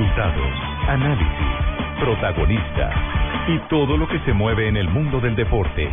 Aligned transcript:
Resultados, 0.00 0.52
análisis, 0.88 1.28
protagonistas 2.00 2.94
y 3.48 3.58
todo 3.68 3.98
lo 3.98 4.08
que 4.08 4.18
se 4.20 4.32
mueve 4.32 4.66
en 4.66 4.78
el 4.78 4.88
mundo 4.88 5.20
del 5.20 5.36
deporte. 5.36 5.90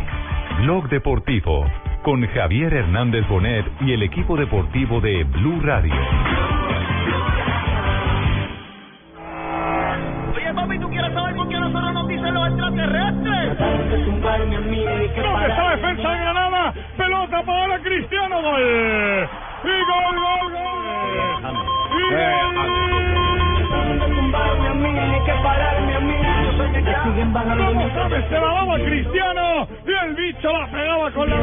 Blog 0.62 0.88
Deportivo 0.88 1.66
con 2.02 2.26
Javier 2.26 2.72
Hernández 2.72 3.28
Bonet 3.28 3.66
y 3.82 3.92
el 3.92 4.02
equipo 4.02 4.34
deportivo 4.38 5.02
de 5.02 5.24
Blue 5.24 5.60
Radio. 5.60 5.92
Oye, 10.34 10.54
papi, 10.54 10.78
¿tú 10.78 10.88
quieres 10.88 11.12
saber 11.12 11.36
por 11.36 11.48
qué 11.50 11.60
nosotros 11.60 11.92
nos 11.92 12.08
dicen 12.08 12.32
los 12.32 12.48
extraterrestres? 12.48 13.58
¿Dónde 13.58 15.48
está 15.48 15.70
defensa 15.70 16.08
de 16.08 16.18
Granada? 16.18 16.74
Pelota 16.96 17.42
para 17.42 17.78
Cristiano, 17.80 18.40
gol. 18.40 19.28
Y 19.64 19.68
gol, 19.68 20.16
gol, 20.16 20.52
gol. 20.52 21.52
Y 21.98 22.14
gol. 22.14 22.87
James 27.14 28.24
se 28.28 28.34
la 28.34 28.52
daba 28.52 28.76
Cristiano 28.76 29.68
y 29.86 30.06
el 30.06 30.14
bicho 30.14 30.52
la 30.52 30.66
pegaba 30.70 31.10
con 31.12 31.30
la 31.30 31.36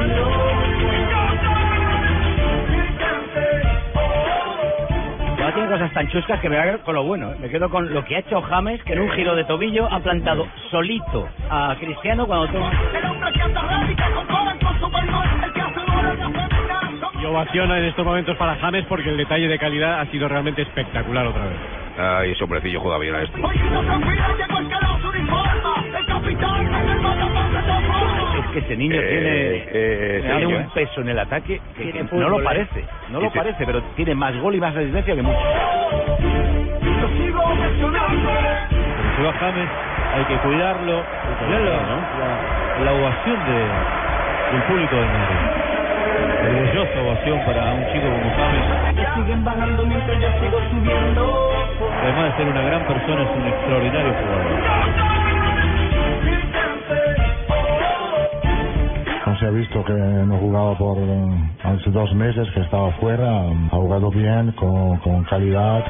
No 5.39 5.53
tiene 5.53 5.69
cosas 5.69 5.93
tan 5.93 6.07
chuscas 6.09 6.39
que 6.39 6.49
me 6.49 6.59
voy 6.59 6.69
a 6.69 6.77
con 6.79 6.95
lo 6.95 7.03
bueno. 7.03 7.31
¿eh? 7.31 7.35
Me 7.39 7.49
quedo 7.49 7.69
con 7.69 7.91
lo 7.93 8.03
que 8.05 8.15
ha 8.15 8.19
hecho 8.19 8.41
James, 8.41 8.83
que 8.83 8.93
en 8.93 9.01
un 9.01 9.09
giro 9.11 9.35
de 9.35 9.43
tobillo 9.45 9.87
ha 9.91 9.99
plantado 9.99 10.47
solito 10.69 11.27
a 11.49 11.75
Cristiano 11.79 12.27
cuando 12.27 12.47
toma. 12.47 12.71
Y 17.21 17.25
ovación 17.25 17.71
en 17.71 17.85
estos 17.85 18.05
momentos 18.05 18.37
para 18.37 18.55
James 18.57 18.85
porque 18.87 19.09
el 19.09 19.17
detalle 19.17 19.47
de 19.47 19.57
calidad 19.57 20.01
ha 20.01 20.05
sido 20.07 20.27
realmente 20.27 20.61
espectacular 20.61 21.25
otra 21.25 21.45
vez. 21.45 21.57
Ay, 21.97 22.31
ese 22.31 22.43
hombrecillo 22.43 22.81
juega 22.81 22.97
bien 22.97 23.15
a 23.15 23.21
esto. 23.21 23.37
Es 28.39 28.51
que 28.53 28.59
ese 28.59 28.75
niño 28.77 28.95
Eh, 28.95 29.07
tiene, 29.09 29.29
eh, 29.71 30.21
tiene 30.21 30.45
niño, 30.45 30.57
un 30.57 30.63
eh. 30.63 30.69
peso 30.73 31.01
en 31.01 31.09
el 31.09 31.19
ataque 31.19 31.61
que, 31.77 32.05
no 32.11 32.29
lo 32.29 32.39
¿eh? 32.39 32.43
parece, 32.43 32.85
no 33.09 33.19
lo 33.21 33.31
parece, 33.31 33.65
pero 33.65 33.81
tiene 33.95 34.15
más 34.15 34.35
gol 34.39 34.55
y 34.55 34.59
más 34.59 34.73
resistencia 34.73 35.15
que 35.15 35.21
muchos. 35.21 35.41
Pero 39.17 39.29
a 39.29 39.33
James 39.33 39.69
hay 40.15 40.23
que 40.25 40.35
cuidarlo. 40.37 41.03
Mirá 41.47 41.59
la, 41.59 41.71
la, 41.71 42.83
la 42.85 42.91
ovación 42.93 43.37
de, 43.45 43.57
del 44.51 44.61
público 44.67 44.95
de 44.95 45.05
Madrid. 45.05 45.65
Orgullosa 46.45 47.01
ovación 47.01 47.39
para 47.45 47.73
un 47.73 47.85
chico 47.91 48.05
como 48.07 48.35
James. 48.35 48.65
Siguen 49.15 49.43
bajando 49.45 49.85
mientras 49.85 50.19
yo 50.19 50.27
sigo 50.41 50.59
subiendo. 50.69 51.51
Además 52.03 52.23
de 52.25 52.37
ser 52.37 52.47
una 52.47 52.61
gran 52.61 52.81
persona, 52.85 53.21
es 53.23 53.29
un 53.35 53.47
extraordinario 53.47 54.13
jugador. 54.13 55.14
Se 59.45 59.49
ha 59.49 59.51
visto 59.53 59.83
que 59.83 59.93
no 59.93 60.37
jugaba 60.39 60.75
por 60.75 60.97
eh, 60.97 61.51
hace 61.63 61.91
dos 61.91 62.11
meses, 62.15 62.49
que 62.55 62.61
estaba 62.61 62.89
fuera, 62.93 63.29
ha 63.71 63.75
jugado 63.75 64.09
bien, 64.09 64.51
con, 64.53 64.97
con 64.97 65.23
calidad, 65.25 65.85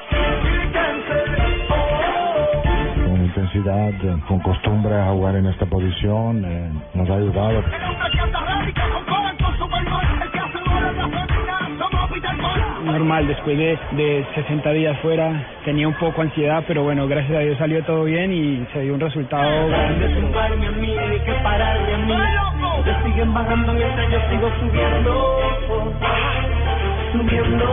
con 3.06 3.24
intensidad, 3.24 3.92
con 4.28 4.40
costumbre 4.42 4.94
a 5.00 5.12
jugar 5.12 5.38
en 5.38 5.46
esta 5.46 5.66
posición, 5.68 6.44
eh, 6.44 6.70
nos 6.96 7.10
ha 7.10 7.16
ayudado. 7.16 7.64
normal 12.86 13.28
después 13.28 13.58
de, 13.58 13.80
de 13.92 14.26
60 14.36 14.72
días 14.72 14.98
fuera 15.00 15.48
tenía 15.66 15.88
un 15.88 15.96
poco 15.96 16.22
ansiedad 16.22 16.64
pero 16.68 16.84
bueno 16.84 17.08
gracias 17.08 17.36
a 17.38 17.40
Dios 17.40 17.58
salió 17.58 17.84
todo 17.84 18.04
bien 18.04 18.32
y 18.32 18.66
se 18.74 18.82
dio 18.82 18.94
un 18.94 19.00
resultado 19.00 19.68
grande 19.70 20.08
pero- 20.14 20.28
Se 22.86 23.04
siguen 23.04 23.34
bajando 23.34 23.74
mientras 23.74 24.12
yo 24.12 24.20
sigo 24.30 24.48
subiendo. 24.60 25.40
Subiendo. 27.14 27.66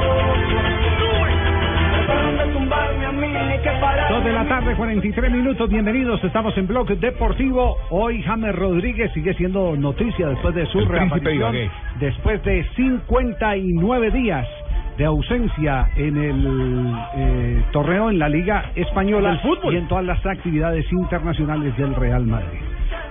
Dos 4.09 4.25
de 4.25 4.33
la 4.33 4.49
tarde, 4.49 4.75
43 4.75 5.31
minutos. 5.31 5.69
Bienvenidos. 5.69 6.25
Estamos 6.25 6.57
en 6.57 6.67
Blog 6.67 6.89
Deportivo. 6.99 7.77
Hoy 7.91 8.23
James 8.23 8.55
Rodríguez 8.55 9.13
sigue 9.13 9.35
siendo 9.35 9.77
noticia 9.77 10.29
después 10.29 10.55
de 10.55 10.65
su 10.67 10.79
El 10.79 10.89
reaparición. 10.89 11.57
Después 12.01 12.43
de 12.45 12.67
59 12.75 14.11
días 14.13 14.49
de 14.97 15.05
ausencia 15.05 15.91
en 15.97 16.17
el 16.17 16.95
eh, 17.17 17.65
torneo 17.73 18.09
en 18.09 18.19
la 18.19 18.31
Liga 18.31 18.71
Española 18.77 19.39
y 19.71 19.77
en 19.77 19.89
todas 19.89 20.07
las 20.07 20.25
actividades 20.25 20.91
internacionales 20.91 21.77
del 21.77 21.95
Real 21.95 22.25
Madrid. 22.25 22.61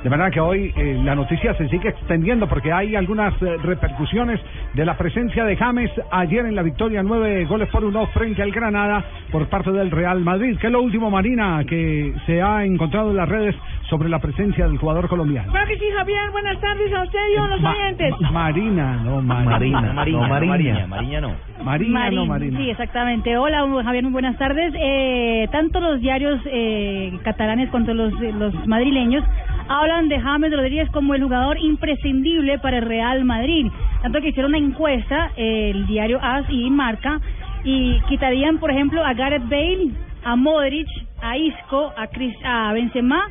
De 0.04 0.10
manera 0.10 0.32
que 0.32 0.40
hoy 0.40 0.74
eh, 0.76 1.00
la 1.04 1.14
noticia 1.14 1.54
se 1.56 1.68
sigue 1.70 1.90
extendiendo 1.90 2.48
porque 2.48 2.72
hay 2.74 2.96
algunas 2.96 3.40
eh, 3.42 3.58
repercusiones 3.64 4.40
de 4.74 4.84
la 4.84 4.98
presencia 4.98 5.46
de 5.46 5.56
James 5.56 5.92
ayer 6.12 6.46
en 6.46 6.56
la 6.56 6.64
victoria 6.64 7.04
nueve 7.04 7.46
goles 7.46 7.70
por 7.70 7.86
uno 7.86 8.08
frente 8.08 8.42
al 8.42 8.52
Granada 8.52 9.04
por 9.32 9.48
parte 9.48 9.72
del 9.72 9.92
Real 9.92 10.20
Madrid. 10.22 10.58
¿Qué 10.60 10.68
es 10.68 10.74
lo 10.74 10.82
último, 10.82 11.12
Marina, 11.12 11.64
que 11.68 12.14
se 12.26 12.42
ha 12.42 12.66
encontrado 12.66 13.12
en 13.12 13.18
las 13.18 13.30
redes 13.30 13.56
sobre 13.90 14.10
la 14.10 14.18
presencia 14.20 14.68
del 14.68 14.78
jugador 14.80 15.08
colombiano? 15.08 15.52
Claro 15.52 15.68
que 15.68 15.78
sí, 15.78 15.86
Javier. 15.96 16.32
Buenas 16.32 16.60
tardes 16.60 16.92
a 16.94 17.04
usted 17.04 17.20
y 17.36 17.38
a 17.38 17.48
los 17.48 17.62
Ma- 17.62 17.72
oyentes. 17.76 18.14
Ma- 18.22 18.32
Marina, 18.32 18.96
no 19.04 19.22
Marina. 19.22 19.52
Marina, 19.52 19.82
no, 19.82 19.94
Mariña, 19.94 20.28
Mariña. 20.48 20.88
Mariña 20.88 21.22
no. 21.22 21.32
Marina, 21.64 22.10
no 22.10 22.26
Marín, 22.26 22.28
Marina. 22.28 22.58
Sí, 22.58 22.70
exactamente. 22.72 23.38
Hola, 23.38 23.68
Javier, 23.84 24.04
muy 24.04 24.14
buenas 24.14 24.36
tardes. 24.40 24.74
Eh, 24.76 25.48
tanto 25.52 25.80
los 25.80 26.02
diarios 26.02 26.40
eh, 26.48 27.20
catalanes 27.24 27.70
cuanto 27.70 27.94
los, 27.94 28.12
eh, 28.22 28.34
los 28.36 28.66
madrileños 28.68 29.24
hablan 29.72 30.10
de 30.10 30.20
James 30.20 30.52
Rodríguez 30.52 30.90
como 30.92 31.16
el 31.16 31.24
jugador 31.24 31.58
imprescindible 31.60 32.60
para 32.60 32.80
el 32.80 32.86
Real 32.86 33.24
Madrid. 33.24 33.68
Tanto 34.02 34.20
que 34.20 34.30
hicieron 34.30 34.52
una 34.52 34.58
encuesta, 34.58 35.32
eh, 35.38 35.72
el 35.74 35.88
diario 35.88 36.20
AS 36.22 36.46
y 36.50 36.70
Marca, 36.70 37.22
y 37.64 38.00
quitarían, 38.10 38.58
por 38.58 38.72
ejemplo, 38.72 39.04
a 39.04 39.14
Gareth 39.14 39.48
Bale, 39.48 39.92
a 40.24 40.36
Modric, 40.36 40.88
a 41.22 41.38
Isco, 41.38 41.94
a, 41.96 42.10
a 42.44 42.74
Benzema 42.74 43.24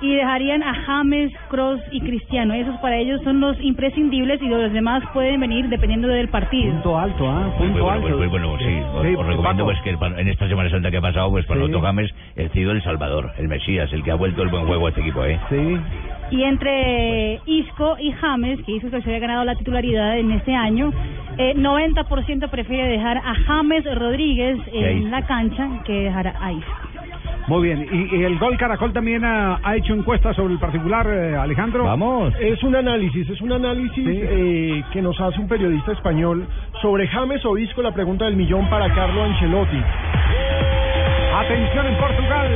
y 0.00 0.14
dejarían 0.14 0.62
a 0.62 0.74
James, 0.74 1.32
Cross 1.48 1.80
y 1.90 2.00
Cristiano. 2.00 2.54
Esos 2.54 2.76
para 2.78 2.96
ellos 2.96 3.20
son 3.24 3.40
los 3.40 3.60
imprescindibles 3.60 4.40
y 4.42 4.48
los 4.48 4.72
demás 4.72 5.02
pueden 5.12 5.40
venir 5.40 5.68
dependiendo 5.68 6.08
del 6.08 6.28
partido. 6.28 6.72
Punto 6.72 6.98
alto, 6.98 7.28
¿ah? 7.28 7.52
Muy 7.58 7.68
Punto 7.68 7.84
bueno, 7.84 7.90
alto. 7.90 8.02
pues, 8.02 8.16
muy 8.18 8.26
bueno, 8.28 8.58
sí. 8.58 8.64
Os, 8.94 9.02
Sí, 9.06 9.14
os 9.16 9.26
recomiendo 9.26 9.64
pues 9.64 9.80
que 9.82 9.90
en 9.90 10.28
esta 10.28 10.48
Semana 10.48 10.70
Santa 10.70 10.90
que 10.90 10.96
ha 10.98 11.00
pasado, 11.00 11.30
pues 11.30 11.46
para 11.46 11.60
Sí. 11.60 11.66
Otto 11.66 11.80
James, 11.80 12.14
el 12.36 12.50
sido 12.52 12.72
el 12.72 12.82
Salvador, 12.82 13.32
el 13.38 13.48
Mesías, 13.48 13.92
el 13.92 14.02
que 14.02 14.10
ha 14.10 14.14
vuelto 14.14 14.42
el 14.42 14.48
buen 14.48 14.66
juego 14.66 14.86
a 14.86 14.88
este 14.90 15.00
equipo, 15.00 15.24
¿eh? 15.24 15.38
Sí. 15.48 15.78
Y 16.30 16.42
entre 16.44 17.40
Isco 17.46 17.96
y 17.98 18.12
James, 18.12 18.60
que 18.64 18.72
Isco 18.72 18.90
que 18.90 19.00
se 19.02 19.08
había 19.08 19.20
ganado 19.20 19.44
la 19.44 19.54
titularidad 19.54 20.18
en 20.18 20.30
este 20.32 20.54
año, 20.54 20.92
eh, 21.38 21.54
90% 21.56 22.48
prefiere 22.50 22.86
dejar 22.88 23.18
a 23.18 23.34
James 23.46 23.84
Rodríguez 23.98 24.58
en 24.72 25.10
la 25.10 25.22
cancha 25.26 25.68
que 25.84 25.92
dejar 26.04 26.28
a 26.40 26.52
Isco. 26.52 26.72
Muy 27.48 27.62
bien. 27.62 27.86
¿Y, 27.90 28.16
y 28.16 28.24
el 28.24 28.38
Gol 28.38 28.56
Caracol 28.58 28.92
también 28.92 29.24
ha, 29.24 29.58
ha 29.62 29.76
hecho 29.76 29.94
encuestas 29.94 30.36
sobre 30.36 30.52
el 30.54 30.60
particular, 30.60 31.06
eh, 31.10 31.36
Alejandro? 31.36 31.84
Vamos. 31.84 32.34
Es 32.38 32.62
un 32.62 32.76
análisis, 32.76 33.28
es 33.28 33.40
un 33.40 33.52
análisis 33.52 34.04
Sí. 34.04 34.20
eh, 34.22 34.84
que 34.92 35.00
nos 35.02 35.18
hace 35.20 35.40
un 35.40 35.48
periodista 35.48 35.92
español 35.92 36.46
sobre 36.82 37.08
James 37.08 37.44
Obisco, 37.46 37.82
la 37.82 37.92
pregunta 37.92 38.26
del 38.26 38.36
millón 38.36 38.68
para 38.68 38.92
Carlo 38.94 39.24
Ancelotti. 39.24 39.80
Atención 41.34 41.86
en 41.86 41.96
Portugal. 41.96 42.48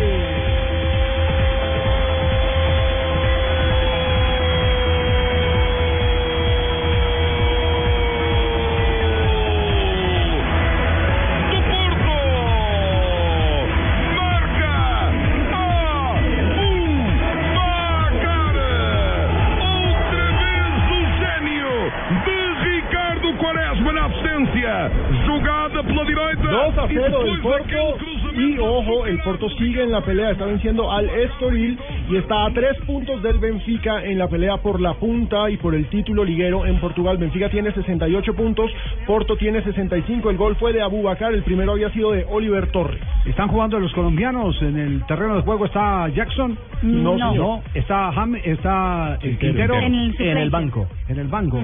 2 27.13 27.21
a 27.21 27.25
0 27.25 27.37
depois 27.37 27.37
del 27.37 27.43
Porto 27.43 27.69
daquele 27.69 27.97
cruzamento. 27.99 28.41
y 28.41 28.59
ojo, 28.59 29.07
el 29.07 29.19
Porto 29.23 29.49
sigue 29.51 29.83
en 29.83 29.93
la 29.93 30.01
pelea, 30.01 30.31
está 30.31 30.47
venciendo 30.47 30.91
al 30.91 31.09
Estoril 31.09 31.79
y 32.11 32.17
está 32.17 32.47
a 32.47 32.51
tres 32.53 32.77
puntos 32.87 33.23
del 33.23 33.39
Benfica 33.39 34.05
en 34.05 34.19
la 34.19 34.29
pelea 34.29 34.57
por 34.59 34.81
la 34.81 34.95
punta 34.95 35.51
y 35.51 35.57
por 35.57 35.75
el 35.75 35.87
título 35.89 36.25
liguero 36.25 36.67
en 36.67 36.81
Portugal. 36.81 37.19
Benfica 37.19 37.49
tiene 37.49 37.73
68 37.73 38.35
puntos, 38.35 38.71
Porto 39.07 39.37
tiene 39.37 39.63
65, 39.63 40.31
el 40.31 40.37
gol 40.37 40.57
fue 40.57 40.73
de 40.73 40.83
Abubakar, 40.83 41.33
el 41.35 41.43
primero 41.43 41.73
había 41.73 41.91
sido 41.91 42.13
de 42.13 42.25
Oliver 42.29 42.71
Torres. 42.73 43.01
Están 43.27 43.49
jugando 43.49 43.79
los 43.79 43.93
colombianos 43.93 44.61
en 44.63 44.79
el 44.79 45.07
terreno 45.07 45.37
de 45.37 45.43
juego. 45.43 45.67
Está 45.67 46.09
Jackson. 46.09 46.57
No, 46.83 47.17
No. 47.17 47.31
señor. 47.31 47.59
Está 47.75 48.09
Ham, 48.09 48.35
está 48.37 49.19
el 49.23 49.39
Quintero 49.39 49.75
En 49.77 50.39
el 50.39 50.51
banco. 50.51 50.89
En 51.09 51.19
el 51.19 51.29
banco. 51.29 51.63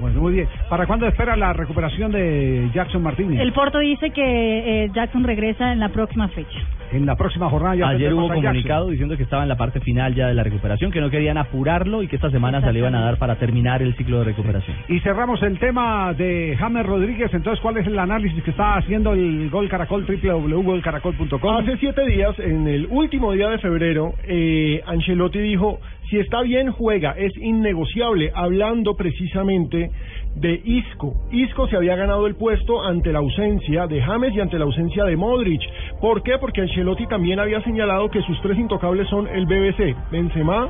Bueno, 0.00 0.20
muy 0.20 0.32
bien. 0.34 0.48
¿Para 0.68 0.86
cuándo 0.86 1.06
espera 1.06 1.36
la 1.36 1.52
recuperación 1.52 2.10
de 2.12 2.70
Jackson 2.74 3.02
Martínez? 3.02 3.40
El 3.40 3.52
Porto 3.52 3.78
dice 3.78 4.10
que 4.10 4.84
eh, 4.84 4.90
Jackson 4.94 5.24
regresa 5.24 5.72
en 5.72 5.80
la 5.80 5.90
próxima 5.90 6.28
fecha. 6.28 6.58
en 6.92 7.06
la 7.06 7.14
próxima 7.16 7.48
jornada 7.48 7.76
ya 7.76 7.88
Ayer 7.88 8.12
hubo 8.14 8.22
Jackson. 8.28 8.42
comunicado 8.42 8.88
diciendo 8.88 9.16
que 9.16 9.22
estaba 9.22 9.42
en 9.42 9.48
la 9.48 9.56
parte 9.56 9.80
final 9.80 10.14
ya 10.14 10.26
de 10.26 10.34
la 10.34 10.42
recuperación, 10.42 10.90
que 10.90 11.00
no 11.00 11.10
querían 11.10 11.36
apurarlo 11.38 12.02
y 12.02 12.08
que 12.08 12.16
esta 12.16 12.30
semana 12.30 12.60
se 12.62 12.72
le 12.72 12.78
iban 12.80 12.94
a 12.94 13.02
dar 13.02 13.18
para 13.18 13.36
terminar 13.36 13.82
el 13.82 13.94
ciclo 13.96 14.18
de 14.18 14.24
recuperación. 14.24 14.76
Y 14.88 14.98
cerramos 15.00 15.42
el 15.42 15.58
tema 15.58 16.12
de 16.14 16.56
James 16.58 16.86
Rodríguez. 16.86 17.32
Entonces, 17.34 17.60
¿cuál 17.60 17.76
es 17.76 17.86
el 17.86 17.98
análisis 17.98 18.42
que 18.42 18.50
está 18.50 18.76
haciendo 18.76 19.12
el 19.12 19.50
Gol 19.50 19.68
Caracol, 19.68 20.04
www.golcaracol.com? 20.06 21.56
Hace 21.58 21.76
siete 21.78 22.04
días, 22.06 22.38
en 22.38 22.66
el 22.66 22.86
último 22.90 23.32
día 23.32 23.48
de 23.48 23.58
febrero, 23.58 24.14
eh, 24.24 24.82
Ancelotti 24.86 25.38
dijo, 25.38 25.80
si 26.10 26.18
está 26.18 26.42
bien, 26.42 26.72
juega, 26.72 27.12
es 27.12 27.36
innegociable, 27.36 28.32
hablando 28.34 28.96
precisamente 28.96 29.90
de 30.34 30.60
Isco. 30.64 31.14
Isco 31.30 31.68
se 31.68 31.76
había 31.76 31.94
ganado 31.94 32.26
el 32.26 32.34
puesto 32.34 32.82
ante 32.84 33.12
la 33.12 33.20
ausencia 33.20 33.86
de 33.86 34.02
James 34.02 34.34
y 34.34 34.40
ante 34.40 34.58
la 34.58 34.64
ausencia 34.64 35.04
de 35.04 35.16
Modric. 35.16 35.60
¿Por 36.00 36.22
qué? 36.24 36.38
Porque 36.38 36.62
Ancelotti 36.62 37.06
también 37.06 37.38
había 37.38 37.62
señalado 37.62 38.10
que 38.10 38.22
sus 38.22 38.40
tres 38.42 38.58
intocables 38.58 39.08
son 39.08 39.28
el 39.28 39.46
BBC, 39.46 39.94
Benzema, 40.10 40.68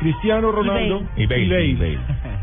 Cristiano 0.00 0.50
Ronaldo 0.50 1.02
Y 1.16 1.26
Bale. 1.26 1.64
y 1.64 1.70
Y 1.70 1.74
Bale. 1.74 1.98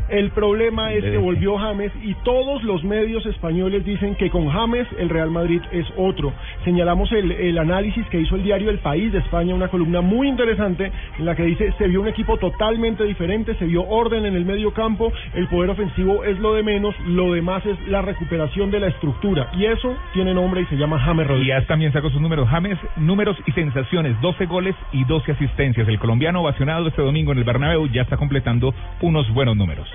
El 0.09 0.31
problema 0.31 0.93
es 0.93 1.03
que 1.03 1.17
volvió 1.17 1.57
James 1.57 1.91
y 2.03 2.13
todos 2.23 2.63
los 2.63 2.83
medios 2.83 3.25
españoles 3.25 3.85
dicen 3.85 4.15
que 4.15 4.29
con 4.29 4.49
James 4.49 4.87
el 4.97 5.09
Real 5.09 5.31
Madrid 5.31 5.61
es 5.71 5.85
otro. 5.97 6.33
Señalamos 6.65 7.11
el, 7.11 7.31
el 7.31 7.57
análisis 7.57 8.05
que 8.07 8.19
hizo 8.19 8.35
el 8.35 8.43
diario 8.43 8.69
El 8.69 8.79
País 8.79 9.11
de 9.11 9.19
España, 9.19 9.55
una 9.55 9.69
columna 9.69 10.01
muy 10.01 10.27
interesante 10.27 10.91
en 11.17 11.25
la 11.25 11.35
que 11.35 11.43
dice 11.43 11.73
se 11.77 11.87
vio 11.87 12.01
un 12.01 12.07
equipo 12.07 12.37
totalmente 12.37 13.03
diferente, 13.05 13.55
se 13.55 13.65
vio 13.65 13.87
orden 13.87 14.25
en 14.25 14.35
el 14.35 14.45
medio 14.45 14.73
campo, 14.73 15.11
el 15.33 15.47
poder 15.47 15.69
ofensivo 15.69 16.23
es 16.23 16.37
lo 16.39 16.53
de 16.53 16.63
menos, 16.63 16.93
lo 17.07 17.33
demás 17.33 17.65
es 17.65 17.77
la 17.87 18.01
recuperación 18.01 18.71
de 18.71 18.79
la 18.79 18.87
estructura 18.87 19.49
y 19.57 19.65
eso 19.65 19.95
tiene 20.13 20.33
nombre 20.33 20.61
y 20.61 20.65
se 20.65 20.75
llama 20.75 20.99
James 20.99 21.27
Rodríguez. 21.27 21.63
Y 21.63 21.65
también 21.67 21.93
sacó 21.93 22.09
sus 22.09 22.21
números. 22.21 22.47
James, 22.49 22.77
números 22.97 23.37
y 23.45 23.51
sensaciones, 23.51 24.19
12 24.21 24.45
goles 24.45 24.75
y 24.91 25.03
12 25.05 25.31
asistencias. 25.31 25.87
El 25.87 25.99
colombiano 25.99 26.41
ovacionado 26.41 26.87
este 26.87 27.01
domingo 27.01 27.31
en 27.31 27.37
el 27.39 27.43
Bernabéu 27.43 27.87
ya 27.87 28.01
está 28.01 28.17
completando 28.17 28.73
unos 29.01 29.29
buenos 29.33 29.55
números. 29.55 29.87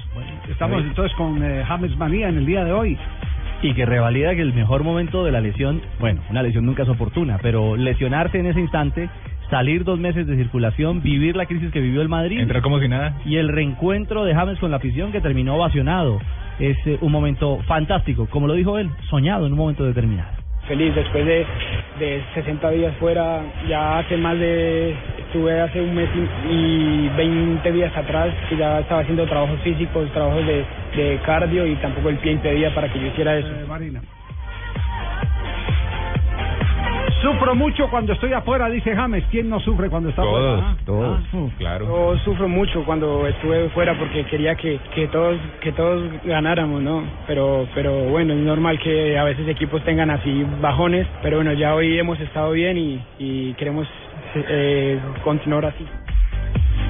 Estamos 0.48 0.82
entonces 0.82 1.16
con 1.16 1.42
eh, 1.42 1.64
James 1.66 1.96
Manía 1.96 2.28
en 2.28 2.38
el 2.38 2.46
día 2.46 2.64
de 2.64 2.72
hoy. 2.72 2.98
Y 3.60 3.74
que 3.74 3.84
revalida 3.86 4.34
que 4.36 4.42
el 4.42 4.54
mejor 4.54 4.84
momento 4.84 5.24
de 5.24 5.32
la 5.32 5.40
lesión, 5.40 5.82
bueno, 5.98 6.20
una 6.30 6.42
lesión 6.42 6.64
nunca 6.64 6.84
es 6.84 6.88
oportuna, 6.88 7.38
pero 7.42 7.76
lesionarse 7.76 8.38
en 8.38 8.46
ese 8.46 8.60
instante, 8.60 9.10
salir 9.50 9.82
dos 9.82 9.98
meses 9.98 10.26
de 10.28 10.36
circulación, 10.36 11.02
vivir 11.02 11.34
la 11.34 11.46
crisis 11.46 11.72
que 11.72 11.80
vivió 11.80 12.00
el 12.00 12.08
Madrid. 12.08 12.38
Entrar 12.38 12.62
como 12.62 12.78
si 12.78 12.88
nada. 12.88 13.14
Y 13.24 13.36
el 13.36 13.48
reencuentro 13.48 14.24
de 14.24 14.34
James 14.34 14.58
con 14.60 14.70
la 14.70 14.76
afición 14.76 15.10
que 15.10 15.20
terminó 15.20 15.56
ovacionado. 15.56 16.20
Es 16.60 16.76
eh, 16.86 16.98
un 17.00 17.12
momento 17.12 17.58
fantástico, 17.66 18.26
como 18.26 18.46
lo 18.46 18.54
dijo 18.54 18.78
él, 18.78 18.90
soñado 19.10 19.46
en 19.46 19.52
un 19.52 19.58
momento 19.58 19.84
determinado. 19.84 20.37
Feliz 20.68 20.94
después 20.94 21.24
de, 21.26 21.46
de 21.98 22.22
60 22.34 22.70
días 22.70 22.94
fuera, 22.98 23.42
ya 23.68 23.98
hace 23.98 24.16
más 24.16 24.38
de, 24.38 24.94
estuve 25.18 25.60
hace 25.60 25.80
un 25.80 25.94
mes 25.94 26.08
y, 26.14 26.52
y 26.54 27.08
20 27.16 27.72
días 27.72 27.96
atrás 27.96 28.32
que 28.48 28.56
ya 28.56 28.80
estaba 28.80 29.00
haciendo 29.00 29.26
trabajos 29.26 29.60
físicos, 29.62 30.10
trabajos 30.12 30.46
de, 30.46 30.64
de 30.94 31.18
cardio 31.24 31.66
y 31.66 31.74
tampoco 31.76 32.10
el 32.10 32.18
pie 32.18 32.32
impedía 32.32 32.74
para 32.74 32.88
que 32.88 33.00
yo 33.00 33.06
hiciera 33.06 33.36
eso. 33.36 33.48
Marina. 33.66 34.00
Sufro 37.22 37.54
mucho 37.54 37.88
cuando 37.90 38.12
estoy 38.12 38.32
afuera, 38.32 38.68
dice 38.68 38.94
James. 38.94 39.24
¿Quién 39.30 39.48
no 39.48 39.58
sufre 39.58 39.90
cuando 39.90 40.10
está 40.10 40.22
Todos, 40.22 40.60
afuera? 40.60 40.70
Ah, 40.70 40.82
todos, 40.86 41.20
ah. 41.34 41.48
claro. 41.58 41.86
Yo 41.86 42.18
sufro 42.24 42.48
mucho 42.48 42.84
cuando 42.84 43.26
estuve 43.26 43.68
fuera 43.70 43.98
porque 43.98 44.24
quería 44.26 44.54
que, 44.54 44.78
que 44.94 45.08
todos 45.08 45.36
que 45.60 45.72
todos 45.72 46.02
ganáramos, 46.24 46.80
¿no? 46.80 47.02
Pero 47.26 47.66
pero 47.74 48.04
bueno, 48.04 48.34
es 48.34 48.40
normal 48.40 48.78
que 48.78 49.18
a 49.18 49.24
veces 49.24 49.48
equipos 49.48 49.82
tengan 49.84 50.10
así 50.10 50.46
bajones, 50.60 51.06
pero 51.22 51.38
bueno, 51.38 51.52
ya 51.54 51.74
hoy 51.74 51.98
hemos 51.98 52.20
estado 52.20 52.52
bien 52.52 52.78
y, 52.78 53.02
y 53.18 53.54
queremos 53.54 53.88
eh, 54.34 55.00
continuar 55.24 55.64
así. 55.66 55.84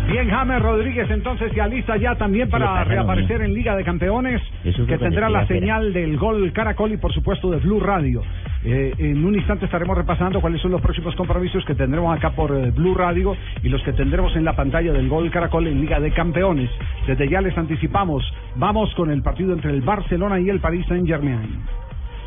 Bien, 0.08 0.31
James 0.31 0.62
Rodríguez 0.62 1.10
entonces 1.10 1.52
se 1.52 1.60
alista 1.60 1.96
ya 1.99 2.14
también 2.14 2.49
para 2.49 2.64
pasa, 2.66 2.84
reaparecer 2.84 3.40
no, 3.40 3.44
en 3.44 3.52
Liga 3.52 3.76
de 3.76 3.84
Campeones, 3.84 4.40
Eso 4.64 4.87
que 4.87 4.96
tendrá 4.96 5.28
la 5.28 5.46
señal 5.46 5.93
del 5.93 6.16
gol 6.16 6.50
Caracol 6.52 6.93
y 6.93 6.96
por 6.96 7.12
supuesto 7.12 7.50
de 7.50 7.58
Blue 7.58 7.78
Radio. 7.78 8.22
Eh, 8.64 8.94
en 8.99 9.22
un 9.22 9.34
instante 9.34 9.66
estaremos 9.66 9.96
repasando 9.96 10.40
cuáles 10.40 10.62
son 10.62 10.70
los 10.70 10.81
próximos 10.81 11.14
compromisos 11.14 11.62
que 11.66 11.75
tendremos 11.75 12.16
acá 12.16 12.31
por 12.31 12.50
eh, 12.56 12.70
Blue 12.70 12.94
Radio 12.94 13.37
y 13.62 13.69
los 13.69 13.82
que 13.82 13.93
tendremos 13.93 14.34
en 14.34 14.44
la 14.46 14.56
pantalla 14.56 14.93
del 14.94 15.10
gol 15.10 15.31
Caracol 15.31 15.66
en 15.66 15.81
Liga 15.81 16.00
de 16.00 16.10
Campeones. 16.10 16.70
Desde 17.06 17.28
ya 17.28 17.43
les 17.43 17.56
anticipamos, 17.58 18.25
vamos 18.56 18.94
con 18.94 19.10
el 19.10 19.22
partido 19.22 19.52
entre 19.52 19.70
el 19.70 19.82
Barcelona 19.82 20.40
y 20.40 20.49
el 20.49 20.60
Paris 20.60 20.87
Saint 20.88 21.06
Germain. 21.06 21.60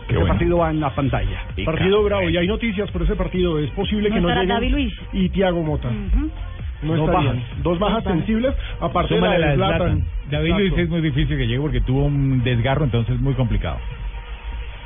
Este 0.01 0.15
bueno. 0.17 0.33
partido 0.33 0.57
va 0.57 0.71
en 0.71 0.79
la 0.81 0.93
pantalla. 0.93 1.45
Partido 1.63 2.03
bravo 2.03 2.29
y 2.29 2.35
hay 2.35 2.45
noticias 2.47 2.91
por 2.91 3.01
ese 3.03 3.15
partido. 3.15 3.57
Es 3.59 3.71
posible 3.71 4.09
¿No 4.09 4.15
que 4.15 4.21
no 4.21 4.27
estará 4.27 4.41
lleguen 4.43 4.55
David 4.57 4.71
Luiz? 4.73 4.93
y 5.13 5.29
Thiago 5.29 5.63
Mota. 5.63 5.89
No 6.83 6.95
Dos 6.95 7.09
estarían. 7.09 7.35
bajas. 7.37 7.63
Dos 7.63 7.79
bajas 7.79 8.03
sensibles, 8.03 8.55
aparte 8.79 9.13
de 9.13 9.19
Súmale 9.19 9.39
la 9.39 9.47
de 9.51 9.57
la 9.57 9.67
de 9.67 9.73
Zlatan. 9.77 9.87
Zlatan. 10.01 10.29
David 10.31 10.49
Exacto. 10.49 10.59
Luis 10.69 10.77
es 10.83 10.89
muy 10.89 11.01
difícil 11.01 11.37
que 11.37 11.47
llegue 11.47 11.59
porque 11.61 11.81
tuvo 11.81 12.05
un 12.05 12.43
desgarro, 12.43 12.83
entonces 12.85 13.15
es 13.15 13.21
muy 13.21 13.33
complicado. 13.33 13.77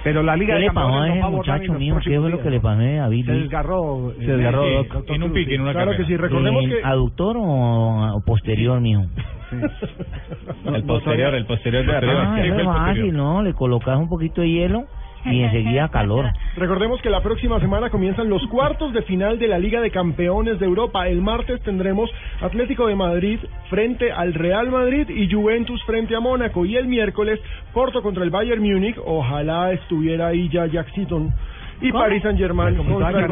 Pero 0.03 0.21
la 0.21 0.35
Liga 0.35 0.53
¿Qué 0.53 0.59
de 0.61 0.67
le 0.67 0.71
pasó 0.71 0.87
a 0.87 0.91
no 0.91 1.05
ese 1.05 1.19
en 1.19 1.31
muchacho 1.31 1.73
mío? 1.73 1.97
¿Qué 2.03 2.19
fue 2.19 2.29
lo 2.29 2.39
que 2.39 2.49
le 2.51 2.57
¿no? 2.57 2.61
pasó 2.61 2.79
a 2.81 2.85
David 2.85 3.25
Se 3.25 3.31
desgarró. 3.31 4.11
eh, 4.11 4.15
Se 4.19 4.25
desgarró, 4.37 4.63
sí, 4.67 4.73
Doc. 4.75 4.93
doctor 4.93 5.15
En 5.15 5.23
un 5.23 5.33
pique, 5.33 5.55
en 5.55 5.61
una 5.61 5.71
Claro 5.71 5.91
carrera. 5.91 6.05
que 6.05 6.11
sí, 6.13 6.17
recordemos 6.17 6.63
¿En 6.63 6.69
que... 6.69 6.83
¿Aductor 6.83 7.37
o, 7.39 8.15
o 8.15 8.21
posterior, 8.23 8.79
mijo? 8.81 9.05
El 10.65 10.83
posterior, 10.83 11.33
el 11.35 11.45
posterior 11.45 11.85
de 11.85 11.95
arriba. 11.95 12.13
Ah, 12.35 12.39
Sí, 12.43 12.49
fue 12.49 12.59
es 12.61 12.65
fácil, 12.67 13.13
¿no? 13.15 13.41
Le 13.43 13.53
colocas 13.53 13.97
un 13.97 14.09
poquito 14.09 14.41
de 14.41 14.49
hielo 14.49 14.85
y 15.25 15.41
enseguida 15.41 15.89
calor. 15.89 16.31
Recordemos 16.55 17.01
que 17.01 17.09
la 17.09 17.21
próxima 17.21 17.59
semana 17.59 17.89
comienzan 17.89 18.29
los 18.29 18.45
cuartos 18.47 18.93
de 18.93 19.01
final 19.03 19.39
de 19.39 19.47
la 19.47 19.59
Liga 19.59 19.81
de 19.81 19.91
Campeones 19.91 20.59
de 20.59 20.65
Europa. 20.65 21.07
El 21.07 21.21
martes 21.21 21.61
tendremos 21.61 22.09
Atlético 22.41 22.87
de 22.87 22.95
Madrid 22.95 23.39
frente 23.69 24.11
al 24.11 24.33
Real 24.33 24.69
Madrid 24.69 25.09
y 25.09 25.31
Juventus 25.31 25.83
frente 25.85 26.15
a 26.15 26.19
Mónaco. 26.19 26.65
Y 26.65 26.75
el 26.75 26.87
miércoles 26.87 27.39
Porto 27.73 28.01
contra 28.01 28.23
el 28.23 28.29
Bayern 28.29 28.61
Múnich. 28.61 28.97
Ojalá 29.05 29.71
estuviera 29.71 30.27
ahí 30.27 30.49
ya 30.49 30.67
Jack 30.67 30.93
Seaton. 30.93 31.33
Y 31.81 31.91
Paris 31.91 32.23
Saint 32.23 32.39
Germain 32.39 32.75
contra 32.77 33.09
el 33.09 33.27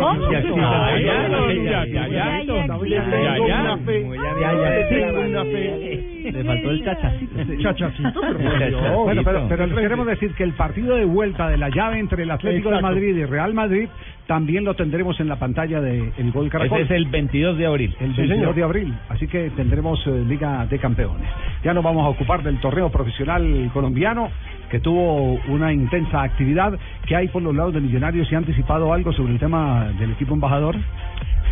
Le 6.33 6.43
faltó 6.43 6.71
el 6.71 6.83
chachacito. 6.83 7.35
Chachacito, 7.61 8.21
pero. 8.59 9.03
Bueno, 9.03 9.21
pero, 9.23 9.75
queremos 9.75 10.07
decir 10.07 10.33
que 10.33 10.43
el 10.43 10.53
partido 10.53 10.95
de 10.95 11.05
vuelta 11.05 11.47
de 11.47 11.57
la 11.57 11.69
llave 11.69 11.99
entre 11.99 12.23
el 12.23 12.31
Atlético 12.31 12.71
de. 12.71 12.81
Madrid 12.81 13.15
y 13.15 13.25
Real 13.25 13.53
Madrid 13.53 13.87
también 14.33 14.63
lo 14.63 14.73
tendremos 14.73 15.19
en 15.19 15.27
la 15.27 15.35
pantalla 15.35 15.79
de 15.79 16.11
El 16.17 16.31
Gol 16.31 16.49
Caracol. 16.49 16.79
Ese 16.79 16.85
es 16.85 16.91
el 16.97 17.05
22 17.05 17.55
de 17.55 17.67
abril. 17.67 17.95
el 17.99 18.15
Sí, 18.15 18.21
22 18.21 18.29
señor. 18.39 18.55
de 18.55 18.63
abril, 18.63 18.93
así 19.09 19.27
que 19.27 19.51
tendremos 19.51 19.99
eh, 20.07 20.23
Liga 20.27 20.65
de 20.65 20.79
Campeones. 20.79 21.29
Ya 21.63 21.71
nos 21.71 21.83
vamos 21.83 22.03
a 22.03 22.09
ocupar 22.09 22.41
del 22.41 22.59
torneo 22.59 22.89
profesional 22.89 23.69
colombiano, 23.73 24.29
que 24.71 24.79
tuvo 24.79 25.33
una 25.49 25.71
intensa 25.71 26.23
actividad. 26.23 26.73
que 27.05 27.15
hay 27.15 27.27
por 27.27 27.43
los 27.43 27.53
lados 27.53 27.75
de 27.75 27.81
Millonarios? 27.81 28.27
¿Se 28.27 28.33
ha 28.33 28.39
anticipado 28.39 28.91
algo 28.91 29.13
sobre 29.13 29.33
el 29.33 29.39
tema 29.39 29.89
del 29.99 30.11
equipo 30.13 30.33
embajador? 30.33 30.77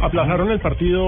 Aplazaron 0.01 0.50
el 0.50 0.60
partido 0.60 1.03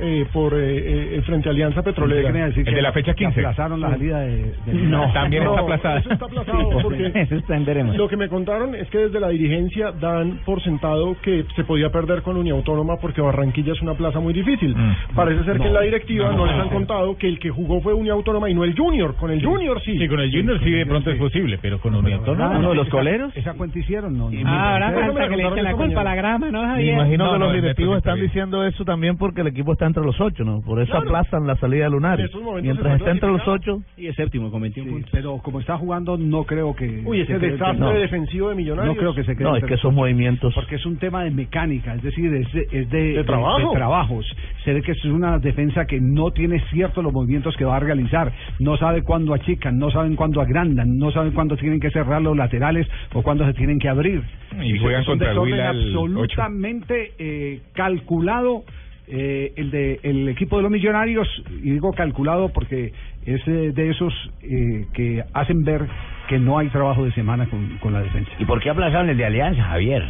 eh, 0.00 0.26
por 0.32 0.52
eh, 0.54 1.16
eh, 1.16 1.22
frente 1.24 1.48
a 1.48 1.52
Alianza 1.52 1.82
Petrolera. 1.82 2.32
Decir 2.46 2.68
El 2.68 2.74
de 2.74 2.82
la 2.82 2.90
fecha 2.90 3.12
que 3.14 3.24
15. 3.26 3.38
Aplazaron 3.40 3.80
la 3.80 3.90
salida 3.90 4.18
de... 4.20 4.52
de- 4.66 4.72
No, 4.72 5.12
También 5.12 5.44
está 5.44 5.60
aplazada. 5.60 5.98
Eso 6.00 6.12
está 6.12 6.24
aplazado 6.24 6.68
porque 6.82 7.06
Eso 7.14 7.36
está 7.36 7.56
en 7.56 7.64
veremos. 7.64 7.96
lo 7.96 8.08
que 8.08 8.16
me 8.16 8.28
contaron 8.28 8.74
es 8.74 8.88
que 8.90 8.98
desde 8.98 9.20
la 9.20 9.28
dirigencia 9.28 9.92
dan 9.92 10.40
por 10.44 10.60
sentado 10.60 10.95
que 11.22 11.44
se 11.54 11.64
podía 11.64 11.90
perder 11.90 12.22
con 12.22 12.36
Uniautónoma 12.36 12.96
porque 13.00 13.20
Barranquilla 13.20 13.72
es 13.72 13.82
una 13.82 13.94
plaza 13.94 14.20
muy 14.20 14.32
difícil. 14.32 14.74
Mm. 14.76 15.14
Parece 15.14 15.44
ser 15.44 15.58
que 15.58 15.66
en 15.66 15.74
la 15.74 15.80
directiva 15.82 16.30
no, 16.32 16.38
no, 16.38 16.46
les 16.46 16.56
no. 16.56 16.62
han 16.62 16.68
contado 16.70 17.16
que 17.16 17.28
el 17.28 17.38
que 17.38 17.50
jugó 17.50 17.80
fue 17.80 17.94
Uniautónoma 17.94 18.48
y 18.50 18.54
no 18.54 18.64
el 18.64 18.76
Junior. 18.76 19.14
Con 19.16 19.30
el 19.30 19.44
Junior 19.44 19.80
sí. 19.82 19.98
Sí, 19.98 20.08
con 20.08 20.20
el 20.20 20.30
Junior 20.30 20.58
sí 20.62 20.70
de 20.70 20.86
pronto 20.86 21.10
es 21.10 21.18
posible, 21.18 21.58
pero 21.60 21.78
con 21.80 21.94
Unión 21.94 22.20
Ah, 22.26 22.56
¿Uno 22.58 22.70
de 22.70 22.74
los 22.76 22.88
coleros? 22.88 23.36
¿Esa 23.36 23.54
cuenta 23.54 23.78
hicieron? 23.78 24.16
No, 24.16 24.30
no. 24.30 24.40
Ah, 24.46 24.72
ahora 24.74 24.92
falta 24.92 25.28
que 25.28 25.36
le 25.36 25.46
echen 25.46 25.64
la 25.64 25.72
culpa 25.74 26.00
a 26.00 26.04
la 26.04 26.14
grama, 26.14 26.50
¿no, 26.50 26.76
Me 26.76 26.84
imagino 26.92 27.24
No, 27.26 27.32
que 27.32 27.38
no, 27.38 27.44
los 27.46 27.54
directivos 27.54 27.96
están 27.98 28.14
bien. 28.14 28.26
diciendo 28.26 28.64
eso 28.64 28.84
también 28.84 29.16
porque 29.16 29.40
el 29.42 29.48
equipo 29.48 29.72
está 29.72 29.86
entre 29.86 30.02
los 30.04 30.20
ocho, 30.20 30.44
¿no? 30.44 30.60
Por 30.62 30.80
eso 30.80 30.90
Claro. 30.92 31.06
aplazan 31.06 31.46
la 31.46 31.56
salida 31.56 31.84
de 31.84 31.90
Lunares. 31.90 32.30
Mientras 32.62 32.98
está 32.98 33.10
entre 33.10 33.30
los 33.30 33.46
ocho, 33.46 33.82
Y 33.96 34.06
es 34.08 34.16
séptimo 34.16 34.50
con 34.50 34.60
21 34.62 34.86
Sí, 34.88 34.92
puntos. 34.94 35.10
pero 35.12 35.38
como 35.38 35.60
está 35.60 35.76
jugando, 35.78 36.16
no 36.16 36.44
creo 36.44 36.74
que... 36.74 37.02
Uy, 37.04 37.20
ese 37.20 37.38
desastre 37.38 37.78
no, 37.78 37.90
defensivo 37.90 38.48
de 38.50 38.54
Millonarios. 38.56 38.94
no 38.94 38.98
creo 39.00 39.14
que 39.14 39.24
se 39.24 39.34
quede. 39.36 39.44
no, 39.44 39.56
es 39.56 39.64
que 39.64 39.74
esos 39.74 39.92
movimientos. 39.92 40.54
porque 40.54 40.75
es 40.76 40.86
un 40.86 40.96
tema 40.98 41.24
de 41.24 41.30
mecánica, 41.30 41.94
es 41.94 42.02
decir, 42.02 42.32
es 42.34 42.52
de, 42.52 42.66
es 42.70 42.90
de, 42.90 43.12
De 43.14 43.24
trabajo. 43.24 43.72
trabajos. 43.72 44.26
Se 44.64 44.72
ve 44.72 44.82
que 44.82 44.92
es 44.92 45.04
una 45.04 45.38
defensa 45.38 45.84
que 45.86 46.00
no 46.00 46.30
tiene 46.30 46.60
cierto 46.70 47.02
los 47.02 47.12
movimientos 47.12 47.56
que 47.56 47.64
va 47.64 47.76
a 47.76 47.80
realizar, 47.80 48.32
no 48.58 48.76
sabe 48.76 49.02
cuándo 49.02 49.34
achican, 49.34 49.78
no 49.78 49.90
saben 49.90 50.16
cuándo 50.16 50.40
agrandan, 50.40 50.96
no 50.96 51.10
saben 51.10 51.32
cuándo 51.32 51.56
tienen 51.56 51.80
que 51.80 51.90
cerrar 51.90 52.22
los 52.22 52.36
laterales 52.36 52.86
o 53.12 53.22
cuándo 53.22 53.44
se 53.46 53.54
tienen 53.54 53.78
que 53.78 53.88
abrir. 53.88 54.22
Y 54.62 54.78
juegan 54.78 55.02
Es 55.02 55.08
un 55.08 55.12
contra 55.12 55.30
el 55.30 55.34
desorden 55.34 55.60
absolutamente 55.60 57.12
eh, 57.18 57.60
calculado 57.74 58.64
eh, 59.08 59.52
el 59.56 59.70
de 59.70 60.00
el 60.02 60.28
equipo 60.28 60.56
de 60.56 60.62
los 60.62 60.72
millonarios 60.72 61.28
y 61.62 61.70
digo 61.70 61.92
calculado 61.92 62.48
porque 62.52 62.92
es 63.24 63.40
eh, 63.46 63.72
de 63.72 63.90
esos 63.90 64.12
eh, 64.42 64.86
que 64.94 65.22
hacen 65.32 65.62
ver 65.62 65.86
que 66.28 66.40
no 66.40 66.58
hay 66.58 66.68
trabajo 66.70 67.04
de 67.04 67.12
semana 67.12 67.46
con, 67.46 67.78
con 67.78 67.92
la 67.92 68.00
defensa. 68.00 68.30
¿Y 68.38 68.44
por 68.44 68.60
qué 68.60 68.70
aplazaron 68.70 69.08
el 69.08 69.16
de 69.16 69.24
Alianza, 69.24 69.62
Javier? 69.62 70.02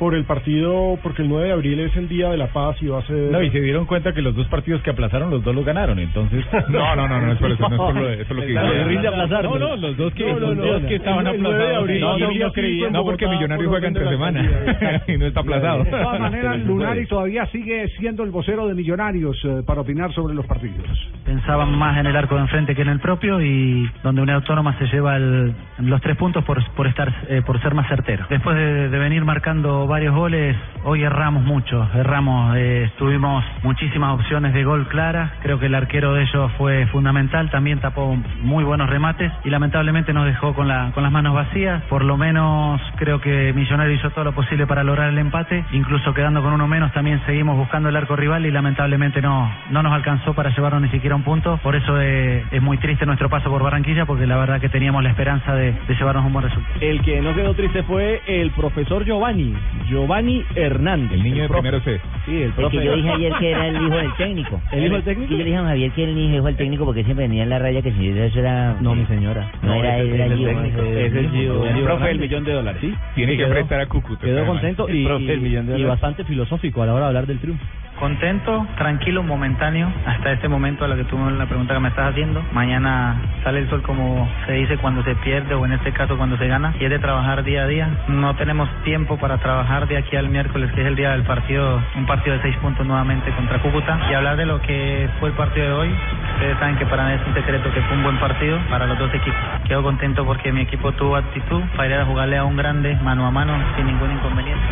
Por 0.00 0.14
el 0.16 0.24
partido, 0.24 0.98
porque 1.02 1.22
el 1.22 1.28
9 1.28 1.46
de 1.46 1.52
abril 1.52 1.78
es 1.80 1.94
el 1.96 2.08
Día 2.08 2.30
de 2.30 2.36
la 2.38 2.48
Paz 2.48 2.76
y 2.82 2.86
va 2.88 2.98
a 2.98 3.02
ser... 3.02 3.30
No, 3.30 3.40
y 3.42 3.50
se 3.50 3.60
dieron 3.60 3.84
cuenta 3.86 4.12
que 4.12 4.22
los 4.22 4.34
dos 4.34 4.48
partidos 4.48 4.82
que 4.82 4.90
aplazaron, 4.90 5.30
los 5.30 5.44
dos 5.44 5.54
los 5.54 5.64
ganaron, 5.64 5.98
entonces... 5.98 6.44
No, 6.68 6.96
no, 6.96 7.06
no, 7.06 7.20
no 7.20 7.32
es 7.32 7.38
por 7.38 7.50
eso, 7.52 7.68
no 7.68 7.74
es 7.74 7.80
por 7.80 7.94
lo, 7.94 8.08
eso 8.08 8.22
es 8.22 8.30
lo 8.30 8.42
que 8.42 9.06
aplazar. 9.08 9.44
No, 9.44 9.58
no, 9.58 9.76
los 9.76 9.96
dos 9.96 10.12
que, 10.14 10.24
No, 10.32 10.40
no, 10.40 10.46
los 10.54 10.56
dos 10.56 10.82
que 10.88 10.94
estaban 10.96 11.26
aplazados. 11.26 11.76
abril 11.76 12.00
No, 12.00 12.14
sería 12.14 12.26
no, 12.26 12.32
no 12.32 12.32
cinco 12.40 12.52
creía. 12.52 12.86
en 12.86 12.92
No, 12.92 13.04
porque 13.04 13.26
Millonarios 13.28 13.68
juega 13.68 13.88
entre 13.88 14.08
semana 14.08 14.50
y 15.06 15.16
no 15.18 15.26
está 15.26 15.40
aplazado. 15.40 15.84
De 15.84 15.90
todas 15.90 16.20
maneras, 16.20 16.58
Lunari 16.60 17.06
todavía 17.06 17.46
sigue 17.46 17.88
siendo 17.98 18.24
el 18.24 18.30
vocero 18.30 18.66
de 18.68 18.74
Millonarios 18.74 19.36
eh, 19.44 19.62
para 19.66 19.82
opinar 19.82 20.12
sobre 20.14 20.34
los 20.34 20.46
partidos. 20.46 20.86
pensaban 21.26 21.76
más 21.76 21.98
en 21.98 22.06
el 22.06 22.16
arco 22.16 22.36
de 22.36 22.40
enfrente 22.42 22.74
que 22.74 22.82
en 22.82 22.88
el 22.88 23.00
propio 23.00 23.40
y 23.42 23.88
donde 24.02 24.22
una 24.22 24.34
autónoma 24.36 24.78
se 24.78 24.86
lleva 24.86 25.16
el- 25.16 25.54
los 25.78 26.00
tres 26.00 26.16
puntos 26.16 26.42
por, 26.44 26.62
por 26.72 26.86
estar 26.86 27.12
eh, 27.28 27.42
por 27.44 27.60
ser 27.60 27.74
más 27.74 27.86
certero. 27.88 28.24
Después 28.30 28.56
de, 28.56 28.88
de 28.88 28.98
venir 28.98 29.24
marcando 29.24 29.86
varios 29.90 30.14
goles, 30.14 30.56
hoy 30.84 31.02
erramos 31.02 31.42
mucho, 31.42 31.86
erramos, 31.96 32.54
eh, 32.56 32.88
tuvimos 32.96 33.44
muchísimas 33.64 34.14
opciones 34.14 34.54
de 34.54 34.62
gol 34.62 34.86
claras, 34.86 35.32
creo 35.42 35.58
que 35.58 35.66
el 35.66 35.74
arquero 35.74 36.14
de 36.14 36.22
ellos 36.22 36.52
fue 36.56 36.86
fundamental, 36.86 37.50
también 37.50 37.80
tapó 37.80 38.16
muy 38.40 38.62
buenos 38.62 38.88
remates 38.88 39.32
y 39.42 39.50
lamentablemente 39.50 40.12
nos 40.12 40.26
dejó 40.26 40.54
con, 40.54 40.68
la, 40.68 40.92
con 40.94 41.02
las 41.02 41.10
manos 41.10 41.34
vacías, 41.34 41.82
por 41.88 42.04
lo 42.04 42.16
menos 42.16 42.80
creo 42.96 43.20
que 43.20 43.52
Millonario 43.52 43.92
hizo 43.92 44.10
todo 44.10 44.26
lo 44.26 44.32
posible 44.32 44.64
para 44.68 44.84
lograr 44.84 45.08
el 45.08 45.18
empate, 45.18 45.64
incluso 45.72 46.14
quedando 46.14 46.40
con 46.40 46.52
uno 46.52 46.68
menos 46.68 46.92
también 46.92 47.20
seguimos 47.26 47.56
buscando 47.56 47.88
el 47.88 47.96
arco 47.96 48.14
rival 48.14 48.46
y 48.46 48.52
lamentablemente 48.52 49.20
no, 49.20 49.52
no 49.70 49.82
nos 49.82 49.92
alcanzó 49.92 50.34
para 50.34 50.54
llevarnos 50.54 50.82
ni 50.82 50.88
siquiera 50.90 51.16
un 51.16 51.24
punto, 51.24 51.58
por 51.64 51.74
eso 51.74 52.00
eh, 52.00 52.44
es 52.52 52.62
muy 52.62 52.78
triste 52.78 53.04
nuestro 53.06 53.28
paso 53.28 53.50
por 53.50 53.64
Barranquilla 53.64 54.06
porque 54.06 54.24
la 54.24 54.36
verdad 54.36 54.60
que 54.60 54.68
teníamos 54.68 55.02
la 55.02 55.10
esperanza 55.10 55.52
de, 55.52 55.72
de 55.72 55.94
llevarnos 55.96 56.24
un 56.24 56.32
buen 56.32 56.44
resultado. 56.44 56.76
El 56.80 57.02
que 57.02 57.20
no 57.20 57.34
quedó 57.34 57.54
triste 57.54 57.82
fue 57.82 58.22
el 58.28 58.52
profesor 58.52 59.04
Giovanni, 59.04 59.56
Giovanni 59.88 60.44
Hernández. 60.54 61.12
El 61.12 61.22
niño 61.22 61.42
de 61.42 61.48
profe. 61.48 61.62
primero 61.62 61.84
C. 61.84 62.00
Sí, 62.26 62.42
el 62.42 62.50
Porque 62.52 62.70
profe. 62.78 62.84
yo 62.86 62.96
dije 62.96 63.10
ayer 63.10 63.32
que 63.38 63.50
era 63.50 63.66
el 63.68 63.76
hijo 63.76 63.96
del 63.96 64.14
técnico. 64.16 64.60
¿El 64.72 64.84
hijo 64.86 64.94
del 64.94 65.04
técnico? 65.04 65.32
Y 65.32 65.36
yo 65.36 65.38
le 65.38 65.44
dije 65.44 65.56
a 65.56 65.64
Javier 65.64 65.90
que 65.92 66.02
era 66.02 66.12
el 66.12 66.18
hijo 66.18 66.46
del 66.46 66.56
técnico 66.56 66.84
porque 66.84 67.04
siempre 67.04 67.26
venía 67.28 67.42
en 67.44 67.50
la 67.50 67.58
raya 67.58 67.82
que 67.82 67.92
si 67.92 68.08
eso 68.08 68.38
era... 68.38 68.76
No, 68.80 68.94
mi 68.94 69.04
señora. 69.06 69.50
No, 69.62 69.74
era 69.74 69.98
ese- 69.98 70.08
él, 70.14 70.20
era 70.20 70.36
Gio, 70.36 70.48
técnico. 70.48 70.82
ese- 70.82 71.06
Es 71.06 71.14
el 71.14 71.30
Gio. 71.30 71.64
el 71.66 71.76
El 71.76 71.84
profe 71.84 72.06
del 72.08 72.18
millón 72.20 72.44
de 72.44 72.52
dólares. 72.52 72.80
Sí. 72.80 72.94
Tiene 73.14 73.32
Sí, 73.32 73.38
que 73.38 73.44
quedó- 73.44 73.52
prestar 73.54 73.80
a 73.80 73.86
Cúcuta. 73.86 74.24
Quedó 74.26 74.46
contento 74.46 74.88
El 74.88 74.96
y, 74.96 75.04
profe 75.04 75.24
del 75.24 75.38
y- 75.38 75.42
millón 75.42 75.66
de 75.66 75.72
y 75.72 75.82
dólares. 75.82 75.88
bastante 76.00 76.24
filosófico 76.24 76.82
a 76.82 76.86
la 76.86 76.92
hora 76.94 77.02
de 77.04 77.08
hablar 77.08 77.26
del 77.26 77.38
triunfo. 77.38 77.64
Contento, 78.00 78.66
tranquilo, 78.78 79.22
momentáneo, 79.22 79.92
hasta 80.06 80.32
este 80.32 80.48
momento 80.48 80.86
a 80.86 80.88
la 80.88 80.96
que 80.96 81.04
tú 81.04 81.18
la 81.18 81.44
pregunta 81.44 81.74
que 81.74 81.80
me 81.80 81.90
estás 81.90 82.12
haciendo. 82.12 82.42
Mañana 82.50 83.20
sale 83.44 83.58
el 83.58 83.68
sol 83.68 83.82
como 83.82 84.26
se 84.46 84.52
dice 84.54 84.78
cuando 84.78 85.02
se 85.02 85.14
pierde 85.16 85.54
o 85.54 85.66
en 85.66 85.72
este 85.72 85.92
caso 85.92 86.16
cuando 86.16 86.38
se 86.38 86.48
gana 86.48 86.74
y 86.80 86.84
es 86.84 86.90
de 86.90 86.98
trabajar 86.98 87.44
día 87.44 87.64
a 87.64 87.66
día. 87.66 87.90
No 88.08 88.34
tenemos 88.36 88.70
tiempo 88.84 89.18
para 89.18 89.36
trabajar 89.36 89.86
de 89.86 89.98
aquí 89.98 90.16
al 90.16 90.30
miércoles 90.30 90.72
que 90.72 90.80
es 90.80 90.86
el 90.86 90.96
día 90.96 91.10
del 91.10 91.24
partido, 91.24 91.78
un 91.94 92.06
partido 92.06 92.36
de 92.36 92.42
seis 92.42 92.56
puntos 92.56 92.86
nuevamente 92.86 93.30
contra 93.32 93.58
Cúcuta 93.58 94.00
y 94.10 94.14
hablar 94.14 94.38
de 94.38 94.46
lo 94.46 94.62
que 94.62 95.06
fue 95.20 95.28
el 95.28 95.34
partido 95.34 95.66
de 95.66 95.72
hoy. 95.72 95.94
Ustedes 96.36 96.58
saben 96.58 96.76
que 96.76 96.86
para 96.86 97.06
mí 97.06 97.12
es 97.12 97.26
un 97.26 97.34
secreto 97.34 97.70
que 97.70 97.82
fue 97.82 97.98
un 97.98 98.02
buen 98.02 98.16
partido 98.16 98.58
para 98.70 98.86
los 98.86 98.98
dos 98.98 99.12
equipos. 99.12 99.38
Quedo 99.68 99.82
contento 99.82 100.24
porque 100.24 100.52
mi 100.52 100.62
equipo 100.62 100.90
tuvo 100.92 101.16
actitud 101.16 101.62
para 101.76 101.88
ir 101.88 101.94
a 101.96 102.06
jugarle 102.06 102.38
a 102.38 102.44
un 102.44 102.56
grande 102.56 102.96
mano 103.02 103.26
a 103.26 103.30
mano 103.30 103.52
sin 103.76 103.84
ningún 103.84 104.10
inconveniente. 104.10 104.64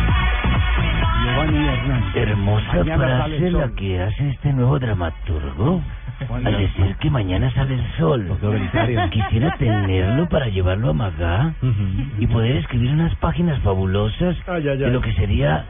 Giovanni 1.23 1.67
Hernández. 1.67 2.15
Hermosa 2.15 2.83
frase 2.83 3.51
la 3.51 3.69
que 3.75 4.01
hace 4.01 4.29
este 4.29 4.53
nuevo 4.53 4.79
dramaturgo. 4.79 5.81
Al 6.43 6.57
decir 6.57 6.95
que 6.97 7.09
mañana 7.09 7.49
sale 7.51 7.75
el 7.75 7.85
sol. 7.97 8.27
Quisiera 9.11 9.55
tenerlo 9.57 10.27
para 10.27 10.47
llevarlo 10.47 10.89
a 10.89 10.93
Magá 10.93 11.53
y 12.19 12.27
poder 12.27 12.57
escribir 12.57 12.91
unas 12.91 13.15
páginas 13.15 13.59
fabulosas 13.61 14.35
de 14.45 14.89
lo 14.89 15.01
que 15.01 15.13
sería 15.13 15.65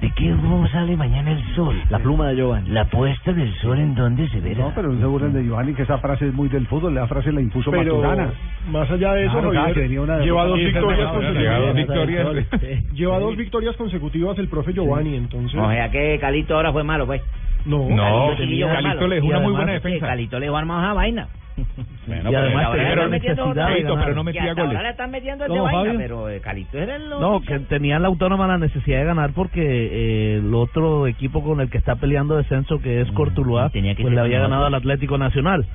de 0.00 0.10
qué 0.10 0.30
cómo 0.30 0.68
sale 0.68 0.96
mañana 0.96 1.32
el 1.32 1.42
sol. 1.54 1.80
La 1.88 1.98
pluma 1.98 2.28
de 2.28 2.36
Giovanni. 2.36 2.68
La 2.70 2.84
puesta 2.84 3.32
del 3.32 3.54
sol 3.60 3.78
en 3.78 3.94
dónde 3.94 4.28
se 4.28 4.40
verá. 4.40 4.64
No, 4.64 4.72
pero 4.74 4.94
seguro 4.98 5.26
el 5.26 5.32
de 5.32 5.44
Giovanni 5.44 5.74
que 5.74 5.82
esa 5.82 5.98
frase 5.98 6.28
es 6.28 6.34
muy 6.34 6.48
del 6.48 6.66
fútbol, 6.66 6.94
la 6.94 7.06
frase 7.06 7.32
la 7.32 7.40
impuso 7.40 7.70
Pero 7.70 7.96
Maturana. 7.96 8.32
más 8.70 8.90
allá 8.90 9.14
de 9.14 9.24
eso, 9.24 9.32
Claro, 9.32 9.52
Javier, 9.52 9.88
lleva 9.88 10.44
dos 10.44 10.58
victorias 10.58 11.12
consecutivas. 11.12 11.74
Lleva 12.92 13.18
dos 13.18 13.36
victorias 13.36 13.76
consecutivas 13.76 14.38
el 14.38 14.48
profe 14.48 14.72
Giovanni, 14.72 15.16
entonces. 15.16 15.58
O 15.58 15.70
sea 15.70 15.90
que 15.90 16.18
Calito 16.20 16.54
ahora 16.54 16.72
fue 16.72 16.84
malo, 16.84 17.06
pues. 17.06 17.22
No, 17.66 17.88
No, 17.88 18.36
Calito 18.36 19.08
le 19.08 19.14
dejó 19.16 19.26
una 19.26 19.40
muy 19.40 19.52
buena 19.52 19.72
defensa. 19.72 20.06
Calito 20.06 20.38
le 20.38 20.46
dejó 20.46 20.56
armado 20.56 20.82
esa 20.82 20.92
vaina. 20.94 21.28
Bueno, 22.06 22.30
Y 22.30 22.34
además 22.34 22.68
pero, 22.70 22.76
tenía 22.76 22.90
pero, 22.90 23.10
Calixto, 23.10 23.54
ganar. 23.54 24.04
pero 24.04 24.14
no 24.14 24.24
metía 24.24 24.42
ahora 24.50 24.64
goles. 24.64 24.82
le 24.82 24.90
están 24.90 25.10
metiendo 25.10 25.44
el 25.46 25.52
de 25.52 25.60
vaina, 25.60 25.94
pero 25.96 26.28
eh, 26.28 26.40
Calito 26.40 26.78
era 26.78 26.96
el... 26.96 27.08
No, 27.08 27.40
que 27.40 27.58
tenían 27.60 28.02
la 28.02 28.08
autónoma 28.08 28.46
la 28.46 28.58
necesidad 28.58 28.98
de 28.98 29.04
ganar 29.06 29.30
porque 29.34 29.62
eh, 29.62 30.36
el 30.36 30.54
otro 30.54 31.06
equipo 31.06 31.42
con 31.42 31.60
el 31.60 31.70
que 31.70 31.78
está 31.78 31.96
peleando 31.96 32.36
descenso, 32.36 32.78
que 32.78 33.00
es 33.00 33.10
Cortuluá, 33.12 33.70
tenía 33.70 33.94
que 33.94 34.02
pues 34.02 34.14
le 34.14 34.20
había 34.20 34.40
ganado 34.40 34.66
al 34.66 34.74
Atlético 34.74 35.18
Nacional. 35.18 35.66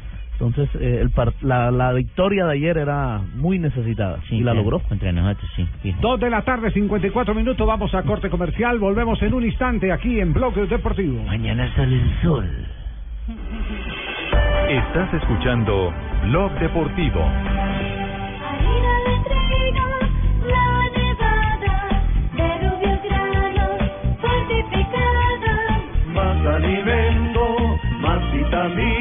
Entonces, 0.41 0.69
eh, 0.81 0.99
el 1.01 1.11
par- 1.11 1.33
la, 1.41 1.69
la 1.71 1.91
victoria 1.93 2.45
de 2.45 2.53
ayer 2.53 2.77
era 2.77 3.21
muy 3.35 3.59
necesitada 3.59 4.17
y 4.29 4.41
la 4.41 4.53
logró. 4.53 4.79
Contra 4.79 5.11
nosotros, 5.11 5.49
sí. 5.55 5.67
Dos 6.01 6.19
de 6.19 6.29
la 6.31 6.41
tarde, 6.41 6.71
54 6.71 7.35
minutos, 7.35 7.65
vamos 7.67 7.93
a 7.93 8.01
corte 8.03 8.29
comercial, 8.29 8.79
volvemos 8.79 9.21
en 9.21 9.33
un 9.35 9.43
instante 9.45 9.91
aquí 9.91 10.19
en 10.19 10.33
Bloque 10.33 10.65
Deportivo. 10.65 11.23
Mañana 11.23 11.71
sale 11.75 11.95
el 11.95 12.21
sol. 12.23 12.49
Estás 14.67 15.13
escuchando 15.13 15.93
Blog 16.27 16.51
Deportivo. 16.59 17.21
Más 26.13 26.45
alimento, 26.45 27.79
más 28.01 28.31
vitamina, 28.33 29.00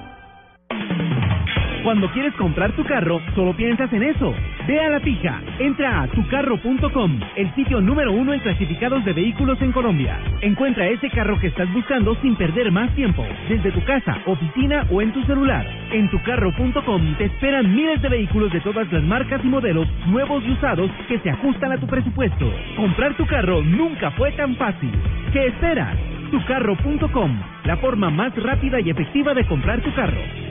Cuando 1.83 2.11
quieres 2.11 2.33
comprar 2.35 2.71
tu 2.73 2.83
carro, 2.83 3.19
solo 3.33 3.55
piensas 3.55 3.91
en 3.91 4.03
eso. 4.03 4.35
Ve 4.67 4.79
a 4.79 4.89
la 4.89 4.99
fija. 4.99 5.41
Entra 5.57 6.03
a 6.03 6.07
tucarro.com, 6.09 7.19
el 7.35 7.55
sitio 7.55 7.81
número 7.81 8.11
uno 8.11 8.33
en 8.33 8.39
clasificados 8.39 9.03
de 9.03 9.13
vehículos 9.13 9.59
en 9.63 9.71
Colombia. 9.71 10.19
Encuentra 10.41 10.87
ese 10.87 11.09
carro 11.09 11.39
que 11.39 11.47
estás 11.47 11.71
buscando 11.73 12.13
sin 12.21 12.35
perder 12.35 12.71
más 12.71 12.93
tiempo, 12.93 13.25
desde 13.49 13.71
tu 13.71 13.83
casa, 13.83 14.15
oficina 14.27 14.85
o 14.91 15.01
en 15.01 15.11
tu 15.11 15.23
celular. 15.23 15.65
En 15.91 16.07
tucarro.com 16.11 17.15
te 17.17 17.25
esperan 17.25 17.75
miles 17.75 17.99
de 17.99 18.09
vehículos 18.09 18.53
de 18.53 18.61
todas 18.61 18.91
las 18.91 19.03
marcas 19.03 19.41
y 19.43 19.47
modelos, 19.47 19.87
nuevos 20.05 20.43
y 20.45 20.51
usados, 20.51 20.91
que 21.07 21.17
se 21.19 21.31
ajustan 21.31 21.71
a 21.71 21.77
tu 21.79 21.87
presupuesto. 21.87 22.45
Comprar 22.75 23.15
tu 23.15 23.25
carro 23.25 23.63
nunca 23.63 24.11
fue 24.11 24.31
tan 24.33 24.55
fácil. 24.55 24.91
¿Qué 25.33 25.47
esperas? 25.47 25.97
Tucarro.com, 26.29 27.39
la 27.65 27.77
forma 27.77 28.11
más 28.11 28.35
rápida 28.35 28.79
y 28.79 28.91
efectiva 28.91 29.33
de 29.33 29.47
comprar 29.47 29.81
tu 29.81 29.91
carro. 29.95 30.50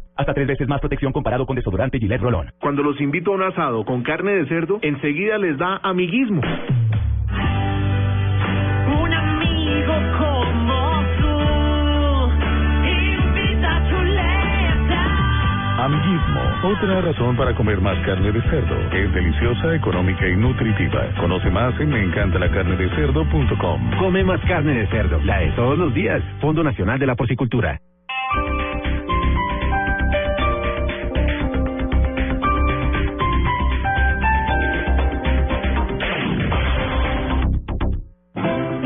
Hasta 0.15 0.33
tres 0.33 0.47
veces 0.47 0.67
más 0.67 0.79
protección 0.79 1.11
comparado 1.13 1.45
con 1.45 1.55
desodorante 1.55 1.99
Gillette 1.99 2.21
Rolón. 2.21 2.51
Cuando 2.59 2.81
los 2.83 2.99
invito 3.01 3.31
a 3.31 3.35
un 3.35 3.43
asado 3.43 3.85
con 3.85 4.03
carne 4.03 4.31
de 4.33 4.45
cerdo, 4.47 4.79
enseguida 4.81 5.37
les 5.37 5.57
da 5.57 5.79
amiguismo. 5.83 6.41
Un 8.87 9.13
amigo 9.13 9.93
como 10.19 11.03
tú, 11.21 11.37
invita 12.87 13.83
chuleta. 13.89 15.01
Amiguismo, 15.85 16.41
otra 16.63 17.01
razón 17.01 17.35
para 17.37 17.55
comer 17.55 17.79
más 17.81 17.97
carne 18.05 18.31
de 18.31 18.41
cerdo. 18.43 18.75
Es 18.91 19.11
deliciosa, 19.13 19.73
económica 19.75 20.27
y 20.27 20.35
nutritiva. 20.35 21.07
Conoce 21.19 21.49
más 21.49 21.79
en 21.79 21.89
meencantalacarnedecerdo.com. 21.89 23.91
Come 23.97 24.23
más 24.23 24.41
carne 24.41 24.73
de 24.75 24.87
cerdo, 24.87 25.19
la 25.23 25.39
de 25.39 25.51
todos 25.51 25.77
los 25.77 25.93
días. 25.93 26.21
Fondo 26.41 26.63
Nacional 26.63 26.99
de 26.99 27.07
la 27.07 27.15
Porcicultura. 27.15 27.79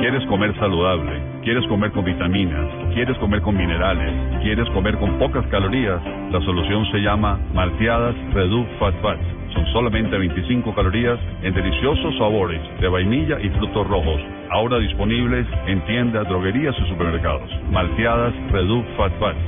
¿Quieres 0.06 0.24
comer 0.28 0.56
saludable? 0.60 1.20
¿Quieres 1.42 1.66
comer 1.66 1.90
con 1.90 2.06
vitaminas? 2.06 2.70
¿Quieres 2.94 3.18
comer 3.18 3.42
con 3.42 3.58
minerales? 3.58 4.14
¿Quieres 4.44 4.70
comer 4.70 4.96
con 5.00 5.18
pocas 5.18 5.44
calorías? 5.48 6.00
La 6.32 6.40
solución 6.42 6.86
se 6.92 7.00
llama 7.00 7.40
Malteadas 7.56 8.14
Reduc 8.32 8.68
Fat 8.78 8.94
Fats. 9.02 9.26
Son 9.56 9.66
solamente 9.74 10.16
25 10.16 10.76
calorías 10.76 11.18
en 11.42 11.56
deliciosos 11.56 12.16
sabores 12.20 12.62
de 12.80 12.88
vainilla 12.88 13.40
y 13.42 13.50
frutos 13.50 13.88
rojos. 13.88 14.22
Ahora 14.52 14.78
disponibles 14.78 15.48
en 15.66 15.84
tiendas, 15.86 16.30
droguerías 16.30 16.76
y 16.78 16.88
supermercados. 16.88 17.50
Malteadas 17.72 18.36
Reduc 18.52 18.86
Fat 18.98 19.12
Fats. 19.20 19.40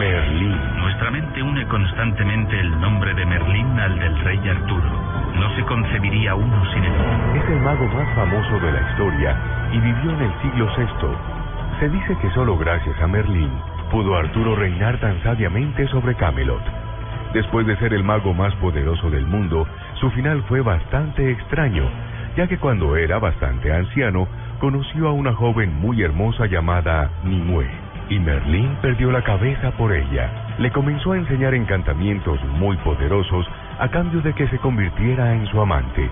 Merlín. 0.00 0.87
Nuestra 0.98 1.12
mente 1.12 1.40
une 1.40 1.64
constantemente 1.68 2.58
el 2.58 2.80
nombre 2.80 3.14
de 3.14 3.24
Merlín 3.24 3.78
al 3.78 4.00
del 4.00 4.18
rey 4.18 4.48
Arturo. 4.48 4.90
No 5.38 5.54
se 5.54 5.62
concebiría 5.62 6.34
uno 6.34 6.72
sin 6.72 6.82
él. 6.82 6.92
Es 7.36 7.50
el 7.50 7.60
mago 7.60 7.86
más 7.86 8.12
famoso 8.16 8.58
de 8.58 8.72
la 8.72 8.90
historia 8.90 9.36
y 9.70 9.78
vivió 9.78 10.10
en 10.10 10.22
el 10.22 10.32
siglo 10.42 10.66
VI. 10.76 11.78
Se 11.78 11.88
dice 11.88 12.16
que 12.20 12.30
solo 12.32 12.58
gracias 12.58 13.00
a 13.00 13.06
Merlín 13.06 13.52
pudo 13.92 14.16
Arturo 14.16 14.56
reinar 14.56 14.98
tan 14.98 15.22
sabiamente 15.22 15.86
sobre 15.86 16.16
Camelot. 16.16 16.64
Después 17.32 17.64
de 17.68 17.76
ser 17.76 17.94
el 17.94 18.02
mago 18.02 18.34
más 18.34 18.52
poderoso 18.56 19.08
del 19.08 19.24
mundo, 19.24 19.68
su 20.00 20.10
final 20.10 20.42
fue 20.48 20.62
bastante 20.62 21.30
extraño, 21.30 21.84
ya 22.36 22.48
que 22.48 22.58
cuando 22.58 22.96
era 22.96 23.20
bastante 23.20 23.72
anciano, 23.72 24.26
conoció 24.58 25.06
a 25.06 25.12
una 25.12 25.32
joven 25.32 25.78
muy 25.78 26.02
hermosa 26.02 26.46
llamada 26.46 27.08
Nimue, 27.22 27.70
y 28.08 28.18
Merlín 28.18 28.76
perdió 28.82 29.12
la 29.12 29.22
cabeza 29.22 29.70
por 29.76 29.92
ella. 29.92 30.47
Le 30.58 30.72
comenzó 30.72 31.12
a 31.12 31.16
enseñar 31.16 31.54
encantamientos 31.54 32.42
muy 32.58 32.76
poderosos 32.78 33.48
a 33.78 33.88
cambio 33.88 34.20
de 34.22 34.32
que 34.34 34.48
se 34.48 34.58
convirtiera 34.58 35.32
en 35.32 35.46
su 35.46 35.60
amante. 35.60 36.10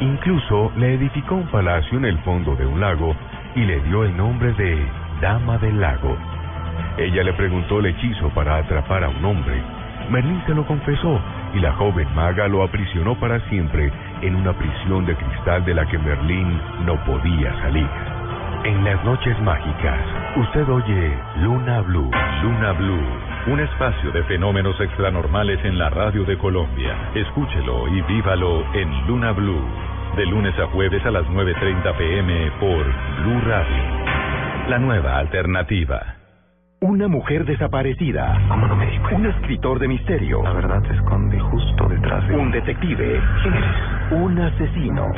Incluso 0.00 0.70
le 0.76 0.94
edificó 0.94 1.34
un 1.34 1.48
palacio 1.48 1.98
en 1.98 2.04
el 2.04 2.18
fondo 2.18 2.54
de 2.54 2.64
un 2.64 2.80
lago 2.80 3.16
y 3.56 3.64
le 3.64 3.80
dio 3.80 4.04
el 4.04 4.16
nombre 4.16 4.52
de 4.52 4.86
Dama 5.20 5.58
del 5.58 5.80
Lago. 5.80 6.16
Ella 6.96 7.24
le 7.24 7.32
preguntó 7.32 7.80
el 7.80 7.86
hechizo 7.86 8.28
para 8.30 8.58
atrapar 8.58 9.02
a 9.02 9.08
un 9.08 9.24
hombre. 9.24 9.60
Merlín 10.10 10.40
se 10.46 10.54
lo 10.54 10.64
confesó 10.64 11.20
y 11.54 11.58
la 11.58 11.72
joven 11.72 12.06
maga 12.14 12.46
lo 12.46 12.62
aprisionó 12.62 13.18
para 13.18 13.40
siempre 13.48 13.90
en 14.22 14.36
una 14.36 14.52
prisión 14.52 15.06
de 15.06 15.16
cristal 15.16 15.64
de 15.64 15.74
la 15.74 15.86
que 15.86 15.98
Merlín 15.98 16.60
no 16.86 16.94
podía 17.04 17.52
salir. 17.62 17.88
En 18.64 18.84
las 18.84 19.04
noches 19.04 19.40
mágicas, 19.42 19.98
usted 20.36 20.68
oye 20.68 21.18
Luna 21.36 21.80
Blue. 21.80 22.10
Luna 22.42 22.72
Blue, 22.72 23.02
un 23.50 23.60
espacio 23.60 24.12
de 24.12 24.22
fenómenos 24.24 24.78
extranormales 24.78 25.58
en 25.64 25.78
la 25.78 25.88
radio 25.88 26.24
de 26.24 26.36
Colombia. 26.36 27.10
Escúchelo 27.14 27.88
y 27.88 28.02
vívalo 28.02 28.62
en 28.74 29.06
Luna 29.06 29.32
Blue, 29.32 29.64
de 30.16 30.26
lunes 30.26 30.54
a 30.58 30.66
jueves 30.66 31.04
a 31.06 31.10
las 31.10 31.24
9.30 31.24 31.96
pm 31.96 32.50
por 32.60 32.84
Blue 33.22 33.40
Radio. 33.46 34.68
La 34.68 34.78
nueva 34.78 35.16
alternativa. 35.16 36.16
Una 36.80 37.08
mujer 37.08 37.46
desaparecida. 37.46 38.38
Un 39.12 39.26
escritor 39.26 39.78
de 39.78 39.88
misterio. 39.88 40.42
La 40.42 40.52
verdad 40.52 40.82
se 40.86 40.94
esconde 40.94 41.40
justo 41.40 41.88
detrás 41.88 42.28
de 42.28 42.36
Un 42.36 42.50
detective. 42.50 43.20
¿Quién 43.42 43.54
eres? 43.54 44.12
Un 44.12 44.38
asesino. 44.38 45.12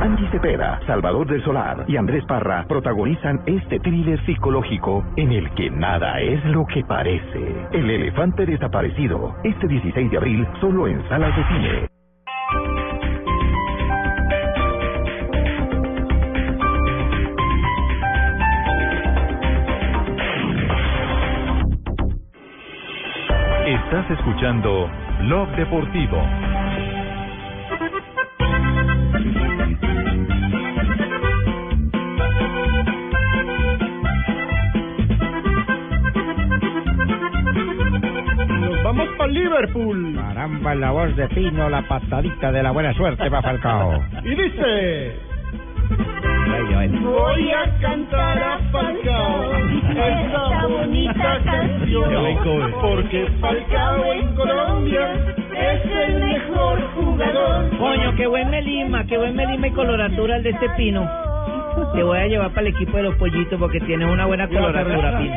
Angie 0.00 0.28
Cepeda, 0.30 0.80
Salvador 0.86 1.26
del 1.26 1.42
Solar 1.44 1.84
y 1.88 1.96
Andrés 1.96 2.24
Parra 2.26 2.64
protagonizan 2.68 3.42
este 3.46 3.78
thriller 3.80 4.24
psicológico 4.26 5.04
en 5.16 5.32
el 5.32 5.50
que 5.54 5.70
nada 5.70 6.20
es 6.20 6.44
lo 6.46 6.66
que 6.66 6.84
parece. 6.84 7.68
El 7.72 7.90
elefante 7.90 8.46
desaparecido. 8.46 9.34
Este 9.44 9.66
16 9.66 10.10
de 10.10 10.16
abril 10.16 10.46
solo 10.60 10.88
en 10.88 11.06
salas 11.08 11.36
de 11.36 11.44
cine. 11.44 11.88
Estás 23.66 24.10
escuchando 24.10 24.90
Blog 25.20 25.48
Deportivo. 25.56 26.22
Liverpool. 39.54 40.16
Caramba, 40.16 40.74
la 40.74 40.90
voz 40.90 41.14
de 41.14 41.28
Pino, 41.28 41.68
la 41.68 41.82
patadita 41.82 42.50
de 42.50 42.62
la 42.62 42.72
buena 42.72 42.92
suerte 42.94 43.30
para 43.30 43.42
Falcao. 43.42 44.02
Y 44.24 44.34
dice... 44.34 45.12
Voy 47.02 47.50
a 47.50 47.80
cantar 47.80 48.38
a 48.38 48.58
Falcao 48.72 49.52
esta 49.90 50.66
bonita 50.66 51.40
canción 51.44 52.70
porque 52.80 53.26
Falcao 53.40 54.12
en 54.12 54.34
Colombia 54.34 55.12
es 55.56 55.84
el 55.84 56.24
mejor 56.24 56.80
jugador. 56.94 57.78
Coño, 57.78 58.16
qué 58.16 58.26
buen 58.26 58.50
melima, 58.50 59.04
qué 59.06 59.18
buen 59.18 59.36
melima 59.36 59.68
y 59.68 59.70
coloratura 59.70 60.36
el 60.36 60.42
de 60.42 60.50
este 60.50 60.68
pino. 60.70 61.33
Te 61.94 62.02
voy 62.02 62.18
a 62.18 62.26
llevar 62.26 62.50
para 62.50 62.62
el 62.66 62.74
equipo 62.74 62.96
de 62.96 63.02
los 63.04 63.14
pollitos 63.16 63.58
porque 63.58 63.80
tienes 63.80 64.08
una 64.10 64.26
buena 64.26 64.48
coloratura, 64.48 65.18
Pino. 65.18 65.34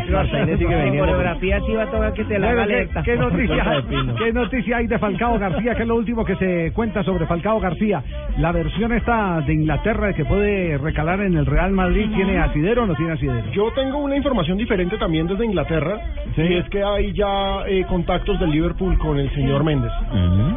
Coreografía 0.99 1.59
sí 1.65 1.73
va 1.73 1.83
a 1.83 1.91
tocar 1.91 2.13
que 2.13 2.23
te 2.25 2.39
la 2.39 2.49
haga 2.51 2.65
¿qué, 3.03 3.15
noticia, 3.15 3.63
de. 3.63 4.13
¿Qué 4.17 4.33
noticia 4.33 4.77
hay 4.77 4.87
de 4.87 4.99
Falcao 4.99 5.37
García? 5.39 5.75
¿Qué 5.75 5.81
es 5.83 5.87
lo 5.87 5.95
último 5.95 6.25
que 6.25 6.35
se 6.35 6.71
cuenta 6.73 7.03
sobre 7.03 7.25
Falcao 7.25 7.59
García? 7.59 8.03
La 8.37 8.51
versión 8.51 8.91
esta 8.93 9.41
de 9.41 9.53
Inglaterra 9.53 10.07
de 10.07 10.13
que 10.15 10.25
puede 10.25 10.77
recalar 10.77 11.21
en 11.21 11.37
el 11.37 11.45
Real 11.45 11.71
Madrid, 11.71 12.09
¿tiene 12.15 12.37
asidero 12.39 12.83
o 12.83 12.85
no 12.87 12.95
tiene 12.95 13.13
asidero? 13.13 13.51
Yo 13.51 13.71
tengo 13.75 13.97
una 13.99 14.15
información 14.15 14.57
diferente 14.57 14.97
también 14.97 15.27
desde 15.27 15.45
Inglaterra 15.45 15.99
y 16.35 16.53
es 16.55 16.69
que 16.69 16.83
hay 16.83 17.13
ya 17.13 17.63
eh, 17.67 17.85
contactos 17.87 18.39
del 18.39 18.51
Liverpool 18.51 18.97
con 18.97 19.19
el 19.19 19.29
señor 19.33 19.63
Méndez. 19.63 19.91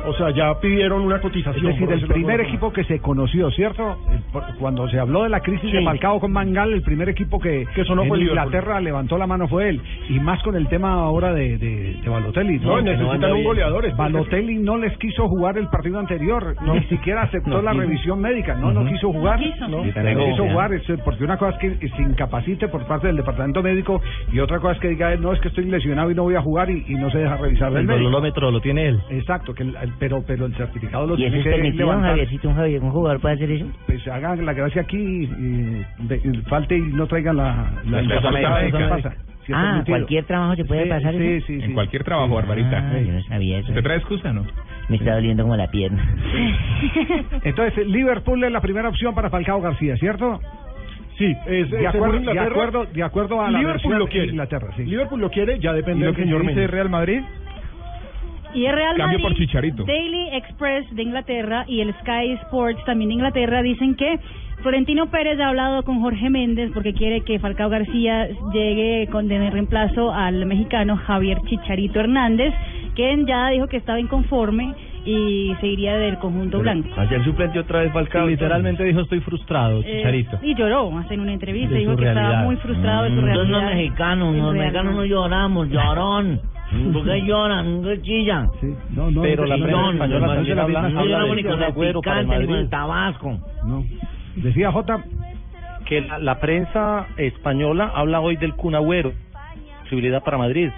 O 0.07 0.15
sea, 0.15 0.31
ya 0.31 0.59
pidieron 0.61 1.03
una 1.03 1.17
Es 1.17 1.23
cotización. 1.23 1.67
decir, 1.67 1.85
por 1.87 1.95
el 1.95 2.01
de 2.01 2.07
primer 2.07 2.41
equipo 2.41 2.73
que 2.73 2.85
se 2.85 2.99
conoció, 3.01 3.51
¿cierto? 3.51 3.97
Por- 4.33 4.45
Cuando 4.59 4.89
se 4.89 4.99
habló 4.99 5.23
de 5.25 5.29
la 5.29 5.41
crisis 5.41 5.71
de 5.73 5.79
Sí. 5.81 5.85
Falcao 5.91 6.21
con 6.21 6.33
Mangal, 6.33 6.73
el 6.73 6.83
primer 6.83 7.09
equipo 7.09 7.39
que, 7.41 7.67
sonó 7.85 8.03
en 8.03 8.09
fue 8.09 8.19
Liverpool. 8.19 8.45
Inglaterra 8.47 8.81
levantó 8.81 9.19
la 9.19 9.27
mano 9.27 9.49
fue 9.49 9.69
él. 9.71 9.81
Y 10.09 10.21
más 10.21 10.43
con 10.43 10.55
el 10.57 10.69
tema 10.69 10.93
ahora 10.95 11.33
de, 11.33 11.59
de, 11.59 11.95
de 12.03 12.09
Balotelli. 12.09 12.59
No, 12.59 12.77
Que 12.77 12.83
necesitan 12.83 13.33
un 13.33 13.45
goleador, 13.45 13.85
es 13.87 13.93
que- 13.93 13.97
Balotelli 13.99 14.59
no 14.59 14.77
les 14.79 14.97
quiso 14.99 15.29
jugar 15.29 15.59
el 15.59 15.69
partido 15.69 15.99
anterior, 15.99 16.55
ni 16.63 16.81
siquiera 16.85 17.23
aceptó 17.23 17.51
No 17.51 17.63
la 17.63 17.73
quiso. 17.73 17.83
revisión 17.83 18.21
médica, 18.21 18.55
no, 18.55 18.73
no 18.73 18.85
quiso 18.87 19.13
jugar. 19.13 19.39
No 19.41 19.47
quiso. 19.53 19.69
No, 19.69 19.85
no 19.85 20.51
jugar, 20.51 20.73
es- 20.73 20.83
porque 21.05 21.25
una 21.25 21.37
cosa 21.37 21.57
es 21.61 21.79
que 21.79 21.89
se 21.89 22.03
incapacite 22.03 22.69
por 22.69 22.85
parte 22.87 23.07
del 23.09 23.17
departamento 23.17 23.63
médico 23.63 24.01
y 24.33 24.39
otra 24.41 24.59
cosa 24.59 24.75
es 24.75 24.81
que 24.81 24.89
diga, 24.89 25.15
no, 25.17 25.33
es 25.33 25.41
que 25.41 25.49
estoy 25.49 25.65
lesionado 25.65 26.11
y 26.11 26.15
no 26.15 26.23
voy 26.23 26.35
a 26.35 26.43
jugar 26.43 26.71
y, 26.71 26.85
y 26.89 26.95
no 26.95 27.11
se 27.11 27.19
deja 27.19 27.37
revisar 27.37 27.71
del 27.73 27.81
El 27.83 27.87
médico. 27.87 28.11
lo 28.51 28.61
tiene 28.61 28.87
él. 28.89 29.01
Exacto, 29.11 29.55
que 29.55 29.63
el- 29.63 29.77
el- 29.77 29.93
pero 29.99 30.23
pero 30.27 30.47
el 30.47 30.55
certificado 30.55 31.07
lo 31.07 31.15
¿Y 31.15 31.19
tiene 31.19 31.39
es 31.39 31.45
que 31.45 31.51
permitido, 31.51 31.87
levantar. 31.87 32.11
Javiercito, 32.11 32.49
un, 32.49 32.55
Javier, 32.55 32.83
un 32.83 32.91
jugador 32.91 33.21
puede 33.21 33.35
hacer 33.35 33.51
eso? 33.51 33.67
Pues 33.87 34.07
hagan 34.09 34.45
la 34.45 34.53
gracia 34.53 34.83
aquí 34.83 34.97
y, 34.99 35.25
y 35.25 35.80
de- 35.99 36.43
falte 36.49 36.77
y 36.77 36.81
no 36.83 37.07
traigan 37.07 37.37
la, 37.37 37.73
la. 37.87 38.01
¿qué 38.71 38.85
pasa? 38.89 39.15
Si 39.47 39.53
ah, 39.55 39.63
permitido. 39.71 39.97
cualquier 39.97 40.25
trabajo 40.27 40.55
se 40.57 40.65
puede 40.65 40.83
Sí, 40.85 40.89
pasar 40.91 41.15
sí, 41.15 41.23
eso? 41.27 41.47
sí, 41.47 41.59
sí. 41.61 41.65
En 41.65 41.73
cualquier 41.75 42.05
trabajo, 42.05 42.35
Barbarita. 42.35 42.79
Ah, 42.93 42.99
yo 43.01 43.13
no 43.13 43.23
sabía 43.23 43.59
eso. 43.59 43.73
¿Te 43.73 43.83
trae 43.83 43.97
excusa 43.97 44.33
no? 44.33 44.45
Me 44.89 44.97
está 44.97 45.15
doliendo 45.15 45.45
como 45.45 45.57
la 45.57 45.71
pierna. 45.71 46.03
Entonces, 47.45 47.87
Liverpool 47.87 48.43
es 48.45 48.53
la 48.53 48.61
primera 48.61 48.89
opción 48.89 49.15
para 49.15 49.31
Falcao 49.31 49.61
García, 49.61 49.97
¿cierto? 49.97 50.41
Sí, 51.17 51.35
es, 51.47 51.71
de 51.71 51.87
acuerdo, 51.87 52.19
de 52.33 52.39
acuerdo, 52.39 52.85
de 52.87 53.03
acuerdo 53.03 53.43
a 53.43 53.51
la 53.51 53.59
Liverpool 53.59 53.99
lo 53.99 54.05
de 54.07 54.11
quiere. 54.11 54.29
Inglaterra, 54.29 54.69
sí. 54.77 54.85
Liverpool 54.85 55.21
lo 55.21 55.31
quiere, 55.31 55.59
ya 55.59 55.73
depende 55.73 55.99
¿Y 56.01 56.01
lo 56.01 56.07
del 56.07 56.17
que 56.17 56.23
señor 56.23 56.47
dice. 56.47 56.67
Real 56.67 56.89
Madrid? 56.89 57.21
Y 58.55 58.65
el 58.67 58.75
Real 58.75 58.97
Cambio 58.97 59.19
Madrid, 59.19 59.23
por 59.23 59.35
Chicharito. 59.37 59.85
Daily 59.85 60.29
Express 60.33 60.93
de 60.95 61.03
Inglaterra 61.03 61.65
y 61.69 61.83
el 61.83 61.93
Sky 62.01 62.33
Sports 62.43 62.85
también 62.85 63.09
de 63.11 63.15
Inglaterra 63.15 63.63
dicen 63.63 63.95
que 63.95 64.19
Florentino 64.63 65.07
Pérez 65.11 65.41
ha 65.41 65.49
hablado 65.49 65.83
con 65.85 66.01
Jorge 66.01 66.29
Méndez 66.29 66.71
porque 66.75 66.93
quiere 66.93 67.23
que 67.23 67.39
Falcao 67.39 67.71
García 67.71 68.29
llegue 68.53 69.09
con 69.11 69.27
de 69.27 69.49
reemplazo 69.51 70.13
al 70.13 70.45
mexicano 70.45 70.97
Javier 70.99 71.39
Chicharito 71.47 71.99
Hernández, 72.01 72.53
quien 72.95 73.27
ya 73.27 73.49
dijo 73.49 73.69
que 73.69 73.79
estaba 73.79 73.99
inconforme 73.99 74.75
y 75.07 75.55
se 75.61 75.67
iría 75.67 75.97
del 75.97 76.19
conjunto 76.19 76.59
blanco. 76.59 76.89
Ayer 76.99 77.25
suplente 77.25 77.59
otra 77.59 77.81
vez 77.81 77.93
Falcao. 77.93 78.27
Literalmente 78.27 78.85
dijo 78.85 79.01
estoy 79.01 79.21
frustrado, 79.21 79.81
Eh, 79.81 79.97
Chicharito. 79.97 80.39
y 80.43 80.55
lloró 80.55 80.99
hace 80.99 81.15
en 81.15 81.21
una 81.21 81.33
entrevista, 81.33 81.73
De 81.73 81.81
dijo 81.81 81.93
su 81.93 81.97
que 81.99 82.09
estaba 82.09 82.21
realidad. 82.27 82.45
muy 82.45 82.57
frustrado 82.57 83.05
de 83.05 83.11
su 83.11 83.17
Mm, 83.17 83.25
realidad. 83.25 83.43
Entonces 83.47 83.63
los 83.67 83.75
mexicanos, 83.77 84.37
los 84.37 84.55
mexicanos 84.55 84.95
no 84.95 85.05
lloramos, 85.07 85.69
llorón. 85.71 86.41
¿Por 86.93 87.05
qué 87.05 87.23
lloran? 87.23 87.83
¿Qué 87.83 88.03
chillan? 88.03 88.49
no, 88.95 89.11
no, 89.11 89.23
Pero 89.23 89.47
la 89.47 89.57
no, 89.57 89.65
prensa 89.65 89.83
no, 89.83 89.91
española 89.93 90.21
no, 90.21 90.27
no, 90.27 90.33
no, 90.35 90.37
No 90.37 91.03
picante 92.03 92.21
ni 92.21 92.29
con 92.29 92.29
Madrid. 92.29 92.55
el 92.57 92.69
tabasco. 92.71 93.39
No. 93.67 93.85
Decía 94.43 94.73
J. 94.73 95.05
que 95.87 96.01
la, 96.03 96.19
la 96.19 96.41
prensa 96.41 97.07
española 97.17 97.91
habla 97.95 98.21
hoy 98.21 98.37
del 98.37 98.55
Kun 98.55 98.75
Agüero, 98.75 99.13
posibilidad 99.83 100.23
para 100.23 100.39
Madrid. 100.39 100.71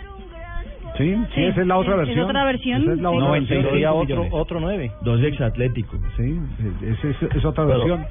Sí, 0.98 1.16
sí, 1.34 1.44
esa 1.44 1.62
es 1.62 1.66
la 1.66 1.76
otra 1.78 1.92
es 1.92 1.98
versión. 2.00 2.24
otra 2.26 2.44
versión, 2.44 2.82
Esa 2.82 2.92
es 2.92 2.98
la 2.98 3.08
sí. 3.10 3.14
otra 3.16 3.26
No, 3.26 3.32
versión. 3.32 3.62
sería 3.64 3.92
otro, 3.92 4.26
otro 4.30 4.60
nueve. 4.60 4.92
Dos 5.02 5.22
ex 5.22 5.40
Atlético. 5.40 5.96
Sí, 6.16 6.38
es, 6.86 7.04
es, 7.04 7.22
es 7.34 7.44
otra 7.44 7.64
Pero- 7.66 7.78
versión. 7.78 8.06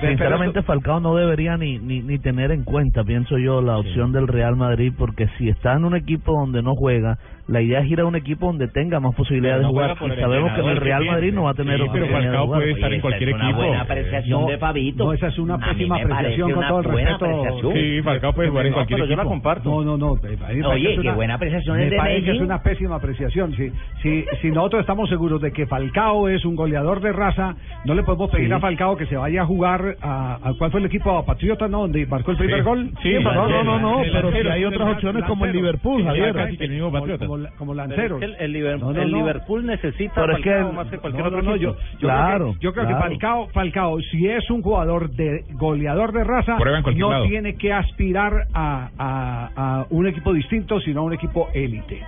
Sinceramente, 0.00 0.62
Falcao 0.62 1.00
no 1.00 1.14
debería 1.14 1.56
ni, 1.56 1.78
ni, 1.78 2.00
ni 2.02 2.18
tener 2.18 2.50
en 2.50 2.64
cuenta, 2.64 3.04
pienso 3.04 3.38
yo, 3.38 3.62
la 3.62 3.78
opción 3.78 4.12
del 4.12 4.28
Real 4.28 4.56
Madrid, 4.56 4.92
porque 4.96 5.28
si 5.38 5.48
está 5.48 5.74
en 5.74 5.84
un 5.84 5.96
equipo 5.96 6.32
donde 6.32 6.62
no 6.62 6.74
juega, 6.74 7.18
la 7.46 7.60
idea 7.60 7.80
es 7.80 7.90
ir 7.90 8.00
a 8.00 8.06
un 8.06 8.16
equipo 8.16 8.46
donde 8.46 8.68
tenga 8.68 9.00
más 9.00 9.14
posibilidades 9.14 9.62
de 9.62 9.68
jugar. 9.68 9.96
Y 10.00 10.20
sabemos 10.20 10.52
que 10.52 10.60
en 10.62 10.68
el 10.68 10.76
Real 10.78 11.04
Madrid 11.04 11.32
no 11.34 11.42
va 11.44 11.50
a 11.50 11.54
tener 11.54 11.78
Sí, 11.78 11.86
pero 11.92 12.06
Falcao 12.08 12.46
puede 12.46 12.70
estar 12.72 12.92
en 12.92 13.00
cualquier 13.00 13.28
es 13.30 13.34
una 13.34 13.44
equipo. 13.44 13.58
buena 13.66 13.80
apreciación 13.82 14.40
No, 14.40 14.46
de 14.48 14.58
Fabito. 14.58 15.04
no, 15.04 15.12
esa 15.12 15.26
es 15.28 15.38
una 15.38 15.58
pésima 15.58 15.96
apreciación 15.96 16.52
con 16.52 16.66
todo 16.66 16.78
el 16.80 16.84
respeto. 16.84 17.72
Sí, 17.74 18.02
Falcao 18.02 18.32
puede 18.32 18.48
jugar 18.48 18.66
en 18.66 18.70
No, 18.72 18.76
cualquier 18.76 18.96
pero 19.00 19.10
yo 19.10 19.16
la 19.16 19.22
equipo. 19.22 19.34
comparto. 19.34 19.68
No, 19.70 19.84
no, 19.84 19.96
no. 19.98 20.10
Oye, 20.12 20.82
que 20.82 20.94
es 20.94 21.00
qué 21.00 21.00
una- 21.00 21.14
buena 21.14 21.34
apreciación 21.34 21.80
el 21.80 21.90
de 21.90 21.96
parece 21.96 22.30
es 22.32 22.40
una 22.40 22.62
pésima 22.62 22.96
apreciación. 22.96 23.52
Si, 23.56 23.70
si, 24.02 24.24
si 24.40 24.50
nosotros 24.50 24.80
estamos 24.80 25.08
seguros 25.10 25.40
de 25.42 25.52
que 25.52 25.66
Falcao 25.66 26.28
es 26.28 26.44
un 26.46 26.56
goleador 26.56 27.00
de 27.00 27.12
raza, 27.12 27.54
no 27.84 27.94
le 27.94 28.02
podemos 28.04 28.30
pedir 28.30 28.48
Sí. 28.48 28.52
a 28.52 28.60
Falcao 28.60 28.96
que 28.96 29.06
se 29.06 29.16
vaya 29.16 29.42
a 29.42 29.46
jugar 29.46 29.83
a, 30.00 30.34
a 30.42 30.52
¿cuál 30.58 30.70
fue 30.70 30.80
el 30.80 30.86
equipo? 30.86 31.16
A 31.16 31.24
Patriota, 31.24 31.68
¿no? 31.68 31.80
Donde 31.82 32.06
marcó 32.06 32.30
el 32.32 32.36
primer 32.36 32.58
Sí. 32.58 32.64
gol. 32.64 32.90
Sí, 33.02 33.14
no, 33.22 33.64
no, 33.64 33.78
no, 33.78 34.02
pero 34.12 34.32
si 34.32 34.48
hay 34.48 34.64
otras 34.64 34.92
opciones 34.94 35.24
como 35.24 35.44
el. 35.46 35.52
Liverpool, 35.52 35.98
Sí, 36.00 36.06
Javier. 36.06 36.34
casi 36.34 36.56
que 36.56 36.64
el 36.64 36.70
mismo 36.72 36.90
Patriota. 36.92 37.26
Como, 37.26 37.46
como 37.58 37.74
lanceros. 37.74 38.18
Pero 38.20 38.32
es 38.32 38.38
que 38.38 38.44
el, 38.44 38.54
el 38.54 38.62
Liber- 38.64 38.78
No, 38.80 38.92
no, 38.92 39.02
el 39.02 39.10
no. 39.10 39.16
Liverpool 39.18 39.66
necesita 39.66 40.14
Pero 40.16 40.36
es 40.36 40.42
que 40.42 40.50
más 40.72 40.88
que 40.88 40.98
cualquier 40.98 41.26
otro 41.26 41.38
equipo. 41.38 41.56
yo, 41.56 41.76
yo 42.00 42.08
creo 42.08 42.52
que, 42.54 42.58
yo 42.60 42.72
creo 42.72 42.86
que 42.88 42.94
Falcao, 42.94 43.48
Falcao, 43.50 44.00
si 44.10 44.26
es 44.28 44.50
un 44.50 44.62
jugador 44.62 45.10
de 45.10 45.44
goleador 45.52 46.12
de 46.12 46.24
raza, 46.24 46.56
no 46.96 47.10
lado. 47.10 47.26
tiene 47.28 47.54
que 47.56 47.72
aspirar 47.72 48.46
a, 48.52 48.90
a, 48.98 49.50
a 49.56 49.86
un 49.90 50.06
equipo 50.06 50.32
distinto, 50.32 50.80
sino 50.80 51.00
a 51.00 51.04
un 51.04 51.12
equipo 51.12 51.48
élite. 51.54 52.00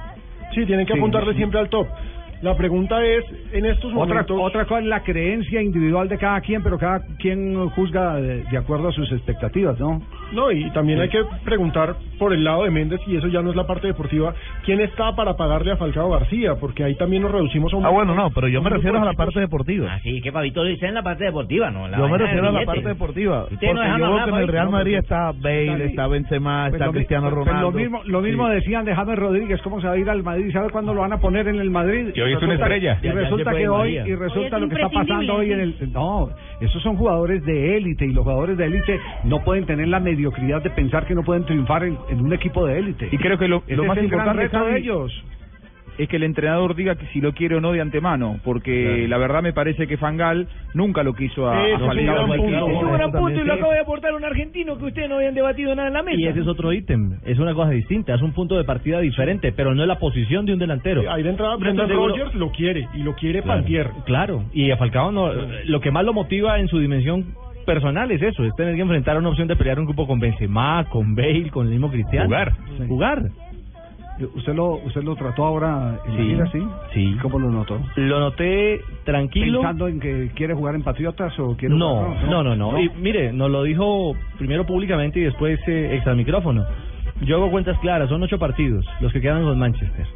Sí, 0.55 0.65
tienen 0.67 0.87
que 0.87 0.95
Sí, 0.95 0.99
apuntarle 0.99 1.33
sí. 1.33 1.39
siempre 1.39 1.61
al 1.61 1.69
top. 1.69 1.87
La 2.42 2.57
pregunta 2.57 3.05
es, 3.05 3.25
en 3.53 3.66
estos 3.66 3.92
Otra, 3.92 3.99
momentos... 4.07 4.38
otra 4.40 4.64
cosa 4.64 4.81
es 4.81 4.87
la 4.87 5.03
creencia 5.03 5.62
individual 5.62 6.09
de 6.09 6.18
cada 6.18 6.40
quien, 6.40 6.62
pero 6.62 6.79
cada 6.79 7.01
quien 7.18 7.68
juzga 7.70 8.16
de, 8.16 8.44
de 8.44 8.57
acuerdo 8.57 8.88
a 8.88 8.92
sus 8.92 9.11
expectativas, 9.12 9.79
¿no? 9.81 10.03
No, 10.33 10.51
y 10.51 10.70
también 10.70 11.01
hay 11.01 11.09
que 11.09 11.22
preguntar 11.44 11.96
por 12.18 12.33
el 12.33 12.44
lado 12.44 12.64
de 12.64 12.70
Méndez, 12.70 13.01
y 13.07 13.16
eso 13.16 13.29
ya 13.29 13.42
no 13.42 13.51
es 13.51 13.57
la 13.57 13.66
parte 13.66 13.87
deportiva, 13.87 14.35
¿quién 14.64 14.81
está 14.81 15.14
para 15.14 15.37
pagarle 15.37 15.72
a 15.72 15.77
Falcao 15.77 16.11
García? 16.11 16.55
Porque 16.61 16.85
ahí 16.85 16.94
también 16.96 17.22
nos 17.22 17.33
reducimos 17.33 17.72
a 17.72 17.77
un... 17.77 17.87
Ah, 17.87 17.90
bueno, 17.90 18.14
no, 18.14 18.31
pero 18.31 18.49
yo 18.49 18.62
me 18.62 18.70
refiero 18.70 19.01
a 19.01 19.05
la 19.05 19.12
parte 19.14 19.40
deportiva. 19.40 19.94
Así 19.94 20.20
que 20.20 20.33
Fabito 20.33 20.62
lo 20.62 20.68
dice 20.70 20.87
en 20.87 20.94
la 20.94 21.03
parte 21.03 21.25
deportiva, 21.25 21.70
¿no? 21.70 21.88
La 21.88 21.99
Yo 21.99 22.09
me 22.09 22.18
refiero 22.18 22.49
a 22.49 22.53
la 22.53 22.64
parte 22.64 22.88
deportiva. 22.88 23.46
Porque 23.49 23.72
no 23.72 23.99
yo 23.99 24.25
que 24.25 24.31
en 24.31 24.37
el. 24.37 24.49
Real 24.49 24.70
Madrid 24.70 24.96
está 24.96 25.16
Está 25.16 25.33
Bale, 25.33 25.85
está 25.87 26.07
Benzema, 26.09 26.66
Pues 26.68 26.81
está 26.81 26.92
Cristiano 26.92 27.31
pues 27.31 27.46
Ronaldo. 27.46 27.70
Lo 27.70 27.79
mismo, 27.79 28.03
lo 28.05 28.20
mismo 28.20 28.49
Sí. 28.49 28.55
decían 28.55 28.85
de 28.85 28.94
James 28.94 29.18
Rodríguez, 29.18 29.62
cómo 29.62 29.81
se 29.81 29.87
va 29.87 29.94
a 29.94 29.96
ir 29.96 30.11
al 30.11 30.22
Madrid, 30.22 30.53
¿sabe 30.53 30.70
cuándo 30.70 30.92
lo 30.92 31.01
van 31.01 31.12
a 31.12 31.18
poner 31.18 31.49
en 31.49 31.57
el 31.61 31.70
Madrid? 31.70 32.09
Y 32.14 32.20
hoy 32.27 32.35
es 32.35 32.43
una 32.43 32.55
estrella. 32.55 32.99
Y 33.03 33.09
resulta 33.09 33.55
que 33.55 33.69
hoy, 33.69 33.99
y 33.99 34.15
resulta 34.15 34.59
lo 34.59 34.69
que 34.69 34.75
está 34.75 34.89
pasando 34.89 35.35
hoy 35.35 35.53
en 35.53 35.61
el... 35.61 35.93
No, 35.93 36.31
esos 36.61 36.83
son 36.83 36.97
jugadores 36.97 37.45
de 37.45 37.77
élite 37.77 38.07
y 38.07 38.12
los 38.12 38.25
jugadores 38.25 38.57
de 38.57 38.67
élite 38.67 39.01
no 39.25 39.43
pueden 39.45 39.67
tener 39.67 39.89
la 39.89 40.01
mediocridad 40.01 40.62
de 40.62 40.71
pensar 40.71 41.07
que 41.07 41.15
no 41.15 41.23
pueden 41.23 41.45
triunfar 41.45 41.85
en, 41.85 41.99
en 42.11 42.21
un 42.21 42.33
equipo 42.33 42.67
de 42.67 42.79
élite. 42.79 43.09
Y 43.11 43.19
creo 43.19 43.39
que 43.39 43.49
lo, 43.49 43.62
lo 43.67 43.85
más 43.85 43.99
importante 43.99 44.49
de 44.49 44.79
ellos. 44.79 45.25
Es 45.99 46.09
que 46.09 46.17
el 46.17 46.23
entrenador 46.23 46.75
diga 46.75 46.95
que 46.97 47.07
si 47.09 47.21
lo 47.21 47.33
quiere 47.33 47.57
o 47.57 47.61
no 47.61 47.73
de 47.73 47.81
antemano, 47.81 48.39
porque 48.45 49.07
la 49.09 49.19
verdad 49.19 49.43
me 49.43 49.53
parece 49.53 49.87
que 49.87 49.97
Fangal 49.97 50.47
nunca 50.75 51.03
lo 51.03 51.15
quiso 51.15 51.49
a, 51.49 51.57
a 51.57 51.65
Ese 51.65 51.75
es 51.75 51.81
un 51.81 51.87
Falcao. 51.87 52.15
gran 52.15 52.27
punto. 52.27 52.67
Ese 52.67 52.77
Es 52.77 52.83
un 52.83 52.93
gran 52.93 53.13
punto 53.13 53.41
y 53.41 53.45
lo 53.45 53.53
sí. 53.55 53.59
acaba 53.59 53.75
de 53.75 53.81
aportar 53.81 54.15
un 54.15 54.25
argentino 54.25 54.79
que 54.79 54.85
ustedes 54.85 55.09
no 55.09 55.17
habían 55.17 55.35
debatido 55.35 55.75
nada 55.75 55.89
en 55.89 55.95
la 55.95 56.03
mesa. 56.03 56.19
Y 56.21 56.27
ese 56.27 56.41
es 56.41 56.47
otro 56.47 56.73
ítem, 56.73 57.19
es 57.25 57.39
una 57.39 57.55
cosa 57.55 57.71
distinta, 57.71 58.15
es 58.15 58.23
un 58.23 58.33
punto 58.33 58.57
de 58.57 58.65
partida 58.65 59.01
diferente, 59.01 59.53
pero 59.53 59.75
no 59.75 59.83
es 59.83 59.89
la 59.89 59.99
posición 59.99 60.47
de 60.47 60.53
un 60.53 60.59
delantero. 60.59 61.11
Ahí 61.11 61.23
de 61.23 61.31
entrada, 61.31 61.57
Brendan 61.57 61.89
Rodgers 61.89 62.35
lo 62.35 62.51
quiere, 62.51 62.89
y 62.95 63.03
lo 63.03 63.15
quiere 63.15 63.43
Claro, 63.43 63.61
Pantier. 63.61 63.91
Claro, 64.05 64.45
y 64.53 64.71
a 64.71 64.77
Falcao 64.77 65.11
no, 65.13 65.31
lo 65.65 65.81
que 65.81 65.91
más 65.91 66.05
lo 66.05 66.13
motiva 66.13 66.59
en 66.59 66.69
su 66.69 66.79
dimensión 66.79 67.25
personal 67.65 68.09
es 68.13 68.23
eso, 68.23 68.45
es 68.45 68.55
tener 68.55 68.77
que 68.77 68.81
enfrentar 68.83 69.19
una 69.19 69.29
opción 69.29 69.49
de 69.49 69.57
pelear 69.57 69.81
un 69.81 69.87
grupo 69.87 70.07
con 70.07 70.21
Benzema, 70.21 70.85
con 70.89 71.17
Bale, 71.17 71.51
con 71.51 71.67
el 71.67 71.73
mismo 71.73 71.91
Cristiano. 71.91 72.27
Jugar. 72.27 72.53
Jugar. 72.87 73.23
¿Usted 74.35 74.55
lo, 74.55 74.76
usted 74.76 75.02
lo 75.02 75.14
trató 75.14 75.44
ahora 75.44 76.00
en 76.07 76.16
Sí, 76.16 76.37
sí? 76.52 76.66
sí. 76.94 77.16
¿Cómo 77.20 77.38
lo 77.38 77.50
notó? 77.50 77.79
Lo 77.96 78.18
noté 78.20 78.81
tranquilo. 79.05 79.61
¿Pensando 79.61 79.88
en 79.88 80.00
que 80.00 80.31
quiere 80.35 80.55
jugar 80.55 80.74
en 80.74 80.83
Patriotas 80.83 81.38
o 81.38 81.55
quiere 81.57 81.74
No, 81.74 81.96
jugar- 82.14 82.31
no, 82.31 82.42
no, 82.42 82.57
no. 82.57 82.81
Y 82.81 82.88
mire, 82.98 83.33
nos 83.33 83.50
lo 83.50 83.62
dijo 83.62 84.14
primero 84.38 84.64
públicamente 84.64 85.20
y 85.20 85.24
después 85.24 85.59
eh, 85.66 85.94
extra 85.94 86.14
micrófono. 86.14 86.64
Yo 87.22 87.37
hago 87.37 87.50
cuentas 87.50 87.79
claras, 87.81 88.09
son 88.09 88.22
ocho 88.22 88.38
partidos 88.38 88.87
los 89.00 89.12
que 89.12 89.20
quedan 89.20 89.42
con 89.42 89.59
Manchester. 89.59 90.07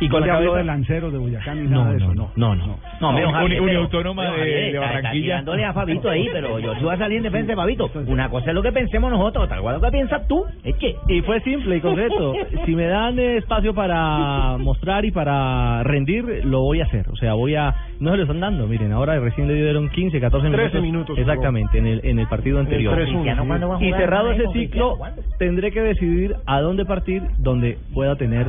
Y 0.00 0.08
con 0.08 0.20
la 0.20 0.26
cabeza- 0.34 0.56
de 0.56 0.64
lanceros 0.64 1.12
de 1.12 1.18
Boyacá 1.18 1.54
ni 1.54 1.62
No, 1.68 1.80
nada 1.80 1.90
de 1.92 1.96
eso, 1.98 2.14
no, 2.14 2.30
no. 2.36 2.54
no, 2.54 2.76
no. 3.00 3.62
Uniautónoma 3.62 4.24
de- 4.24 4.30
Javier, 4.30 4.72
de 4.72 4.78
Barranquilla. 4.78 5.12
tirándole 5.12 5.64
a 5.64 5.72
Fabito 5.72 6.10
ahí, 6.10 6.28
pero 6.32 6.58
yo 6.58 6.74
sí 6.74 6.84
voy 6.84 6.94
a 6.94 6.98
salir 6.98 7.16
en 7.18 7.22
defensa 7.24 7.52
de 7.52 7.56
Fabito. 7.56 7.90
Una 8.06 8.28
cosa 8.28 8.48
es 8.50 8.54
lo 8.54 8.62
que 8.62 8.72
pensemos 8.72 9.10
nosotros, 9.10 9.48
tal 9.48 9.60
cual 9.60 9.76
lo 9.76 9.80
que 9.80 9.90
piensas 9.90 10.26
tú. 10.28 10.44
Es 10.64 10.76
que... 10.76 10.96
Y 11.08 11.22
fue 11.22 11.40
simple 11.40 11.76
y 11.76 11.80
concreto. 11.80 12.34
Si 12.66 12.74
me 12.76 12.86
dan 12.86 13.18
eh, 13.18 13.38
espacio 13.38 13.74
para 13.74 14.56
mostrar 14.58 15.04
y 15.04 15.10
para 15.10 15.82
rendir, 15.82 16.44
lo 16.44 16.60
voy 16.60 16.80
a 16.80 16.84
hacer. 16.84 17.08
O 17.08 17.16
sea, 17.16 17.34
voy 17.34 17.54
a... 17.54 17.74
No 18.00 18.10
se 18.10 18.16
lo 18.18 18.22
están 18.24 18.40
dando. 18.40 18.66
Miren, 18.66 18.92
ahora 18.92 19.18
recién 19.18 19.48
le 19.48 19.54
dieron 19.54 19.88
15, 19.88 20.20
14 20.20 20.46
minutos. 20.48 20.70
13 20.70 20.82
minutos, 20.82 21.18
Exactamente, 21.18 21.78
en 21.78 21.86
el, 21.86 22.00
en 22.04 22.18
el 22.18 22.26
partido 22.28 22.58
el 22.60 22.66
anterior. 22.66 22.94
3-1, 22.98 23.04
Cristiano, 23.12 23.44
¿cuándo 23.46 23.68
va 23.68 23.76
a 23.78 23.82
Y 23.82 23.86
jugar? 23.86 24.00
cerrado 24.00 24.32
ese 24.32 24.44
¿Con 24.44 24.52
ciclo, 24.54 24.98
tendré 25.38 25.72
que 25.72 25.80
decidir 25.80 26.36
a 26.46 26.60
dónde 26.60 26.84
partir 26.84 27.22
donde 27.38 27.78
pueda 27.94 28.16
tener 28.16 28.46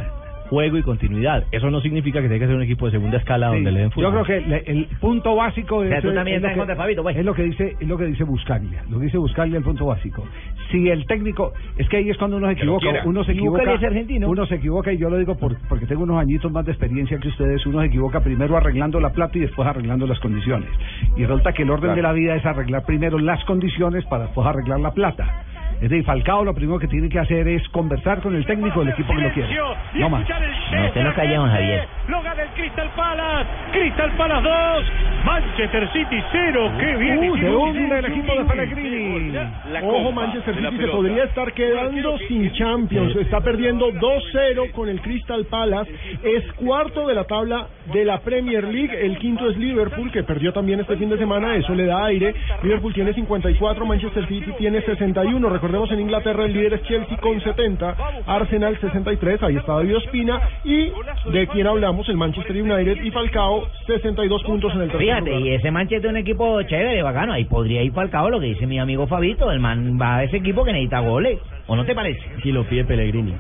juego 0.52 0.78
y 0.78 0.84
continuidad. 0.84 1.46
Eso 1.54 1.72
no 1.72 1.80
significa 1.80 2.22
que 2.22 2.28
tenga 2.28 2.42
que 2.42 2.48
ser 2.48 2.56
un 2.58 2.62
equipo 2.64 2.86
de 2.88 2.92
segunda 2.92 3.18
escala 3.18 3.48
Sí, 3.52 3.56
donde 3.56 3.72
le 3.72 3.80
den 3.80 3.92
fútbol. 3.92 4.04
Yo 4.14 4.22
creo 4.22 4.26
que 4.42 4.48
le- 4.50 4.64
el 4.68 4.86
punto 5.00 5.34
básico 5.34 5.82
es, 5.82 5.90
sea, 5.92 6.02
tú 6.02 6.14
también 6.14 6.36
es 6.38 6.44
lo 6.44 6.50
estás 6.50 6.68
que- 6.68 6.76
Fabito, 6.76 7.04
pues. 7.04 7.16
es 7.16 7.24
lo 7.26 7.34
que 7.34 7.44
dice 7.44 7.76
es 7.80 7.88
lo 7.88 7.98
que 7.98 8.06
dice 8.06 8.26
Buscaglia, 8.26 8.84
lo 8.90 9.00
que 9.00 9.06
dice 9.06 9.18
Buscaglia 9.18 9.58
el 9.58 9.64
punto 9.64 9.86
básico. 9.86 10.26
Si 10.70 10.90
el 10.90 11.06
técnico 11.06 11.54
es 11.78 11.88
que 11.88 11.98
ahí 11.98 12.10
es 12.10 12.18
cuando 12.18 12.36
uno 12.36 12.48
se 12.48 12.54
equivoca, 12.54 12.86
uno 13.06 13.24
se 13.24 13.32
equivoca, 13.32 13.74
es 13.74 13.84
argentino. 13.84 14.30
uno 14.30 14.46
se 14.46 14.56
equivoca 14.56 14.92
y 14.92 14.98
yo 14.98 15.10
lo 15.10 15.18
digo 15.18 15.36
por- 15.36 15.56
porque 15.70 15.86
tengo 15.86 16.04
unos 16.04 16.20
añitos 16.22 16.52
más 16.52 16.66
de 16.66 16.74
experiencia 16.74 17.18
que 17.18 17.30
ustedes, 17.30 17.66
uno 17.66 17.80
se 17.80 17.88
equivoca 17.88 18.20
primero 18.20 18.58
arreglando 18.58 19.00
la 19.00 19.14
plata 19.14 19.38
y 19.38 19.42
después 19.42 19.66
arreglando 19.66 20.06
las 20.06 20.20
condiciones. 20.20 20.70
Y 21.16 21.24
resulta 21.24 21.54
que 21.54 21.64
el 21.64 21.70
orden 21.70 21.94
Claro. 21.94 21.96
de 21.96 22.02
la 22.02 22.12
vida 22.12 22.36
es 22.36 22.46
arreglar 22.46 22.84
primero 22.86 23.18
las 23.20 23.42
condiciones 23.46 24.04
para 24.06 24.24
después 24.26 24.46
arreglar 24.46 24.82
la 24.82 24.92
plata. 24.92 25.46
Es 25.82 25.90
decir, 25.90 26.06
Falcao 26.06 26.46
lo 26.46 26.54
primero 26.54 26.78
que 26.78 26.88
tiene 26.88 27.10
que 27.10 27.18
hacer 27.18 27.48
es 27.48 27.68
conversar 27.70 28.22
con 28.22 28.36
el 28.36 28.46
técnico 28.46 28.82
del 28.82 28.90
equipo 28.90 29.16
que 29.16 29.22
lo 29.22 29.34
quiere. 29.34 29.58
No 29.96 30.10
más. 30.10 30.30
No, 30.30 30.86
usted 30.86 31.04
no 31.04 31.14
callamos, 31.16 31.50
Javier. 31.50 31.88
Loga 32.08 32.36
del 32.36 32.50
Crystal 32.50 32.88
Palace. 32.96 33.50
Crystal 33.72 34.12
Palace 34.12 34.48
2. 34.48 34.86
Manchester 35.26 35.92
City 35.92 36.24
0. 36.32 36.72
Qué 36.80 36.96
bien. 36.98 37.32
Uh, 37.32 37.38
se 37.38 37.50
hunde 37.50 37.98
el 37.98 38.06
equipo 38.06 38.36
de 38.36 38.46
Pellegrini. 38.46 39.38
Ojo, 39.84 40.12
Manchester 40.12 40.56
City 40.56 40.78
se 40.78 40.88
podría 40.88 41.24
estar 41.24 41.52
quedando 41.54 42.18
sin 42.28 42.52
Champions. 42.54 43.16
Está 43.16 43.42
perdiendo 43.42 43.92
2-0 43.92 44.72
con 44.74 44.88
el 44.88 45.02
Crystal 45.02 45.46
Palace. 45.46 45.92
Es 46.22 46.44
cuarto 46.54 47.08
de 47.08 47.16
la 47.16 47.24
tabla 47.24 47.66
de 47.92 48.06
la 48.06 48.20
Premier 48.20 48.66
League. 48.66 48.96
El 49.04 49.18
quinto 49.18 49.50
es 49.50 49.58
Liverpool, 49.58 50.12
que 50.12 50.22
perdió 50.22 50.54
también 50.54 50.80
este 50.80 50.96
fin 50.96 51.10
de 51.10 51.18
semana. 51.18 51.56
Eso 51.56 51.74
le 51.74 51.88
da 51.88 52.06
aire. 52.06 52.36
Liverpool 52.62 52.94
tiene 52.94 53.14
54, 53.14 53.84
Manchester 53.84 54.28
City 54.28 54.54
tiene 54.60 54.82
61. 54.82 55.50
Recordemos 55.50 55.71
en 55.74 56.00
Inglaterra 56.02 56.46
el 56.46 56.54
líder 56.54 56.74
es 56.74 56.84
Chelsea 56.84 57.18
con 57.18 57.40
70, 57.42 57.96
Arsenal 58.28 58.78
63. 58.80 59.42
Ahí 59.42 59.56
está 59.56 59.74
David 59.74 59.98
Ospina. 59.98 60.42
Y 60.66 60.92
de 61.32 61.48
quién 61.48 61.66
hablamos, 61.66 62.08
el 62.10 62.18
Manchester 62.18 62.62
United 62.62 63.02
y 63.04 63.10
Falcao, 63.12 63.66
62 63.88 64.44
puntos 64.44 64.74
en 64.76 64.82
el 64.82 64.90
tercer 64.90 65.08
Fíjate, 65.08 65.30
lugar. 65.30 65.42
y 65.42 65.54
ese 65.54 65.72
Manchester 65.72 66.08
es 66.08 66.12
un 66.12 66.18
equipo 66.18 66.62
chévere, 66.64 67.02
bacano. 67.02 67.34
Ahí 67.34 67.46
podría 67.46 67.82
ir 67.84 67.94
Falcao, 67.94 68.30
lo 68.30 68.40
que 68.42 68.48
dice 68.48 68.68
mi 68.68 68.80
amigo 68.80 69.08
Fabito. 69.08 69.50
El 69.50 69.60
man 69.60 69.98
va 70.00 70.18
a 70.18 70.24
ese 70.26 70.38
equipo 70.38 70.66
que 70.66 70.74
necesita 70.74 71.00
goles. 71.00 71.40
¿O 71.68 71.76
no 71.76 71.86
te 71.86 71.96
parece? 71.96 72.20
Y 72.44 72.52
lo 72.52 72.66
pide 72.66 72.84
Pellegrini. 72.84 73.34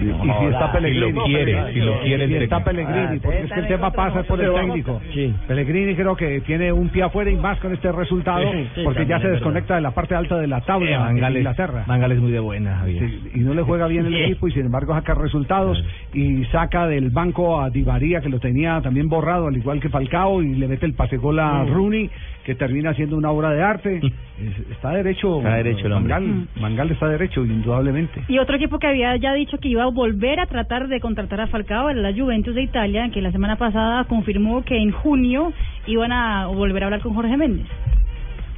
Y, 0.00 0.04
y 0.04 0.32
si 0.40 0.44
está 0.46 0.72
Pellegrini, 0.72 1.06
Si 1.10 1.12
lo 1.12 1.24
quiere, 1.24 1.72
si 1.72 1.80
lo 1.80 2.00
quiere 2.00 2.24
el 2.24 2.30
si 2.30 2.36
está. 2.36 2.64
Pellegrini, 2.64 3.18
porque 3.20 3.40
es 3.44 3.52
que 3.52 3.60
el 3.60 3.66
tema 3.68 3.90
pasa 3.92 4.22
por 4.22 4.40
el 4.40 4.52
técnico. 4.54 5.00
Pellegrini 5.46 5.94
creo 5.94 6.16
que 6.16 6.40
tiene 6.42 6.72
un 6.72 6.88
pie 6.88 7.02
afuera 7.02 7.30
y 7.30 7.36
más 7.36 7.58
con 7.60 7.72
este 7.72 7.90
resultado, 7.92 8.50
Sí, 8.52 8.68
sí, 8.74 8.80
porque 8.84 9.06
ya 9.06 9.18
se 9.20 9.26
es 9.26 9.32
desconecta 9.34 9.74
de 9.74 9.80
la 9.80 9.90
parte 9.92 10.14
alta 10.14 10.36
de 10.38 10.46
la 10.46 10.60
tabla 10.60 10.90
Eh, 10.90 10.94
en 10.94 11.00
Van 11.00 11.16
Gaal 11.18 11.32
es- 11.34 11.38
Inglaterra. 11.40 11.84
Van 11.86 12.00
Gaal 12.00 12.12
es 12.12 12.20
muy 12.20 12.30
de 12.32 12.40
buena, 12.40 12.76
Javier. 12.78 13.08
Sí, 13.10 13.30
y 13.34 13.40
no 13.40 13.54
le 13.54 13.62
juega 13.62 13.86
bien 13.86 14.06
el 14.06 14.12
Sí. 14.14 14.22
equipo 14.22 14.48
y 14.48 14.52
sin 14.52 14.66
embargo 14.66 14.94
saca 14.94 15.14
resultados 15.14 15.82
y 16.12 16.44
saca 16.46 16.86
del 16.86 17.10
banco 17.10 17.60
a 17.60 17.70
Di 17.70 17.82
María 17.82 18.20
que 18.20 18.28
lo 18.28 18.38
tenía 18.40 18.80
también 18.80 19.08
borrado 19.08 19.48
al 19.48 19.56
igual 19.56 19.80
que 19.80 19.88
Falcao 19.88 20.42
y 20.42 20.54
le 20.54 20.68
mete 20.68 20.86
el 20.86 20.94
pase 20.94 21.16
gol 21.16 21.38
a 21.40 21.64
Mm. 21.64 21.68
Rooney 21.72 22.10
que 22.48 22.54
termina 22.54 22.94
siendo 22.94 23.14
una 23.14 23.30
obra 23.30 23.50
de 23.50 23.62
arte 23.62 23.98
Es- 23.98 24.70
está 24.70 24.92
derecho 24.94 25.36
Está 25.36 25.56
derecho 25.56 25.86
el 25.86 25.92
hombre. 25.92 26.08
Gaal, 26.14 26.48
Van 26.58 26.76
Gaal 26.76 26.90
está 26.92 27.06
derecho 27.06 27.44
indudablemente 27.44 28.22
Y 28.26 28.38
otro 28.38 28.56
equipo 28.56 28.78
que 28.78 28.86
había 28.86 29.14
ya 29.16 29.34
dicho 29.34 29.58
que 29.58 29.68
iba 29.68 29.82
a 29.82 29.88
volver 29.90 30.40
a 30.40 30.46
tratar 30.46 30.88
de 30.88 30.98
contratar 30.98 31.42
a 31.42 31.46
Falcao 31.48 31.90
era 31.90 32.00
la 32.00 32.10
Juventus 32.14 32.54
de 32.54 32.62
Italia, 32.62 33.10
que 33.12 33.20
la 33.20 33.32
semana 33.32 33.56
pasada 33.56 34.04
confirmó 34.04 34.64
que 34.64 34.78
en 34.78 34.92
junio 34.92 35.52
iban 35.86 36.10
a 36.10 36.46
volver 36.46 36.84
a 36.84 36.86
hablar 36.86 37.00
con 37.02 37.12
Jorge 37.12 37.36
Méndez. 37.36 37.66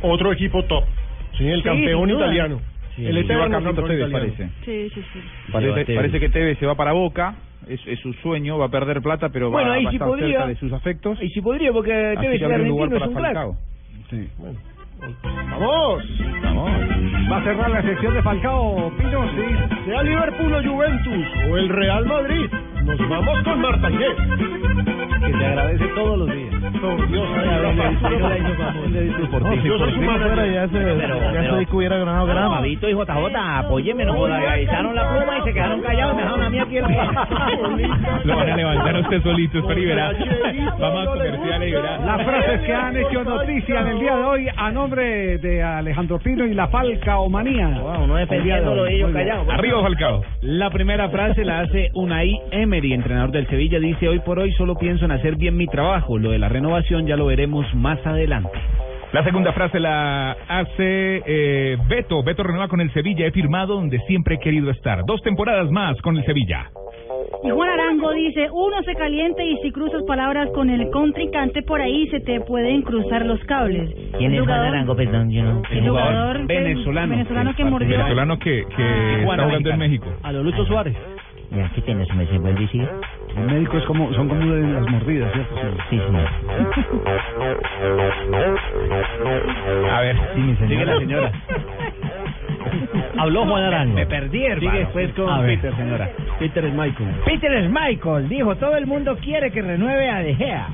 Otro 0.03 0.31
equipo 0.33 0.62
top. 0.66 0.85
Sí, 1.37 1.48
el 1.48 1.59
Sí, 1.62 1.64
campeón 1.64 2.11
italiano. 2.11 2.61
Sí, 2.94 3.07
el 3.07 3.26
campeando 3.26 3.74
campeón 3.74 3.88
Tevez, 3.88 4.11
parece. 4.12 4.48
Sí, 4.64 4.88
sí, 4.94 5.03
sí. 5.12 5.20
Parece, 5.50 5.85
Tevez. 5.85 5.96
parece 5.96 6.20
que 6.20 6.29
Tevez 6.29 6.59
se 6.61 6.66
va 6.66 6.76
para 6.76 6.92
Boca, 6.92 7.35
es, 7.68 7.81
es 7.88 7.98
su 7.98 8.12
sueño, 8.14 8.57
va 8.57 8.66
a 8.66 8.70
perder 8.70 9.03
plata, 9.03 9.31
pero 9.31 9.50
Bueno, 9.50 9.70
va, 9.70 9.74
ahí 9.74 9.83
va 9.85 9.88
a 9.88 9.90
sí 9.90 9.96
estar 9.96 10.09
podría. 10.09 10.29
cerca 10.29 10.46
de 10.46 10.57
sus 10.57 10.72
afectos. 10.72 11.18
Ahí 11.20 11.31
sí 11.31 11.40
podría, 11.40 11.72
porque 11.72 11.90
Tevez 12.20 12.40
argentino, 12.42 12.85
es 12.96 13.03
un 13.09 13.14
crack. 13.14 13.48
Vamos. 14.11 16.05
Vamos. 16.42 16.70
¿Va 17.31 17.37
a 17.37 17.44
cerrar 17.44 17.70
la 17.70 17.83
sección 17.83 18.14
de 18.14 18.23
Falcao, 18.23 18.92
Pino? 18.99 19.31
Sí. 19.31 19.85
Sea 19.85 20.03
Liverpool 20.03 20.53
o 20.53 20.62
Juventus 20.62 21.27
o 21.49 21.57
el 21.57 21.68
Real 21.68 22.07
Madrid. 22.07 22.51
Nos 22.85 23.09
vamos 23.09 23.42
con 23.44 23.61
Marta 23.61 23.90
Inés. 23.90 25.00
Que 25.20 25.33
te 25.33 25.46
agradece 25.46 25.87
todos 25.94 26.18
los 26.18 26.33
días. 26.33 26.50
Por 26.80 27.11
Dios, 27.11 27.28
Yo 29.64 29.78
soy 29.78 29.92
su 29.92 30.00
manager. 30.00 30.52
ya 30.52 30.68
se 30.68 31.66
que 31.66 31.76
hubiera 31.76 31.98
ganado 31.98 32.26
grama. 32.26 32.56
Fabito 32.56 32.88
y 32.88 32.92
JJ, 32.92 33.37
apóyeme, 33.37 34.04
no 34.04 34.14
jodan, 34.14 34.42
alzaron 34.42 34.94
la 34.94 35.09
pluma 35.11 35.38
y 35.38 35.42
se 35.42 35.52
quedaron 35.52 35.80
callados, 35.83 36.16
me 36.16 36.22
dejaron 36.22 36.42
a 36.42 36.50
mí 36.50 36.59
aquí 36.59 36.76
el 36.78 36.85
Lo 38.24 38.37
van 38.37 38.50
a 38.50 38.56
levantar 38.56 38.96
usted 39.00 39.22
solito, 39.22 39.59
espera 39.59 39.80
y 39.80 39.85
verá. 39.87 40.12
Vamos 40.78 41.06
a 41.06 41.11
comercial 41.11 41.68
y 41.68 41.72
verá. 41.72 41.98
Las 41.98 42.22
frases 42.24 42.61
que 42.62 42.74
han 42.74 42.96
hecho 42.96 43.24
noticia 43.24 43.80
en 43.80 43.87
el 43.88 44.00
día 44.00 44.16
de 44.16 44.24
hoy 44.24 44.48
a 44.56 44.70
nombre 44.72 45.38
de 45.38 45.62
Alejandro 45.62 46.18
Pino 46.18 46.46
y 46.46 46.54
la 46.54 46.68
Falcaomanía. 46.68 47.68
Wow, 47.80 48.06
no 48.06 48.16
defendiéndolo 48.16 48.87
ellos 48.87 49.11
callados. 49.12 49.48
Arriba, 49.48 49.83
Falcao. 49.83 50.22
La 50.42 50.70
primera 50.70 51.09
frase 51.11 51.44
la 51.44 51.61
hace 51.61 51.90
Unai 51.94 52.40
Emery, 52.50 52.94
entrenador 52.94 53.30
del 53.33 53.46
Sevilla. 53.48 53.78
Dice, 53.78 54.09
hoy 54.09 54.20
por 54.20 54.38
hoy 54.38 54.52
solo 54.52 54.76
pienso 54.76 55.04
en 55.04 55.10
hacer 55.11 55.37
bien 55.37 55.57
mi 55.57 55.66
trabajo. 55.66 56.18
Lo 56.18 56.31
de 56.31 56.38
la 56.38 56.49
renovación 56.49 57.07
ya 57.07 57.16
lo 57.16 57.27
veremos 57.27 57.66
más 57.75 58.05
adelante. 58.07 58.59
La 59.12 59.25
segunda 59.25 59.53
frase 59.53 59.81
la 59.81 60.37
hace 60.49 61.23
eh, 61.27 61.77
Beto. 61.88 62.23
Beto 62.23 62.44
renueva 62.44 62.68
con 62.68 62.81
el 62.81 62.92
Sevilla. 62.92 63.27
He 63.27 63.33
firmado 63.33 63.75
donde 63.75 63.99
siempre 64.07 64.37
he 64.37 64.38
querido 64.38 64.70
estar. 64.70 65.05
Dos 65.05 65.20
temporadas 65.23 65.68
más 65.73 66.01
con 66.03 66.16
el 66.16 66.25
Sevilla. 66.25 66.70
Y 67.42 67.51
Juan 67.51 67.70
Arango 67.70 68.12
dice, 68.12 68.49
uno 68.53 68.83
se 68.85 68.94
calienta 68.94 69.42
y 69.42 69.57
si 69.62 69.73
cruzas 69.73 70.03
palabras 70.05 70.49
con 70.55 70.70
el 70.70 70.90
contrincante 70.90 71.62
por 71.62 71.81
ahí 71.81 72.07
se 72.09 72.20
te 72.20 72.40
pueden 72.42 72.83
cruzar 72.83 73.27
los 73.27 73.40
cables. 73.44 73.90
¿Quién 74.16 74.33
es 74.33 74.40
Juan 74.40 74.49
jugador- 74.49 74.66
Arango? 74.68 74.94
Perdón, 74.96 75.31
yo 75.31 75.42
no. 75.42 75.62
El 75.70 75.88
jugador 75.88 76.46
venezolano. 76.46 77.11
venezolano 77.12 77.57
que 77.57 77.64
mordió. 77.64 77.88
Venezolano 77.88 78.38
que, 78.38 78.64
que 78.77 79.20
está 79.23 79.44
jugando 79.44 79.70
en 79.70 79.79
México. 79.79 80.07
A 80.23 80.33
lo 80.33 80.42
Lucho 80.44 80.64
Suárez. 80.66 80.96
Ya, 81.51 81.68
¿qué 81.75 81.81
tienes? 81.81 82.07
¿Me 82.14 82.27
se 82.27 82.38
vuelve 82.38 82.62
y 82.62 82.68
sigue? 82.68 82.88
Los 83.37 83.53
médicos 83.53 83.85
como, 83.85 84.12
son 84.14 84.29
como 84.29 84.53
de 84.53 84.62
las 84.62 84.88
mordidas, 84.88 85.33
¿cierto? 85.33 85.55
Sí, 85.88 85.99
señor. 85.99 86.29
A 89.90 90.01
ver, 90.01 90.16
Sigue 90.69 90.85
la 90.85 90.99
señora. 90.99 91.33
Habló 93.19 93.45
Juan 93.47 93.64
Arango. 93.64 93.95
Me 93.95 94.07
perdí, 94.07 94.45
hermano. 94.45 94.71
Sigue 94.71 94.79
después 94.85 95.12
con 95.12 95.29
A 95.29 95.40
ver. 95.40 95.57
Peter, 95.57 95.77
señora. 95.77 96.11
Peter 96.38 96.64
es 96.64 96.73
Michael. 96.75 97.11
Peter 97.25 97.64
Schmeichel 97.66 98.29
dijo, 98.29 98.57
todo 98.57 98.77
el 98.77 98.87
mundo 98.87 99.16
quiere 99.16 99.51
que 99.51 99.62
renueve 99.62 100.09
a 100.09 100.21
De 100.21 100.35
Gea. 100.35 100.69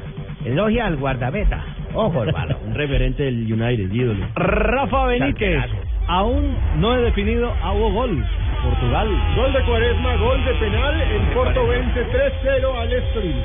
Elogia 0.45 0.87
al 0.87 0.97
guardameta. 0.97 1.65
Ojo, 1.95 2.23
hermano. 2.23 2.57
Un 2.67 2.75
referente 2.75 3.25
del 3.25 3.53
United, 3.53 3.93
ídolo. 3.93 4.27
Rafa 4.35 5.07
Benítez. 5.07 5.63
Aún 6.09 6.57
no 6.79 6.97
he 6.97 7.03
definido 7.03 7.53
a 7.63 7.73
Hugo 7.73 7.93
Gol. 7.93 8.25
Portugal. 8.63 9.09
Gol 9.37 9.53
de 9.53 9.65
Cuaresma, 9.65 10.17
gol 10.17 10.45
de 10.45 10.55
penal. 10.55 11.01
El 11.01 11.23
Porto 11.35 11.67
vence 11.67 12.07
3-0 12.45 12.81
al 12.81 12.93
Estoril. 12.93 13.43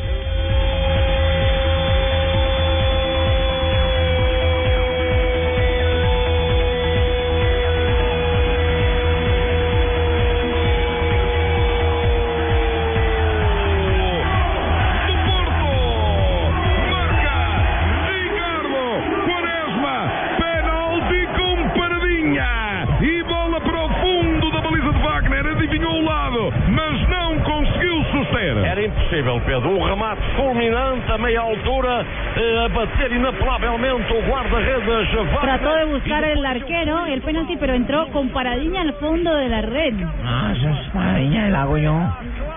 Impossível, 29.22 29.42
Pedro. 29.46 29.70
Um 29.78 29.86
remate 29.88 30.22
fulminante 30.36 31.12
a 31.12 31.18
meia 31.18 31.42
altura, 31.42 32.04
eh, 32.36 32.66
a 32.66 32.68
bater 32.70 33.12
inapelavelmente 33.12 34.14
o 34.14 34.28
guarda-redes 34.28 35.10
Trató 35.42 35.70
de 35.76 35.86
Wagner. 35.86 35.86
buscar 35.88 36.24
el 36.24 36.46
arquero 36.46 37.06
el 37.06 37.22
penalti, 37.22 37.56
pero 37.58 37.74
entró 37.74 38.08
con 38.08 38.30
paradilla 38.30 38.82
al 38.82 38.94
fondo 38.94 39.36
de 39.36 39.50
la 39.50 39.62
red. 39.62 39.94
Ah, 40.26 40.54
esa 40.58 40.72
es 40.72 40.88
paradilla 40.90 41.50
la 41.50 41.62
hago 41.62 41.78
yo. 41.78 41.94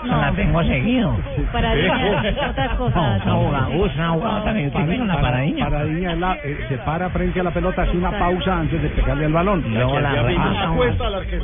No. 0.05 0.20
la 0.20 0.33
tengo 0.33 0.62
seguido. 0.64 1.16
Paradilla, 1.53 2.48
otras 2.50 2.74
cosas. 2.77 3.24
No, 3.27 3.40
una 3.40 3.61
jugada, 3.64 4.12
una 4.12 4.44
también 4.44 4.68
utilizo 4.74 5.05
la 5.07 5.20
paradilla. 5.20 5.64
Paradilla 5.64 6.12
es 6.12 6.18
la- 6.18 6.38
eh, 6.44 6.59
se 6.68 6.79
para 6.79 7.09
frente 7.11 7.40
a 7.40 7.42
la 7.42 7.50
pelota, 7.50 7.83
hace 7.83 7.96
una 7.96 8.11
pausa 8.18 8.59
antes 8.59 8.83
de 8.83 8.88
pegarle 8.90 9.27
al 9.27 9.33
balón. 9.33 9.64
Y 9.66 9.70
luego 9.70 10.00
la 10.00 10.11
rebaja. 10.22 10.72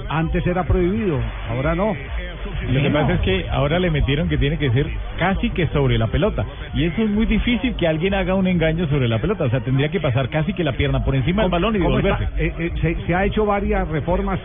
Antes 0.09 0.47
era 0.47 0.65
prohibido, 0.65 1.19
ahora 1.51 1.75
no. 1.75 1.95
Lo 2.71 2.83
que 2.83 2.91
pasa 2.91 3.15
es 3.15 3.21
que 3.21 3.47
ahora 3.51 3.79
le 3.79 3.91
metieron 3.91 4.29
que 4.29 4.39
tiene 4.39 4.59
que 4.59 4.71
ser 4.71 4.87
casi 5.19 5.51
que 5.51 5.67
sobre 5.69 5.99
la 5.99 6.07
pelota. 6.07 6.45
Y 6.75 6.85
eso 6.85 7.03
es 7.03 7.11
muy 7.11 7.27
difícil 7.27 7.75
que 7.77 7.87
alguien 7.87 8.15
haga 8.15 8.35
un 8.35 8.47
engaño 8.47 8.87
sobre 8.89 9.09
la 9.09 9.19
pelota. 9.19 9.45
O 9.45 9.51
sea, 9.51 9.61
tendría 9.61 9.91
que 9.91 10.01
pasar 10.01 10.29
casi 10.29 10.53
que 10.53 10.65
la 10.65 10.73
pierna 10.73 11.05
por 11.05 11.15
encima 11.15 11.43
del 11.43 11.51
balón 11.51 11.77
y 11.77 11.79
¿Cómo 11.79 11.97
devolverse. 11.97 12.29
Eh, 12.37 12.53
eh, 12.59 12.73
se, 12.81 13.07
se 13.07 13.15
ha 13.15 13.25
hecho 13.25 13.45
varias 13.45 13.87
reformas 13.89 14.39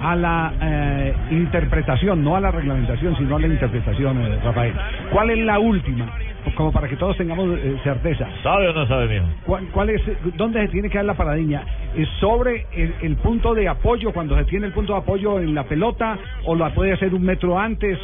a 0.00 0.16
la 0.16 0.52
eh, 0.60 1.14
interpretación, 1.30 2.24
no 2.24 2.36
a 2.36 2.40
la 2.40 2.50
reglamentación, 2.50 3.16
sino 3.16 3.36
a 3.36 3.40
la 3.40 3.46
interpretación, 3.46 4.20
eh, 4.20 4.38
Rafael. 4.42 4.74
¿Cuál 5.12 5.30
es 5.30 5.38
la 5.38 5.58
última? 5.58 6.08
Como 6.54 6.72
para 6.72 6.88
que 6.88 6.96
todos 6.96 7.16
tengamos 7.18 7.50
eh, 7.58 7.76
certeza. 7.84 8.26
¿Sabe 8.42 8.68
o 8.68 8.72
no 8.72 8.86
sabe, 8.86 9.08
mijo? 9.08 9.26
¿Cuál, 9.44 9.66
cuál 9.72 9.90
es, 9.90 10.02
¿Dónde 10.36 10.62
se 10.62 10.68
tiene 10.68 10.88
que 10.88 10.96
dar 10.96 11.04
la 11.04 11.14
paradiña? 11.14 11.62
¿Es 11.94 12.08
sobre 12.18 12.66
el, 12.74 12.94
el 13.02 13.16
punto 13.16 13.54
de 13.54 13.68
apoyo, 13.68 14.12
cuando 14.12 14.36
se 14.36 14.44
tiene 14.44 14.66
el 14.66 14.72
punto 14.72 14.94
de 14.94 15.00
apoyo 15.00 15.38
en 15.38 15.54
la 15.54 15.64
pelota, 15.64 16.18
o 16.44 16.54
la 16.54 16.70
puede 16.70 16.92
hacer 16.92 17.12
un 17.14 17.22
metro 17.22 17.58
antes? 17.58 17.98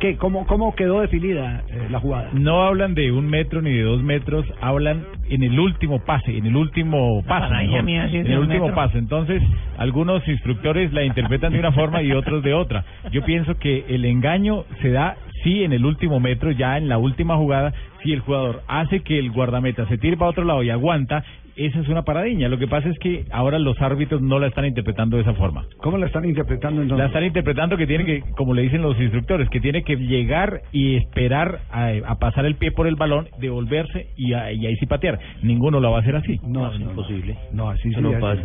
¿Qué? 0.00 0.16
¿Cómo, 0.16 0.46
cómo 0.46 0.74
quedó 0.74 1.00
definida 1.00 1.62
eh, 1.68 1.86
la 1.90 2.00
jugada? 2.00 2.30
No 2.32 2.62
hablan 2.62 2.94
de 2.94 3.12
un 3.12 3.28
metro 3.28 3.62
ni 3.62 3.72
de 3.72 3.82
dos 3.82 4.02
metros, 4.02 4.44
hablan 4.60 5.04
en 5.28 5.42
el 5.42 5.58
último 5.58 6.00
pase, 6.00 6.36
en 6.36 6.46
el 6.46 6.56
último 6.56 7.22
paso. 7.22 7.48
paradilla 7.48 7.70
mejor, 7.70 7.84
mía 7.84 8.08
sí 8.10 8.16
es 8.18 8.26
en 8.26 8.32
el 8.32 8.38
último 8.38 8.66
metro. 8.66 8.74
paso. 8.74 8.98
Entonces, 8.98 9.42
algunos 9.78 10.26
instructores 10.26 10.92
la 10.92 11.04
interpretan 11.04 11.52
de 11.52 11.58
una 11.58 11.72
forma 11.72 12.02
y 12.02 12.12
otros 12.12 12.42
de 12.42 12.54
otra. 12.54 12.84
Yo 13.12 13.24
pienso 13.24 13.56
que 13.58 13.84
el 13.88 14.04
engaño 14.04 14.64
se 14.80 14.90
da 14.90 15.16
sí 15.42 15.64
en 15.64 15.72
el 15.72 15.84
último 15.84 16.20
metro, 16.20 16.50
ya 16.50 16.78
en 16.78 16.88
la 16.88 16.98
última 16.98 17.36
jugada, 17.36 17.72
si 18.02 18.12
el 18.12 18.20
jugador 18.20 18.62
hace 18.68 19.00
que 19.00 19.18
el 19.18 19.30
guardameta 19.30 19.86
se 19.86 19.98
tire 19.98 20.16
para 20.16 20.30
otro 20.30 20.44
lado 20.44 20.62
y 20.62 20.70
aguanta, 20.70 21.24
esa 21.56 21.80
es 21.80 21.88
una 21.88 22.02
paradiña. 22.02 22.48
Lo 22.48 22.58
que 22.58 22.66
pasa 22.68 22.88
es 22.88 22.98
que 22.98 23.24
ahora 23.30 23.58
los 23.58 23.80
árbitros 23.80 24.20
no 24.22 24.38
la 24.38 24.46
están 24.48 24.64
interpretando 24.64 25.16
de 25.16 25.22
esa 25.22 25.34
forma. 25.34 25.64
¿Cómo 25.78 25.98
la 25.98 26.06
están 26.06 26.24
interpretando 26.24 26.82
entonces? 26.82 26.98
La 27.02 27.06
están 27.06 27.24
interpretando 27.24 27.76
que 27.76 27.86
tiene 27.86 28.04
que, 28.04 28.22
como 28.36 28.54
le 28.54 28.62
dicen 28.62 28.82
los 28.82 28.98
instructores, 29.00 29.48
que 29.50 29.60
tiene 29.60 29.82
que 29.82 29.96
llegar 29.96 30.62
y 30.72 30.96
esperar 30.96 31.60
a, 31.70 31.90
a 32.06 32.14
pasar 32.18 32.46
el 32.46 32.54
pie 32.56 32.72
por 32.72 32.86
el 32.86 32.96
balón, 32.96 33.28
devolverse 33.38 34.06
y, 34.16 34.32
a- 34.32 34.52
y 34.52 34.66
ahí 34.66 34.76
sí 34.76 34.86
patear. 34.86 35.18
Ninguno 35.42 35.80
lo 35.80 35.90
va 35.90 35.98
a 35.98 36.00
hacer 36.00 36.16
así. 36.16 36.40
No, 36.46 36.72
es 36.72 36.80
imposible. 36.80 37.36
No, 37.52 37.70
así 37.70 37.88
Eso 37.88 37.98
sí 37.98 38.02
no 38.04 38.18
pasa. 38.18 38.42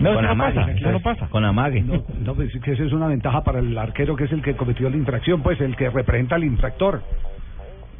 No, 0.00 0.14
Con 0.14 0.24
no 0.24 0.30
amague, 0.30 0.54
pasa, 0.54 0.70
eso 0.72 0.78
claro. 0.80 0.92
no 0.98 1.02
pasa. 1.02 1.28
Con 1.28 1.44
amague. 1.44 1.82
No, 1.82 2.02
no, 2.24 2.34
pues 2.34 2.52
es 2.54 2.62
que 2.62 2.72
esa 2.72 2.82
es 2.82 2.92
una 2.92 3.08
ventaja 3.08 3.44
para 3.44 3.58
el 3.60 3.76
arquero 3.76 4.16
que 4.16 4.24
es 4.24 4.32
el 4.32 4.40
que 4.42 4.54
cometió 4.56 4.88
la 4.88 4.96
infracción, 4.96 5.42
pues 5.42 5.60
el 5.60 5.76
que 5.76 5.90
representa 5.90 6.34
al 6.36 6.44
infractor. 6.44 7.02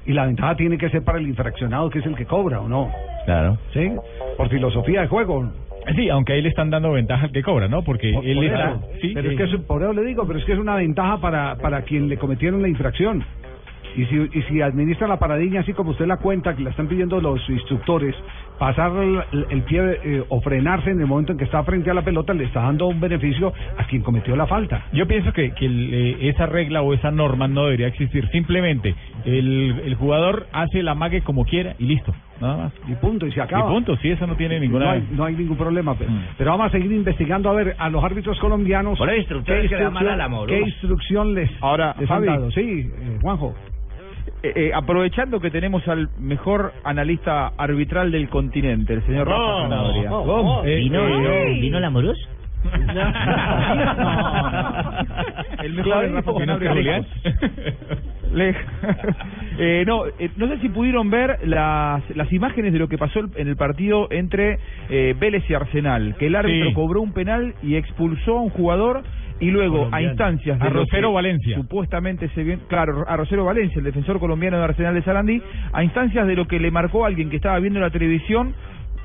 Y 0.07 0.13
la 0.13 0.27
ventaja 0.27 0.57
tiene 0.57 0.79
que 0.79 0.89
ser 0.91 1.03
para 1.05 1.19
el 1.19 1.29
infraccionado, 1.29 1.89
que 1.91 2.01
es 2.01 2.07
el 2.07 2.17
que 2.17 2.27
cobra, 2.27 2.61
¿o 2.61 2.69
no? 2.69 2.91
Claro. 3.25 3.57
¿Sí? 3.73 3.91
Por 4.37 4.49
filosofía 4.49 5.03
de 5.03 5.07
juego. 5.09 5.53
Sí, 5.97 6.09
aunque 6.09 6.33
ahí 6.35 6.43
le 6.43 6.49
están 6.49 6.71
dando 6.71 6.93
ventaja 6.93 7.25
al 7.27 7.33
que 7.33 7.43
cobra, 7.43 7.69
¿no? 7.69 7.83
Porque 7.83 8.13
Por- 8.13 8.25
él 8.27 8.37
por 8.37 8.45
está... 8.45 8.71
eso. 8.71 8.81
sí, 9.01 9.11
pero 9.15 9.31
es 9.31 9.37
que 9.37 9.43
es, 9.45 9.55
por 9.67 9.83
eso 9.83 9.93
le 9.93 10.03
digo, 10.03 10.27
pero 10.27 10.39
es 10.39 10.45
que 10.45 10.53
es 10.53 10.59
una 10.59 10.77
ventaja 10.77 11.19
para, 11.21 11.57
para 11.57 11.83
quien 11.83 12.09
le 12.09 12.17
cometieron 12.19 12.63
la 12.63 12.69
infracción. 12.69 13.25
Y 13.97 14.05
si, 14.07 14.17
y 14.17 14.43
si 14.49 14.63
administra 14.63 15.07
la 15.07 15.19
paradilla 15.19 15.61
así 15.61 15.73
como 15.73 15.91
usted 15.91 16.07
la 16.07 16.17
cuenta, 16.19 16.55
que 16.57 16.63
la 16.63 16.71
están 16.71 16.89
pidiendo 16.89 17.21
los 17.21 17.47
instructores, 17.51 18.15
pasar 18.59 18.93
el, 18.97 19.47
el 19.51 19.63
pie 19.63 19.81
eh, 20.05 20.25
o 20.29 20.41
frenarse 20.41 20.91
en 20.91 21.01
el 21.01 21.07
momento 21.07 21.33
en 21.33 21.39
que 21.39 21.45
está 21.45 21.63
frente 21.65 21.91
a 21.91 21.95
la 21.95 22.03
pelota, 22.03 22.33
le 22.33 22.45
está 22.45 22.63
dando 22.63 22.87
un 22.87 23.01
beneficio 23.01 23.53
a 23.79 23.85
quien 23.85 24.03
cometió 24.03 24.37
la 24.37 24.47
falta. 24.47 24.87
Yo 24.93 25.07
pienso 25.07 25.33
que, 25.33 25.51
que 25.53 25.67
el, 25.67 25.91
eh, 25.93 26.29
esa 26.29 26.47
regla 26.47 26.83
o 26.83 26.95
esa 26.95 27.11
norma 27.11 27.49
no 27.49 27.65
debería 27.65 27.89
existir. 27.89 28.29
Simplemente 28.29 28.95
el, 29.25 29.81
el 29.85 29.95
jugador 29.97 30.47
hace 30.53 30.81
el 30.81 30.89
amague 30.89 31.23
como 31.23 31.45
quiera 31.45 31.75
y 31.79 31.87
listo. 31.87 32.15
Nada 32.41 32.57
más. 32.57 32.73
Y 32.89 32.95
punto, 32.95 33.27
y 33.27 33.33
se 33.33 33.41
acaba. 33.41 33.71
Y 33.71 33.73
punto, 33.75 33.97
sí, 33.99 34.11
eso 34.11 34.27
no 34.27 34.35
tiene 34.35 34.59
ninguna... 34.59 34.85
No 34.87 34.91
hay, 34.91 35.09
no 35.13 35.25
hay 35.27 35.37
ningún 35.37 35.57
problema. 35.57 35.95
Pero, 35.95 36.11
pero 36.37 36.51
vamos 36.51 36.67
a 36.67 36.71
seguir 36.71 36.91
investigando 36.91 37.49
a 37.51 37.53
ver 37.53 37.77
a 37.79 37.89
los 37.89 38.03
árbitros 38.03 38.39
colombianos. 38.41 38.99
Por 38.99 39.09
¿qué 39.09 39.15
que 39.69 39.77
le 39.77 39.83
dan 39.85 39.93
mal 39.93 40.03
instrucción- 40.03 40.09
al 40.13 40.21
amor, 40.21 40.49
¿Qué 40.49 40.61
instrucción 40.61 41.35
les, 41.35 41.51
Ahora, 41.61 41.95
les 42.01 42.11
han 42.11 42.25
dado? 42.27 42.51
Sí, 42.51 42.61
eh, 42.61 43.19
Juanjo. 43.21 43.55
Eh, 44.45 44.53
eh, 44.57 44.71
aprovechando 44.75 45.39
que 45.41 45.51
tenemos 45.53 45.87
al 45.87 46.09
mejor 46.19 46.73
analista 46.85 47.53
arbitral 47.57 48.11
del 48.11 48.29
continente, 48.29 48.95
el 48.95 49.07
señor 49.07 49.29
Rafa 49.29 49.41
Oh, 49.41 49.63
Sanabria. 49.63 50.13
oh, 50.13 50.25
oh, 50.61 50.65
Eh, 50.65 50.77
¿Vino, 50.77 51.07
eh, 51.07 51.45
vino, 51.47 51.61
vino 51.61 51.81
la 51.81 51.91
Morús? 51.91 52.19
El 55.63 55.73
mejor 55.75 56.05
es 56.05 56.13
Rafa 56.13 56.33
Eh, 59.59 59.85
no, 59.87 60.07
eh, 60.07 60.31
no 60.37 60.49
sé 60.49 60.59
si 60.61 60.69
pudieron 60.71 61.11
ver 61.11 61.39
las, 61.47 62.03
las 62.17 62.33
imágenes 62.33 62.73
de 62.73 62.79
lo 62.79 62.89
que 62.89 62.97
pasó 62.97 63.21
en 63.37 63.47
el 63.49 63.57
partido 63.57 64.09
entre 64.11 64.59
eh, 64.89 65.15
Vélez 65.21 65.45
y 65.51 65.55
Arsenal, 65.55 66.17
que 66.19 66.27
el 66.29 66.35
árbitro 66.37 66.69
Sí. 66.71 66.75
cobró 66.75 67.03
un 67.03 67.13
penal 67.13 67.55
y 67.63 67.77
expulsó 67.77 68.39
a 68.39 68.43
un 68.43 68.49
jugador 68.51 69.03
y 69.43 69.51
luego 69.51 69.89
a 69.91 70.01
instancias 70.01 70.59
de 70.59 70.67
A 70.67 70.71
Rosero 70.71 71.09
que 71.09 71.15
Valencia. 71.15 71.57
supuestamente 71.57 72.29
se 72.29 72.59
claro, 72.69 73.05
a 73.09 73.17
Rosero 73.17 73.45
Valencia, 73.45 73.79
el 73.79 73.85
defensor 73.85 74.21
colombiano 74.21 74.57
de 74.57 74.65
Arsenal 74.65 74.95
de 74.95 75.03
Sarandí, 75.03 75.43
a 75.73 75.83
instancias 75.83 76.29
de 76.29 76.37
lo 76.37 76.47
que 76.47 76.61
le 76.61 76.71
marcó 76.71 77.05
alguien 77.05 77.29
que 77.29 77.37
estaba 77.37 77.59
viendo 77.59 77.81
la 77.81 77.91
televisión 77.91 78.55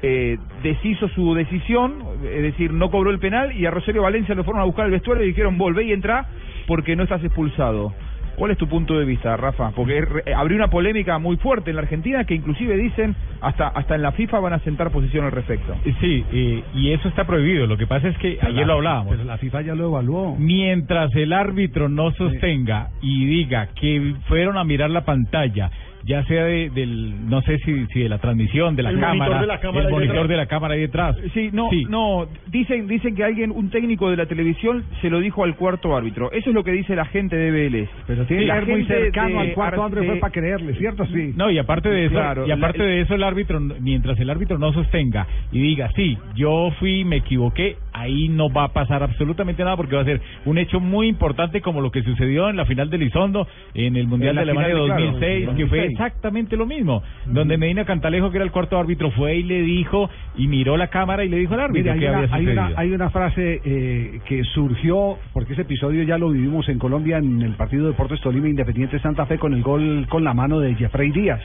eh, 0.04 0.38
deshizo 0.62 1.08
su 1.10 1.34
decisión, 1.34 2.04
es 2.24 2.44
decir, 2.44 2.72
no 2.72 2.92
cobró 2.92 3.10
el 3.10 3.18
penal 3.18 3.52
y 3.52 3.66
a 3.66 3.72
Rosario 3.72 4.04
Valencia 4.04 4.36
lo 4.36 4.44
fueron 4.44 4.62
a 4.62 4.66
buscar 4.66 4.86
al 4.86 4.92
vestuario 4.92 5.24
y 5.24 5.30
dijeron 5.30 5.58
volvé 5.58 5.86
y 5.86 5.92
entra 5.92 6.28
porque 6.68 6.96
no 6.96 7.02
estás 7.02 7.24
expulsado. 7.24 7.94
¿Cuál 8.36 8.52
es 8.52 8.60
tu 8.60 8.68
punto 8.68 9.00
de 9.00 9.06
vista, 9.06 9.36
Rafa? 9.36 9.72
Porque 9.72 9.98
eh, 9.98 10.34
abrió 10.36 10.56
una 10.58 10.68
polémica 10.68 11.18
muy 11.18 11.38
fuerte 11.38 11.72
en 11.72 11.78
la 11.78 11.82
Argentina 11.82 12.24
que 12.26 12.36
inclusive 12.36 12.78
dicen 12.78 13.16
hasta 13.42 13.68
hasta 13.68 13.96
en 13.96 14.02
la 14.02 14.12
FIFA 14.12 14.40
van 14.40 14.54
a 14.54 14.60
sentar 14.60 14.92
posición 14.92 15.26
al 15.26 15.32
respecto. 15.32 15.76
Sí, 16.02 16.26
eh, 16.32 16.64
y 16.74 16.92
eso 16.92 17.08
está 17.08 17.26
prohibido. 17.26 17.68
Lo 17.68 17.78
que 17.78 17.88
pasa 17.88 18.08
es 18.08 18.18
que 18.18 18.38
ayer 18.42 18.66
lo 18.66 18.74
hablábamos. 18.74 19.12
Pero 19.12 19.24
la 19.26 19.38
FIFA 19.38 19.62
ya 19.62 19.76
lo 19.76 19.86
evaluó. 19.88 20.36
Mientras 20.38 21.14
el 21.16 21.34
árbitro 21.34 21.90
no 21.90 22.12
sostenga 22.12 22.90
y 23.02 23.26
diga 23.26 23.68
que 23.80 24.14
fueron 24.28 24.58
a 24.58 24.64
mirar 24.64 24.90
la 24.90 25.06
pantalla, 25.06 25.70
ya 26.04 26.24
sea 26.26 26.46
de, 26.46 26.70
del, 26.70 27.28
no 27.30 27.42
sé 27.42 27.58
si, 27.60 27.86
si 27.88 28.00
de 28.00 28.08
la 28.08 28.18
transmisión, 28.20 28.76
de 28.78 28.84
la 28.84 28.92
El 28.92 29.00
cámara, 29.00 29.42
de 29.42 29.48
la 29.48 29.60
cámara 29.60 29.86
el 29.88 29.92
monitor 29.92 30.28
de 30.30 30.38
la 30.38 30.46
cámara 30.46 30.76
ahí 30.76 30.82
detrás. 30.82 31.18
Sí, 31.34 31.50
no, 31.52 31.70
no, 31.90 32.28
dicen 32.48 32.88
dicen 32.88 33.14
que 33.14 33.26
alguien, 33.26 33.52
un 33.52 33.70
técnico 33.70 34.10
de 34.10 34.16
la 34.16 34.26
televisión, 34.26 34.86
se 35.02 35.10
lo 35.10 35.20
dijo 35.20 35.44
al 35.44 35.56
cuarto 35.56 35.96
árbitro. 35.98 36.32
Eso 36.32 36.50
es 36.50 36.56
lo 36.56 36.64
que 36.64 36.72
dice 36.72 36.96
la 36.96 37.06
gente 37.06 37.36
de 37.36 37.52
Vélez. 37.52 37.90
Pero 38.08 38.24
tiene 38.26 38.46
que 38.46 38.52
ser 38.52 38.68
muy 38.68 38.86
cercano 38.86 39.40
al 39.42 39.54
cuarto 39.54 39.82
Ar- 39.82 39.86
hombre 39.88 40.06
fue 40.06 40.16
para 40.18 40.32
creerle, 40.32 40.76
¿cierto? 40.76 41.06
Sí. 41.08 41.34
No, 41.36 41.52
y 41.52 41.58
aparte 41.58 41.90
de 41.90 42.06
eso, 42.06 42.14
Claro, 42.14 42.48
y 42.48 42.52
aparte 42.52 42.80
la- 42.80 42.86
de 42.86 43.02
eso 43.02 43.16
el 43.16 43.24
árbitro, 43.28 43.60
mientras 43.60 44.20
el 44.20 44.30
árbitro 44.30 44.58
no 44.58 44.74
sostenga 44.74 45.28
y 45.52 45.60
diga, 45.62 45.92
sí, 45.96 46.18
yo 46.36 46.72
fui, 46.80 47.06
me 47.06 47.18
equivoqué, 47.18 47.78
ahí 47.94 48.30
no 48.30 48.50
va 48.50 48.66
a 48.66 48.68
pasar 48.70 49.04
absolutamente 49.04 49.64
nada 49.64 49.76
porque 49.76 49.96
va 49.96 50.02
a 50.02 50.06
ser 50.06 50.22
un 50.46 50.58
hecho 50.58 50.80
muy 50.80 51.08
importante 51.08 51.62
como 51.62 51.82
lo 51.82 51.92
que 51.92 52.04
sucedió 52.04 52.50
en 52.50 52.58
la 52.58 52.66
final 52.66 52.90
de 52.90 52.98
Lizondo 52.98 53.48
en 53.74 53.96
el 53.96 54.08
Mundial 54.08 54.32
En 54.32 54.36
de 54.36 54.42
Alemania 54.42 54.70
claro, 54.70 54.88
2006, 54.88 55.50
que 55.56 55.68
fue 55.68 55.78
2006. 55.80 55.92
exactamente 55.92 56.58
lo 56.58 56.66
mismo, 56.66 57.04
donde 57.26 57.58
Medina 57.58 57.86
Cantalejo, 57.86 58.32
que 58.32 58.38
era 58.38 58.46
el 58.46 58.52
cuarto 58.52 58.78
árbitro, 58.78 59.12
fue 59.12 59.38
y 59.38 59.44
le 59.44 59.62
dijo, 59.62 60.10
y 60.38 60.48
miró 60.48 60.78
la 60.78 60.88
cámara 60.88 61.24
y 61.24 61.30
le 61.30 61.38
dijo 61.38 61.54
al 61.54 61.62
árbitro 61.62 61.92
hay, 61.92 62.00
que 62.00 62.08
una, 62.08 62.18
había 62.18 62.36
hay, 62.36 62.48
una, 62.48 62.72
hay 62.76 62.92
una 62.92 63.10
frase 63.10 63.62
eh, 63.64 64.20
que 64.26 64.44
surgió, 64.44 65.18
porque 65.34 65.54
ese 65.54 65.64
episodio 65.64 66.04
ya 66.04 66.18
lo 66.18 66.30
vivimos 66.30 66.68
en 66.70 66.80
Colombia 66.80 67.18
en 67.18 67.42
el 67.42 67.54
partido 67.54 67.84
de 67.84 67.92
Deportes 67.92 68.22
Tolima 68.22 68.48
Independiente 68.48 69.00
Santa 69.00 69.26
Fe 69.26 69.38
con 69.38 69.54
el 69.54 69.62
gol 69.62 70.06
con 70.10 70.24
la 70.24 70.34
mano 70.34 70.60
de 70.60 70.76
Jeffrey 70.76 71.12
Díaz, 71.12 71.42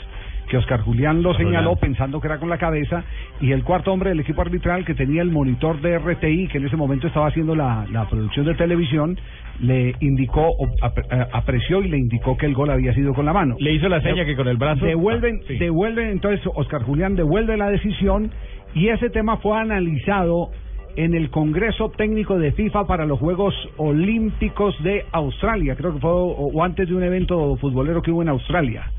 que 0.52 0.58
Oscar 0.58 0.82
Julián 0.82 1.22
lo 1.22 1.32
señaló 1.38 1.76
pensando 1.76 2.20
que 2.20 2.26
era 2.26 2.38
con 2.38 2.50
la 2.50 2.58
cabeza, 2.58 3.04
y 3.40 3.52
el 3.52 3.64
cuarto 3.64 3.90
hombre 3.90 4.10
del 4.10 4.20
equipo 4.20 4.42
arbitral 4.42 4.84
que 4.84 4.92
tenía 4.94 5.22
el 5.22 5.30
monitor 5.30 5.80
de 5.80 5.98
RTI, 5.98 6.48
que 6.48 6.58
en 6.58 6.66
ese 6.66 6.76
momento 6.76 7.06
estaba 7.06 7.28
haciendo 7.28 7.54
la, 7.54 7.86
la 7.90 8.06
producción 8.06 8.44
de 8.44 8.54
televisión, 8.54 9.18
le 9.60 9.94
indicó, 10.00 10.48
ap- 10.82 10.98
eh, 10.98 11.26
apreció 11.32 11.80
y 11.82 11.88
le 11.88 11.96
indicó 11.96 12.36
que 12.36 12.44
el 12.44 12.52
gol 12.52 12.68
había 12.68 12.92
sido 12.92 13.14
con 13.14 13.24
la 13.24 13.32
mano. 13.32 13.56
Le 13.60 13.72
hizo 13.72 13.88
la 13.88 14.02
seña 14.02 14.26
que 14.26 14.36
con 14.36 14.46
el 14.46 14.58
brazo... 14.58 14.84
Devuelven, 14.84 15.40
Ah, 15.40 15.44
sí. 15.48 15.56
devuelven, 15.56 16.08
entonces 16.10 16.46
Oscar 16.54 16.82
Julián 16.82 17.16
devuelve 17.16 17.56
la 17.56 17.70
decisión 17.70 18.30
y 18.74 18.88
ese 18.88 19.08
tema 19.08 19.38
fue 19.38 19.56
analizado 19.58 20.50
en 20.96 21.14
el 21.14 21.30
Congreso 21.30 21.88
Técnico 21.96 22.38
de 22.38 22.52
FIFA 22.52 22.86
para 22.86 23.06
los 23.06 23.18
Juegos 23.18 23.54
Olímpicos 23.78 24.74
de 24.82 25.06
Australia, 25.12 25.76
creo 25.76 25.94
que 25.94 26.00
fue 26.00 26.10
o, 26.10 26.24
o 26.26 26.62
antes 26.62 26.86
de 26.88 26.94
un 26.94 27.02
evento 27.02 27.56
futbolero 27.56 28.02
que 28.02 28.10
hubo 28.10 28.20
en 28.20 28.28
Australia. 28.28 28.90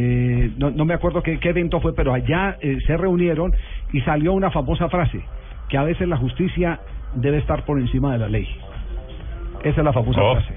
Eh, 0.00 0.50
no, 0.58 0.70
no 0.70 0.84
me 0.84 0.94
acuerdo 0.94 1.22
qué, 1.22 1.38
qué 1.40 1.48
evento 1.48 1.80
fue, 1.80 1.92
pero 1.92 2.14
allá 2.14 2.56
eh, 2.60 2.78
se 2.86 2.96
reunieron 2.96 3.52
y 3.92 4.00
salió 4.02 4.32
una 4.32 4.50
famosa 4.52 4.88
frase, 4.88 5.20
que 5.68 5.76
a 5.76 5.82
veces 5.82 6.06
la 6.06 6.16
justicia 6.16 6.78
debe 7.16 7.38
estar 7.38 7.64
por 7.64 7.80
encima 7.80 8.12
de 8.12 8.18
la 8.18 8.28
ley. 8.28 8.46
Esa 9.64 9.80
es 9.80 9.84
la 9.84 9.92
famosa 9.92 10.22
Oh. 10.22 10.34
frase. 10.36 10.54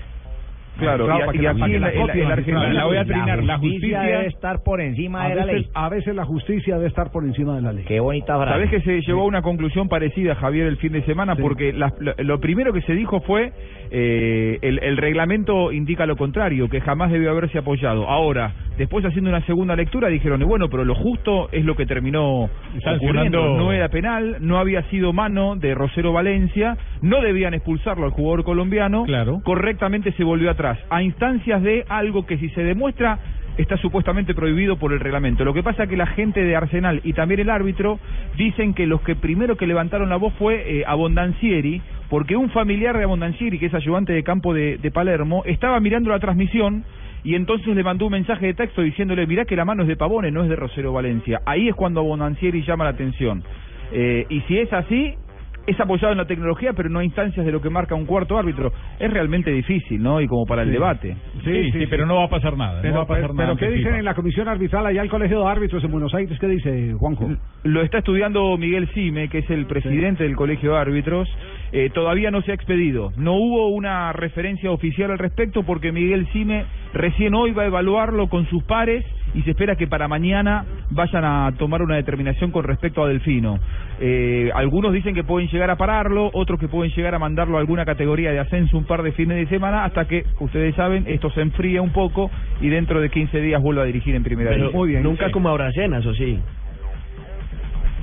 Claro, 0.80 1.06
Claro, 1.06 1.20
y- 1.20 1.26
para 1.26 1.36
y 1.36 1.40
que 1.40 1.44
la- 1.44 1.52
aquí 1.52 1.60
la 1.60 1.68
la- 1.68 1.74
en 1.74 1.80
la- 1.80 2.06
la. 2.30 2.34
Argentina- 2.34 2.74
la 2.74 2.86
voy 2.86 2.98
a 2.98 3.04
trinar, 3.06 3.44
la 3.44 3.58
justicia 3.58 4.00
justicia- 4.00 4.02
debe 4.18 4.28
estar 4.28 4.64
por 4.64 4.82
encima 4.82 5.28
de 5.28 5.36
la 5.36 5.46
veces, 5.46 5.62
ley. 5.64 5.70
a 5.76 5.90
veces 5.90 6.16
la 6.16 6.26
justicia 6.26 6.76
debe 6.78 6.88
estar 6.88 7.12
por 7.12 7.26
encima 7.26 7.56
de 7.58 7.62
la 7.62 7.74
ley. 7.74 7.84
Qué 7.86 8.00
bonita 8.00 8.36
frase. 8.38 8.52
Sabés 8.52 8.70
que 8.70 8.82
se 8.82 9.02
llegó 9.02 9.22
a 9.22 9.26
una 9.26 9.42
conclusión 9.42 9.90
parecida, 9.90 10.34
Javier, 10.36 10.68
el 10.68 10.78
fin 10.78 10.94
de 10.94 11.04
semana, 11.04 11.36
porque 11.36 11.74
la- 11.74 11.94
lo, 12.00 12.14
lo 12.18 12.40
primero 12.40 12.72
que 12.74 12.82
se 12.84 12.94
dijo 12.94 13.20
fue 13.22 13.52
eh, 13.92 14.60
el, 14.62 14.80
el 14.82 14.96
reglamento 14.96 15.74
indica 15.74 16.06
lo 16.06 16.16
contrario, 16.16 16.70
que 16.70 16.80
jamás 16.80 17.12
debió 17.12 17.32
haberse 17.32 17.58
apoyado. 17.58 18.10
Ahora, 18.10 18.54
después 18.78 19.06
haciendo 19.06 19.30
una 19.30 19.46
segunda 19.46 19.76
lectura 19.76 20.08
dijeron, 20.08 20.42
bueno, 20.48 20.70
pero 20.70 20.84
lo 20.86 20.96
justo 20.96 21.50
es 21.52 21.66
lo 21.66 21.76
que 21.76 21.86
terminó 21.86 22.50
ocurriendo. 22.96 23.58
No 23.58 23.72
era 23.72 23.90
penal, 23.90 24.38
no 24.40 24.58
había 24.58 24.84
sido 24.90 25.14
mano 25.14 25.56
de 25.56 25.74
Rosero 25.76 26.14
Valencia, 26.14 26.78
no 27.02 27.22
debían 27.22 27.54
expulsarlo 27.54 28.06
al 28.06 28.12
jugador 28.12 28.44
colombiano. 28.44 29.04
Claro. 29.04 29.42
Correctamente 29.44 30.12
se 30.14 30.24
volvió 30.24 30.50
atrás, 30.50 30.80
a 30.90 31.04
instancias 31.04 31.62
de 31.62 31.86
algo 31.90 32.26
que 32.26 32.38
si 32.38 32.50
se 32.50 32.64
demuestra 32.64 33.20
está 33.58 33.78
supuestamente 33.78 34.34
prohibido 34.34 34.78
por 34.78 34.94
el 34.94 35.00
reglamento. 35.00 35.44
Lo 35.44 35.54
que 35.54 35.64
pasa 35.64 35.88
que 35.88 35.98
la 35.98 36.08
gente 36.08 36.42
de 36.42 36.56
Arsenal 36.56 37.02
y 37.04 37.14
también 37.14 37.42
el 37.42 37.50
árbitro 37.50 38.00
dicen 38.38 38.74
que 38.74 38.88
los 38.88 39.02
que 39.02 39.16
primero 39.16 39.58
que 39.58 39.68
levantaron 39.68 40.10
la 40.10 40.16
voz 40.16 40.34
fue 40.36 40.80
eh, 40.80 40.84
Abondancieri, 40.88 41.82
porque 42.10 42.36
un 42.36 42.50
familiar 42.50 42.98
de 42.98 43.04
Abondancieri, 43.04 43.60
que 43.60 43.68
es 43.68 43.74
ayudante 43.74 44.14
de 44.14 44.24
campo 44.24 44.54
de, 44.54 44.78
de 44.78 44.92
Palermo, 44.92 45.44
estaba 45.46 45.80
mirando 45.80 46.10
la 46.10 46.20
transmisión 46.20 46.84
y 47.24 47.36
entonces 47.36 47.76
le 47.76 47.84
mandó 47.84 48.06
un 48.08 48.14
mensaje 48.14 48.48
de 48.48 48.54
texto 48.54 48.82
diciéndole, 48.82 49.28
mirá 49.28 49.46
que 49.46 49.56
la 49.56 49.66
mano 49.66 49.84
es 49.84 49.88
de 49.88 49.96
Pavone, 49.96 50.32
no 50.32 50.44
es 50.44 50.50
de 50.50 50.56
Rosero 50.56 50.92
Valencia. 50.94 51.42
Ahí 51.46 51.68
es 51.70 51.76
cuando 51.76 52.00
Abondancieri 52.02 52.64
llama 52.64 52.86
la 52.86 52.92
atención. 52.92 53.44
Eh, 53.92 54.26
y 54.30 54.42
si 54.42 54.58
es 54.58 54.72
así, 54.74 55.14
es 55.68 55.80
apoyado 55.80 56.12
en 56.14 56.18
la 56.18 56.26
tecnología, 56.26 56.74
pero 56.74 56.90
no 56.90 57.00
a 57.00 57.04
instancias 57.04 57.46
de 57.46 57.52
lo 57.52 57.62
que 57.62 57.70
marca 57.70 57.94
un 57.94 58.06
cuarto 58.06 58.38
árbitro. 58.38 58.72
Es 59.00 59.12
realmente 59.12 59.52
difícil, 59.52 60.02
¿no? 60.02 60.20
Y 60.20 60.28
como 60.28 60.46
para 60.46 60.64
el 60.64 60.70
Sí. 60.70 60.74
debate. 60.74 61.16
Sí, 61.44 61.72
sí, 61.72 61.88
pero 61.90 62.06
no 62.06 62.16
va 62.16 62.26
a 62.26 62.30
pasar 62.30 62.58
nada. 62.58 62.82
Pero, 62.82 62.94
no 62.94 63.00
va 63.00 63.04
a 63.04 63.08
pasar 63.08 63.22
pero, 63.22 63.34
nada 63.34 63.56
pero 63.56 63.58
¿qué 63.58 63.76
dicen 63.76 63.92
FIFA. 63.92 64.00
en 64.00 64.06
la 64.06 64.14
comisión 64.14 64.48
arbitral 64.48 64.86
allá 64.86 65.02
el 65.02 65.10
Colegio 65.10 65.42
de 65.42 65.48
Árbitros 65.48 65.84
en 65.84 65.92
Buenos 65.92 66.14
Aires? 66.14 66.38
¿Qué 66.40 66.48
dice 66.48 66.94
Juanjo? 66.98 67.30
Lo 67.64 67.82
está 67.82 68.00
estudiando 68.00 68.58
Miguel 68.58 68.88
Cime, 68.94 69.30
que 69.30 69.40
es 69.40 69.50
el 69.50 69.66
presidente 69.66 70.24
del 70.24 70.36
Colegio 70.36 70.74
de 70.74 70.80
Árbitros. 70.80 71.30
Eh, 71.72 71.90
todavía 71.94 72.32
no 72.32 72.42
se 72.42 72.52
ha 72.52 72.56
expedido. 72.56 73.12
No 73.18 73.34
hubo 73.36 73.70
una 73.70 74.14
referencia 74.14 74.72
oficial 74.72 75.12
al 75.12 75.20
respecto 75.20 75.64
porque 75.64 75.92
Miguel 75.92 76.28
Cime 76.34 76.66
recién 76.94 77.34
hoy 77.34 77.52
va 77.52 77.64
a 77.64 77.68
evaluarlo 77.68 78.28
con 78.28 78.46
sus 78.48 78.64
pares 78.64 79.06
y 79.34 79.42
se 79.44 79.52
espera 79.52 79.76
que 79.76 79.88
para 79.88 80.08
mañana 80.08 80.66
vayan 80.90 81.24
a 81.24 81.52
tomar 81.58 81.82
una 81.82 81.96
determinación 81.96 82.52
con 82.52 82.64
respecto 82.64 83.04
a 83.04 83.08
Delfino. 83.08 83.60
Eh, 84.00 84.50
algunos 84.54 84.94
dicen 84.94 85.14
que 85.16 85.24
pueden 85.24 85.50
llegar 85.50 85.70
a 85.70 85.76
pararlo, 85.76 86.30
otros 86.34 86.60
que 86.60 86.68
pueden 86.68 86.92
llegar 86.94 87.16
a 87.16 87.20
mandarlo 87.20 87.58
a 87.58 87.60
alguna 87.60 87.86
categoría 87.86 88.32
de 88.32 88.40
ascenso 88.40 88.78
un 88.78 88.86
par 88.86 89.04
de 89.04 89.12
fines 89.14 89.38
de 89.38 89.48
semana 89.48 89.86
hasta 89.86 90.06
que, 90.06 90.26
ustedes 90.40 90.76
saben, 90.76 91.06
esto 91.08 91.30
se 91.32 91.42
enfría 91.42 91.82
un 91.82 91.92
poco 91.92 92.30
y 92.62 92.70
dentro 92.70 93.00
de 93.00 93.10
15 93.10 93.40
días 93.42 93.62
vuelva 93.62 93.84
a 93.84 93.86
dirigir 93.86 94.16
en 94.16 94.24
primera 94.24 94.52
Pero 94.52 94.72
división. 94.72 95.04
nunca 95.04 95.32
como 95.32 95.50
Abracenas, 95.50 96.06
¿o 96.06 96.14
sí? 96.14 96.40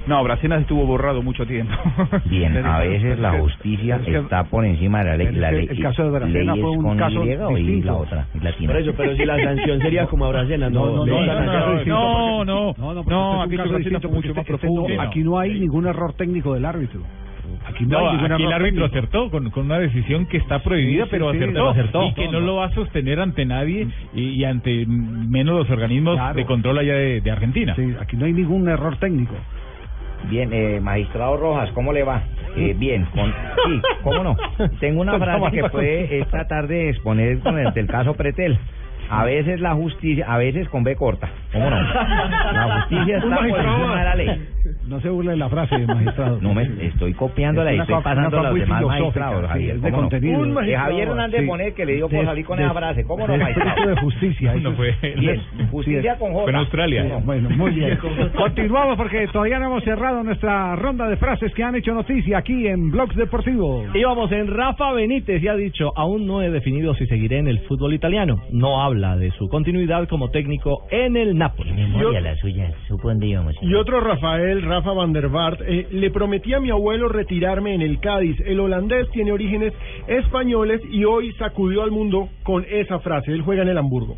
No, 0.08 0.24
Bracenas 0.24 0.62
estuvo 0.62 0.84
borrado 0.86 1.22
mucho 1.22 1.46
tiempo. 1.46 1.72
Bien, 2.26 2.56
a 2.66 2.78
veces 2.80 3.18
la 3.18 3.32
justicia 3.38 3.96
Es 3.96 4.02
que- 4.06 4.16
está 4.18 4.44
por 4.44 4.64
encima 4.64 5.00
de 5.00 5.04
la 5.04 5.16
ley. 5.16 5.32
La 5.34 5.50
el- 5.50 5.56
ley 5.56 5.68
el 5.70 5.82
caso 5.82 6.02
de 6.04 6.10
Bracena 6.10 6.52
ley 6.54 6.58
es 6.60 6.60
fue 6.64 6.70
un 6.70 6.82
con 6.82 6.96
caso 6.98 7.24
Y 7.24 7.82
la 7.82 7.94
otra, 7.94 8.26
y 8.34 8.38
latina. 8.40 8.72
Por 8.72 8.80
eso, 8.80 8.92
pero 8.96 9.16
si 9.16 9.24
la 9.24 9.38
sanción 9.42 9.80
sería 9.80 10.06
como 10.06 10.24
Abracenas, 10.26 10.72
no, 10.72 10.86
No, 10.86 11.06
no, 11.06 11.06
no, 11.06 11.26
no, 11.26 11.44
no, 11.44 11.52
sanción. 11.76 11.88
no, 11.88 12.44
no, 12.44 12.74
No, 12.78 12.94
no, 12.94 12.94
no, 12.94 13.04
porque 13.04 13.78
este 13.88 14.08
mucho 14.08 14.28
más 14.34 14.38
este 14.38 14.44
profundo. 14.44 15.00
aquí 15.02 15.20
no 15.22 15.38
hay 15.38 15.60
ningún 15.60 15.86
error 15.86 16.12
técnico 16.14 16.54
del 16.54 16.64
árbitro. 16.64 17.00
Aquí 17.66 17.84
no, 17.84 17.98
No, 18.00 18.08
hay 18.10 18.16
ningún 18.16 18.32
aquí 18.32 18.44
el 18.44 18.52
árbitro 18.52 18.88
técnico. 18.90 18.98
acertó 18.98 19.30
con, 19.30 19.50
con 19.50 19.64
una 19.66 19.78
decisión 19.78 20.26
que 20.26 20.38
está 20.38 20.62
prohibida, 20.62 21.04
Sí, 21.04 21.10
sí, 21.10 21.10
pero, 21.10 21.30
sí, 21.32 21.36
acertó, 21.38 21.52
pero 21.54 21.68
acertó. 21.70 22.02
y 22.06 22.14
que 22.14 22.28
no 22.28 22.40
lo 22.40 22.56
va 22.56 22.66
a 22.66 22.70
sostener 22.74 23.20
ante 23.20 23.44
nadie 23.44 23.88
y, 24.14 24.22
y 24.22 24.44
ante 24.44 24.86
menos 24.86 25.54
los 25.58 25.70
organismos 25.70 26.14
Claro. 26.16 26.34
de 26.34 26.44
control 26.46 26.78
allá 26.78 26.94
de, 26.94 27.20
de 27.20 27.30
Argentina. 27.30 27.74
Sí, 27.76 27.94
aquí 28.00 28.16
no 28.16 28.24
hay 28.26 28.32
ningún 28.32 28.68
error 28.68 28.96
técnico. 28.96 29.34
Bien, 30.24 30.52
eh, 30.52 30.80
magistrado 30.80 31.36
Rojas, 31.36 31.70
¿cómo 31.72 31.92
le 31.92 32.02
va? 32.02 32.22
Eh, 32.56 32.74
bien, 32.76 33.04
con- 33.06 33.32
sí, 33.64 33.80
¿cómo 34.02 34.24
no? 34.24 34.36
Tengo 34.80 35.00
una 35.00 35.18
frase 35.18 35.50
que 35.52 35.68
puede 35.70 36.18
esta 36.20 36.46
tarde 36.46 36.90
exponer 36.90 37.38
con 37.40 37.58
el 37.58 37.72
del 37.72 37.86
caso 37.86 38.14
Pretel. 38.14 38.58
A 39.10 39.24
veces 39.24 39.60
la 39.60 39.74
justicia, 39.74 40.26
a 40.28 40.38
veces 40.38 40.68
con 40.68 40.84
B 40.84 40.94
corta, 40.96 41.28
¿cómo 41.52 41.70
no? 41.70 41.76
La 41.80 42.80
justicia 42.80 43.18
está 43.18 43.36
por 43.38 43.46
encima 43.46 43.98
de 43.98 44.04
la 44.04 44.14
ley. 44.14 44.48
No 44.86 45.00
se 45.00 45.08
burle 45.10 45.30
de 45.32 45.36
la 45.38 45.48
frase, 45.48 45.78
magistrado. 45.86 46.38
No 46.42 46.52
me 46.54 46.62
estoy 46.86 47.14
copiándola 47.14 47.70
Es 47.70 47.74
y 47.74 47.76
una 47.76 47.84
estoy 47.84 48.02
pasando 48.02 48.38
a 48.40 48.42
los 48.50 48.54
demás 48.54 48.82
magistrados, 48.82 49.42
sí, 49.42 49.48
Javier. 49.48 49.76
es 49.76 49.82
de 49.82 49.90
¿cómo 49.90 50.02
no? 50.02 50.08
contenido. 50.08 50.40
Un 50.40 50.54
Javier 50.54 51.08
Hernández 51.08 51.40
sí. 51.40 51.46
Bonet 51.46 51.74
que 51.74 51.86
le 51.86 51.94
dio 51.96 52.08
por 52.08 52.24
salir 52.24 52.44
con 52.44 52.58
de- 52.58 52.64
esa 52.64 52.74
frase. 52.74 53.04
¿Cómo 53.04 53.26
no, 53.26 53.32
de 53.32 53.38
magistrado? 53.38 53.86
de 53.88 54.00
justicia. 54.00 54.54
No 54.56 54.72
fue- 54.72 54.90
es. 55.02 55.20
Bien, 55.20 55.40
Sí, 55.56 55.64
justicia 55.70 56.12
sí. 56.14 56.18
con 56.18 56.32
J. 56.32 56.42
Fue 56.42 56.50
en 56.50 56.56
Australia. 56.56 57.04
No, 57.04 57.20
Bueno, 57.20 57.50
muy 57.50 57.70
bien. 57.72 57.98
Continuamos 58.36 58.96
porque 58.96 59.26
todavía 59.28 59.58
no 59.58 59.66
hemos 59.66 59.84
cerrado 59.84 60.22
nuestra 60.22 60.76
ronda 60.76 61.08
de 61.08 61.16
frases 61.16 61.52
que 61.54 61.62
han 61.64 61.74
hecho 61.74 61.94
noticia 61.94 62.38
aquí 62.38 62.66
en 62.66 62.90
Blogs 62.90 63.16
Deportivos. 63.16 63.86
Y 63.94 64.04
vamos 64.04 64.30
en 64.32 64.48
Rafa 64.54 64.92
Benítez 64.92 65.42
y 65.42 65.48
ha 65.48 65.54
dicho, 65.54 65.92
aún 65.96 66.26
no 66.26 66.42
he 66.42 66.50
definido 66.50 66.94
si 66.94 67.06
seguiré 67.06 67.38
en 67.38 67.48
el 67.48 67.60
fútbol 67.60 67.94
italiano. 67.94 68.42
No 68.52 68.82
habla 68.98 69.16
de 69.16 69.30
su 69.32 69.48
continuidad 69.48 70.08
como 70.08 70.30
técnico 70.30 70.84
en 70.90 71.16
el 71.16 71.38
Napoli. 71.38 71.72
Memoria 71.72 72.20
la 72.20 72.36
suya, 72.36 72.72
supondríamos. 72.88 73.54
Y 73.62 73.74
otro 73.74 74.00
Rafael, 74.00 74.62
Rafa 74.62 74.92
van 74.92 75.12
der 75.12 75.28
Vaart, 75.28 75.60
eh, 75.66 75.86
le 75.92 76.10
prometí 76.10 76.52
a 76.52 76.60
mi 76.60 76.70
abuelo 76.70 77.08
retirarme 77.08 77.74
en 77.74 77.82
el 77.82 78.00
Cádiz. 78.00 78.36
El 78.44 78.58
holandés 78.58 79.08
tiene 79.10 79.30
orígenes 79.30 79.72
españoles 80.08 80.80
y 80.90 81.04
hoy 81.04 81.32
sacudió 81.34 81.82
al 81.82 81.92
mundo 81.92 82.28
con 82.42 82.64
esa 82.68 82.98
frase. 82.98 83.32
Él 83.32 83.42
juega 83.42 83.62
en 83.62 83.68
el 83.68 83.78
Hamburgo. 83.78 84.16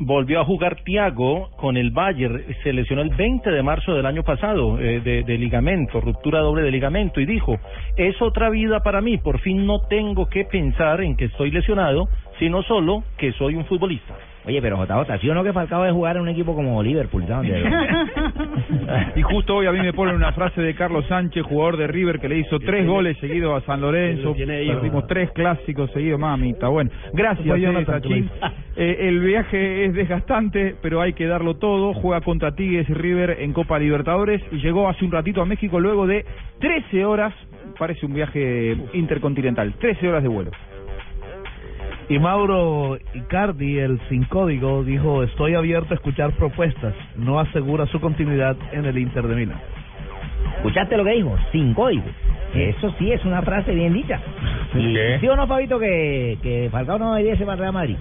Volvió 0.00 0.40
a 0.40 0.44
jugar 0.44 0.82
Tiago 0.82 1.50
con 1.56 1.76
el 1.76 1.90
Bayern, 1.90 2.42
se 2.62 2.72
lesionó 2.72 3.02
el 3.02 3.10
20 3.10 3.50
de 3.50 3.62
marzo 3.62 3.94
del 3.94 4.06
año 4.06 4.22
pasado 4.22 4.78
eh, 4.80 5.00
de, 5.00 5.22
de 5.22 5.38
ligamento, 5.38 6.00
ruptura 6.00 6.40
doble 6.40 6.62
de 6.62 6.70
ligamento 6.70 7.20
y 7.20 7.26
dijo, 7.26 7.58
es 7.96 8.20
otra 8.20 8.50
vida 8.50 8.80
para 8.80 9.00
mí, 9.00 9.18
por 9.18 9.40
fin 9.40 9.66
no 9.66 9.80
tengo 9.88 10.28
que 10.28 10.44
pensar 10.44 11.02
en 11.02 11.16
que 11.16 11.26
estoy 11.26 11.50
lesionado, 11.50 12.08
sino 12.38 12.62
solo 12.62 13.04
que 13.18 13.32
soy 13.32 13.54
un 13.54 13.66
futbolista. 13.66 14.16
Oye, 14.46 14.62
pero 14.62 14.82
JJ, 14.82 15.18
¿sí 15.20 15.28
o 15.28 15.34
no 15.34 15.44
que 15.44 15.52
Falcao 15.52 15.84
de 15.84 15.92
jugar 15.92 16.16
en 16.16 16.22
un 16.22 16.28
equipo 16.28 16.54
como 16.54 16.82
Liverpool? 16.82 17.24
¿sabes? 17.26 17.52
Y 19.16 19.22
justo 19.22 19.56
hoy 19.56 19.66
a 19.66 19.72
mí 19.72 19.80
me 19.80 19.92
ponen 19.92 20.16
una 20.16 20.32
frase 20.32 20.60
de 20.62 20.74
Carlos 20.74 21.04
Sánchez, 21.06 21.44
jugador 21.44 21.76
de 21.76 21.86
River, 21.86 22.20
que 22.20 22.28
le 22.28 22.38
hizo 22.38 22.58
tres 22.58 22.86
goles 22.86 23.16
seguidos 23.18 23.62
a 23.62 23.66
San 23.66 23.80
Lorenzo. 23.80 24.34
Perdimos 24.34 25.06
tres 25.06 25.30
clásicos 25.32 25.90
seguidos, 25.92 26.18
mamita. 26.18 26.68
Bueno, 26.68 26.90
gracias, 27.12 27.46
Eh, 28.76 29.08
el 29.08 29.20
viaje 29.20 29.84
es 29.86 29.94
desgastante, 29.94 30.74
pero 30.80 31.00
hay 31.00 31.12
que 31.12 31.26
darlo 31.26 31.56
todo. 31.56 31.92
Juega 31.94 32.20
contra 32.22 32.54
Tigres 32.54 32.88
y 32.88 32.94
River 32.94 33.38
en 33.40 33.52
Copa 33.52 33.78
Libertadores 33.78 34.42
y 34.52 34.56
llegó 34.56 34.88
hace 34.88 35.04
un 35.04 35.12
ratito 35.12 35.42
a 35.42 35.44
México 35.46 35.78
luego 35.80 36.06
de 36.06 36.24
13 36.60 37.04
horas. 37.04 37.34
Parece 37.78 38.06
un 38.06 38.14
viaje 38.14 38.76
intercontinental, 38.94 39.74
13 39.78 40.08
horas 40.08 40.22
de 40.22 40.28
vuelo. 40.28 40.50
Y 42.10 42.18
Mauro 42.18 42.98
Icardi, 43.14 43.78
el 43.78 44.00
sin 44.08 44.24
código, 44.24 44.82
dijo, 44.82 45.22
estoy 45.22 45.54
abierto 45.54 45.94
a 45.94 45.94
escuchar 45.94 46.32
propuestas. 46.32 46.92
No 47.14 47.38
asegura 47.38 47.86
su 47.86 48.00
continuidad 48.00 48.56
en 48.72 48.84
el 48.84 48.98
Inter 48.98 49.28
de 49.28 49.36
Milán. 49.36 49.60
¿Escuchaste 50.56 50.96
lo 50.96 51.04
que 51.04 51.12
dijo? 51.12 51.38
Sin 51.52 51.72
código. 51.72 52.02
Eso 52.52 52.92
sí 52.98 53.12
es 53.12 53.24
una 53.24 53.42
frase 53.42 53.72
bien 53.72 53.92
dicha. 53.92 54.20
¿Y, 54.74 55.20
¿Sí 55.20 55.28
o 55.28 55.36
no, 55.36 55.46
Fabito, 55.46 55.78
que, 55.78 56.36
que 56.42 56.68
Falcao 56.72 56.98
no 56.98 57.14
debería 57.14 57.36
ser 57.36 57.46
para 57.46 57.58
Real 57.58 57.74
Madrid? 57.74 57.96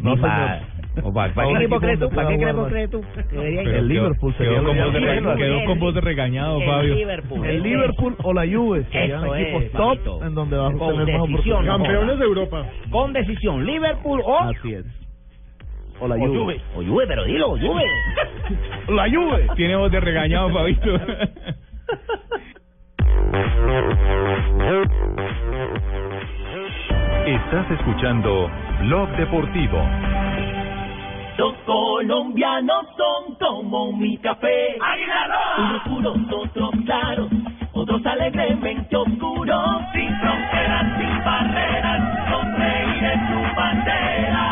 No, 0.00 0.14
señor. 0.14 0.71
O 1.02 1.12
pa- 1.12 1.28
¿Para 1.32 1.48
Para 1.48 1.58
qué 1.58 1.68
crees 1.68 1.98
tú? 1.98 2.04
donde 2.04 2.16
¿Para 2.16 2.28
qué 2.28 2.38
crees 2.68 2.90
tú? 2.90 3.02
el 3.32 3.88
Liverpool 3.88 4.34
sería 4.36 4.52
Quedó 4.52 4.64
con 4.64 4.76
de, 4.92 5.36
quedó 5.36 5.64
con 5.64 5.78
voz 5.78 5.94
de 5.94 6.00
regañado, 6.02 6.60
El 6.60 6.66
Fabio. 6.68 6.94
Liverpool. 6.94 7.46
El 7.46 7.62
Liverpool 7.62 8.16
o 8.22 8.32
la 8.34 8.42
Juve 8.46 8.84
serían 8.92 9.24
Eso 9.24 9.36
equipos 9.36 9.62
es, 9.62 9.72
top 9.72 10.22
en 10.24 10.34
donde 10.34 10.56
vas 10.56 10.74
a 10.74 10.78
tener 10.78 11.12
más 11.12 11.22
oportunidades. 11.22 11.66
Campeones 11.66 12.18
de 12.18 12.24
Europa. 12.24 12.66
Con 12.90 13.12
decisión, 13.12 13.64
Liverpool 13.64 14.20
o... 14.24 14.38
Así 14.40 14.74
es. 14.74 14.84
O 16.00 16.08
la 16.08 16.16
o 16.16 16.18
Juve. 16.18 16.38
Juve. 16.38 16.60
O 16.76 16.82
Juve, 16.84 17.04
pero 17.06 17.24
dilo, 17.24 17.48
Juve. 17.50 17.84
La 18.88 19.08
Juve. 19.08 19.46
Tiene 19.56 19.76
voz 19.76 19.90
de 19.92 20.00
regañado, 20.00 20.50
Fabito. 20.50 20.98
Estás 27.26 27.70
escuchando 27.70 28.50
Blog 28.80 29.08
Deportivo. 29.16 29.78
Los 31.38 31.54
colombianos 31.64 32.86
son 32.96 33.34
como 33.36 33.92
mi 33.92 34.16
café. 34.18 34.76
Unos 35.58 35.82
puros, 35.84 36.18
otros 36.30 36.70
claros, 36.84 37.28
otros 37.72 38.04
alegremente 38.06 38.96
oscuros. 38.96 39.80
Sin 39.92 40.14
fronteras, 40.20 40.98
sin 40.98 41.24
barreras, 41.24 42.30
con 42.30 42.56
reír 42.56 43.04
en 43.04 43.28
su 43.28 43.56
bandera. 43.56 44.51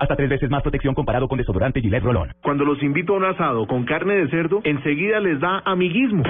Hasta 0.00 0.16
tres 0.16 0.28
veces 0.30 0.50
más 0.50 0.62
protección 0.62 0.94
comparado 0.94 1.28
con 1.28 1.36
desodorante 1.36 1.82
Gillette 1.82 2.02
Rolón. 2.02 2.32
Cuando 2.42 2.64
los 2.64 2.82
invito 2.82 3.12
a 3.12 3.16
un 3.18 3.26
asado 3.26 3.66
con 3.66 3.84
carne 3.84 4.14
de 4.14 4.30
cerdo, 4.30 4.62
enseguida 4.64 5.20
les 5.20 5.38
da 5.40 5.60
amiguismo. 5.66 6.22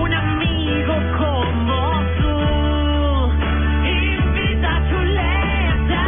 Un 0.00 0.14
amigo 0.14 0.94
como 1.18 2.02
tú 2.20 2.38
invita 3.84 4.76
a 4.76 4.88
chuleta. 4.88 6.02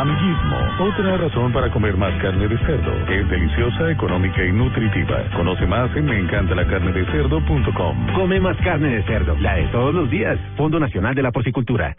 Amiguismo, 0.00 0.56
otra 0.80 1.16
razón 1.16 1.52
para 1.52 1.70
comer 1.70 1.96
más 1.96 2.20
carne 2.20 2.48
de 2.48 2.58
cerdo. 2.58 2.92
Es 3.08 3.30
deliciosa, 3.30 3.88
económica 3.92 4.44
y 4.44 4.50
nutritiva. 4.50 5.30
Conoce 5.36 5.64
más 5.64 5.94
en 5.94 6.06
meencantalacarnedecerdo.com. 6.06 8.06
Come 8.16 8.40
más 8.40 8.56
carne 8.64 8.96
de 8.96 9.04
cerdo, 9.04 9.36
la 9.38 9.54
de 9.54 9.68
todos 9.68 9.94
los 9.94 10.10
días. 10.10 10.40
Fondo 10.56 10.80
Nacional 10.80 11.14
de 11.14 11.22
la 11.22 11.30
Porcicultura. 11.30 11.94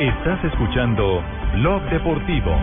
Estás 0.00 0.44
escuchando 0.44 1.22
Blog 1.54 1.82
Deportivo. 1.90 2.56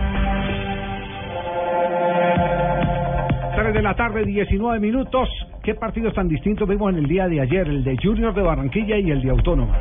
3 3.54 3.74
de 3.74 3.82
la 3.82 3.94
tarde, 3.94 4.24
19 4.24 4.80
minutos. 4.80 5.28
¿Qué 5.62 5.74
partidos 5.74 6.14
tan 6.14 6.28
distintos 6.28 6.68
vimos 6.68 6.92
en 6.92 6.98
el 6.98 7.06
día 7.06 7.28
de 7.28 7.40
ayer? 7.40 7.68
El 7.68 7.84
de 7.84 7.96
Junior 8.02 8.34
de 8.34 8.42
Barranquilla 8.42 8.98
y 8.98 9.10
el 9.10 9.22
de 9.22 9.30
Autónoma. 9.30 9.78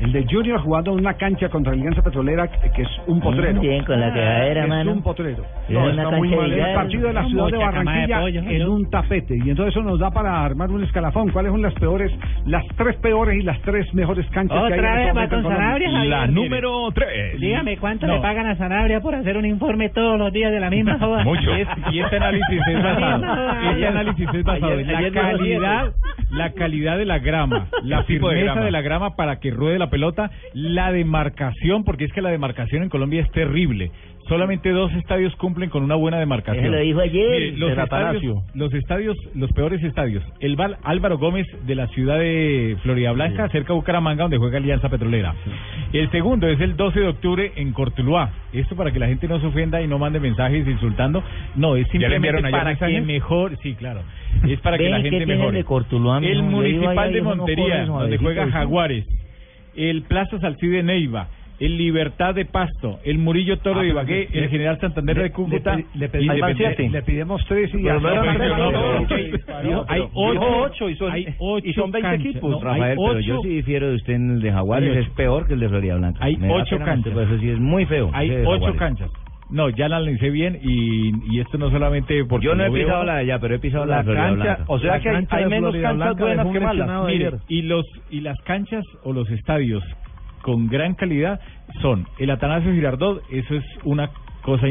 El 0.00 0.12
de 0.12 0.26
Junior 0.28 0.60
jugando 0.60 0.92
en 0.92 0.98
una 1.00 1.14
cancha 1.14 1.48
contra 1.48 1.72
Alianza 1.72 2.02
Petrolera, 2.02 2.48
que 2.48 2.82
es 2.82 2.88
un 3.06 3.20
potrero. 3.20 3.60
Bien, 3.60 3.84
con 3.84 3.98
la 4.00 4.12
quejadera, 4.12 4.62
es 4.64 4.68
mano. 4.68 4.92
un 4.92 5.02
potrero. 5.02 5.44
Es 5.68 5.70
No, 5.70 5.84
una 5.84 6.02
está 6.02 6.16
muy 6.16 6.28
cancha 6.30 6.42
mal. 6.42 6.50
de 6.50 6.60
El 6.62 6.74
partido 6.74 7.06
de 7.08 7.12
la 7.14 7.24
ciudad 7.26 7.46
de 7.46 7.58
Barranquilla 7.58 8.20
pollo, 8.20 8.40
en 8.40 8.68
un 8.68 8.90
tapete. 8.90 9.36
Y 9.44 9.50
entonces 9.50 9.74
eso 9.74 9.82
nos 9.82 9.98
da 10.00 10.10
para 10.10 10.44
armar 10.44 10.70
un 10.70 10.82
escalafón. 10.82 11.30
¿Cuáles 11.30 11.52
son 11.52 11.62
las 11.62 11.74
peores, 11.74 12.10
las 12.44 12.64
tres 12.76 12.96
peores 12.96 13.38
y 13.40 13.42
las 13.42 13.60
tres 13.62 13.92
mejores 13.94 14.26
canchas 14.30 14.58
que 14.58 14.64
hay 14.66 14.72
en 14.72 14.78
¿Otra 14.80 15.00
este 15.00 15.12
momento 15.14 15.36
en 15.36 15.42
con? 15.44 15.52
Sanabria? 15.52 15.90
La 16.04 16.26
número 16.26 16.90
3. 16.92 17.40
Dígame, 17.40 17.76
¿cuánto 17.78 18.06
No. 18.06 18.14
le 18.16 18.20
pagan 18.20 18.46
a 18.46 18.56
Sanabria 18.56 19.00
por 19.00 19.14
hacer 19.14 19.36
un 19.36 19.46
informe 19.46 19.90
todos 19.90 20.18
los 20.18 20.32
días 20.32 20.50
de 20.50 20.60
la 20.60 20.70
misma 20.70 20.98
joda? 20.98 21.22
Mucho. 21.24 21.56
Y, 21.56 21.60
es- 21.60 21.68
este 22.04 22.16
análisis 22.16 22.60
es 22.68 22.82
basado, 22.82 23.70
este 23.70 23.86
análisis 23.86 24.28
es 24.34 24.44
basado 24.44 24.72
ayer- 24.72 24.80
en 24.90 25.14
la 25.14 25.20
calidad, 25.22 25.92
la 26.34 26.52
calidad 26.52 26.98
de 26.98 27.04
la 27.04 27.18
grama, 27.18 27.68
la 27.82 27.98
de 27.98 28.04
firmeza 28.04 28.44
grama. 28.44 28.64
de 28.64 28.70
la 28.70 28.82
grama 28.82 29.16
para 29.16 29.40
que 29.40 29.50
ruede 29.50 29.78
la 29.78 29.90
pelota, 29.90 30.30
la 30.52 30.92
demarcación, 30.92 31.84
porque 31.84 32.04
es 32.04 32.12
que 32.12 32.22
la 32.22 32.30
demarcación 32.30 32.82
en 32.82 32.88
Colombia 32.88 33.22
es 33.22 33.30
terrible. 33.30 33.90
Solamente 34.28 34.70
dos 34.70 34.90
estadios 34.94 35.34
cumplen 35.36 35.68
con 35.68 35.82
una 35.82 35.96
buena 35.96 36.18
demarcación. 36.18 36.64
Eso 36.64 36.74
lo 36.74 36.80
dijo 36.80 37.00
ayer, 37.00 37.30
Mire, 37.30 37.56
los, 37.58 37.76
estadios, 37.76 38.44
los 38.54 38.72
estadios, 38.72 39.16
los 39.34 39.52
peores 39.52 39.82
estadios. 39.82 40.24
El 40.40 40.56
Val 40.56 40.78
Álvaro 40.82 41.18
Gómez 41.18 41.46
de 41.66 41.74
la 41.74 41.88
ciudad 41.88 42.18
de 42.18 42.76
Florida 42.82 43.12
Blanca, 43.12 43.48
cerca 43.50 43.74
de 43.74 43.78
Bucaramanga, 43.78 44.22
donde 44.22 44.38
juega 44.38 44.56
Alianza 44.56 44.88
Petrolera. 44.88 45.34
El 45.92 46.10
segundo 46.10 46.48
es 46.48 46.58
el 46.60 46.74
12 46.76 47.00
de 47.00 47.08
octubre 47.08 47.52
en 47.56 47.72
Cortuluá. 47.72 48.30
Esto 48.54 48.76
para 48.76 48.92
que 48.92 48.98
la 48.98 49.08
gente 49.08 49.28
no 49.28 49.40
se 49.40 49.46
ofenda 49.46 49.82
y 49.82 49.86
no 49.86 49.98
mande 49.98 50.20
mensajes 50.20 50.66
insultando. 50.66 51.22
No, 51.56 51.76
es 51.76 51.86
¿Ya 51.92 52.08
le 52.08 52.16
simplemente 52.16 52.50
para 52.50 52.76
que 52.76 53.00
mejor, 53.02 53.58
sí, 53.62 53.74
claro. 53.74 54.00
Es 54.48 54.58
para 54.60 54.78
que 54.78 54.88
la 54.88 55.02
¿qué 55.02 55.10
gente 55.10 55.26
mejore. 55.26 55.58
de 55.58 55.64
Cortuluá, 55.64 56.18
el 56.18 56.42
Municipal 56.42 57.12
de 57.12 57.22
Montería, 57.22 57.84
donde 57.84 58.18
juega. 58.18 58.50
Jaguares. 58.50 59.06
El 59.76 60.02
Plaza 60.02 60.38
Salcí 60.38 60.68
de 60.68 60.82
Neiva. 60.82 61.28
El 61.60 61.76
Libertad 61.78 62.34
de 62.34 62.44
Pasto, 62.46 62.98
el 63.04 63.18
Murillo 63.18 63.58
Toro 63.58 63.80
Ah, 63.80 63.82
de 63.82 63.88
pero 63.90 64.00
Ibagué, 64.00 64.28
el 64.32 64.48
General 64.48 64.80
Santander 64.80 65.22
de 65.22 65.30
Cúcuta. 65.30 65.76
le- 65.94 66.08
pedimos- 66.08 67.44
tres 67.48 67.70
y 67.74 67.88
Hay 69.88 70.00
ocho, 70.36 70.88
y 70.88 70.96
son- 70.96 71.12
hay 71.12 71.22
y 71.22 71.34
ocho 71.38 71.72
son 71.80 71.90
20 71.92 72.08
canchas, 72.08 72.26
equipos. 72.30 72.62
Rafael, 72.62 72.98
pero 72.98 73.20
yo 73.20 73.40
sí 73.42 73.48
difiero 73.48 73.88
de 73.88 73.94
usted 73.96 74.14
en 74.14 74.30
el 74.32 74.40
de 74.40 74.52
Jaguares, 74.52 74.96
es 74.96 75.08
peor 75.10 75.46
que 75.46 75.54
el 75.54 75.60
de 75.60 75.68
Florida 75.68 75.96
Blanca. 75.96 76.18
Hay 76.22 76.36
ocho 76.48 76.78
canchas. 76.78 77.16
Eso 77.16 77.38
sí 77.38 77.50
es 77.50 77.58
muy 77.58 77.84
feo. 77.86 78.10
Hay 78.12 78.30
ocho 78.44 78.74
canchas. 78.76 79.10
No, 79.50 79.68
ya 79.68 79.88
la 79.88 79.98
analicé 79.98 80.30
bien 80.30 80.58
y, 80.62 81.12
y 81.36 81.38
esto 81.40 81.58
no 81.58 81.70
solamente 81.70 82.24
porque 82.24 82.46
Yo 82.46 82.54
no 82.54 82.64
he 82.64 82.70
veo- 82.70 82.86
pisado 82.86 83.04
la 83.04 83.14
de 83.16 83.20
allá, 83.20 83.38
pero 83.38 83.54
he 83.54 83.58
pisado 83.58 83.84
la 83.84 83.98
de 83.98 84.04
Florida 84.04 84.30
Blanca. 84.32 84.64
o 84.66 84.78
sea 84.80 84.92
La 84.92 85.00
que 85.00 85.08
hay, 85.10 85.14
cancha 85.16 85.36
hay 85.36 85.44
menos 85.46 85.76
canchas 85.76 86.16
buenas 86.16 86.46
que 86.48 86.60
malas. 86.60 87.04
Mire, 87.06 87.30
y 87.48 87.62
los 87.62 87.86
y 88.10 88.20
las 88.20 88.40
canchas 88.42 88.84
o 89.04 89.12
los 89.12 89.30
estadios 89.30 89.84
con 90.44 90.68
gran 90.68 90.94
calidad 90.94 91.40
son 91.80 92.06
el 92.18 92.30
Atanasio 92.30 92.70
Girardot, 92.70 93.22
eso 93.32 93.54
es 93.54 93.64
una 93.82 94.10
cosa 94.42 94.66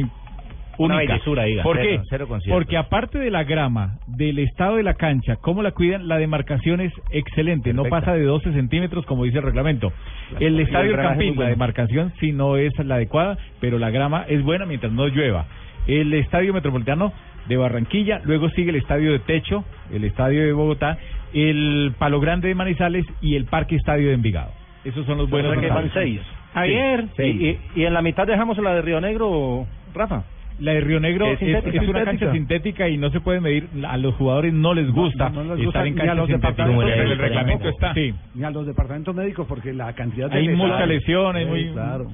Una 0.78 0.98
bellezura, 0.98 1.46
diga. 1.46 1.64
¿Por 1.64 1.82
qué? 1.82 2.00
cero. 2.10 2.28
Porque 2.48 2.78
aparte 2.78 3.18
de 3.18 3.32
la 3.32 3.44
grama, 3.44 3.98
del 4.06 4.38
estado 4.38 4.76
de 4.76 4.84
la 4.84 4.94
cancha, 4.94 5.38
cómo 5.38 5.64
la 5.64 5.72
cuidan, 5.72 6.08
la 6.08 6.20
demarcación 6.20 6.80
es 6.80 6.94
excelente, 7.10 7.74
no 7.74 7.86
pasa 7.86 8.14
de 8.14 8.24
12 8.24 8.54
centímetros 8.54 9.04
como 9.08 9.24
dice 9.24 9.40
el 9.40 9.46
reglamento. 9.46 9.92
El 10.40 10.54
el 10.54 10.60
estadio 10.60 10.92
drenaje 10.92 11.10
Campín, 11.10 11.40
la 11.40 11.48
demarcación 11.48 12.14
sí 12.20 12.32
no 12.32 12.58
es 12.58 12.72
la 12.78 12.96
adecuada, 12.96 13.40
pero 13.60 13.80
la 13.80 13.90
grama 13.90 14.26
es 14.28 14.44
buena 14.44 14.68
mientras 14.68 14.94
no 14.94 15.08
llueva. 15.08 15.48
El 15.88 16.14
estadio 16.14 16.54
metropolitano 16.54 17.14
de 17.48 17.58
Barranquilla, 17.58 18.22
luego 18.26 18.50
sigue 18.52 18.70
el 18.70 18.76
estadio 18.76 19.12
de 19.12 19.20
Techo, 19.20 19.66
el 19.92 20.04
estadio 20.04 20.44
de 20.44 20.54
Bogotá, 20.54 21.00
el 21.34 21.94
Palo 21.98 22.20
Grande 22.20 22.48
de 22.48 22.56
Manizales 22.56 23.08
y 23.22 23.36
el 23.36 23.46
Parque 23.46 23.76
Estadio 23.76 24.10
de 24.10 24.14
Envigado. 24.14 24.63
Esos 24.84 25.06
son 25.06 25.18
los 25.18 25.30
buenos. 25.30 25.58
Que 25.58 25.68
van 25.68 25.92
seis. 25.94 26.22
Javier. 26.54 27.06
Sí. 27.18 27.24
Y, 27.24 27.50
y, 27.50 27.82
y 27.82 27.86
en 27.86 27.94
la 27.94 28.02
mitad 28.02 28.28
dejamos 28.28 28.58
la 28.58 28.76
de 28.76 28.82
Río 28.82 29.02
Negro, 29.02 29.66
Rafa. 29.94 30.24
La 30.60 30.74
de 30.74 30.82
Río 30.82 31.00
Negro 31.00 31.26
Es 31.28 31.34
es, 31.34 31.40
sintética. 31.40 31.82
es 31.84 31.90
una 31.90 32.06
cancha 32.06 32.32
sintética 32.32 32.88
y 32.90 32.98
no 32.98 33.10
se 33.10 33.20
puede 33.20 33.40
medir. 33.42 33.68
A 33.88 33.98
los 33.98 34.14
jugadores 34.16 34.54
no 34.54 34.74
les 34.74 34.90
gusta 34.92 35.30
No, 35.30 35.44
no 35.44 35.56
les 35.56 35.66
gusta 35.66 35.80
estar 35.80 35.88
en 35.88 35.96
ni 35.96 36.00
a 36.02 36.04
canchas 36.06 36.18
los 36.18 36.28
sintéticas. 36.28 36.58
departamentos 36.58 36.86
Pero 36.86 37.02
el 37.04 37.08
médicos 37.10 37.28
reglamento 37.28 37.70
está. 37.70 37.94
Sí. 37.94 38.14
Ni 38.36 38.44
a 38.44 38.50
los 38.52 38.66
departamentos 38.68 39.16
médicos 39.16 39.46
porque 39.48 39.74
la 39.74 39.94
cantidad 39.94 40.30
de 40.30 40.38
Hay 40.38 40.48
lesiones- 40.48 40.58
mucha 40.74 40.86
lesión, 40.86 41.36
hay 41.36 41.44
Sí, 41.46 41.50
muy- 41.50 41.72
claro. 41.74 42.06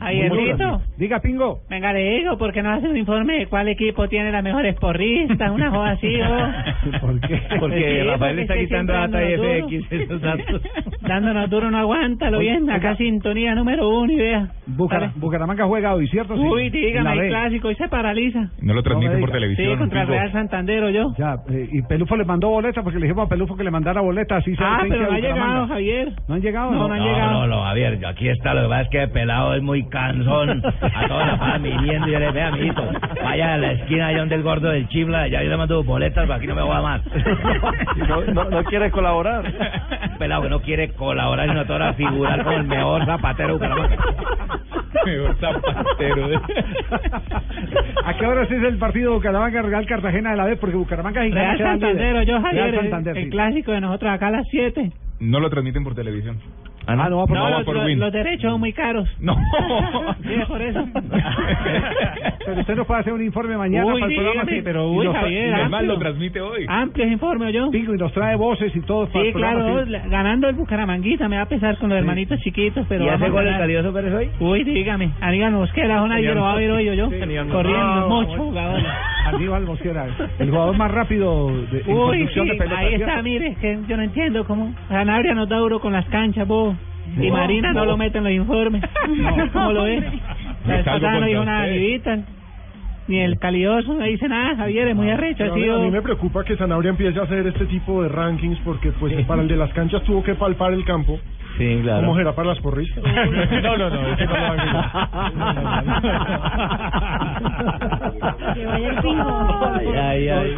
Diga, 0.97 1.19
Pingo. 1.19 1.59
Venga, 1.69 1.93
le 1.93 2.17
digo, 2.17 2.37
¿por 2.37 2.53
qué 2.53 2.63
no 2.63 2.71
hace 2.71 2.87
un 2.87 2.97
informe 2.97 3.39
de 3.39 3.47
cuál 3.47 3.67
equipo 3.67 4.07
tiene 4.07 4.31
las 4.31 4.43
mejores 4.43 4.75
porristas? 4.75 5.51
Una 5.51 5.69
joda 5.69 5.91
así, 5.91 6.07
¿o? 6.21 6.99
¿Por 7.01 7.19
qué? 7.21 7.41
Porque 7.59 7.79
Sí, 7.79 8.03
Rafael 8.07 8.17
porque 8.19 8.41
está 8.41 8.57
quitando 8.57 8.93
data 8.93 9.23
y 9.23 9.31
dándonos 9.31 9.71
FX, 9.71 9.89
duro. 9.89 10.03
esos 10.03 10.21
datos. 10.21 10.61
Dándonos 11.01 11.49
duro, 11.49 11.71
no 11.71 11.77
aguanta, 11.77 12.29
lo 12.29 12.39
bien. 12.39 12.69
Acá 12.69 12.95
sintonía 12.95 13.55
número 13.55 13.89
uno 13.89 14.11
y 14.11 14.17
vea. 14.17 14.49
Bucaramanga 15.15 15.65
juega 15.65 15.93
hoy, 15.93 16.07
¿cierto? 16.07 16.35
Sí. 16.35 16.41
Uy, 16.41 16.69
dígame, 16.69 17.13
el 17.13 17.29
clásico, 17.29 17.71
y 17.71 17.75
se 17.75 17.87
paraliza. 17.87 18.38
No 18.61 18.73
lo 18.73 18.83
transmiten 18.83 19.19
por 19.19 19.29
Sí, 19.29 19.33
televisión, 19.33 19.77
contra 19.79 20.01
el 20.01 20.07
Pingo. 20.07 20.19
Real 20.19 20.31
Santander 20.31 20.83
o 20.83 20.89
yo. 20.89 21.13
Ya, 21.17 21.35
eh, 21.49 21.69
y 21.71 21.81
Pelufo 21.83 22.15
le 22.15 22.25
mandó 22.25 22.49
boleta 22.49 22.81
porque 22.83 22.99
le 22.99 23.05
dijimos 23.07 23.25
a 23.25 23.29
Pelufo 23.29 23.55
que 23.55 23.63
le 23.63 23.71
mandara 23.71 24.01
boleta 24.01 24.37
así 24.37 24.53
Ah, 24.59 24.79
el 24.83 24.89
20 24.89 24.97
pero 24.97 25.09
no 25.11 25.15
ha 25.15 25.19
llegado, 25.19 25.67
Javier. 25.67 26.11
¿No 26.27 26.35
han 26.35 26.41
llegado? 26.41 26.71
No, 26.71 26.87
no 26.87 26.93
han 26.93 27.01
llegado. 27.01 27.31
No, 27.31 27.47
no, 27.47 27.63
Javier, 27.63 27.99
aquí 28.05 28.29
está, 28.29 28.53
lo 28.53 28.63
que 28.63 28.67
pasa 28.69 28.81
es 28.81 28.89
que 28.89 29.03
el 29.03 29.11
pelado 29.11 29.53
es 29.55 29.61
muy 29.61 29.87
cansón, 29.89 30.61
a 30.65 31.07
todos 31.07 31.27
la 31.27 31.37
pasan 31.39 31.63
viniendo 31.63 32.07
y 32.07 32.11
yo 32.11 32.19
le 32.19 32.31
vea, 32.31 32.47
amiguito, 32.49 32.83
vaya 33.23 33.53
a 33.53 33.57
la 33.57 33.71
esquina 33.73 34.07
allá 34.07 34.19
donde 34.19 34.35
el 34.35 34.43
gordo 34.43 34.69
del 34.69 34.87
chifla, 34.89 35.27
ya 35.27 35.43
yo 35.43 35.49
le 35.49 35.57
mando 35.57 35.83
boletas, 35.83 36.23
pero 36.23 36.33
aquí 36.33 36.47
no 36.47 36.55
me 36.55 36.61
voy 36.63 36.75
a 36.75 36.81
más. 36.81 37.01
No, 38.09 38.21
no, 38.33 38.43
no 38.49 38.63
quiere 38.63 38.89
colaborar. 38.91 39.43
Pelado 40.17 40.43
que 40.43 40.49
no 40.49 40.61
quiere 40.61 40.89
colaborar 40.93 41.47
y 41.49 41.53
no 41.53 41.65
te 41.65 41.73
va 41.77 41.89
a 41.89 41.93
figurar 41.93 42.43
como 42.43 42.57
el 42.57 42.63
mejor 42.65 43.05
zapatero 43.05 43.47
de 43.49 43.53
Bucaramanga. 43.53 43.97
Mejor 45.09 45.37
zapatero. 45.39 46.41
¿A 48.05 48.17
qué 48.17 48.25
hora 48.25 48.43
es 48.43 48.51
el 48.51 48.77
partido 48.77 49.13
Bucaramanga 49.13 49.61
Real 49.61 49.85
Cartagena 49.85 50.31
de 50.31 50.37
la 50.37 50.45
B? 50.45 50.55
Porque 50.57 50.75
Bucaramanga 50.75 51.25
y 51.25 51.31
Real 51.31 51.57
Santander 51.57 52.25
yo, 52.27 52.41
Javier. 52.41 52.53
Real 52.63 52.69
el- 52.75 52.81
Santander, 52.81 53.17
el 53.17 53.23
sí. 53.25 53.29
clásico 53.29 53.71
de 53.71 53.81
nosotros 53.81 54.11
acá 54.11 54.27
a 54.27 54.31
las 54.31 54.45
7. 54.49 54.91
No 55.19 55.39
lo 55.39 55.49
transmiten 55.49 55.83
por 55.83 55.95
televisión. 55.95 56.37
Ah, 56.97 57.09
no, 57.09 57.25
por- 57.25 57.37
No, 57.37 57.43
va 57.43 57.49
los, 57.51 57.63
por 57.63 57.75
los- 57.75 57.85
Win. 57.85 57.99
los 57.99 58.11
derechos 58.11 58.51
son 58.51 58.59
muy 58.59 58.73
caros. 58.73 59.07
No. 59.19 59.35
Sí, 60.23 60.33
es 60.33 60.45
por 60.47 60.61
eso. 60.61 60.85
Pero 62.45 62.61
usted 62.61 62.75
nos 62.75 62.87
puede 62.87 62.99
hacer 63.01 63.13
un 63.13 63.23
informe 63.23 63.57
mañana 63.57 63.85
Uy, 63.93 63.99
para 64.01 64.11
el 64.11 64.15
programa. 64.17 64.41
dígame, 64.43 64.57
sí. 64.57 64.61
pero 64.63 64.89
uy, 64.91 65.07
Javier, 65.11 65.53
amplio. 65.55 65.81
lo 65.83 65.99
transmite 65.99 66.41
hoy. 66.41 66.65
Amplios 66.67 67.11
informes 67.11 67.53
yo. 67.53 67.69
Pingo, 67.71 67.93
y 67.93 67.97
nos 67.97 68.11
trae 68.13 68.35
voces 68.35 68.75
y 68.75 68.81
todo 68.81 69.07
para 69.07 69.21
Sí, 69.21 69.27
el 69.27 69.33
programa, 69.33 69.59
claro, 69.63 69.85
sí. 69.85 69.91
la- 69.91 70.07
ganando 70.07 70.49
el 70.49 70.55
Bucaramanguita 70.55 71.27
me 71.29 71.37
va 71.37 71.43
a 71.43 71.47
pesar 71.47 71.77
con 71.77 71.89
los 71.89 71.97
hermanitos 71.99 72.39
chiquitos, 72.41 72.85
pero 72.89 73.05
¿Y 73.05 73.09
hace 73.09 73.25
a 73.25 73.29
gol 73.29 73.39
el 73.41 73.45
ganar. 73.45 73.61
calioso 73.61 73.93
Pérez 73.93 74.13
hoy? 74.13 74.29
Uy, 74.39 74.63
dígame, 74.63 75.11
Aníbal 75.21 75.51
Mosquera, 75.53 76.05
nadie 76.07 76.33
lo 76.33 76.41
va 76.41 76.53
a 76.53 76.55
ver 76.55 76.71
hoy 76.71 76.85
yo, 76.95 77.05
corriendo, 77.05 77.79
Ah, 77.79 78.05
mucho 78.09 78.37
jugador. 78.37 78.81
Aníbal 79.27 79.63
Mosquera, 79.65 80.07
el 80.39 80.49
jugador 80.49 80.75
más 80.77 80.91
rápido 80.91 81.47
de, 81.71 81.81
en 81.85 81.93
Uy, 81.97 82.27
sí, 82.33 82.39
de 82.39 82.55
pelota. 82.55 82.77
ahí 82.79 82.93
está, 82.95 83.21
mire, 83.21 83.55
que 83.61 83.77
yo 83.87 83.97
no 83.97 84.03
entiendo 84.03 84.45
cómo 84.45 84.73
Sanabria 84.87 85.33
nos 85.35 85.47
da 85.49 85.57
duro 85.57 85.79
con 85.79 85.93
las 85.93 86.05
canchas, 86.09 86.47
vos. 86.47 86.75
Y 87.17 87.27
No, 87.29 87.33
Marina 87.37 87.73
no 87.73 87.79
no. 87.81 87.85
lo 87.85 87.97
mete 87.97 88.17
en 88.19 88.23
los 88.25 88.33
informes. 88.33 88.83
¿Cómo 89.53 89.71
lo 89.71 89.83
ves? 89.83 90.03
La 90.67 90.75
vez 90.77 90.85
pasada 90.85 91.19
no 91.19 91.25
dijo 91.25 91.45
nada, 91.45 91.65
usted. 91.65 92.19
ni 93.07 93.19
el 93.19 93.39
Calioso, 93.39 93.93
no 93.95 94.03
dice 94.05 94.27
nada, 94.27 94.55
Javier, 94.55 94.87
es 94.89 94.95
muy 94.95 95.09
arrecho, 95.09 95.43
a, 95.43 95.55
mí, 95.55 95.67
a 95.67 95.77
mí 95.77 95.89
me 95.91 96.01
preocupa 96.01 96.43
que 96.43 96.55
Sanabria 96.57 96.89
empiece 96.91 97.19
a 97.19 97.23
hacer 97.23 97.47
este 97.47 97.65
tipo 97.65 98.03
de 98.03 98.09
rankings 98.09 98.59
porque 98.59 98.91
pues 98.91 99.13
para 99.25 99.41
el 99.41 99.47
de 99.47 99.55
las 99.57 99.73
canchas 99.73 100.03
tuvo 100.03 100.21
que 100.23 100.35
palpar 100.35 100.73
el 100.73 100.85
campo. 100.85 101.19
Sí, 101.59 101.79
claro. 101.83 102.05
¿Cómo 102.07 102.17
será 102.17 102.33
para 102.33 102.47
las 102.49 102.59
porristas? 102.59 103.03
No, 103.63 103.77
no, 103.77 103.89
no, 103.89 104.07
ese 104.13 104.25
no 104.25 104.33
lo 104.33 104.53
Que 108.53 108.65
vaya 108.65 108.89
el 108.89 108.95
pingo. 109.01 109.71
Ay, 109.99 110.29
ay. 110.29 110.57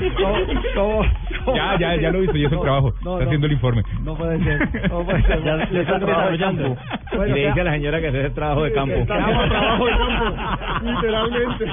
Ya, 1.56 1.78
ya, 1.80 1.96
ya 1.96 2.12
lo 2.12 2.18
he 2.20 2.22
visto, 2.22 2.38
ya 2.38 2.48
es 2.48 2.54
el 2.54 2.60
trabajo. 2.62 2.94
no, 3.04 3.14
Está 3.14 3.24
no. 3.24 3.26
haciendo 3.26 3.48
el 3.48 3.54
informe. 3.54 3.84
No 4.04 4.16
puede 4.16 4.44
ser. 4.44 4.90
No 4.90 5.04
puede 5.04 5.24
ser. 5.24 5.44
Ya 5.44 5.56
le 5.56 5.82
están 5.82 6.00
desarrollando. 6.00 6.78
Bueno, 7.16 7.28
y 7.36 7.40
le 7.42 7.48
dice 7.48 7.62
a 7.62 7.64
la 7.64 7.72
señora 7.74 8.00
que 8.02 8.08
hace 8.08 8.22
el 8.22 8.34
trabajo 8.34 8.64
de 8.64 8.72
campo. 8.74 8.96
Estamos 8.96 9.50
trabajo 9.50 9.86
de 9.86 9.92
campo, 9.92 10.36
literalmente. 10.84 11.66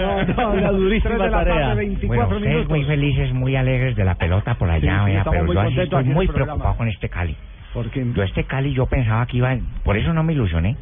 No, 0.00 0.24
no, 0.24 0.56
la 0.60 0.70
durísima 0.72 1.10
Tres 1.14 1.18
de 1.22 1.30
la 1.30 1.38
tarea. 1.38 1.54
tarde, 1.68 1.74
24 1.76 2.08
Bueno, 2.08 2.24
ustedes 2.36 2.42
minutos. 2.54 2.68
muy 2.70 2.84
felices, 2.84 3.32
muy 3.32 3.56
alegres 3.56 3.96
de 3.96 4.04
la 4.04 4.14
pelota 4.16 4.54
por 4.54 4.70
allá, 4.70 4.80
Sí, 4.80 5.04
sí, 5.04 5.10
vea, 5.10 5.18
estamos 5.18 5.34
pero 5.38 5.44
muy 5.46 5.54
yo 5.54 5.60
así 5.60 5.68
estoy 5.80 5.86
programa. 6.26 6.47
Preocupado 6.56 6.76
con 6.78 6.88
este 6.88 7.08
Cali. 7.08 7.36
Porque 7.74 8.04
Yo 8.14 8.22
este 8.22 8.44
Cali 8.44 8.72
yo 8.72 8.86
pensaba 8.86 9.26
que 9.26 9.36
iba, 9.36 9.54
por 9.84 9.96
eso 9.96 10.12
no 10.12 10.22
me 10.22 10.32
ilusioné. 10.32 10.76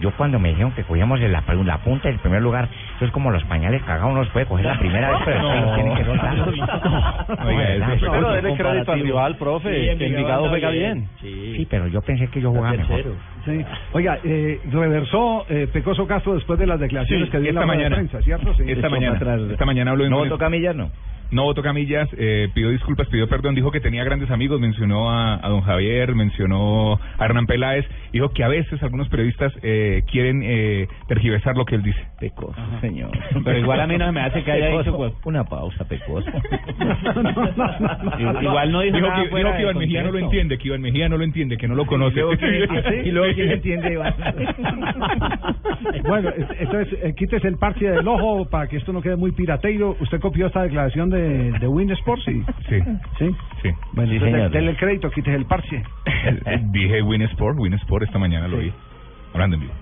Yo 0.00 0.10
cuando 0.16 0.40
me 0.40 0.48
dijeron 0.48 0.72
que 0.72 0.82
cogíamos 0.82 1.20
en 1.20 1.30
la, 1.30 1.44
la 1.46 1.78
punta 1.78 2.08
del 2.08 2.18
primer 2.18 2.42
lugar, 2.42 2.68
eso 2.96 3.04
es 3.04 3.12
como 3.12 3.30
los 3.30 3.44
pañales 3.44 3.80
cagados, 3.84 4.10
uno 4.10 4.20
los 4.20 4.28
puede 4.30 4.46
coger 4.46 4.66
la 4.66 4.76
primera 4.78 5.10
vez, 5.10 5.18
pero 5.24 5.38
después 5.48 5.62
los 5.62 5.74
tienen 5.76 5.94
que 5.96 6.04
soltar. 6.04 6.36
No, 6.36 7.46
Oiga, 7.46 7.94
eso- 7.94 8.10
Pero 8.10 8.32
dele 8.32 8.54
crédito 8.56 8.92
al 8.92 9.00
rival, 9.00 9.36
profe, 9.36 9.70
que 9.70 9.90
Envigado 9.92 10.48
juega 10.48 10.70
bien. 10.70 11.08
Sí, 11.20 11.66
pero 11.70 11.86
yo 11.86 12.00
pensé 12.02 12.26
que 12.28 12.40
yo 12.40 12.50
jugaba 12.50 12.72
mejor. 12.76 13.14
Sí. 13.44 13.64
Oiga, 13.92 14.18
eh, 14.24 14.60
reversó 14.70 15.46
eh, 15.48 15.68
Pecoso 15.72 16.06
Castro 16.06 16.34
después 16.34 16.58
de 16.58 16.66
las 16.66 16.78
declaraciones 16.80 17.26
Sí, 17.26 17.30
que 17.32 17.40
dio 17.40 17.48
en 17.50 17.54
la 17.56 17.60
esta 17.62 17.72
rueda 17.72 17.82
de 17.84 17.90
mañana. 17.90 17.96
prensa, 18.08 18.22
¿cierto? 18.24 18.54
Sí. 18.54 18.62
Esta 18.66 18.88
mañana, 18.88 19.16
atrás. 19.16 19.40
esta 19.50 19.64
mañana 19.64 19.90
habló 19.90 20.04
en 20.04 20.10
¿No 20.10 20.18
votó 20.18 20.38
Camillas, 20.38 20.76
no? 20.76 20.90
No 21.32 21.44
votó 21.44 21.62
Camillas, 21.62 22.10
eh, 22.18 22.48
pidió 22.52 22.68
disculpas, 22.68 23.08
pidió 23.08 23.26
perdón, 23.26 23.54
dijo 23.54 23.70
que 23.70 23.80
tenía 23.80 24.04
grandes 24.04 24.30
amigos, 24.30 24.60
mencionó 24.60 25.10
a, 25.10 25.36
a 25.42 25.48
don 25.48 25.62
Javier, 25.62 26.14
mencionó 26.14 27.00
a 27.18 27.24
Hernán 27.24 27.46
Peláez, 27.46 27.86
dijo 28.12 28.28
que 28.34 28.44
a 28.44 28.48
veces 28.48 28.82
algunos 28.82 29.08
periodistas 29.08 29.50
eh, 29.62 30.02
quieren 30.12 30.42
eh, 30.44 30.88
tergiversar 31.08 31.56
lo 31.56 31.64
que 31.64 31.76
él 31.76 31.82
dice. 31.82 31.98
Pecoso, 32.20 32.54
señor. 32.82 33.12
Pero 33.46 33.58
igual 33.58 33.80
a 33.80 33.86
mí 33.86 33.96
no 33.96 34.12
me 34.12 34.20
hace 34.20 34.44
que 34.44 34.52
haya 34.52 34.66
Pecoso. 34.66 34.84
dicho, 34.84 34.96
pues. 34.98 35.12
Una 35.24 35.42
pausa, 35.44 35.88
Pecoso. 35.88 36.30
Igual 38.42 38.72
no 38.72 38.80
dijo, 38.80 38.98
nada 39.00 39.22
que, 39.22 39.28
fuera 39.30 39.48
dijo 39.48 39.56
que 39.56 39.62
Iván 39.62 39.78
Mejía 39.78 40.02
no 40.02 40.12
lo 40.12 40.18
entiende, 40.18 40.58
que 40.58 40.68
Iván 40.68 40.80
Mejía 40.82 41.08
no 41.08 41.16
lo 41.16 41.24
entiende, 41.24 41.56
que 41.56 41.68
no 41.68 41.74
lo 41.74 41.86
conoce. 41.86 42.16
luego 42.20 42.36
quién- 42.36 43.06
y 43.06 43.10
luego 43.10 43.31
quién 43.34 43.50
entiende, 43.50 43.92
Iván. 43.92 44.14
Bueno, 46.04 46.30
es- 46.30 46.46
entonces 46.60 46.98
eh, 47.02 47.14
quítese 47.16 47.48
el 47.48 47.56
parche 47.56 47.88
del 47.88 48.06
ojo 48.06 48.48
para 48.48 48.66
que 48.66 48.76
esto 48.76 48.92
no 48.92 49.00
quede 49.02 49.16
muy 49.16 49.32
pirateiro. 49.32 49.96
¿Usted 50.00 50.20
copió 50.20 50.46
esta 50.46 50.62
declaración 50.62 51.10
de, 51.10 51.52
de 51.52 51.66
Win 51.68 51.90
Sports? 51.92 52.24
Sí. 52.24 52.42
Sí, 52.68 52.78
¿Sí? 53.18 53.30
sí. 53.62 53.70
Bueno, 53.92 54.10
Sí, 54.12 54.16
entonces 54.16 54.50
denle 54.52 54.70
el 54.72 54.76
crédito, 54.76 55.10
quítese 55.10 55.36
el 55.36 55.46
parche. 55.46 55.82
Dije 56.72 57.02
Win 57.02 57.22
Sport, 57.22 57.58
Win 57.58 57.74
Sport 57.74 58.04
esta 58.04 58.18
mañana 58.18 58.48
lo 58.48 58.58
vi. 58.58 58.72
Hablando 59.34 59.56
en 59.56 59.62
vivo. 59.62 59.72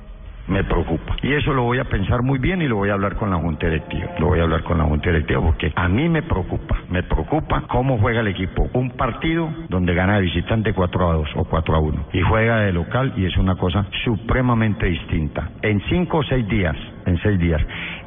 Me 0.49 0.65
preocupa. 0.65 1.17
Y 1.23 1.33
eso 1.33 1.53
lo 1.53 1.63
voy 1.63 1.79
a 1.79 1.85
pensar 1.85 2.23
muy 2.23 2.39
bien 2.39 2.63
y 2.63 2.69
lo 2.69 2.77
voy 2.77 2.91
a 2.91 2.95
hablar 2.95 3.17
con 3.17 3.31
la 3.31 3.37
Junta 3.37 3.67
Directiva. 3.67 4.15
Lo 4.19 4.29
voy 4.29 4.41
a 4.41 4.43
hablar 4.43 4.63
con 4.63 4.79
la 4.79 4.85
Junta 4.85 5.11
Directiva 5.11 5.41
porque 5.41 5.73
a 5.75 5.89
mí 5.89 6.09
me 6.09 6.23
preocupa. 6.23 6.79
Me 6.89 7.03
preocupa 7.03 7.63
cómo 7.69 7.99
juega 7.99 8.21
el 8.21 8.29
equipo. 8.29 8.69
Un 8.73 8.91
partido 8.91 9.49
donde 9.69 9.95
gana 9.95 10.17
de 10.17 10.23
visitante 10.23 10.73
4 10.73 11.11
a 11.11 11.15
2 11.15 11.29
o 11.37 11.45
4 11.45 11.75
a 11.75 11.79
1 11.79 12.07
y 12.13 12.21
juega 12.23 12.61
de 12.61 12.73
local 12.73 13.13
y 13.17 13.27
es 13.27 13.37
una 13.37 13.57
cosa 13.57 13.87
supremamente 14.05 14.87
distinta. 14.87 15.51
En 15.63 15.81
5 15.89 16.17
o 16.17 16.23
6 16.23 16.49
días, 16.49 16.77
en 17.07 17.19
6 17.19 17.39
días, 17.39 17.63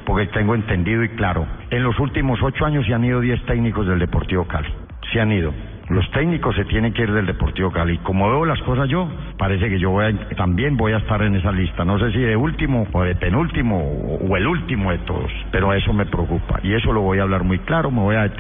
porque 0.06 0.28
tengo 0.28 0.56
entendido 0.56 1.04
y 1.04 1.10
claro, 1.10 1.46
en 1.70 1.84
los 1.84 1.98
últimos 2.00 2.42
8 2.42 2.66
años 2.66 2.86
se 2.86 2.94
han 2.94 3.04
ido 3.04 3.22
10 3.22 3.46
técnicos 3.46 3.88
del 3.88 4.00
Deportivo 4.00 4.46
Cali. 4.46 4.70
Se 5.12 5.20
han 5.20 5.32
ido. 5.32 5.54
Los 5.90 6.10
técnicos 6.12 6.56
se 6.56 6.64
tienen 6.66 6.94
que 6.94 7.04
ir 7.04 7.12
del 7.12 7.26
Deportivo 7.26 7.70
Cali. 7.72 7.98
Como 8.00 8.30
veo 8.30 8.46
las 8.46 8.62
cosas 8.62 8.88
yo, 8.88 9.08
parece 9.38 9.68
que 9.70 9.80
yo 9.80 9.90
voy 9.92 10.06
a- 10.06 10.30
también 10.36 10.78
voy 10.78 10.94
a 10.94 10.98
estar 10.98 11.22
en 11.22 11.36
esa 11.36 11.52
lista. 11.52 11.84
No 11.84 12.00
sé 12.00 12.12
si 12.12 12.20
de 12.20 12.36
último 12.38 12.88
o 12.92 13.04
de 13.04 13.16
penúltimo 13.16 13.78
o, 14.22 14.38
el 14.38 14.48
último 14.48 14.92
de 14.92 15.00
todos, 15.00 15.32
pero 15.52 15.74
eso 15.74 15.92
me 15.94 16.06
preocupa. 16.06 16.60
Y 16.64 16.74
eso 16.74 16.94
lo 16.94 17.02
voy 17.02 17.20
a 17.20 17.24
hablar 17.24 17.44
muy 17.44 17.60
claro, 17.60 17.92
me 17.92 18.00
voy 18.00 18.16
a 18.16 18.32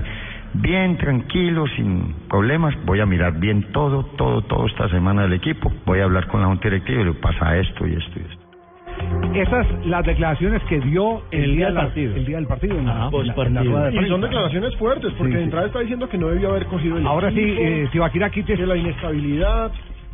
bien 0.53 0.97
tranquilo, 0.97 1.65
sin 1.75 2.13
problemas. 2.29 2.75
Voy 2.85 3.01
a 3.01 3.05
mirar 3.05 3.39
bien 3.39 3.71
todo, 3.73 4.03
todo, 4.17 4.41
todo 4.43 4.65
esta 4.67 4.87
semana 4.89 5.23
del 5.23 5.33
equipo. 5.33 5.71
Voy 5.85 5.99
a 5.99 6.05
hablar 6.05 6.27
con 6.27 6.41
la 6.41 6.47
junta 6.47 6.69
directiva 6.69 7.01
y 7.01 7.05
le 7.05 7.13
pasa 7.13 7.57
esto 7.57 7.85
y 7.85 7.93
esto 7.93 8.19
y 8.19 8.31
esto. 8.31 8.42
Esas 9.33 9.65
las 9.85 10.05
declaraciones 10.05 10.61
que 10.63 10.79
dio 10.79 11.23
el, 11.31 11.43
El 11.43 11.55
día 11.55 11.65
del 11.67 11.75
partido. 11.75 12.15
El 12.15 12.25
día 12.25 12.35
del 12.37 12.47
partido. 12.47 12.73
Ajá, 12.75 12.81
en 12.81 12.85
la- 12.87 12.93
en 12.93 13.01
la 13.03 13.09
postpartido. 13.11 13.63
rueda 13.63 13.89
de 13.89 14.01
Y 14.01 14.07
son 14.09 14.21
declaraciones 14.21 14.75
fuertes, 14.75 15.11
porque 15.17 15.31
Sí, 15.31 15.33
de 15.33 15.37
sí. 15.39 15.43
entrada 15.45 15.67
está 15.67 15.79
diciendo 15.79 16.07
que 16.09 16.17
no 16.17 16.27
debió 16.27 16.49
haber 16.51 16.65
cogido 16.67 16.97
el 16.97 17.07
Ahora 17.07 17.31
sí, 17.31 17.39
equipo, 17.39 17.61
eh, 17.61 17.89
Tibaquira 17.91 18.29
Quites. 18.29 18.59
que 18.59 18.65
la 18.65 18.75
inestabilidad. 18.75 19.71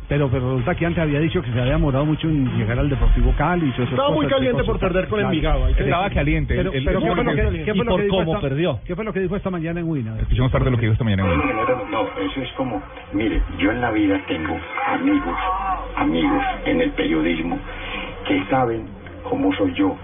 Pero, 0.08 0.28
pero 0.28 0.50
resulta 0.56 0.74
que 0.74 0.86
antes 0.86 1.00
había 1.00 1.20
dicho 1.20 1.40
que 1.40 1.52
se 1.52 1.60
había 1.60 1.74
demorado 1.74 2.04
mucho 2.04 2.28
en 2.28 2.44
llegar 2.58 2.76
al 2.80 2.88
Deportivo 2.90 3.32
Cali. 3.38 3.72
y 3.78 3.82
Estaba 3.82 4.10
muy 4.10 4.26
caliente 4.26 4.64
por 4.64 4.80
perder 4.80 5.06
con 5.06 5.20
Claro. 5.20 5.32
Envigado, 5.32 5.66
que 5.76 5.82
Estaba 5.84 6.10
caliente. 6.10 6.54
Pero, 6.56 6.72
el- 6.72 6.84
pero 6.84 6.98
el- 6.98 7.04
¿qué 7.04 7.14
fue 7.14 7.24
lo 7.24 7.32
que, 7.32 7.40
el- 7.40 7.64
qué 7.64 7.74
fue 7.74 7.74
y 7.74 7.84
lo 7.86 7.90
por 7.92 8.00
que 8.00 8.08
cómo 8.08 8.22
esta- 8.34 8.40
perdió. 8.40 8.80
¿Qué 8.84 8.96
fue 8.96 9.04
lo 9.04 9.12
que 9.12 9.20
dijo 9.20 9.36
esta 9.36 9.50
mañana 9.50 9.78
en 9.78 9.86
Wina? 9.88 10.16
Escuchemos 10.18 10.50
parte 10.50 10.64
de 10.64 10.70
lo 10.72 10.76
que 10.78 10.82
dijo 10.86 10.94
esta 10.94 11.04
mañana. 11.04 11.22
en 11.32 11.38
Wina. 11.38 11.52
no, 11.92 12.00
eso 12.28 12.40
es 12.42 12.50
como, 12.56 12.82
mire, 13.12 13.40
yo 13.60 13.70
en 13.70 13.80
la 13.80 13.92
vida 13.92 14.20
tengo 14.26 14.58
amigos, 14.88 15.36
amigos 15.96 16.42
en 16.64 16.80
el 16.80 16.90
periodismo 16.90 17.56
que 18.30 18.44
saben 18.48 18.86
cómo 19.28 19.52
soy 19.54 19.74
yo, 19.74 19.96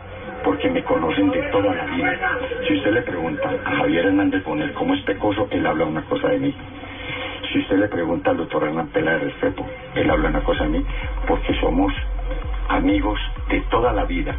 porque 0.42 0.68
me 0.68 0.82
conocen 0.82 1.30
de 1.30 1.42
toda 1.52 1.72
la 1.72 1.84
vida. 1.84 2.18
Si 2.66 2.74
usted 2.74 2.92
le 2.92 3.02
pregunta 3.02 3.48
a 3.64 3.70
Javier 3.76 4.06
Hernández 4.06 4.42
Bonet 4.42 4.74
cómo 4.74 4.94
es 4.94 5.00
pecoso, 5.02 5.46
él 5.52 5.64
habla 5.64 5.84
una 5.84 6.02
cosa 6.02 6.30
de 6.30 6.38
mí. 6.38 6.54
Si 7.52 7.60
usted 7.60 7.78
le 7.78 7.86
pregunta 7.86 8.30
al 8.30 8.38
doctor 8.38 8.64
Hernán 8.64 8.88
Pela 8.88 9.12
de 9.12 9.18
Restrepo, 9.18 9.64
él 9.94 10.10
habla 10.10 10.30
una 10.30 10.40
cosa 10.40 10.64
de 10.64 10.70
mí, 10.70 10.84
porque 11.28 11.54
somos 11.60 11.92
amigos 12.68 13.20
de 13.48 13.60
toda 13.70 13.92
la 13.92 14.04
vida. 14.06 14.34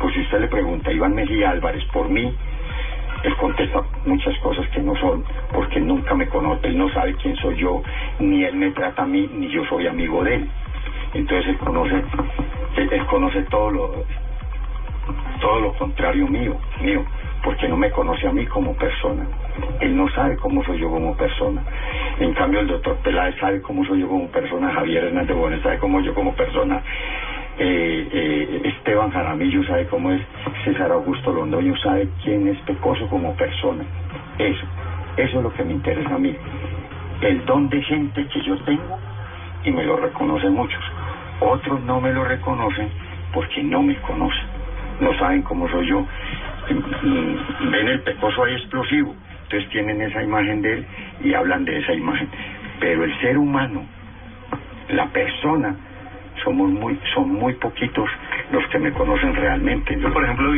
Pues 0.00 0.14
si 0.14 0.20
usted 0.20 0.40
le 0.40 0.48
pregunta 0.48 0.88
a 0.88 0.94
Iván 0.94 1.14
Mejía 1.14 1.50
Álvarez 1.50 1.84
por 1.92 2.08
mí, 2.08 2.34
él 3.22 3.36
contesta 3.36 3.82
muchas 4.06 4.34
cosas 4.38 4.66
que 4.68 4.80
no 4.80 4.96
son, 4.96 5.24
porque 5.52 5.78
nunca 5.78 6.14
me 6.14 6.26
conoce, 6.26 6.68
él 6.68 6.78
no 6.78 6.88
sabe 6.88 7.14
quién 7.16 7.36
soy 7.36 7.56
yo, 7.56 7.82
ni 8.18 8.44
él 8.44 8.56
me 8.56 8.70
trata 8.70 9.02
a 9.02 9.06
mí, 9.06 9.28
ni 9.30 9.48
yo 9.48 9.62
soy 9.66 9.86
amigo 9.86 10.24
de 10.24 10.36
él. 10.36 10.48
Entonces 11.12 11.48
él 11.48 11.58
conoce, 11.58 12.02
él, 12.76 13.06
conoce 13.06 13.42
todo 13.44 13.70
lo, 13.70 14.04
todo 15.40 15.60
lo 15.60 15.72
contrario 15.74 16.26
mío, 16.28 16.56
mío, 16.82 17.04
porque 17.42 17.68
no 17.68 17.76
me 17.76 17.90
conoce 17.90 18.26
a 18.26 18.32
mí 18.32 18.46
como 18.46 18.74
persona. 18.74 19.26
Él 19.80 19.96
no 19.96 20.08
sabe 20.10 20.36
cómo 20.36 20.62
soy 20.64 20.78
yo 20.78 20.90
como 20.90 21.16
persona. 21.16 21.62
En 22.20 22.34
cambio, 22.34 22.60
el 22.60 22.66
doctor 22.66 22.96
Peláez 22.96 23.34
sabe 23.40 23.60
cómo 23.62 23.84
soy 23.84 24.00
yo 24.00 24.08
como 24.08 24.28
persona, 24.28 24.72
Javier 24.72 25.04
Hernández 25.04 25.36
Bonet 25.36 25.62
sabe 25.62 25.78
cómo 25.78 26.00
yo 26.00 26.14
como 26.14 26.34
persona, 26.34 26.82
eh, 27.58 28.08
eh, 28.12 28.60
Esteban 28.64 29.10
Jaramillo 29.10 29.64
sabe 29.64 29.86
cómo 29.86 30.12
es, 30.12 30.20
César 30.64 30.92
Augusto 30.92 31.32
Londoño 31.32 31.74
sabe 31.78 32.08
quién 32.22 32.46
es 32.48 32.58
Pecoso 32.60 33.08
como 33.08 33.34
persona. 33.34 33.84
Eso, 34.38 34.66
eso 35.16 35.38
es 35.38 35.42
lo 35.42 35.52
que 35.52 35.64
me 35.64 35.72
interesa 35.72 36.14
a 36.14 36.18
mí. 36.18 36.36
El 37.22 37.44
don 37.46 37.70
de 37.70 37.80
gente 37.82 38.26
que 38.28 38.42
yo 38.42 38.58
tengo 38.64 38.98
y 39.64 39.70
me 39.70 39.84
lo 39.84 39.96
reconocen 39.96 40.52
muchos. 40.52 40.82
Otros 41.40 41.82
no 41.82 42.00
me 42.00 42.12
lo 42.12 42.24
reconocen 42.24 42.88
porque 43.32 43.62
no 43.62 43.82
me 43.82 43.96
conocen, 43.96 44.46
no 45.00 45.12
saben 45.18 45.42
cómo 45.42 45.68
soy 45.68 45.86
yo. 45.86 46.06
Ven 46.68 47.88
el 47.88 48.00
pecoso 48.00 48.44
ahí 48.44 48.54
explosivo, 48.54 49.14
entonces 49.42 49.68
tienen 49.70 50.00
esa 50.00 50.22
imagen 50.22 50.62
de 50.62 50.72
él 50.74 50.86
y 51.22 51.34
hablan 51.34 51.64
de 51.64 51.78
esa 51.78 51.92
imagen. 51.92 52.28
Pero 52.80 53.04
el 53.04 53.20
ser 53.20 53.36
humano, 53.38 53.84
la 54.88 55.06
persona, 55.08 55.76
somos 56.42 56.70
muy, 56.70 56.98
son 57.14 57.32
muy 57.32 57.52
poquitos 57.54 58.08
los 58.50 58.66
que 58.68 58.78
me 58.78 58.92
conocen 58.92 59.34
realmente. 59.34 59.98
Yo, 60.00 60.12
por 60.12 60.24
ejemplo, 60.24 60.52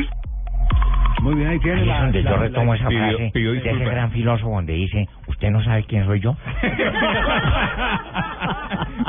Muy 1.23 1.35
bien, 1.35 1.49
ahí 1.49 1.59
tiene 1.59 1.79
Ahí 1.79 1.83
es 1.83 1.87
la... 1.89 2.01
donde 2.03 2.23
yo 2.23 2.31
la- 2.31 2.37
retomo 2.37 2.73
la- 2.75 2.79
esa 2.81 2.89
frase 2.91 3.31
de 3.35 3.59
ese 3.59 3.85
gran 3.85 4.11
filósofo 4.13 4.51
donde 4.55 4.73
dice, 4.75 5.09
¿usted 5.27 5.51
no 5.51 5.63
sabe 5.65 5.83
quién 5.85 6.05
soy 6.07 6.21
yo? 6.21 6.37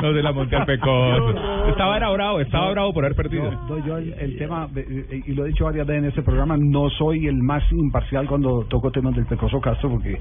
No 0.02 0.12
se 0.14 0.22
la 0.22 0.32
monté 0.32 0.56
al. 0.56 0.62
Estaba 1.68 1.96
era 1.96 2.08
bravo, 2.10 2.40
estaba 2.40 2.70
bravo 2.70 2.92
por 2.94 3.04
haber 3.04 3.14
perdido. 3.16 3.50
No, 3.68 3.84
yo 3.86 3.98
el, 3.98 4.14
el 4.14 4.38
tema, 4.38 4.66
eh, 4.74 5.04
eh, 5.10 5.22
y 5.26 5.34
lo 5.34 5.44
he 5.44 5.48
dicho 5.48 5.64
varias 5.66 5.86
veces 5.86 6.02
en 6.04 6.08
este 6.08 6.22
programa, 6.22 6.56
no 6.56 6.88
soy 6.90 7.26
el 7.26 7.36
más 7.36 7.62
imparcial 7.70 8.26
cuando 8.26 8.64
toco 8.64 8.90
temas 8.90 9.14
del 9.14 9.26
Pecoso 9.26 9.60
Castro, 9.60 9.90
porque 9.90 10.18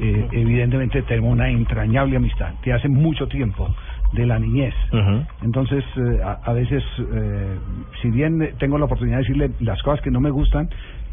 eh, 0.00 0.28
evidentemente 0.32 1.02
tenemos 1.02 1.32
una 1.32 1.48
entrañable 1.48 2.16
amistad 2.16 2.54
de 2.64 2.72
hace 2.72 2.88
mucho 2.88 3.28
tiempo, 3.28 3.72
de 4.12 4.26
la 4.26 4.38
niñez. 4.38 4.74
Entonces, 5.42 5.84
eh, 5.96 6.18
a, 6.24 6.40
a 6.44 6.52
veces, 6.52 6.82
eh, 7.12 7.56
si 8.02 8.10
bien 8.10 8.42
eh, 8.42 8.54
tengo 8.58 8.76
la 8.78 8.86
oportunidad 8.86 9.18
de 9.18 9.22
decirle 9.22 9.50
las 9.60 9.80
cosas 9.82 10.00
que 10.02 10.10
no 10.10 10.20
me 10.20 10.30
gustan, 10.30 10.68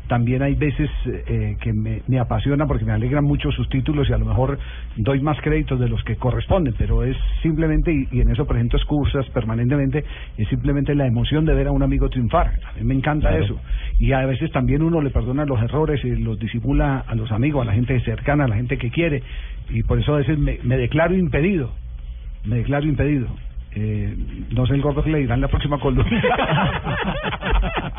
también 0.08 0.41
hay 0.41 0.56
veces 0.56 0.89
eh, 1.06 1.58
que 1.60 1.74
me, 1.74 2.02
me 2.08 2.18
apasiona 2.18 2.66
porque 2.66 2.86
me 2.86 2.93
alegran 2.93 3.26
mucho 3.26 3.52
sus 3.52 3.68
títulos 3.68 4.10
y 4.10 4.14
a 4.14 4.18
lo 4.18 4.24
mejor 4.26 4.58
doy 4.95 5.20
más 5.20 5.38
créditos 5.41 5.80
de 5.82 5.89
los 5.89 6.02
que 6.06 6.16
corresponden, 6.16 6.74
pero 6.78 7.04
es 7.04 7.18
simplemente, 7.41 7.91
y, 7.91 8.08
y 8.14 8.22
en 8.22 8.30
eso 8.32 8.45
presento 8.48 8.78
excusas 8.78 9.26
permanentemente, 9.32 10.06
es 10.38 10.48
simplemente 10.48 10.95
la 10.95 11.06
emoción 11.08 11.43
de 11.45 11.54
ver 11.54 11.68
a 11.68 11.72
un 11.74 11.84
amigo 11.84 12.10
triunfar. 12.10 12.48
A 12.74 12.78
mí 12.80 12.86
me 12.86 12.93
encanta 12.95 13.30
Claro. 13.30 13.43
eso. 13.43 13.60
Y 14.00 14.14
a 14.14 14.26
veces 14.26 14.50
también 14.54 14.82
uno 14.82 15.02
le 15.02 15.10
perdona 15.10 15.43
los 15.45 15.62
errores 15.62 16.02
y 16.06 16.16
los 16.16 16.39
disimula 16.39 17.04
a 17.06 17.14
los 17.14 17.30
amigos, 17.34 17.64
a 17.64 17.66
la 17.66 17.74
gente 17.74 18.00
cercana, 18.00 18.45
a 18.45 18.48
la 18.48 18.56
gente 18.56 18.78
que 18.78 18.89
quiere. 18.89 19.22
Y 19.70 19.84
por 19.84 20.00
eso 20.00 20.14
a 20.16 20.20
veces 20.20 20.39
me, 20.39 20.58
me 20.64 20.78
declaro 20.78 21.16
impedido. 21.16 21.72
Me 22.48 22.58
declaro 22.58 22.86
impedido. 22.88 23.28
Eh, 23.76 24.15
no 24.51 24.65
sé 24.65 24.74
el 24.74 24.82
gordo 24.82 25.03
que 25.03 25.09
le 25.11 25.20
dirán 25.20 25.41
la 25.41 25.47
próxima 25.47 25.80
columna. 25.80 26.05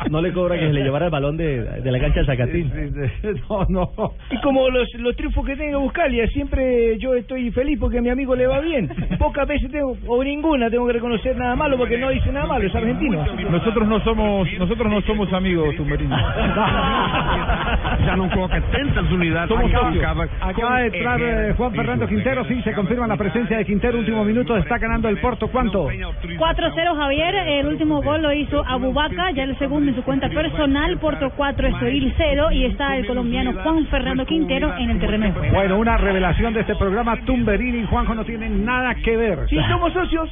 No 0.09 0.21
le 0.21 0.33
cobra 0.33 0.57
que 0.57 0.65
se 0.65 0.73
le 0.73 0.81
llevara 0.81 1.05
el 1.05 1.11
balón 1.11 1.37
de, 1.37 1.61
de 1.81 1.91
la 1.91 1.99
cancha 1.99 2.21
al 2.21 2.25
Zacatín. 2.25 2.71
No, 3.49 3.65
no. 3.69 4.13
Y 4.31 4.39
como 4.41 4.69
los, 4.69 4.87
los 4.95 5.15
triunfos 5.15 5.45
que 5.45 5.55
tenga 5.55 5.77
Buscalia, 5.77 6.27
siempre 6.27 6.97
yo 6.97 7.13
estoy 7.13 7.51
feliz 7.51 7.77
porque 7.79 7.99
a 7.99 8.01
mi 8.01 8.09
amigo 8.09 8.35
le 8.35 8.47
va 8.47 8.59
bien. 8.59 8.89
Pocas 9.17 9.47
veces 9.47 9.71
tengo, 9.71 9.95
o 10.07 10.23
ninguna, 10.23 10.69
tengo 10.69 10.87
que 10.87 10.93
reconocer 10.93 11.35
nada 11.35 11.55
malo 11.55 11.77
porque 11.77 11.97
no 11.97 12.09
dice 12.09 12.31
nada 12.31 12.47
malo, 12.47 12.65
es 12.65 12.73
argentino. 12.73 13.25
Nosotros 13.49 13.87
no 13.87 13.99
somos, 14.03 14.47
nosotros 14.57 14.91
no 14.91 15.01
somos 15.01 15.31
amigos, 15.33 15.75
Tumberini. 15.75 16.15
Ya 18.05 18.15
no 18.15 18.29
creo 18.29 18.47
que 18.47 18.61
tentan 18.61 19.07
su 19.07 19.15
unidad. 19.15 19.47
Somos 19.47 19.71
Acaba-. 19.73 20.27
Acaba 20.41 20.79
de 20.79 20.87
entrar 20.87 21.21
eh, 21.21 21.53
Juan 21.55 21.73
Fernando 21.73 22.07
Quintero, 22.07 22.45
sí, 22.45 22.61
se 22.63 22.73
confirma 22.73 23.07
la 23.07 23.17
presencia 23.17 23.57
de 23.57 23.65
Quintero, 23.65 23.99
último 23.99 24.23
minuto, 24.23 24.55
está 24.57 24.77
ganando 24.77 25.09
el 25.09 25.17
Porto, 25.17 25.47
¿cuánto? 25.71 25.89
4-0 25.89 26.95
Javier, 26.97 27.35
el 27.35 27.67
último 27.67 28.01
gol 28.01 28.21
lo 28.21 28.33
hizo 28.33 28.63
Abubaca, 28.65 29.31
ya 29.31 29.43
el 29.43 29.57
segundo 29.57 29.89
en 29.89 29.95
su 29.95 30.03
cuenta 30.03 30.29
personal, 30.29 30.97
Porto 30.97 31.31
4, 31.35 31.67
Estoril 31.67 32.13
0 32.17 32.51
y 32.51 32.65
está 32.65 32.97
el 32.97 33.07
colombiano 33.07 33.53
Juan 33.61 33.85
Fernando 33.87 34.25
Quintero 34.25 34.75
en 34.77 34.89
el 34.91 34.99
terreno 34.99 35.25
de 35.25 35.31
juego. 35.31 35.55
Bueno, 35.55 35.77
una 35.77 35.97
revelación 35.97 36.53
de 36.53 36.61
este 36.61 36.75
programa, 36.75 37.17
Tumberini 37.25 37.79
y 37.79 37.85
Juanjo 37.85 38.15
no 38.15 38.25
tienen 38.25 38.65
nada 38.65 38.95
que 38.95 39.17
ver. 39.17 39.47
Sí, 39.49 39.57
somos 39.69 39.93
socios. 39.93 40.29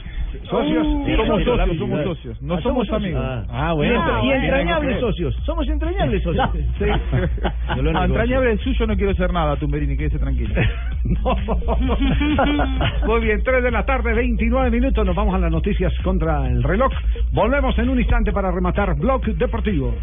Socios, 0.50 0.86
Uh, 0.88 1.16
somos 1.16 1.44
socios, 1.44 1.78
somos 1.78 2.04
socios, 2.04 2.42
no 2.42 2.56
Ah, 2.56 2.62
somos 2.62 2.88
socios. 2.88 3.04
amigos. 3.04 3.24
Ah, 3.24 3.44
Ah, 3.50 3.72
Y, 3.74 3.78
bueno. 3.78 3.94
y 3.94 3.98
Ah, 3.98 4.20
bueno. 4.22 4.36
entrañables 4.44 5.00
socios. 5.00 5.36
Somos 5.46 5.68
entrañables 5.68 6.24
socios. 6.24 6.50
Sí. 6.78 6.86
Entrañable 7.78 8.52
el 8.52 8.60
suyo 8.60 8.88
no 8.88 8.96
quiero 8.96 9.12
hacer 9.12 9.32
nada, 9.34 9.56
Tumberini, 9.58 9.98
quédese 9.98 10.20
tranquilo. 10.20 10.54
Muy 13.08 13.20
bien, 13.22 13.44
3 13.44 13.64
de 13.64 13.72
la 13.72 13.86
tarde, 13.86 14.14
29 14.14 14.72
minutos. 14.72 15.06
Nos 15.06 15.16
vamos 15.16 15.36
a 15.36 15.40
las 15.40 15.52
noticias 15.52 15.94
contra 16.04 16.48
el 16.48 16.64
reloj. 16.64 16.92
Volvemos 17.34 17.78
en 17.80 17.90
un 17.90 18.00
instante 18.00 18.32
para 18.32 18.52
rematar 18.52 18.96
Blog 18.96 19.24
Deportivo. 19.26 19.94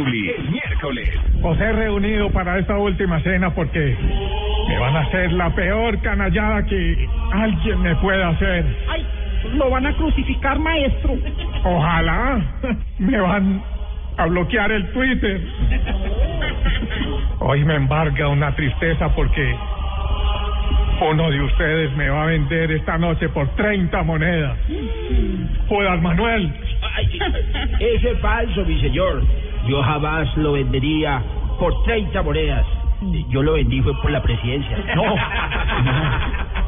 Populi. 0.00 0.30
El 0.30 0.50
miércoles. 0.50 1.08
Os 1.42 1.60
he 1.60 1.72
reunido 1.72 2.30
para 2.30 2.58
esta 2.58 2.76
última 2.76 3.20
cena 3.20 3.54
porque 3.54 3.96
me 4.68 4.78
van 4.78 4.96
a 4.96 5.00
hacer 5.00 5.32
la 5.32 5.50
peor 5.50 6.00
canallada 6.00 6.64
que 6.64 7.08
alguien 7.32 7.82
me 7.82 7.94
pueda 7.96 8.28
hacer. 8.28 8.64
Ay, 8.88 9.06
lo 9.54 9.70
van 9.70 9.86
a 9.86 9.94
crucificar, 9.94 10.58
maestro. 10.58 11.14
Ojalá 11.64 12.40
me 12.98 13.20
van 13.20 13.62
a 14.16 14.26
bloquear 14.26 14.72
el 14.72 14.90
Twitter. 14.92 15.40
Hoy 17.40 17.64
me 17.64 17.74
embarga 17.74 18.28
una 18.28 18.54
tristeza 18.54 19.08
porque 19.14 19.54
uno 21.00 21.30
de 21.30 21.40
ustedes 21.40 21.96
me 21.96 22.10
va 22.10 22.24
a 22.24 22.26
vender 22.26 22.70
esta 22.72 22.98
noche 22.98 23.28
por 23.30 23.48
30 23.56 24.02
monedas. 24.02 24.56
Judas 25.68 26.02
Manuel. 26.02 26.52
Ese 27.80 28.10
es 28.10 28.18
falso, 28.20 28.64
mi 28.64 28.80
señor. 28.80 29.22
Yo 29.66 29.82
jamás 29.82 30.36
lo 30.36 30.52
vendería 30.52 31.22
por 31.58 31.82
30 31.84 32.22
monedas. 32.22 32.66
Yo 33.28 33.42
lo 33.42 33.54
vendí 33.54 33.80
fue 33.80 33.94
por 34.00 34.10
la 34.10 34.22
presidencia. 34.22 34.78
No. 34.94 35.14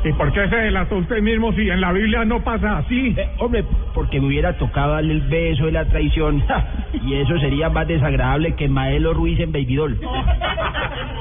¿Y 0.05 0.13
por 0.15 0.33
qué 0.33 0.49
se 0.49 0.57
delató 0.57 0.97
usted 0.97 1.23
mismo 1.23 1.53
si 1.53 1.71
en 1.71 1.81
la 1.81 1.93
Biblia 1.93 2.25
no 2.25 2.43
pasa 2.43 2.79
así? 2.79 3.15
Eh, 3.17 3.29
hombre, 3.39 3.65
porque 3.95 4.21
me 4.21 4.27
hubiera 4.27 4.53
tocado 4.55 4.95
darle 4.95 5.13
el 5.13 5.21
beso 5.23 5.67
de 5.67 5.73
la 5.73 5.85
traición. 5.85 6.43
y 7.07 7.15
eso 7.15 7.39
sería 7.39 7.69
más 7.69 7.87
desagradable 7.87 8.55
que 8.57 8.69
Maelo 8.69 9.15
Ruiz 9.15 9.39
en 9.39 9.53
Babydoll. 9.53 10.01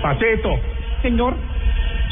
Patito, 0.01 0.59
Señor. 1.03 1.35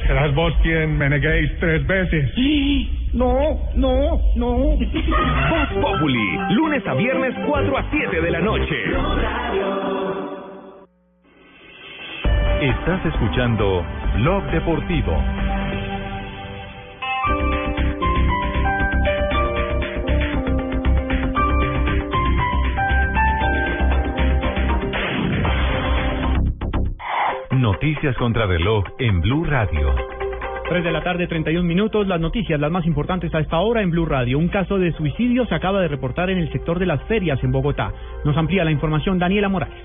Serás 0.10 0.34
vos 0.34 0.51
quien 0.64 0.97
me 0.97 1.07
neguéis 1.07 1.51
tres 1.60 1.86
veces. 1.86 2.32
No, 3.12 3.57
no, 3.74 4.22
no. 4.36 4.47
Voz 4.78 5.70
Populi, 5.82 6.38
lunes 6.51 6.86
a 6.86 6.93
viernes 6.93 7.34
4 7.43 7.76
a 7.76 7.89
7 7.89 8.22
de 8.22 8.30
la 8.30 8.39
noche. 8.39 8.76
Estás 12.62 13.03
escuchando 13.07 13.84
Blog 14.18 14.43
Deportivo. 14.51 15.38
Noticias 27.82 28.17
contra 28.17 28.45
reloj 28.45 28.84
en 28.97 29.21
Blue 29.21 29.45
Radio. 29.45 29.95
3 30.67 30.84
de 30.84 30.91
la 30.91 31.01
tarde, 31.01 31.27
31 31.27 31.65
minutos. 31.65 32.05
Las 32.07 32.19
noticias, 32.19 32.59
las 32.59 32.69
más 32.69 32.86
importantes 32.86 33.34
a 33.34 33.39
esta 33.39 33.57
hora 33.59 33.82
en 33.82 33.89
Blue 33.89 34.05
Radio. 34.05 34.38
Un 34.38 34.49
caso 34.49 34.77
de 34.77 34.91
suicidio 34.91 35.45
se 35.45 35.55
acaba 35.55 35.80
de 35.80 35.88
reportar 35.88 36.30
en 36.30 36.39
el 36.39 36.51
sector 36.51 36.77
de 36.77 36.86
las 36.86 37.01
ferias 37.03 37.41
en 37.41 37.53
Bogotá. 37.53 37.93
Nos 38.25 38.36
amplía 38.36 38.65
la 38.65 38.71
información 38.71 39.17
Daniela 39.17 39.47
Morales. 39.47 39.82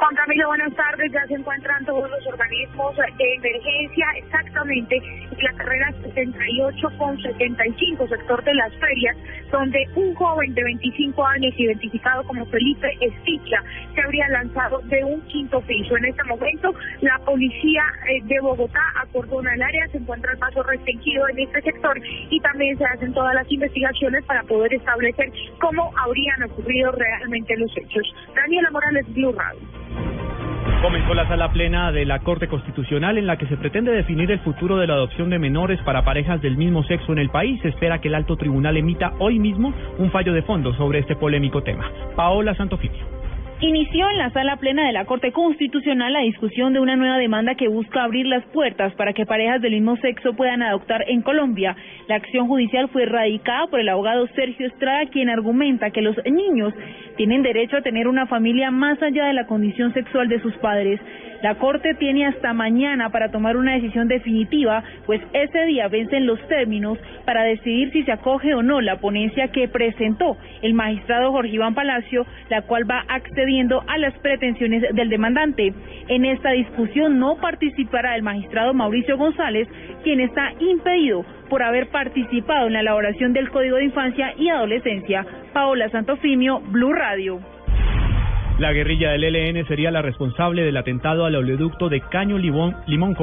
Juan 0.00 0.14
Camilo, 0.14 0.46
buenas 0.46 0.74
tardes. 0.76 1.12
Ya 1.12 1.26
se 1.26 1.34
encuentran 1.34 1.84
todos 1.84 2.08
los 2.08 2.26
organismos 2.26 2.96
de 2.96 3.34
emergencia 3.34 4.06
exactamente 4.16 4.96
en 4.96 5.44
la 5.44 5.52
carrera 5.52 5.92
78 5.92 6.88
con 6.96 7.20
75, 7.20 8.08
sector 8.08 8.42
de 8.42 8.54
las 8.54 8.72
ferias, 8.76 9.14
donde 9.52 9.86
un 9.96 10.14
joven 10.14 10.54
de 10.54 10.64
25 10.64 11.26
años, 11.26 11.52
identificado 11.54 12.24
como 12.24 12.46
Felipe 12.46 12.88
Esticha, 12.98 13.62
se 13.94 14.00
habría 14.00 14.26
lanzado 14.30 14.78
de 14.84 15.04
un 15.04 15.20
quinto 15.26 15.60
piso. 15.60 15.94
En 15.98 16.06
este 16.06 16.24
momento, 16.24 16.74
la 17.02 17.18
policía 17.18 17.82
eh, 18.08 18.22
de 18.24 18.40
Bogotá 18.40 18.80
acordona 19.02 19.52
el 19.52 19.62
área, 19.62 19.86
se 19.88 19.98
encuentra 19.98 20.32
el 20.32 20.38
paso 20.38 20.62
restringido 20.62 21.28
en 21.28 21.40
este 21.40 21.60
sector 21.60 22.00
y 22.30 22.40
también 22.40 22.78
se 22.78 22.86
hacen 22.86 23.12
todas 23.12 23.34
las 23.34 23.52
investigaciones 23.52 24.24
para 24.24 24.44
poder 24.44 24.72
establecer 24.72 25.30
cómo 25.58 25.92
habrían 25.98 26.42
ocurrido 26.44 26.90
realmente 26.92 27.54
los 27.58 27.70
hechos. 27.76 28.14
Daniela 28.34 28.70
Morales, 28.70 29.04
Blue 29.12 29.32
Radio. 29.32 29.89
Comenzó 30.82 31.12
la 31.12 31.28
sala 31.28 31.52
plena 31.52 31.92
de 31.92 32.06
la 32.06 32.20
Corte 32.20 32.48
Constitucional 32.48 33.18
en 33.18 33.26
la 33.26 33.36
que 33.36 33.46
se 33.46 33.58
pretende 33.58 33.92
definir 33.92 34.30
el 34.30 34.40
futuro 34.40 34.78
de 34.78 34.86
la 34.86 34.94
adopción 34.94 35.28
de 35.28 35.38
menores 35.38 35.78
para 35.82 36.04
parejas 36.04 36.40
del 36.40 36.56
mismo 36.56 36.82
sexo 36.84 37.12
en 37.12 37.18
el 37.18 37.28
país. 37.28 37.60
Se 37.60 37.68
espera 37.68 38.00
que 38.00 38.08
el 38.08 38.14
alto 38.14 38.36
tribunal 38.36 38.78
emita 38.78 39.12
hoy 39.18 39.38
mismo 39.38 39.74
un 39.98 40.10
fallo 40.10 40.32
de 40.32 40.42
fondo 40.42 40.72
sobre 40.74 41.00
este 41.00 41.16
polémico 41.16 41.62
tema. 41.62 41.90
Paola 42.16 42.54
Santofimio. 42.54 43.19
Inició 43.62 44.08
en 44.08 44.16
la 44.16 44.30
sala 44.30 44.56
plena 44.56 44.86
de 44.86 44.92
la 44.92 45.04
Corte 45.04 45.32
Constitucional 45.32 46.14
la 46.14 46.20
discusión 46.20 46.72
de 46.72 46.80
una 46.80 46.96
nueva 46.96 47.18
demanda 47.18 47.56
que 47.56 47.68
busca 47.68 48.02
abrir 48.02 48.26
las 48.26 48.42
puertas 48.46 48.94
para 48.94 49.12
que 49.12 49.26
parejas 49.26 49.60
del 49.60 49.72
mismo 49.72 49.98
sexo 49.98 50.32
puedan 50.32 50.62
adoptar 50.62 51.04
en 51.06 51.20
Colombia. 51.20 51.76
La 52.08 52.14
acción 52.14 52.48
judicial 52.48 52.88
fue 52.88 53.04
radicada 53.04 53.66
por 53.66 53.80
el 53.80 53.90
abogado 53.90 54.26
Sergio 54.28 54.66
Estrada, 54.66 55.10
quien 55.12 55.28
argumenta 55.28 55.90
que 55.90 56.00
los 56.00 56.16
niños 56.24 56.72
tienen 57.18 57.42
derecho 57.42 57.76
a 57.76 57.82
tener 57.82 58.08
una 58.08 58.26
familia 58.26 58.70
más 58.70 59.02
allá 59.02 59.26
de 59.26 59.34
la 59.34 59.46
condición 59.46 59.92
sexual 59.92 60.28
de 60.28 60.40
sus 60.40 60.56
padres. 60.56 60.98
La 61.42 61.54
Corte 61.54 61.94
tiene 61.94 62.26
hasta 62.26 62.52
mañana 62.52 63.08
para 63.08 63.30
tomar 63.30 63.56
una 63.56 63.72
decisión 63.72 64.08
definitiva, 64.08 64.84
pues 65.06 65.22
ese 65.32 65.64
día 65.64 65.88
vencen 65.88 66.26
los 66.26 66.38
términos 66.48 66.98
para 67.24 67.44
decidir 67.44 67.90
si 67.92 68.02
se 68.02 68.12
acoge 68.12 68.54
o 68.54 68.62
no 68.62 68.80
la 68.80 68.96
ponencia 68.96 69.48
que 69.48 69.66
presentó 69.68 70.36
el 70.60 70.74
magistrado 70.74 71.32
Jorge 71.32 71.52
Iván 71.52 71.74
Palacio, 71.74 72.26
la 72.50 72.62
cual 72.62 72.88
va 72.90 73.04
accediendo 73.08 73.82
a 73.86 73.96
las 73.96 74.12
pretensiones 74.18 74.82
del 74.94 75.08
demandante. 75.08 75.72
En 76.08 76.26
esta 76.26 76.50
discusión 76.50 77.18
no 77.18 77.36
participará 77.36 78.16
el 78.16 78.22
magistrado 78.22 78.74
Mauricio 78.74 79.16
González, 79.16 79.66
quien 80.02 80.20
está 80.20 80.52
impedido 80.58 81.24
por 81.48 81.62
haber 81.62 81.88
participado 81.88 82.66
en 82.66 82.74
la 82.74 82.80
elaboración 82.80 83.32
del 83.32 83.50
Código 83.50 83.76
de 83.76 83.84
Infancia 83.84 84.34
y 84.36 84.48
Adolescencia. 84.48 85.26
Paola 85.52 85.88
Santofimio, 85.88 86.60
Blue 86.60 86.92
Radio. 86.92 87.40
La 88.60 88.74
guerrilla 88.74 89.12
del 89.12 89.24
ELN 89.24 89.66
sería 89.66 89.90
la 89.90 90.02
responsable 90.02 90.62
del 90.62 90.76
atentado 90.76 91.24
al 91.24 91.34
oleoducto 91.34 91.88
de 91.88 92.02
Caño 92.02 92.36
Limón, 92.36 92.76
Limón. 92.86 93.16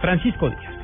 Francisco 0.00 0.48
Díaz. 0.48 0.74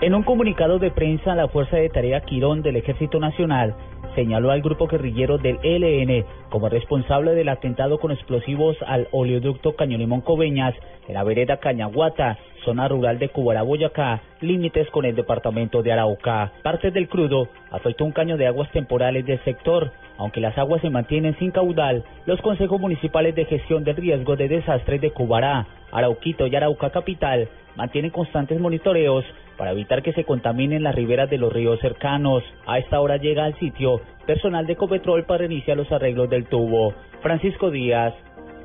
En 0.00 0.14
un 0.14 0.22
comunicado 0.22 0.78
de 0.78 0.90
prensa, 0.90 1.34
la 1.34 1.46
Fuerza 1.46 1.76
de 1.76 1.90
Tarea 1.90 2.22
Quirón 2.22 2.62
del 2.62 2.76
Ejército 2.76 3.20
Nacional 3.20 3.74
señaló 4.14 4.50
al 4.50 4.62
grupo 4.62 4.86
guerrillero 4.86 5.36
del 5.36 5.58
ELN 5.62 6.24
como 6.48 6.70
responsable 6.70 7.34
del 7.34 7.50
atentado 7.50 7.98
con 7.98 8.12
explosivos 8.12 8.78
al 8.86 9.08
oleoducto 9.12 9.76
Cañolimón 9.76 10.22
Coveñas 10.22 10.74
en 11.06 11.12
la 11.12 11.22
vereda 11.22 11.58
Cañaguata, 11.58 12.38
zona 12.66 12.88
rural 12.88 13.18
de 13.18 13.30
Cubará, 13.30 13.62
Boyacá, 13.62 14.20
límites 14.40 14.90
con 14.90 15.06
el 15.06 15.14
departamento 15.14 15.82
de 15.82 15.92
Arauca. 15.92 16.52
Parte 16.62 16.90
del 16.90 17.08
crudo 17.08 17.48
afectó 17.70 18.04
un 18.04 18.12
caño 18.12 18.36
de 18.36 18.46
aguas 18.46 18.70
temporales 18.72 19.24
del 19.24 19.42
sector. 19.44 19.92
Aunque 20.18 20.40
las 20.40 20.58
aguas 20.58 20.82
se 20.82 20.90
mantienen 20.90 21.38
sin 21.38 21.52
caudal, 21.52 22.04
los 22.26 22.40
consejos 22.42 22.80
municipales 22.80 23.34
de 23.34 23.44
gestión 23.44 23.84
del 23.84 23.96
riesgo 23.96 24.36
de 24.36 24.48
desastres 24.48 25.00
de 25.00 25.12
Cubará, 25.12 25.66
Arauquito 25.92 26.46
y 26.46 26.56
Arauca 26.56 26.90
Capital 26.90 27.48
mantienen 27.76 28.10
constantes 28.10 28.58
monitoreos 28.58 29.24
para 29.56 29.70
evitar 29.70 30.02
que 30.02 30.12
se 30.12 30.24
contaminen 30.24 30.82
las 30.82 30.94
riberas 30.94 31.30
de 31.30 31.38
los 31.38 31.52
ríos 31.52 31.78
cercanos. 31.80 32.42
A 32.66 32.78
esta 32.78 33.00
hora 33.00 33.16
llega 33.16 33.44
al 33.44 33.58
sitio 33.58 34.00
personal 34.26 34.66
de 34.66 34.72
Ecopetrol 34.72 35.24
para 35.24 35.44
iniciar 35.44 35.76
los 35.76 35.90
arreglos 35.92 36.28
del 36.28 36.46
tubo. 36.46 36.94
Francisco 37.22 37.70
Díaz, 37.70 38.12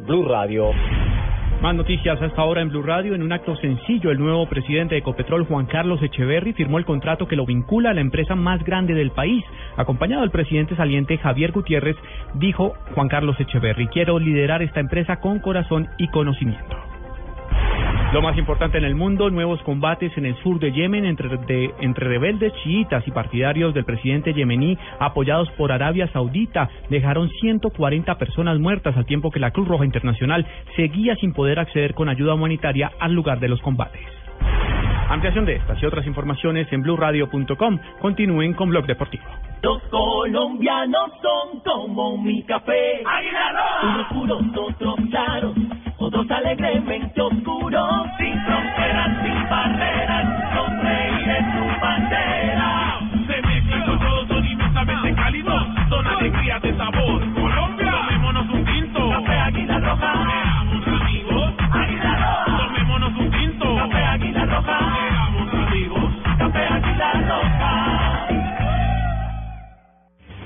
Blue 0.05 0.25
Radio. 0.25 0.71
Más 1.61 1.75
noticias 1.75 2.19
a 2.19 2.25
esta 2.25 2.43
hora 2.43 2.63
en 2.63 2.69
Blue 2.69 2.81
Radio. 2.81 3.13
En 3.13 3.21
un 3.21 3.31
acto 3.31 3.55
sencillo, 3.57 4.09
el 4.09 4.17
nuevo 4.17 4.47
presidente 4.47 4.95
de 4.95 5.01
Ecopetrol, 5.01 5.45
Juan 5.45 5.67
Carlos 5.67 6.01
Echeverry, 6.01 6.53
firmó 6.53 6.79
el 6.79 6.85
contrato 6.85 7.27
que 7.27 7.35
lo 7.35 7.45
vincula 7.45 7.91
a 7.91 7.93
la 7.93 8.01
empresa 8.01 8.33
más 8.33 8.63
grande 8.63 8.95
del 8.95 9.11
país. 9.11 9.45
Acompañado 9.77 10.21
del 10.21 10.31
presidente 10.31 10.75
saliente 10.75 11.19
Javier 11.19 11.51
Gutiérrez, 11.51 11.97
dijo 12.33 12.73
Juan 12.95 13.09
Carlos 13.09 13.39
Echeverry, 13.39 13.87
quiero 13.89 14.17
liderar 14.17 14.63
esta 14.63 14.79
empresa 14.79 15.17
con 15.17 15.37
corazón 15.37 15.87
y 15.99 16.07
conocimiento. 16.07 16.90
Lo 18.13 18.21
más 18.21 18.37
importante 18.37 18.77
en 18.77 18.83
el 18.83 18.93
mundo, 18.93 19.29
nuevos 19.29 19.61
combates 19.63 20.11
en 20.17 20.25
el 20.25 20.35
sur 20.43 20.59
de 20.59 20.73
Yemen 20.73 21.05
entre, 21.05 21.29
entre 21.79 22.09
rebeldes 22.09 22.51
chiitas 22.61 23.07
y 23.07 23.11
partidarios 23.11 23.73
del 23.73 23.85
presidente 23.85 24.33
yemení 24.33 24.77
apoyados 24.99 25.49
por 25.51 25.71
Arabia 25.71 26.09
Saudita 26.11 26.69
dejaron 26.89 27.29
140 27.29 28.17
personas 28.17 28.59
muertas 28.59 28.97
al 28.97 29.05
tiempo 29.05 29.31
que 29.31 29.39
la 29.39 29.51
Cruz 29.51 29.65
Roja 29.65 29.85
Internacional 29.85 30.45
seguía 30.75 31.15
sin 31.15 31.31
poder 31.31 31.57
acceder 31.57 31.93
con 31.93 32.09
ayuda 32.09 32.33
humanitaria 32.33 32.91
al 32.99 33.13
lugar 33.13 33.39
de 33.39 33.47
los 33.47 33.61
combates. 33.61 34.01
Ampliación 35.07 35.45
de 35.45 35.55
estas 35.55 35.81
y 35.81 35.85
otras 35.85 36.05
informaciones 36.05 36.67
en 36.71 36.81
blueradio.com. 36.81 37.79
Continúen 38.01 38.53
con 38.53 38.69
Blog 38.69 38.87
Deportivo. 38.87 39.23
Los 39.61 39.81
colombianos 39.83 41.11
son 41.21 41.59
como 41.61 42.17
mi 42.17 42.43
café. 42.43 43.03
Unos 43.83 44.07
puros, 44.07 44.41
otros 44.57 44.95
claros, 45.09 45.55
otros 46.01 46.29
alegremente 46.31 47.21
oscuros. 47.21 48.07
Sin 48.17 48.33
fronteras, 48.45 49.09
sin 49.23 49.49
barreras, 49.49 50.55
los 50.55 50.83
reyes 50.83 51.45
su 51.53 51.81
bandera. 51.81 52.99
Mezclan 53.27 53.85
con 53.85 53.99
todos, 53.99 54.27
son 54.27 54.45
inmensamente 54.45 55.15
cálidos, 55.15 55.63
son 55.89 56.07
alegrías 56.07 56.61
de 56.61 56.77
sabor. 56.77 57.30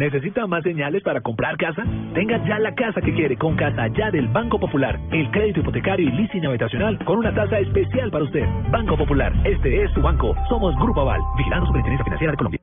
¿Necesita 0.00 0.46
más 0.46 0.62
señales 0.62 1.02
para 1.02 1.20
comprar 1.20 1.58
casa? 1.58 1.84
Tenga 2.14 2.42
ya 2.48 2.58
la 2.58 2.74
casa 2.74 3.02
que 3.02 3.12
quiere 3.12 3.36
con 3.36 3.54
Casa 3.54 3.86
Ya 3.88 4.10
del 4.10 4.28
Banco 4.28 4.58
Popular. 4.58 4.98
El 5.12 5.30
crédito 5.30 5.60
hipotecario 5.60 6.08
y 6.08 6.12
leasing 6.12 6.46
habitacional 6.46 6.98
con 7.04 7.18
una 7.18 7.34
tasa 7.34 7.58
especial 7.58 8.10
para 8.10 8.24
usted. 8.24 8.46
Banco 8.70 8.96
Popular, 8.96 9.30
este 9.44 9.84
es 9.84 9.92
su 9.92 10.00
banco. 10.00 10.34
Somos 10.48 10.74
Grupo 10.76 11.02
Aval, 11.02 11.20
vigilando 11.36 11.66
Superintendencia 11.66 12.04
Financiera 12.04 12.30
de 12.32 12.36
Colombia. 12.38 12.60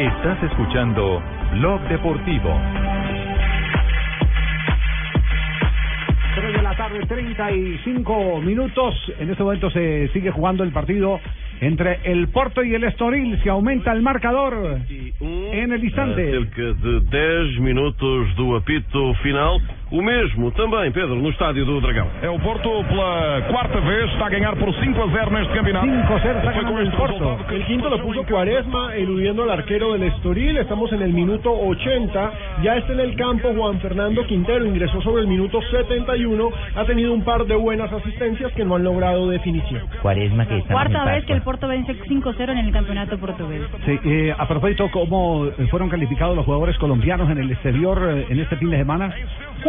Estás 0.00 0.42
escuchando 0.50 1.22
Blog 1.52 1.80
Deportivo. 1.82 2.87
3 6.40 6.52
de 6.52 6.62
la 6.62 6.76
tarde, 6.76 7.00
35 7.04 8.40
minutos. 8.42 8.94
En 9.18 9.28
este 9.28 9.42
momento 9.42 9.70
se 9.70 10.08
sigue 10.12 10.30
jugando 10.30 10.62
el 10.62 10.70
partido 10.70 11.18
entre 11.60 11.98
el 12.04 12.28
Porto 12.28 12.62
y 12.62 12.74
el 12.74 12.84
Estoril. 12.84 13.42
Se 13.42 13.50
aumenta 13.50 13.92
el 13.92 14.02
marcador 14.02 14.78
en 15.20 15.72
el 15.72 15.82
instante. 15.82 16.30
cerca 16.30 16.62
de 16.62 17.00
10 17.50 17.60
minutos 17.60 18.36
do 18.36 18.54
apito 18.54 19.14
final. 19.14 19.58
O 19.90 20.02
mesmo 20.02 20.50
também, 20.52 20.92
Pedro, 20.92 21.14
no 21.14 21.30
estádio 21.30 21.64
do 21.64 21.80
Dragão. 21.80 22.06
É 22.20 22.28
o 22.28 22.38
Porto 22.40 22.68
pela 22.84 23.40
quarta 23.48 23.80
vez, 23.80 24.10
está 24.12 24.26
a 24.26 24.28
ganhar 24.28 24.54
por 24.56 24.70
5 24.74 25.02
a 25.02 25.08
0 25.08 25.30
neste 25.30 25.54
campeonato. 25.54 25.86
5-0 25.86 26.36
está 26.36 26.52
Foi 26.52 26.52
com 26.52 26.60
ganando 26.60 26.80
el 26.80 26.86
este 26.88 26.96
Porto. 26.98 27.44
que 27.48 27.54
El 27.54 27.64
quinto 27.64 27.88
lo 27.88 27.98
puso 28.02 28.22
Cuaresma, 28.24 28.94
eludiendo 28.96 29.44
al 29.44 29.50
arquero 29.50 29.94
del 29.94 30.02
Estoril. 30.02 30.58
Estamos 30.58 30.92
en 30.92 31.00
el 31.00 31.14
minuto 31.14 31.50
80. 31.50 32.32
Ya 32.62 32.76
está 32.76 32.92
en 32.92 33.00
el 33.00 33.16
campo 33.16 33.50
Juan 33.56 33.80
Fernando 33.80 34.26
Quintero. 34.26 34.66
Ingresó 34.66 35.00
sobre 35.00 35.22
el 35.22 35.28
minuto 35.28 35.58
71. 35.70 36.50
Ha 36.76 36.84
tenido 36.84 37.14
un 37.14 37.24
par 37.24 37.46
de 37.46 37.54
buenas 37.54 37.90
asistencias 37.90 38.52
que 38.52 38.66
no 38.66 38.76
han 38.76 38.84
logrado 38.84 39.30
definición. 39.30 39.86
Cuaresma 40.02 40.46
que 40.46 40.58
está 40.58 40.74
Cuarta 40.74 41.04
vez 41.06 41.24
que 41.24 41.32
el 41.32 41.40
Porto 41.40 41.66
vence 41.66 41.94
5-0 41.94 42.50
en 42.50 42.58
el 42.58 42.72
campeonato 42.72 43.16
portugués. 43.16 43.62
Sí, 43.86 43.98
eh, 44.04 44.34
a 44.36 44.46
propósito, 44.46 44.90
¿cómo 44.92 45.46
fueron 45.70 45.88
calificados 45.88 46.36
los 46.36 46.44
jugadores 46.44 46.76
colombianos 46.76 47.30
en 47.30 47.38
el 47.38 47.50
exterior 47.50 47.98
eh, 48.10 48.26
en 48.28 48.38
este 48.38 48.56
fin 48.56 48.68
de 48.68 48.76
semana? 48.76 49.14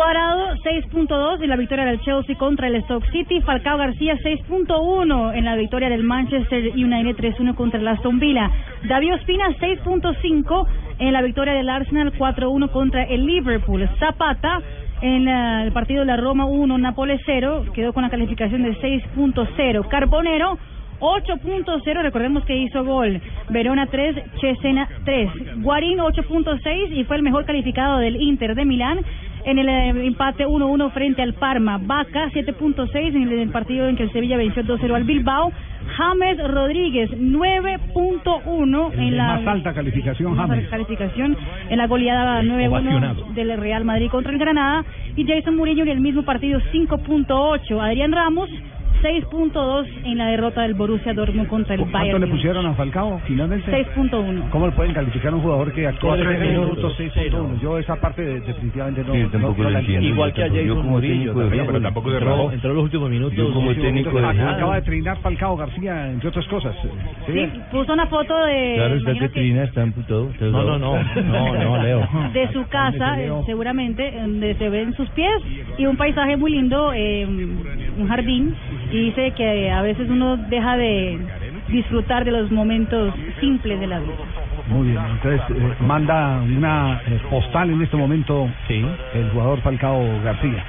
Cuadrado 0.10 0.56
6.2 0.64 1.44
en 1.44 1.50
la 1.50 1.56
victoria 1.56 1.86
del 1.86 2.02
Chelsea 2.02 2.36
contra 2.36 2.68
el 2.68 2.82
Stoke 2.86 3.08
City. 3.12 3.42
Falcao 3.42 3.78
García 3.78 4.18
6.1 4.18 5.36
en 5.36 5.46
la 5.46 5.56
victoria 5.56 5.88
del 5.88 6.02
Manchester 6.02 6.72
United 6.74 7.16
3-1 7.16 7.54
contra 7.54 7.80
el 7.80 7.88
Aston 7.88 8.18
Villa. 8.18 8.50
David 8.88 9.14
Ospina 9.14 9.50
6.5 9.60 10.68
en 10.98 11.14
la 11.14 11.22
victoria 11.22 11.54
del 11.54 11.70
Arsenal 11.70 12.12
4-1 12.12 12.72
contra 12.72 13.04
el 13.04 13.24
Liverpool. 13.24 13.88
Zapata 14.00 14.64
en 15.04 15.28
eh, 15.28 15.64
el 15.66 15.72
partido 15.74 16.00
de 16.00 16.08
la 16.08 16.18
Roma 16.18 16.46
1, 16.46 16.76
Nápoles 16.80 17.22
0, 17.28 17.66
quedó 17.76 17.94
con 17.94 18.02
la 18.02 18.10
calificación 18.10 18.64
de 18.64 18.76
6.0. 18.80 19.88
Carbonero 19.90 20.58
8.0, 21.02 22.02
recordemos 22.02 22.44
que 22.46 22.58
hizo 22.58 22.84
gol. 22.84 23.22
Verona 23.50 23.86
3, 23.86 24.16
Cesena 24.42 24.90
3. 25.06 25.62
Guarín 25.62 26.00
8.6 26.00 26.98
y 26.98 27.04
fue 27.04 27.18
el 27.18 27.22
mejor 27.22 27.46
calificado 27.46 28.00
del 28.00 28.20
Inter 28.20 28.56
de 28.56 28.66
Milán 28.66 29.00
en 29.46 29.60
el 29.60 29.70
eh, 29.70 30.08
empate 30.08 30.46
1-1 30.46 30.92
frente 30.92 31.22
al 31.22 31.34
Parma. 31.34 31.80
Vaca 31.82 32.30
7.6 32.30 33.16
en 33.16 33.40
el 33.40 33.50
partido 33.50 33.88
en 33.88 33.96
que 33.96 34.04
el 34.04 34.12
Sevilla 34.12 34.38
venció 34.38 34.64
2-0 34.64 34.94
al 34.94 35.04
Bilbao. 35.04 35.52
James 35.98 36.38
Rodríguez 36.52 37.10
9.1 37.12 38.94
El 38.94 39.00
en 39.00 39.18
la 39.18 39.40
más 39.40 39.48
alta 39.48 39.74
calificación, 39.74 40.36
más 40.36 40.48
James. 40.48 40.68
calificación 40.70 41.38
en 41.70 41.78
la 41.78 41.88
goleada 41.88 42.42
Ovacionado. 42.42 43.28
9-1 43.28 43.34
del 43.34 43.58
Real 43.58 43.86
Madrid 43.86 44.10
contra 44.10 44.32
el 44.32 44.38
Granada 44.38 44.86
y 45.16 45.26
Jason 45.26 45.56
Murillo 45.56 45.84
en 45.84 45.90
el 45.90 46.02
mismo 46.02 46.24
partido 46.24 46.60
5.8 46.72 47.82
Adrián 47.82 48.12
Ramos 48.12 48.50
6.2 49.02 49.88
en 50.06 50.18
la 50.18 50.28
derrota 50.28 50.62
del 50.64 50.74
Borussia 50.74 51.14
Dortmund 51.14 51.48
contra 51.48 51.76
el 51.76 51.82
¿Cuánto 51.82 51.98
Bayern 51.98 52.20
le 52.20 52.26
Múnich. 52.28 52.36
pusieron 52.42 52.66
a 52.66 52.74
Falcao 52.74 53.20
finalmente? 53.26 53.72
6.1 53.72 54.50
¿Cómo 54.52 54.66
le 54.68 54.72
pueden 54.74 54.94
calificar 54.94 55.32
a 55.32 55.36
un 55.36 55.42
jugador 55.42 55.72
que 55.74 55.88
actuó 55.88 56.10
Cuatro 56.10 56.26
tres 56.28 56.40
minutos. 56.42 56.70
minutos, 56.78 56.94
seis 56.98 57.12
puntos? 57.32 57.62
Yo 57.62 57.78
esa 57.78 57.96
parte 57.96 58.22
de- 58.24 58.40
definitivamente 58.42 59.04
no, 59.06 59.14
Sí, 59.14 59.20
no- 59.38 59.54
no 59.58 59.70
la 59.70 59.80
entiendo. 59.80 60.08
Igual 60.08 60.34
que 60.34 60.44
a 60.44 60.48
Jason 60.50 60.86
Murillo. 60.88 61.34
también, 61.34 61.66
pero 61.66 61.82
tampoco 61.82 62.10
de 62.12 62.18
entró, 62.18 62.52
entró 62.52 62.70
en 62.72 62.76
los 62.76 62.84
últimos 62.86 63.10
minutos. 63.10 63.38
Yo 63.38 63.54
como 63.54 63.70
últimos 63.70 63.86
técnico 63.88 64.10
minutos. 64.12 64.36
de- 64.38 64.44
Acaba 64.44 64.76
de 64.76 64.82
trinar 64.82 65.18
Falcao 65.22 65.56
García, 65.58 66.12
entre 66.12 66.30
otras 66.30 66.48
cosas. 66.48 66.76
Sí, 67.26 67.34
Sí, 67.34 67.48
puso 67.72 67.94
una 67.94 68.08
foto 68.08 68.36
de 68.46 68.74
Claro, 68.76 68.96
está 68.96 69.14
que 69.14 69.30
Trina 69.30 69.64
está 69.64 69.82
amputado. 69.84 70.30
No, 70.42 70.64
no, 70.64 70.78
no. 70.80 71.00
No, 71.24 71.54
no, 71.78 71.84
Leo. 71.84 72.08
de 72.34 72.52
su 72.54 72.66
casa, 72.68 73.22
eh, 73.22 73.32
seguramente, 73.46 74.12
donde 74.20 74.56
se 74.56 74.70
ven 74.70 74.94
sus 74.94 75.10
pies 75.12 75.32
y 75.78 75.86
un 75.86 75.96
paisaje 75.96 76.36
muy 76.38 76.52
lindo, 76.52 76.92
eh, 76.94 77.26
un 77.26 78.08
jardín, 78.08 78.56
y 78.92 79.06
dice 79.06 79.32
que 79.32 79.72
a 79.72 79.82
veces 79.82 80.10
uno 80.10 80.38
deja 80.38 80.78
de 80.78 81.20
disfrutar 81.68 82.26
de 82.26 82.32
los 82.32 82.52
momentos 82.52 83.14
simples 83.40 83.80
de 83.80 83.88
la 83.88 84.00
vida. 84.00 84.14
Muy 84.68 84.90
bien, 84.90 85.00
entonces 85.12 85.42
eh, 85.50 85.76
manda 85.82 86.42
una 86.42 87.02
eh, 87.08 87.20
postal 87.30 87.70
en 87.72 87.82
este 87.82 87.98
momento 87.98 88.48
el 88.70 89.30
jugador 89.32 89.62
Falcao 89.62 90.04
García. 90.24 90.64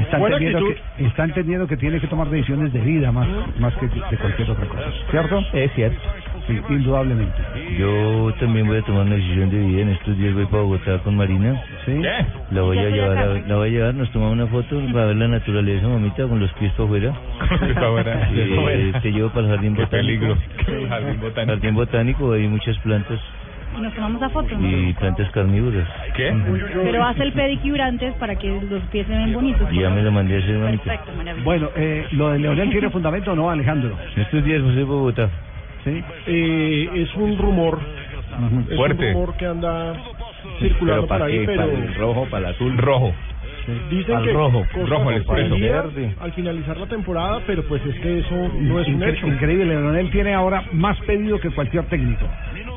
Está 0.00 0.18
entendiendo, 0.18 0.60
que, 0.60 1.04
está 1.04 1.24
entendiendo 1.24 1.66
que 1.66 1.76
tiene 1.76 2.00
que 2.00 2.06
tomar 2.06 2.28
decisiones 2.28 2.72
de 2.72 2.80
vida 2.80 3.10
más, 3.10 3.26
más 3.58 3.74
que 3.76 3.86
de 3.86 4.16
cualquier 4.18 4.50
otra 4.50 4.66
cosa. 4.66 4.84
¿Cierto? 5.10 5.42
Es 5.52 5.72
cierto. 5.72 5.98
Sí, 6.48 6.60
indudablemente. 6.70 7.36
Yo 7.78 8.32
también 8.40 8.66
voy 8.66 8.78
a 8.78 8.82
tomar 8.82 9.02
una 9.06 9.14
decisión 9.16 9.50
de 9.50 9.58
vida. 9.58 9.82
En 9.82 9.88
estos 9.90 10.16
días 10.18 10.34
voy 10.34 10.46
para 10.46 10.62
Bogotá 10.64 10.98
con 11.04 11.16
Marina. 11.16 11.62
Sí. 11.84 12.00
La 12.50 12.62
voy 12.62 12.76
¿Ya 12.76 12.82
a 12.82 12.88
llevar, 12.88 13.18
a, 13.18 13.26
la 13.46 13.56
voy 13.56 13.68
a 13.68 13.70
llevar, 13.70 13.94
nos 13.94 14.10
tomamos 14.10 14.32
una 14.34 14.46
foto 14.46 14.80
para 14.92 15.06
ver 15.06 15.16
la 15.16 15.28
naturaleza, 15.28 15.86
mamita, 15.86 16.26
con 16.26 16.40
los 16.40 16.52
pies 16.54 16.72
para 16.72 16.84
afuera. 16.84 17.12
afuera. 17.76 18.28
Eh, 18.34 18.92
te 19.02 19.12
llevo 19.12 19.28
para 19.30 19.46
el 19.46 19.52
jardín 19.54 19.74
Qué 19.76 19.82
botánico. 19.82 20.36
peligro. 20.66 20.88
Jardín 20.88 21.20
botánico. 21.20 21.52
Jardín 21.54 21.74
botánico, 21.74 22.32
hay 22.32 22.48
muchas 22.48 22.78
plantas 22.78 23.20
Y 23.76 23.80
nos 23.82 23.94
tomamos 23.94 24.20
la 24.20 24.30
foto. 24.30 24.48
y 24.58 24.92
plantas 24.94 25.30
carnívoras. 25.32 25.86
¿Qué? 26.16 26.34
Pero 26.84 27.04
hace 27.04 27.22
el 27.24 27.32
pedicure 27.32 27.82
antes 27.82 28.14
para 28.14 28.34
que 28.36 28.48
los 28.70 28.82
pies 28.84 29.06
se 29.06 29.12
ven 29.12 29.32
bonitos. 29.34 29.68
Ya 29.72 29.90
me 29.90 30.02
lo 30.02 30.10
mandé 30.12 30.36
a 30.36 30.38
hacer, 30.38 30.56
mamita. 30.58 30.82
Perfecto, 30.84 31.12
maravilloso. 31.16 31.44
Bueno, 31.44 31.68
eh, 31.76 32.06
¿lo 32.12 32.30
de 32.30 32.38
Leonel 32.38 32.70
tiene 32.70 32.88
fundamento 32.90 33.32
o 33.32 33.36
no, 33.36 33.50
Alejandro? 33.50 33.94
En 34.16 34.22
estos 34.22 34.42
días 34.44 34.62
voy 34.62 34.80
a 34.80 34.84
Bogotá. 34.84 35.28
Sí. 35.94 36.04
Eh, 36.26 36.90
es 36.94 37.14
un 37.14 37.38
rumor. 37.38 37.78
Es 38.70 38.76
Fuerte. 38.76 39.06
un 39.08 39.12
rumor 39.14 39.36
que 39.36 39.46
anda 39.46 39.94
circulando 40.60 41.06
por 41.06 41.22
ahí, 41.22 41.42
pero 41.46 41.66
rojo, 41.98 42.26
para 42.30 42.48
el 42.48 42.54
azul? 42.54 42.76
Rojo. 42.78 43.14
dicen 43.90 44.16
Al 44.16 44.24
que 44.24 44.32
rojo, 44.32 44.64
rojo 44.86 45.04
Verde. 45.10 46.14
al 46.20 46.32
finalizar 46.32 46.76
la 46.78 46.86
temporada, 46.86 47.40
pero 47.46 47.62
pues 47.64 47.84
es 47.84 47.94
que 47.96 48.18
eso 48.20 48.34
no 48.60 48.80
es 48.80 48.88
un 48.88 48.98
Incre- 49.00 49.10
hecho. 49.12 49.26
Increíble, 49.26 49.66
Leonel 49.66 50.10
tiene 50.10 50.32
ahora 50.34 50.64
más 50.72 50.98
pedido 51.00 51.38
que 51.38 51.50
cualquier 51.50 51.84
técnico. 51.84 52.26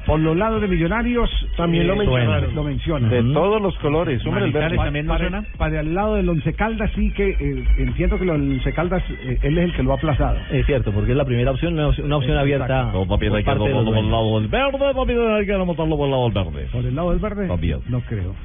Por 0.06 0.20
los 0.20 0.36
lados 0.36 0.62
de 0.62 0.68
Millonarios 0.68 1.30
También 1.56 1.86
lo 1.88 1.96
mencionaron. 1.96 2.56
Lo 2.56 2.64
menciona. 2.64 3.08
De 3.08 3.22
todos 3.34 3.62
los 3.62 3.78
colores. 3.78 4.26
Hombre, 4.26 4.46
el 4.46 4.52
verde. 4.52 4.76
para, 4.76 4.92
para- 4.92 5.42
para 5.58 5.80
el 5.82 5.94
lado 5.94 6.16
del 6.16 6.28
Once 6.28 6.54
Caldas 6.54 6.90
sí 6.96 7.12
que 7.12 7.30
eh, 7.30 7.64
entiendo 7.78 8.18
que 8.18 8.24
el 8.24 8.32
Once 8.32 8.74
Caldas 8.74 9.04
eh, 9.10 9.38
él 9.44 9.58
es 9.60 9.66
el 9.66 9.74
que 9.74 9.84
lo 9.84 9.92
ha 9.92 9.96
aplazado. 9.96 10.38
Es 10.52 10.66
cierto, 10.66 10.92
porque 10.92 11.12
es 11.12 11.18
la 11.18 11.26
primera 11.26 11.52
opción, 11.52 11.74
una 11.74 11.88
opción, 11.90 12.08
una 12.08 12.18
opción 12.18 12.38
abierta. 12.38 12.92
No, 12.92 13.06
papi, 13.06 13.28
por 13.30 13.38
hay 13.38 13.44
que 13.44 13.50
montarlo 13.56 13.86
por 13.86 13.98
el 13.98 14.12
lado 14.12 14.40
del 14.40 14.48
verde, 14.50 14.94
papi, 14.96 15.14
hay 15.14 15.46
que 15.46 15.58
montarlo 15.58 15.98
por 15.98 16.06
el 16.06 16.12
lado 16.12 16.24
del 16.30 16.34
verde. 16.34 16.68
¿Por 16.72 16.86
el 16.86 16.96
lado 16.96 17.10
del 17.12 17.20
verde? 17.20 17.48
También. 17.48 17.80
No 17.90 18.02
creo. 18.02 18.36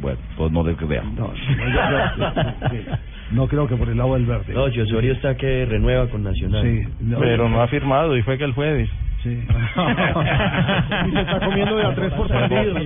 Bueno, 0.00 0.18
pues 0.36 0.52
no 0.52 0.62
de 0.64 0.76
que 0.76 0.84
vean. 0.84 1.14
No, 1.14 1.28
no. 1.32 2.76
No 3.32 3.48
creo 3.48 3.66
que 3.66 3.76
por 3.76 3.88
el 3.88 3.96
lado 3.96 4.14
del 4.14 4.26
verde. 4.26 4.52
No, 4.54 4.64
Osorio 4.64 5.12
está 5.12 5.36
que 5.36 5.66
renueva 5.66 6.06
con 6.08 6.22
Nacional. 6.22 6.62
Sí, 6.62 6.82
no. 7.00 7.18
Pero 7.18 7.48
no 7.48 7.60
ha 7.62 7.66
firmado 7.68 8.16
y 8.16 8.22
fue 8.22 8.38
que 8.38 8.44
el 8.44 8.52
jueves. 8.52 8.88
Sí. 9.26 9.44
Y 11.06 11.10
se 11.12 11.20
está 11.20 11.40
comiendo 11.40 11.76
de 11.76 11.84
a 11.86 11.94
tres 11.94 12.12
por 12.12 12.28
partido. 12.28 12.76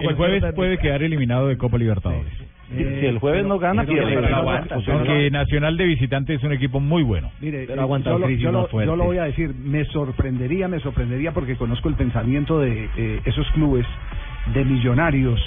El 0.00 0.14
jueves 0.14 0.44
puede 0.54 0.78
quedar 0.78 1.02
eliminado 1.02 1.48
de 1.48 1.56
Copa 1.56 1.78
Libertadores. 1.78 2.32
Si 2.68 2.82
si 3.00 3.06
el 3.06 3.18
jueves 3.20 3.46
no 3.46 3.58
gana, 3.60 3.84
pierde. 3.84 4.16
Porque 4.84 5.30
Nacional 5.30 5.76
de 5.76 5.84
visitante 5.84 6.34
es 6.34 6.42
un 6.42 6.52
equipo 6.52 6.80
muy 6.80 7.02
bueno. 7.04 7.30
Mire, 7.40 7.64
Pero 7.66 7.80
eh, 7.80 7.84
aguanta 7.84 8.10
yo, 8.10 8.16
el 8.16 8.22
lo, 8.22 8.28
yo 8.28 8.52
lo- 8.52 8.68
yo 8.84 8.96
lo 8.96 9.04
voy 9.04 9.18
a 9.18 9.24
decir, 9.24 9.54
me 9.54 9.84
sorprendería, 9.86 10.66
me 10.66 10.80
sorprendería 10.80 11.30
porque 11.32 11.54
conozco 11.56 11.88
el 11.88 11.94
pensamiento 11.94 12.58
de 12.60 12.88
eh, 12.96 13.20
esos 13.24 13.48
clubes, 13.52 13.86
de 14.52 14.64
Millonarios 14.64 15.40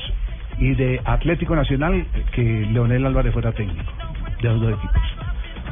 y 0.60 0.74
de 0.76 1.02
Atlético 1.04 1.56
Nacional, 1.58 2.06
que 2.32 2.42
Leonel 2.72 3.06
Álvarez 3.06 3.34
fuera 3.34 3.52
técnico 3.52 3.92
de 4.42 4.48
los 4.50 4.62
dos 4.62 4.72
equipos. 4.74 5.02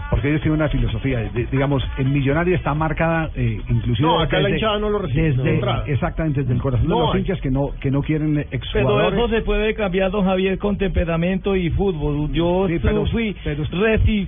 Porque 0.09 0.29
ellos 0.29 0.41
tienen 0.41 0.59
una 0.61 0.69
filosofía, 0.69 1.19
de- 1.19 1.47
digamos, 1.51 1.83
en 1.97 2.13
Millonario 2.13 2.55
está 2.55 2.73
marcada, 2.73 3.29
eh, 3.35 3.59
inclusive... 3.69 4.07
No, 4.07 4.19
acá 4.21 4.37
la 4.37 4.43
desde- 4.43 4.57
hinchada 4.57 4.79
no 4.79 4.89
lo 4.89 4.99
recibe, 4.99 5.31
desde-. 5.33 5.91
Exactamente, 5.91 6.41
desde 6.41 6.53
el 6.53 6.61
corazón 6.61 6.87
No 6.87 6.99
de 6.99 7.05
los 7.07 7.15
hinchas 7.17 7.41
que 7.41 7.51
no 7.51 7.71
que 7.81 7.91
no 7.91 8.01
quieren 8.01 8.35
Pero 8.35 8.47
exjugadores. 8.51 9.19
eso 9.19 9.27
se 9.29 9.41
puede 9.41 9.73
cambiar, 9.73 10.11
don 10.11 10.23
Javier, 10.25 10.57
con 10.59 10.77
temperamento 10.77 11.55
y 11.57 11.69
fútbol. 11.71 12.31
Yo 12.31 12.67
Sí, 12.69 12.79
pero- 12.81 13.05
fui 13.07 13.35
resi- 13.43 14.27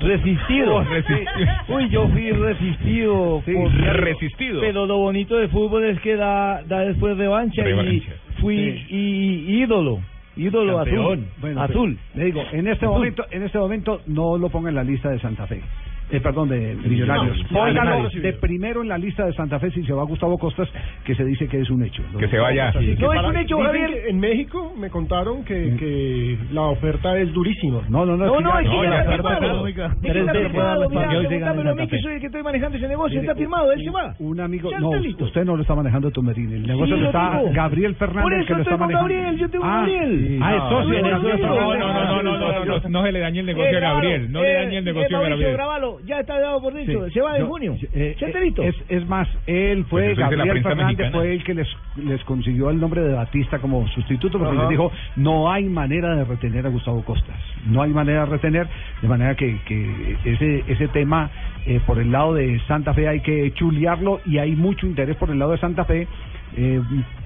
resistido. 0.00 0.84
Uy, 1.68 1.88
yo 1.90 2.08
fui 2.08 2.30
resistido. 2.30 3.42
por- 3.44 3.72
Resistido. 3.72 4.60
Pero 4.60 4.86
lo 4.86 4.98
bonito 4.98 5.36
del 5.36 5.48
fútbol 5.48 5.84
es 5.84 6.00
que 6.00 6.16
da, 6.16 6.62
da 6.64 6.80
después 6.80 7.16
revancha, 7.16 7.62
Revancha. 7.62 7.92
y 7.92 8.40
fui 8.40 8.84
y, 8.88 9.60
ídolo. 9.62 10.00
Ídolo 10.36 10.78
azul. 10.80 11.26
Bueno, 11.40 11.62
azul. 11.62 11.98
pero, 12.12 12.18
Le 12.20 12.24
digo, 12.32 12.42
en 12.52 12.66
este 12.68 12.86
Azul. 12.86 12.96
momento, 12.96 13.24
en 13.30 13.42
este 13.42 13.58
momento 13.58 14.00
no 14.06 14.38
lo 14.38 14.48
ponga 14.48 14.70
en 14.70 14.76
la 14.76 14.84
lista 14.84 15.10
de 15.10 15.18
Santa 15.20 15.46
Fe. 15.46 15.60
Eh, 16.12 16.20
perdón, 16.20 16.48
de 16.50 16.74
Millonarios. 16.74 17.38
No, 17.50 17.58
Póngalo 17.58 18.08
de 18.10 18.32
primero 18.34 18.82
en 18.82 18.88
la 18.88 18.98
lista 18.98 19.24
de 19.24 19.32
Santa 19.32 19.58
Fe 19.58 19.70
si 19.70 19.82
se 19.84 19.92
va 19.92 20.04
Gustavo 20.04 20.38
Costas, 20.38 20.68
que 21.04 21.14
se 21.14 21.24
dice 21.24 21.48
que 21.48 21.60
es 21.60 21.70
un 21.70 21.82
hecho. 21.82 22.02
Que 22.18 22.28
se 22.28 22.38
vaya. 22.38 22.72
Sí, 22.72 22.94
que 22.96 23.02
No, 23.02 23.12
es 23.12 23.24
un 23.24 23.36
hecho, 23.36 23.58
Javier. 23.58 23.90
En 24.08 24.20
México 24.20 24.74
me 24.76 24.90
contaron 24.90 25.44
que, 25.44 25.74
que 25.76 26.38
la 26.52 26.62
oferta 26.62 27.18
es 27.18 27.32
durísima. 27.32 27.82
No, 27.88 28.04
no, 28.04 28.16
no. 28.16 28.26
No, 28.26 28.40
no, 28.40 28.58
es 28.58 28.68
que 28.68 28.74
No, 28.76 28.84
ya 28.84 28.90
la 28.90 28.98
está 29.00 29.10
oferta 29.10 29.28
firmado. 29.28 29.54
económica. 29.54 29.96
Es 31.82 31.90
que 31.90 31.98
soy 32.00 32.12
el 32.14 32.20
que 32.20 32.26
estoy 32.26 32.42
manejando 32.42 32.76
ese 32.78 32.88
negocio, 32.88 33.20
está 33.20 33.34
firmado, 33.34 33.72
él 33.72 33.82
se 33.82 33.90
va. 33.90 34.14
Un 34.18 34.40
amigo, 34.40 34.70
no, 34.78 34.90
usted 34.90 35.44
no 35.44 35.56
lo 35.56 35.62
está 35.62 35.74
manejando 35.74 36.10
Tomerini. 36.10 36.54
El 36.54 36.66
negocio 36.66 36.96
lo 36.96 37.06
está. 37.06 37.40
Gabriel 37.52 37.94
Fernández 37.94 38.22
Por 38.22 38.32
que 38.32 38.40
eso 38.42 38.54
lo 38.54 38.60
está 38.62 38.74
estoy 38.74 38.78
con 38.78 38.80
manejando. 38.80 39.08
Gabriel, 39.08 39.38
yo 39.38 39.48
tengo 39.48 39.64
ah, 39.64 39.76
Gabriel. 39.78 40.38
Ah, 40.42 40.56
es 40.56 40.62
socio. 40.68 41.02
No, 41.02 41.10
no, 41.10 41.18
no, 41.18 42.06
no, 42.06 42.22
no, 42.22 42.38
no, 42.38 42.64
no, 42.64 42.88
no 42.88 43.02
se 43.02 43.12
le 43.12 43.20
dañe 43.20 43.40
el 43.40 43.46
negocio 43.46 43.76
a 43.76 43.80
Gabriel. 43.80 44.32
No 44.32 44.42
le 44.42 44.52
dañe 44.52 44.78
el 44.78 44.84
negocio 44.84 45.16
a 45.16 45.20
Gabriel. 45.20 45.56
Ya 46.04 46.20
está 46.20 46.38
dado 46.40 46.60
por 46.60 46.74
dicho, 46.74 47.06
Sí. 47.06 47.12
se 47.14 47.20
va 47.20 47.34
de 47.34 47.40
Yo- 47.40 47.46
junio. 47.46 47.76
eh, 47.94 48.16
¿Ya 48.18 48.26
está 48.26 48.40
listo? 48.40 48.62
Es, 48.62 48.74
es 48.88 49.06
más, 49.08 49.28
él 49.46 49.84
fue, 49.84 50.06
Pues 50.06 50.18
Gabriel 50.18 50.62
Fernández 50.62 50.86
mexicana. 50.98 51.10
fue 51.12 51.32
el 51.32 51.44
que 51.44 51.54
les, 51.54 51.68
les 51.96 52.24
consiguió 52.24 52.70
el 52.70 52.80
nombre 52.80 53.02
de 53.02 53.12
Batista 53.14 53.58
como 53.58 53.86
sustituto, 53.88 54.38
porque 54.38 54.52
Ajá. 54.54 54.62
les 54.62 54.70
dijo, 54.70 54.90
no 55.16 55.50
hay 55.52 55.64
manera 55.64 56.14
de 56.16 56.24
retener 56.24 56.66
a 56.66 56.70
Gustavo 56.70 57.02
Costas. 57.04 57.36
No 57.66 57.82
hay 57.82 57.90
manera 57.90 58.20
de 58.24 58.26
retener, 58.32 58.66
de 59.00 59.08
manera 59.08 59.34
que, 59.36 59.58
que 59.66 60.16
ese, 60.24 60.64
ese 60.66 60.88
tema, 60.88 61.30
eh, 61.66 61.80
por 61.86 61.98
el 61.98 62.10
lado 62.10 62.34
de 62.34 62.58
Santa 62.66 62.94
Fe 62.94 63.06
hay 63.08 63.20
que 63.20 63.52
chulearlo 63.54 64.20
y 64.26 64.38
hay 64.38 64.52
mucho 64.56 64.86
interés 64.86 65.16
por 65.16 65.30
el 65.30 65.38
lado 65.38 65.52
de 65.52 65.58
Santa 65.58 65.84
Fe. 65.84 66.06
eh, 66.56 66.80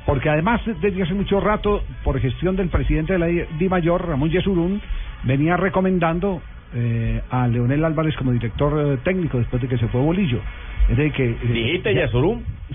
porque 0.05 0.29
además 0.31 0.61
desde 0.81 1.03
hace 1.03 1.14
mucho 1.14 1.41
rato, 1.41 1.83
por 2.05 2.20
gestión 2.20 2.55
del 2.55 2.68
presidente 2.68 3.14
de 3.14 3.18
la 3.18 3.27
Di 3.27 3.68
Mayor, 3.68 4.07
Ramón 4.07 4.31
Yesurún, 4.31 4.81
venía 5.24 5.57
recomendando 5.57 6.41
eh, 6.75 7.23
a 7.31 7.49
Leonel 7.49 7.85
Álvarez 7.85 8.17
como 8.17 8.33
director 8.33 8.73
eh, 8.79 8.99
técnico 9.05 9.39
después 9.39 9.62
de 9.62 9.69
que 9.69 9.79
se 9.79 9.89
fue 9.89 10.01
Bolillo. 10.01 10.41
Es 10.89 10.97
de 10.97 11.11
que, 11.11 11.31
eh, 11.31 11.39
¿Dijiste? 11.43 11.93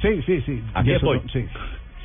Sí, 0.02 0.22
sí, 0.26 0.42
sí. 0.46 0.64
Aquí 0.74 0.92
estoy. 0.92 1.22
Sí, 1.32 1.46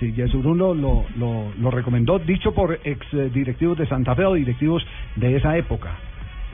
sí 0.00 0.12
Yesurún 0.12 0.58
lo, 0.58 0.74
lo, 0.74 1.04
lo, 1.16 1.52
lo 1.58 1.70
recomendó, 1.70 2.18
dicho 2.18 2.52
por 2.52 2.78
ex 2.84 3.06
eh, 3.14 3.30
directivos 3.32 3.78
de 3.78 3.86
Santa 3.86 4.14
Fe 4.14 4.24
o 4.24 4.34
directivos 4.34 4.86
de 5.16 5.36
esa 5.36 5.56
época. 5.56 5.96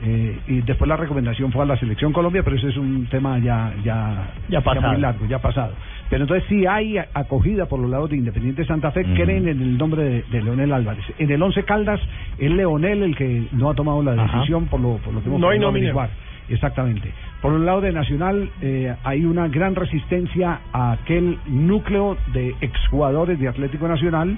Eh, 0.05 0.37
y 0.47 0.61
después 0.61 0.87
la 0.89 0.97
recomendación 0.97 1.51
fue 1.51 1.63
a 1.63 1.65
la 1.65 1.77
selección 1.77 2.11
Colombia, 2.11 2.41
pero 2.43 2.57
ese 2.57 2.67
es 2.69 2.77
un 2.77 3.07
tema 3.07 3.39
ya 3.39 3.73
ya, 3.83 4.31
Ya 4.49 4.61
pasado. 4.61 4.91
muy 4.91 4.99
largo, 5.01 5.25
ya 5.27 5.39
pasado. 5.39 5.73
Pero 6.09 6.23
entonces 6.25 6.45
sí 6.49 6.65
hay 6.67 6.97
acogida 6.97 7.65
por 7.67 7.79
los 7.79 7.89
lados 7.89 8.09
de 8.09 8.17
Independiente 8.17 8.65
Santa 8.65 8.91
Fe, 8.91 9.03
creen 9.15 9.47
en 9.47 9.61
el 9.61 9.77
nombre 9.77 10.03
de, 10.03 10.23
de 10.29 10.41
Leonel 10.43 10.73
Álvarez. 10.73 11.05
En 11.17 11.31
el 11.31 11.41
Once 11.41 11.63
Caldas 11.63 12.01
es 12.37 12.51
Leonel 12.51 13.01
el 13.03 13.15
que 13.15 13.45
no 13.53 13.69
ha 13.69 13.73
tomado 13.73 14.03
la 14.03 14.11
Ajá. 14.11 14.37
decisión 14.37 14.65
por 14.65 14.79
lo, 14.81 14.97
por 14.97 15.13
lo 15.13 15.21
que 15.21 15.29
hemos 15.29 15.39
No 15.39 15.47
podido 15.47 15.67
averiguar. 15.69 16.09
Exactamente. 16.49 17.09
Por 17.41 17.53
el 17.53 17.65
lado 17.65 17.79
de 17.79 17.93
Nacional 17.93 18.49
eh, 18.61 18.93
hay 19.05 19.23
una 19.25 19.47
gran 19.47 19.75
resistencia 19.75 20.59
a 20.73 20.91
aquel 20.91 21.37
núcleo 21.47 22.17
de 22.33 22.53
exjugadores 22.59 23.39
de 23.39 23.47
Atlético 23.47 23.87
Nacional 23.87 24.37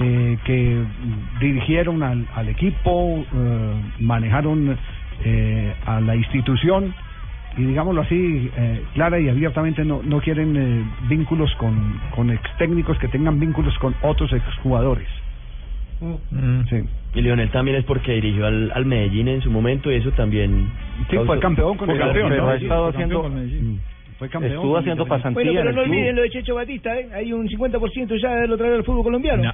eh, 0.00 0.38
que 0.44 0.76
mm, 0.76 1.38
dirigieron 1.40 2.02
al, 2.02 2.26
al 2.34 2.48
equipo, 2.48 3.24
eh, 3.34 3.74
manejaron 4.00 4.76
eh, 5.24 5.74
a 5.86 6.00
la 6.00 6.14
institución 6.14 6.94
y 7.56 7.64
digámoslo 7.64 8.02
así, 8.02 8.50
eh, 8.56 8.84
clara 8.94 9.18
y 9.18 9.28
abiertamente 9.28 9.84
no, 9.84 10.00
no 10.04 10.20
quieren 10.20 10.56
eh, 10.56 10.84
vínculos 11.08 11.52
con, 11.56 12.00
con 12.14 12.30
ex 12.30 12.42
técnicos 12.56 12.96
que 12.98 13.08
tengan 13.08 13.40
vínculos 13.40 13.76
con 13.78 13.94
otros 14.02 14.32
exjugadores. 14.32 15.08
Sí. 16.70 16.84
Y 17.14 17.22
Leonel 17.22 17.50
también 17.50 17.78
es 17.78 17.84
porque 17.84 18.12
dirigió 18.12 18.46
al, 18.46 18.70
al 18.72 18.84
Medellín 18.86 19.26
en 19.26 19.42
su 19.42 19.50
momento 19.50 19.90
y 19.90 19.96
eso 19.96 20.12
también... 20.12 20.68
Sí, 21.10 21.16
fue 21.26 21.40
campeón 21.40 21.76
con 21.76 21.86
Fue 21.86 21.94
el 21.94 22.00
campeón, 22.00 22.28
Medellín, 22.28 22.44
¿no? 22.44 22.50
ha 22.52 22.56
estado 22.56 22.92
Fue 22.92 23.02
haciendo... 23.02 23.30
Fue 24.18 24.28
campeón. 24.28 24.54
Estuvo 24.54 24.76
haciendo 24.76 25.04
Sí, 25.04 25.08
pasantía 25.10 25.34
Bueno, 25.44 25.60
pero 25.60 25.72
no 25.72 25.82
olviden 25.82 26.16
lo 26.16 26.22
de 26.22 26.30
Checho 26.30 26.54
Batista, 26.56 26.98
¿eh? 26.98 27.08
Hay 27.14 27.32
un 27.32 27.48
50% 27.48 28.20
ya 28.20 28.34
de 28.34 28.48
lo 28.48 28.56
traer 28.58 28.74
al 28.74 28.84
fútbol 28.84 29.04
colombiano. 29.04 29.52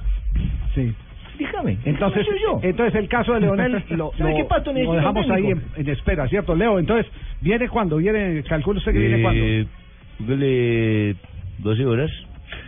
Sí. 0.73 0.91
Dígame. 1.37 1.77
Entonces, 1.85 2.25
¿no 2.29 2.35
yo? 2.37 2.59
entonces 2.63 2.95
el 2.95 3.07
caso 3.09 3.33
de 3.33 3.41
Leonel 3.41 3.83
lo, 3.89 4.11
¿Sabe 4.17 4.31
lo- 4.31 4.37
qué 4.37 4.45
pasto 4.45 4.71
lo 4.73 4.93
dejamos 4.93 5.29
ahí 5.29 5.47
en, 5.51 5.61
en 5.75 5.89
espera, 5.89 6.27
¿cierto, 6.29 6.55
Leo? 6.55 6.79
Entonces, 6.79 7.11
¿viene 7.41 7.67
cuándo? 7.67 7.97
¿Viene, 7.97 8.41
calcula 8.43 8.79
usted 8.79 8.93
que 8.93 8.99
viene 8.99 9.21
cuándo? 9.21 9.43
Eh, 9.45 9.65
póngale 10.17 11.15
12 11.59 11.85
horas. 11.85 12.11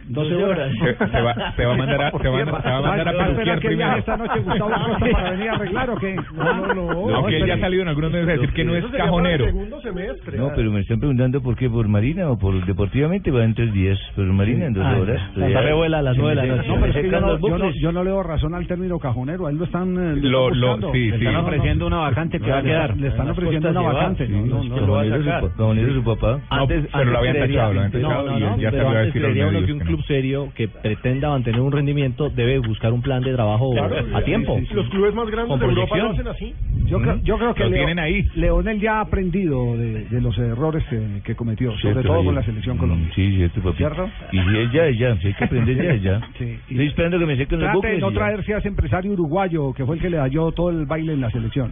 12 0.10 0.36
horas. 0.36 0.72
Se, 0.80 0.94
se 1.08 1.22
va, 1.22 1.54
se 1.56 1.66
va 1.66 1.74
a 1.74 1.78
mandar 1.78 2.02
a, 2.02 2.12
se 2.18 2.28
va, 2.30 2.40
a- 2.42 2.46
se 2.62 2.70
va 2.70 2.78
a 2.78 2.82
mandar 2.82 3.08
a 3.08 3.12
¿Va 3.14 3.24
a 3.24 3.28
esperar 3.28 3.28
peluquear 3.28 3.60
que 3.60 3.68
primero. 3.68 3.98
esta 3.98 4.18
noche 4.18 4.40
Gustavo 4.40 4.72
Costa 4.88 5.06
para 5.12 5.32
venir 5.32 5.50
a 5.50 5.54
arreglar 5.54 5.90
o 5.90 5.96
qué? 5.98 6.16
No, 6.36 6.54
no, 6.54 6.74
no. 6.74 7.16
Aunque 7.16 7.38
él 7.38 7.46
ya 7.48 7.54
ha 7.56 7.60
salido 7.60 7.82
en 7.84 7.88
algunos 7.90 8.12
meses 8.12 8.28
a 8.28 8.32
decir 8.34 8.54
que 8.54 8.64
no 8.66 8.76
es 8.76 8.86
cajonero. 8.86 9.46
segundo 9.46 9.82
semestre. 9.82 10.38
No, 10.38 10.52
pero 10.56 10.72
me 10.72 10.80
están 10.82 11.00
preguntando 11.00 11.42
por 11.42 11.56
qué, 11.56 11.70
por 11.70 11.88
Marina 11.88 12.30
o 12.30 12.38
por 12.38 12.66
deportivamente 12.66 13.32
va 13.32 13.44
en 13.44 13.54
tres 13.54 13.74
días, 13.74 14.00
pero 14.16 14.32
Marina 14.34 14.66
en 14.66 14.74
12 14.74 14.88
Ah, 14.88 14.98
horas. 15.00 15.20
ya. 15.22 15.34
Todavía- 15.34 15.56
Santa 15.58 15.68
Fe 15.70 15.74
vuela 15.74 15.98
a 16.00 16.02
las 16.02 16.18
nueve 16.18 16.42
de 16.42 16.48
la 16.48 16.56
noche. 16.56 16.68
No, 16.70 16.76
pero 16.76 16.86
es 16.88 16.96
que 16.98 17.10
yo 17.12 17.20
no, 17.22 17.40
yo, 17.40 17.58
no, 17.58 17.72
yo 17.72 17.92
no 17.92 18.04
le 18.04 18.10
doy 18.12 18.24
razón 18.24 18.56
al 18.56 18.68
término 18.68 19.00
cajonero. 19.00 19.48
A 19.48 19.50
él 19.50 19.58
lo 19.58 19.66
están, 19.66 19.96
eh, 19.98 20.16
le 20.16 20.30
Lo- 20.30 20.52
están 20.52 20.80
lo- 20.82 20.92
sí, 20.92 21.10
Le 21.10 21.18
están 21.18 21.34
No, 21.34 21.40
ofreciendo 21.42 21.90
no, 21.90 21.96
una 21.98 22.10
vacante 22.10 22.40
que 22.40 22.50
va 22.52 22.58
a 22.60 22.64
quedar. 22.64 22.98
Le 22.98 23.08
están 23.08 23.30
ofreciendo 23.30 23.70
una 23.70 23.82
vacante. 23.82 24.28
No, 24.28 24.64
no, 24.64 24.64
no. 24.64 25.48
Cajonero 25.58 25.94
su 25.94 26.04
papá. 26.04 26.40
Antes, 26.50 26.86
pero 26.94 27.12
lo 27.12 27.18
habían 27.20 27.38
tachado, 27.38 27.74
lo 27.74 27.80
habían 27.82 27.92
tachado 27.92 28.38
y 28.58 28.62
ya 28.62 28.72
salió 28.72 28.90
a 28.90 29.02
decir 29.02 29.22
los 29.22 29.32
medios 29.34 29.66
no. 29.98 30.04
club 30.04 30.06
serio 30.08 30.50
que 30.56 30.68
pretenda 30.68 31.30
mantener 31.30 31.62
un 31.62 31.72
rendimiento 31.72 32.30
debe 32.30 32.60
buscar 32.60 32.94
un 32.94 33.02
plan 33.02 33.22
de 33.22 33.34
trabajo 33.34 33.74
a 34.14 34.22
tiempo. 34.22 34.60
Los 34.74 34.88
clubes 34.90 35.14
más 35.14 35.28
grandes 35.30 35.50
Con 35.50 35.60
de 35.60 35.66
Europa 35.66 35.98
lo 35.98 36.10
hacen 36.12 36.28
así. 36.28 36.54
Yo, 36.86 37.00
creo, 37.02 37.20
yo 37.24 37.38
creo 37.38 37.54
que 37.54 37.64
Lo 37.64 37.70
Leo- 37.70 37.78
tienen 37.80 38.00
ahí. 38.00 38.26
Leonel 38.36 38.80
ya 38.80 38.98
ha 38.98 39.02
aprendido 39.02 39.76
de, 39.78 40.06
de 40.06 40.22
los 40.22 40.38
errores 40.38 40.84
que, 40.90 41.22
que 41.24 41.36
cometió, 41.36 41.76
sobre 41.80 42.02
todo 42.04 42.24
con 42.24 42.36
la 42.36 42.44
selección 42.44 42.78
Colombia. 42.78 43.08
Mm, 43.10 43.14
Sí, 43.16 43.36
cierto, 43.36 43.62
papi. 43.62 43.78
¿Cierto? 43.78 44.10
Y 44.32 44.40
si 44.40 44.58
es 44.58 44.72
ya, 44.72 44.86
es 44.86 44.98
ya. 44.98 45.16
Si 45.18 45.28
hay 45.28 45.34
que 45.34 45.44
aprender 45.44 45.76
ya, 45.78 45.92
es 45.94 46.02
ya. 46.02 46.22
Sí. 46.38 46.58
Estoy 46.70 46.88
esperando 46.88 47.20
que 47.20 47.26
me 47.26 47.36
sequen 47.38 47.60
los 47.60 47.74
bucles. 47.74 47.94
de 47.96 48.00
no 48.00 48.12
traerse 48.12 48.54
a 48.54 48.58
ese 48.60 48.68
empresario 48.70 49.12
uruguayo 49.12 49.74
que 49.74 49.86
fue 49.86 49.96
el 49.96 50.02
que 50.02 50.10
le 50.10 50.18
halló 50.18 50.52
todo 50.52 50.70
el 50.70 50.86
baile 50.86 51.14
en 51.14 51.22
la 51.22 51.30
selección. 51.32 51.72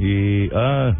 Y, 0.00 0.48
ah, 0.54 0.94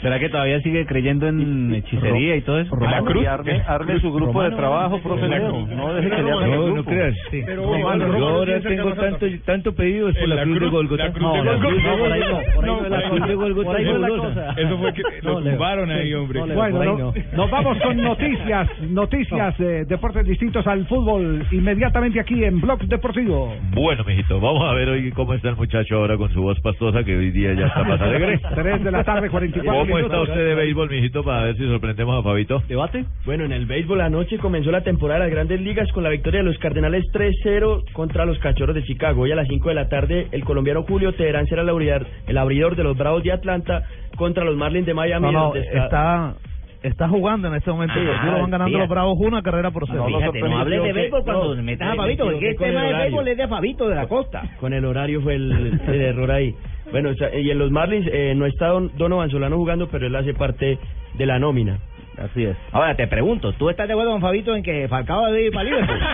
¿Será 0.00 0.18
que 0.18 0.28
todavía 0.28 0.60
sigue 0.60 0.86
creyendo 0.86 1.26
en 1.28 1.74
hechicería 1.74 2.36
y 2.36 2.42
todo 2.42 2.60
eso? 2.60 2.76
La 2.76 3.02
Cruz. 3.02 3.22
Y 3.22 3.26
arme, 3.26 3.62
arme 3.66 4.00
su 4.00 4.12
grupo 4.12 4.42
de 4.42 4.50
trabajo, 4.50 5.00
profe. 5.00 5.28
No 5.28 5.94
deje 5.94 6.08
no, 6.22 6.76
no 6.76 6.84
creas. 6.84 7.14
Pero 7.30 7.78
Yo 8.18 8.28
ahora 8.28 8.60
tengo 8.60 8.92
tanto, 8.94 9.26
tanto 9.44 9.74
pedido 9.74 10.08
es 10.08 10.16
por 10.16 10.28
la, 10.28 10.34
la 10.36 10.42
cruz, 10.44 10.60
de 10.60 10.68
Golgota. 10.68 11.04
la 11.04 11.12
cruz 11.12 11.22
no, 11.22 11.32
de 11.34 11.44
la 11.44 11.52
Golgota. 11.52 11.68
cruz 11.68 11.82
de 11.82 11.88
No, 11.88 11.98
por 11.98 12.12
ahí 12.12 12.20
no, 12.20 12.54
por 12.54 12.64
ahí 12.64 12.70
no 12.70 12.84
es 12.84 12.90
la 12.90 13.10
cruz 13.10 13.28
de 13.28 13.34
Golgota 13.34 13.66
por 13.68 13.76
ahí 13.76 13.86
es. 13.88 14.58
Eso 14.66 14.78
fue 14.78 14.92
que 14.94 15.02
lo 15.22 15.42
tumbaron 15.42 15.90
ahí, 15.90 16.14
hombre. 16.14 16.40
Bueno, 16.40 17.12
nos 17.34 17.50
vamos 17.50 17.78
con 17.82 17.96
noticias, 17.96 18.68
noticias 18.88 19.58
de 19.58 19.84
deportes 19.84 20.26
distintos 20.26 20.66
al 20.66 20.86
fútbol, 20.86 21.44
inmediatamente 21.50 22.20
aquí 22.20 22.44
en 22.44 22.60
Blog 22.60 22.80
Deportivo. 22.80 23.54
Bueno, 23.72 24.04
mijito, 24.04 24.40
vamos 24.40 24.68
a 24.68 24.74
ver 24.74 24.88
hoy 24.88 25.10
cómo 25.12 25.34
está 25.34 25.50
el 25.50 25.56
muchacho 25.56 25.96
ahora 25.96 26.16
con 26.16 26.32
su 26.32 26.42
voz 26.42 26.58
pastosa 26.60 27.04
que 27.04 27.16
hoy 27.16 27.30
día 27.30 27.52
ya 27.54 27.66
está 27.66 27.84
más 27.84 28.00
alegre. 28.00 28.40
3 28.54 28.84
de 28.84 28.90
la 28.90 29.04
tarde, 29.04 29.28
44 29.30 29.80
¿Cómo 29.80 29.98
está 29.98 30.20
usted 30.22 30.44
de 30.48 30.54
béisbol, 30.54 30.88
mijito, 30.90 31.22
para 31.22 31.44
ver 31.44 31.56
si 31.56 31.66
sorprendemos 31.66 32.18
a 32.18 32.22
Fabito? 32.22 32.62
¿Debate? 32.68 33.04
Bueno, 33.24 33.44
en 33.44 33.52
el 33.52 33.66
béisbol 33.66 34.00
anoche 34.00 34.38
comenzó 34.38 34.70
la 34.70 34.82
temporada 34.82 35.20
de 35.20 35.26
las 35.26 35.34
grandes 35.34 35.60
ligas 35.60 35.90
con 35.92 36.02
la 36.02 36.07
victoria 36.08 36.40
de 36.40 36.46
los 36.46 36.58
Cardenales 36.58 37.04
3-0 37.12 37.92
contra 37.92 38.24
los 38.24 38.38
Cachorros 38.38 38.74
de 38.74 38.84
Chicago. 38.84 39.22
Hoy 39.22 39.32
a 39.32 39.36
las 39.36 39.48
5 39.48 39.68
de 39.68 39.74
la 39.74 39.88
tarde 39.88 40.28
el 40.32 40.44
colombiano 40.44 40.82
Julio 40.82 41.12
Teherán 41.14 41.46
será 41.46 41.62
el 41.62 41.68
abridor, 41.68 42.06
el 42.26 42.38
abridor 42.38 42.76
de 42.76 42.84
los 42.84 42.96
Bravos 42.96 43.22
de 43.22 43.32
Atlanta 43.32 43.82
contra 44.16 44.44
los 44.44 44.56
Marlins 44.56 44.86
de 44.86 44.94
Miami. 44.94 45.26
No, 45.26 45.32
no, 45.32 45.44
donde 45.46 45.60
está, 45.60 46.34
está 46.82 47.08
jugando 47.08 47.48
en 47.48 47.54
este 47.54 47.70
momento. 47.70 47.94
Ah, 47.96 48.02
y 48.02 48.06
van 48.06 48.50
ganando 48.50 48.66
fíjate. 48.66 48.78
los 48.78 48.88
Bravos 48.88 49.18
una 49.20 49.42
carrera 49.42 49.70
por 49.70 49.86
cero. 49.86 50.06
Fíjate, 50.06 50.40
no 50.40 50.58
hables 50.58 50.82
de 50.82 50.92
béisbol 50.92 51.24
cuando 51.24 51.56
me 51.56 51.62
metas 51.62 51.92
a 51.92 51.96
Fabito, 51.96 52.24
porque 52.24 52.50
este 52.50 52.64
tema 52.64 52.82
de 52.84 52.94
béisbol 52.94 53.28
es 53.28 53.36
de 53.36 53.48
Fabito 53.48 53.88
de 53.88 53.94
la 53.94 54.06
Costa. 54.06 54.42
Con 54.60 54.72
el 54.72 54.84
horario 54.84 55.20
fue 55.22 55.34
el, 55.34 55.80
el 55.86 56.00
error 56.00 56.30
ahí. 56.30 56.54
Bueno, 56.90 57.10
o 57.10 57.14
sea, 57.14 57.34
y 57.38 57.50
en 57.50 57.58
los 57.58 57.70
Marlins 57.70 58.08
eh, 58.10 58.34
no 58.34 58.46
está 58.46 58.68
Don, 58.68 58.90
Donovan 58.96 59.30
Solano 59.30 59.56
jugando, 59.56 59.88
pero 59.88 60.06
él 60.06 60.16
hace 60.16 60.32
parte 60.34 60.78
de 61.14 61.26
la 61.26 61.38
nómina. 61.38 61.78
Así 62.24 62.44
es. 62.44 62.56
Ahora 62.72 62.94
te 62.96 63.06
pregunto, 63.06 63.52
¿tú 63.52 63.70
estás 63.70 63.86
de 63.86 63.92
acuerdo 63.92 64.12
con 64.12 64.20
Fabito 64.20 64.54
en 64.56 64.62
que 64.62 64.88
Falcao 64.88 65.26
debe 65.26 65.46
ir 65.46 65.52
para 65.52 65.64
Liverpool? 65.64 65.98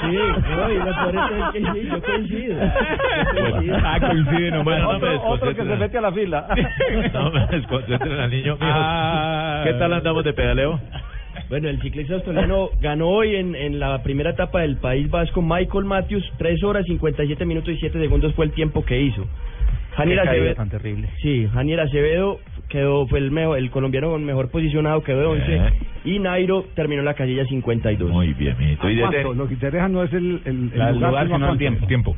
Sí, 0.00 0.16
no, 0.56 0.70
y 0.70 0.78
lo 0.78 0.84
peor 0.84 1.14
es 1.14 1.52
que 1.52 1.58
sí, 1.60 1.88
yo 1.88 2.02
coincido. 2.02 2.56
Coincido. 3.38 3.76
Ah, 3.84 3.98
coincide 4.00 4.50
nomás. 4.50 4.64
Bueno, 4.64 4.92
no 4.94 4.98
me 4.98 5.08
otro, 5.16 5.28
otro 5.28 5.48
que 5.50 5.54
se 5.56 5.64
desconcentren. 5.64 5.78
mete 5.80 5.98
a 5.98 6.00
la 6.00 6.12
fila. 6.12 6.46
No 7.12 7.30
me 7.30 7.46
desconcentren 7.46 8.18
al 8.20 8.30
niño 8.30 8.56
mío. 8.56 8.68
Ah. 8.72 9.62
¿Qué 9.64 9.74
tal 9.74 9.92
andamos 9.92 10.24
de 10.24 10.32
pedaleo? 10.32 10.80
Bueno, 11.50 11.68
el 11.68 11.80
ciclista 11.82 12.14
australiano 12.14 12.70
ganó 12.80 13.08
hoy 13.08 13.36
en, 13.36 13.54
en 13.54 13.78
la 13.78 14.02
primera 14.02 14.30
etapa 14.30 14.60
del 14.60 14.76
País 14.76 15.10
Vasco 15.10 15.42
Michael 15.42 15.84
Matthews, 15.84 16.24
3 16.38 16.62
horas 16.64 16.84
57 16.86 17.44
minutos 17.44 17.70
y 17.70 17.76
7 17.78 17.98
segundos 18.00 18.32
fue 18.34 18.46
el 18.46 18.52
tiempo 18.52 18.84
que 18.84 19.00
hizo. 19.00 19.26
Janier 19.96 20.20
Acevedo, 20.20 20.54
tan 20.54 20.70
terrible. 20.70 21.08
sí, 21.22 21.46
Janier 21.52 21.80
Acevedo 21.80 22.38
quedó 22.68 23.06
fue 23.06 23.18
el 23.20 23.30
mejor, 23.30 23.58
el 23.58 23.70
colombiano 23.70 24.10
con 24.10 24.24
mejor 24.24 24.50
posicionado, 24.50 25.02
quedó 25.02 25.20
de 25.20 25.26
11 25.26 25.46
Bien. 25.46 25.64
y 26.04 26.18
Nairo 26.18 26.64
terminó 26.74 27.00
en 27.00 27.06
la 27.06 27.14
casilla 27.14 27.44
52. 27.46 28.10
Muy 28.10 28.32
bien, 28.34 28.56
mijito. 28.58 28.88
¿Y 28.90 28.94
de 28.96 29.00
¿Cuánto? 29.02 29.18
tenis? 29.18 29.36
Lo 29.36 29.48
que 29.48 29.54
interesa 29.54 29.88
no 29.88 30.02
es 30.02 30.12
el, 30.12 30.40
el, 30.44 30.70
el 30.74 30.80
el 30.80 30.94
lugar, 31.00 31.26
sino 31.28 31.52
el 31.52 31.58
tiempo. 31.58 31.86
Tiempo. 31.86 32.16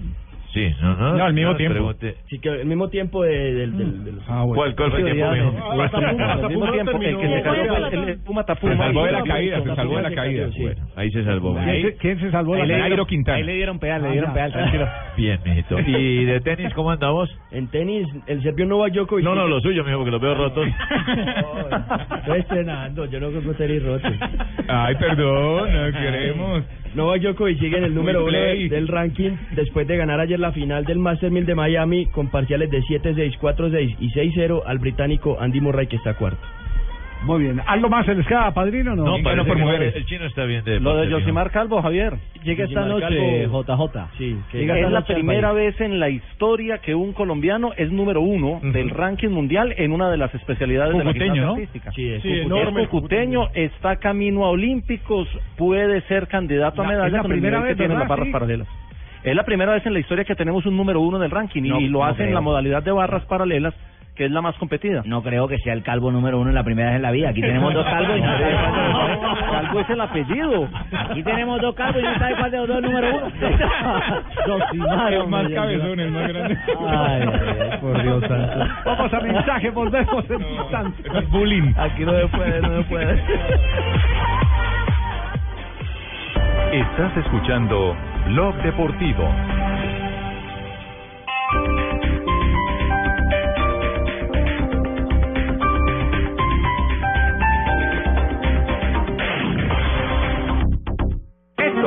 Sí, 0.56 0.74
no, 0.80 0.96
no. 0.96 1.16
No, 1.18 1.24
al 1.24 1.34
mismo 1.34 1.50
no, 1.50 1.56
tiempo. 1.58 1.74
pregunte. 1.74 2.14
Sí, 2.30 2.38
que 2.38 2.48
al 2.48 2.64
mismo 2.64 2.88
tiempo 2.88 3.22
de, 3.24 3.52
del... 3.52 3.76
del, 3.76 4.04
del- 4.06 4.18
¿Cuál, 4.54 4.74
cuál 4.74 4.90
fue 4.90 5.00
el 5.00 5.12
tiempo, 5.12 5.32
mijo? 5.34 5.70
Al 5.70 6.48
mismo 6.48 6.72
tiempo, 6.72 6.90
el 6.92 7.16
que 7.18 7.28
se 7.28 7.42
cayó 7.42 7.64
fue 7.66 7.88
el- 7.88 8.08
el 8.08 8.18
Puma 8.20 8.44
Tapuma. 8.46 8.72
Se 8.72 8.78
salvó 8.78 9.04
de 9.04 9.12
la 9.12 9.22
caída, 9.22 9.62
se 9.62 9.74
salvó 9.74 9.96
de 9.96 10.02
la 10.02 10.10
caída. 10.12 10.48
Bueno, 10.58 10.80
ahí 10.96 11.10
se 11.10 11.24
salvó. 11.24 11.54
¿Quién 11.62 11.82
se, 11.82 11.96
quién 11.98 12.20
se 12.20 12.30
salvó 12.30 12.52
caída? 12.54 12.86
dieron- 12.86 13.06
Quintana. 13.06 13.36
Ahí 13.36 13.44
le 13.44 13.52
dieron 13.52 13.78
pedal, 13.78 14.00
le 14.00 14.08
Ah, 14.08 14.12
dieron 14.12 14.32
pedal, 14.32 14.52
tranquilo. 14.52 14.88
Bien, 15.18 15.40
mijito. 15.44 15.78
¿Y 15.80 16.24
de 16.24 16.40
tenis 16.40 16.72
cómo 16.72 16.90
andamos? 16.90 17.28
En 17.50 17.68
tenis, 17.68 18.08
el 18.26 18.42
serbio 18.42 18.64
Novak 18.64 18.94
Djokovic... 18.94 19.24
No, 19.26 19.34
no, 19.34 19.46
lo 19.46 19.60
suyo, 19.60 19.84
mijo, 19.84 19.98
porque 19.98 20.10
los 20.10 20.20
veo 20.22 20.34
rotos. 20.36 20.66
Estoy 22.18 22.40
estrenando, 22.40 23.04
yo 23.06 23.20
no 23.20 23.30
juego 23.30 23.52
tenis 23.54 23.82
roto. 23.82 24.08
Ay, 24.68 24.94
perdón, 24.96 25.70
no 25.72 25.92
queremos. 25.92 26.64
Novak 26.96 27.20
Djokovic 27.20 27.58
sigue 27.58 27.76
en 27.76 27.84
el 27.84 27.94
número 27.94 28.24
uno 28.24 28.38
del 28.38 28.88
ranking 28.88 29.32
después 29.54 29.86
de 29.86 29.98
ganar 29.98 30.18
ayer 30.18 30.40
la 30.40 30.50
final 30.52 30.86
del 30.86 30.98
Master 30.98 31.30
1000 31.30 31.44
de 31.44 31.54
Miami 31.54 32.06
con 32.06 32.28
parciales 32.28 32.70
de 32.70 32.80
7-6, 32.80 33.38
4-6 33.38 33.96
y 34.00 34.10
6-0 34.12 34.62
al 34.64 34.78
británico 34.78 35.36
Andy 35.38 35.60
Murray 35.60 35.88
que 35.88 35.96
está 35.96 36.14
cuarto. 36.14 36.55
Muy 37.22 37.42
bien. 37.42 37.60
¿Algo 37.66 37.88
más 37.88 38.06
se 38.06 38.14
les 38.14 38.26
queda, 38.26 38.52
padrino? 38.54 38.94
No, 38.94 39.04
No, 39.04 39.22
parece 39.22 39.44
por 39.48 39.58
mujeres. 39.58 39.96
el 39.96 40.04
chino 40.06 40.26
está 40.26 40.44
bien 40.44 40.62
de 40.64 40.78
Lo 40.78 40.96
de. 40.96 41.10
Josimar 41.10 41.50
Calvo, 41.50 41.82
Javier. 41.82 42.14
Llega 42.44 42.64
esta 42.66 42.84
noche 42.84 43.06
Calvo- 43.48 43.64
JJ. 43.64 44.08
Sí, 44.16 44.36
que 44.52 44.58
Llega 44.58 44.78
Es 44.78 44.90
la 44.92 45.00
primera 45.04 45.52
vez 45.52 45.80
en 45.80 45.98
la 45.98 46.08
historia 46.08 46.78
que 46.78 46.94
un 46.94 47.12
colombiano 47.14 47.72
es 47.76 47.90
número 47.90 48.20
uno 48.20 48.60
del 48.62 48.90
ranking 48.90 49.30
mundial 49.30 49.74
en 49.76 49.92
una 49.92 50.08
de 50.10 50.18
las 50.18 50.32
especialidades 50.34 50.92
de 50.96 51.04
la 51.04 51.12
¿no? 51.34 51.52
artística. 51.54 51.90
Sí, 51.92 52.08
es 52.12 52.22
Sí, 52.22 52.28
Cucuteño. 52.28 52.56
enorme. 52.60 52.82
Es 52.82 52.88
cucuteño, 52.88 53.48
está 53.54 53.96
camino 53.96 54.44
a 54.44 54.50
Olímpicos, 54.50 55.26
puede 55.56 56.02
ser 56.02 56.28
candidato 56.28 56.82
a 56.82 56.86
La- 56.92 57.06
es 57.06 57.12
la 57.12 57.22
primera 57.24 57.58
nivel 57.58 57.62
que 57.62 57.68
vez, 57.74 57.76
tienen 57.78 57.98
las 57.98 58.08
barras 58.08 58.26
Sí. 58.26 58.32
paralelas. 58.32 58.68
Es 59.24 59.34
la 59.34 59.44
primera 59.44 59.72
vez 59.72 59.84
en 59.84 59.94
la 59.94 59.98
historia 59.98 60.24
que 60.24 60.36
tenemos 60.36 60.64
un 60.66 60.76
número 60.76 61.00
uno 61.00 61.18
del 61.18 61.32
ranking 61.32 61.64
y, 61.64 61.68
No, 61.70 61.80
y 61.80 61.88
lo 61.88 61.98
no 62.00 62.04
hace 62.04 62.22
en 62.24 62.34
la 62.34 62.40
modalidad 62.40 62.84
de 62.84 62.92
barras 62.92 63.24
paralelas, 63.24 63.74
que 64.16 64.24
es 64.24 64.30
la 64.30 64.40
más 64.40 64.56
competida. 64.56 65.02
No 65.04 65.22
creo 65.22 65.46
que 65.46 65.58
sea 65.58 65.74
el 65.74 65.82
calvo 65.82 66.10
número 66.10 66.40
uno 66.40 66.48
en 66.48 66.54
la 66.54 66.64
primera 66.64 66.88
vez 66.88 66.96
en 66.96 67.02
la 67.02 67.10
vida. 67.10 67.28
Aquí 67.28 67.40
tenemos 67.40 67.72
dos 67.74 67.84
calvos 67.84 68.16
y 68.16 68.20
no 68.20 68.32
sabe 68.32 68.54
cuál 68.54 68.72
de 68.74 68.80
los 68.88 69.20
dos. 69.20 69.38
Calvo 69.50 69.80
es 69.80 69.90
el 69.90 70.00
apellido. 70.00 70.68
Aquí 71.10 71.22
tenemos 71.22 71.60
dos 71.60 71.74
calvos 71.74 72.02
y 72.02 72.04
no 72.04 72.18
sabe 72.18 72.36
cuál 72.36 72.50
de 72.50 72.56
los 72.56 72.68
dos 72.68 72.78
es 72.78 72.84
el 72.84 72.90
número 72.90 73.16
uno. 73.16 73.26
El 75.06 75.28
más 75.28 75.48
cabezón, 75.50 76.00
el 76.00 76.10
más 76.10 76.28
grande. 76.28 76.58
Ay, 76.88 77.78
por 77.80 78.02
Dios 78.02 78.24
santo. 78.26 78.66
Vamos 78.84 79.12
a 79.12 79.20
mensaje, 79.20 79.70
volvemos 79.70 80.30
en 80.30 80.36
un 80.36 80.54
instante. 80.54 81.02
Es 81.14 81.30
bullying. 81.30 81.72
Aquí 81.76 82.04
no 82.04 82.12
se 82.12 82.26
puede, 82.28 82.60
no 82.62 82.76
se 82.78 82.84
puede. 82.84 83.22
Estás 86.72 87.16
escuchando 87.18 87.96
Blog 88.26 88.54
Deportivo. 88.62 89.30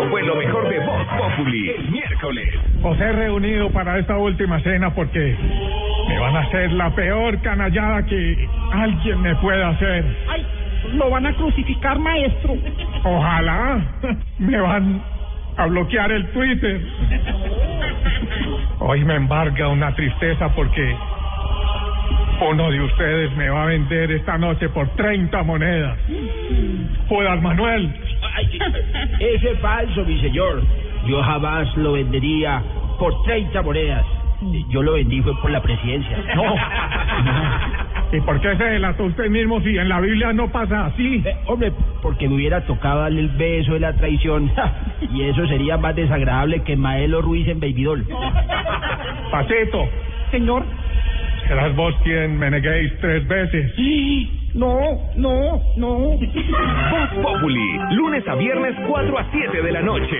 Fue 0.10 0.24
lo 0.24 0.36
mejor 0.36 0.68
de 0.70 0.80
Voz 0.80 1.08
Populi 1.18 1.70
el 1.70 1.92
miércoles. 1.92 2.54
Os 2.84 3.00
he 3.00 3.12
reunido 3.12 3.70
para 3.72 3.98
esta 4.00 4.18
última 4.18 4.60
cena 4.62 4.94
porque 4.94 5.36
me 6.08 6.20
van 6.20 6.36
a 6.36 6.40
hacer 6.42 6.72
la 6.74 6.90
peor 6.96 7.40
canallada 7.42 8.06
que 8.06 8.48
alguien 8.72 9.22
me 9.22 9.36
pueda 9.36 9.70
hacer. 9.70 10.06
Ay, 10.30 10.46
lo 10.94 11.10
van 11.10 11.26
a 11.26 11.34
crucificar, 11.34 12.00
maestro. 12.00 12.56
Ojalá 13.04 13.82
me 14.40 14.60
van 14.60 15.02
a 15.58 15.66
bloquear 15.68 16.12
el 16.12 16.26
Twitter. 16.32 16.82
Hoy 18.80 19.04
me 19.04 19.16
embarga 19.16 19.68
una 19.68 19.94
tristeza 19.94 20.50
porque 20.56 20.96
uno 22.50 22.72
de 22.72 22.82
ustedes 22.82 23.36
me 23.36 23.50
va 23.50 23.64
a 23.64 23.66
vender 23.68 24.12
esta 24.12 24.38
noche 24.38 24.70
por 24.70 24.88
30 24.96 25.44
monedas. 25.44 25.98
Judas 27.08 27.42
Manuel. 27.42 27.94
Ese 29.20 29.52
es 29.52 29.60
falso, 29.60 30.06
mi 30.06 30.20
señor. 30.22 30.64
Yo 31.08 31.22
jamás 31.24 31.76
lo 31.78 31.94
vendería 31.94 32.62
por 32.98 33.24
30 33.24 33.62
monedas. 33.62 34.06
Yo 34.70 34.82
lo 34.82 34.94
vendí 34.94 35.22
fue 35.22 35.34
por 35.42 35.52
la 35.52 35.62
presidencia. 35.62 36.18
No. 36.36 36.56
¿Y 38.12 38.22
por 38.22 38.40
qué 38.42 38.56
se 38.56 38.64
delató 38.64 39.04
usted 39.04 39.30
mismo 39.30 39.62
si 39.62 39.78
en 39.78 39.88
la 39.88 40.00
Biblia 40.00 40.34
no 40.34 40.52
pasa 40.52 40.88
así? 40.88 41.22
Eh, 41.26 41.36
hombre, 41.46 41.72
porque 42.02 42.28
me 42.28 42.36
hubiera 42.36 42.62
tocado 42.62 43.02
darle 43.02 43.22
el 43.22 43.30
beso 43.30 43.74
de 43.74 43.82
la 43.82 43.94
traición. 43.94 44.52
y 45.14 45.24
eso 45.24 45.46
sería 45.48 45.78
más 45.78 45.96
desagradable 45.96 46.64
que 46.64 46.76
Maelo 46.76 47.22
Ruiz 47.22 47.48
en 47.48 47.60
Babydoll. 47.60 48.08
Pacito, 49.30 49.88
Señor. 50.32 50.64
serás 51.48 51.76
vos 51.76 51.94
quien 52.04 52.40
me 52.40 52.50
neguéis 52.50 52.92
tres 53.00 53.28
veces. 53.28 53.74
No, 54.54 55.12
no, 55.16 55.62
no. 55.78 55.98
Voz 55.98 57.10
Populi, 57.24 57.80
lunes 57.92 58.28
a 58.28 58.36
viernes 58.36 58.76
4 58.88 59.18
a 59.18 59.32
7 59.32 59.62
de 59.62 59.72
la 59.72 59.82
noche. 59.82 60.18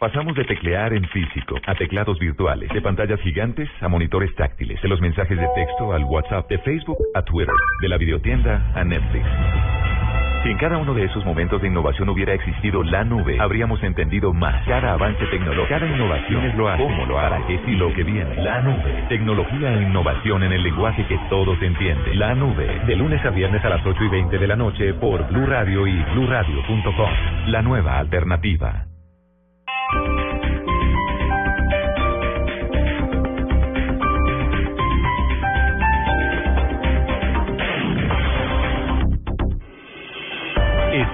Pasamos 0.00 0.34
de 0.36 0.44
teclear 0.44 0.92
en 0.92 1.04
físico 1.08 1.56
a 1.66 1.74
teclados 1.74 2.18
virtuales, 2.18 2.68
de 2.70 2.82
pantallas 2.82 3.20
gigantes 3.20 3.68
a 3.80 3.88
monitores 3.88 4.34
táctiles, 4.34 4.80
de 4.82 4.88
los 4.88 5.00
mensajes 5.00 5.38
de 5.38 5.48
texto 5.54 5.92
al 5.92 6.04
WhatsApp, 6.04 6.48
de 6.48 6.58
Facebook 6.58 6.98
a 7.14 7.22
Twitter, 7.22 7.54
de 7.80 7.88
la 7.88 7.96
videotienda 7.96 8.70
a 8.74 8.84
Netflix. 8.84 9.73
Si 10.44 10.50
en 10.50 10.58
cada 10.58 10.76
uno 10.76 10.92
de 10.92 11.04
esos 11.04 11.24
momentos 11.24 11.62
de 11.62 11.68
innovación 11.68 12.06
hubiera 12.10 12.34
existido 12.34 12.82
la 12.82 13.02
nube, 13.02 13.40
habríamos 13.40 13.82
entendido 13.82 14.34
más. 14.34 14.62
Cada 14.66 14.92
avance 14.92 15.24
tecnológico, 15.28 15.68
cada 15.70 15.86
innovación 15.86 16.44
es 16.44 16.54
lo 16.54 16.68
hace, 16.68 16.82
cómo 16.82 17.06
lo 17.06 17.18
hará, 17.18 17.40
qué 17.46 17.58
y 17.66 17.76
lo 17.76 17.90
que 17.94 18.04
viene. 18.04 18.36
La 18.42 18.60
nube. 18.60 19.06
Tecnología 19.08 19.72
e 19.72 19.82
innovación 19.84 20.42
en 20.42 20.52
el 20.52 20.62
lenguaje 20.62 21.06
que 21.06 21.18
todos 21.30 21.60
entienden. 21.62 22.18
La 22.18 22.34
nube. 22.34 22.78
De 22.86 22.94
lunes 22.94 23.24
a 23.24 23.30
viernes 23.30 23.64
a 23.64 23.70
las 23.70 23.86
8 23.86 24.04
y 24.04 24.08
20 24.08 24.38
de 24.38 24.46
la 24.46 24.56
noche 24.56 24.92
por 24.92 25.26
Blue 25.28 25.46
Radio 25.46 25.86
y 25.86 25.96
BlueRadio.com. 26.12 27.10
La 27.46 27.62
nueva 27.62 27.98
alternativa. 27.98 28.93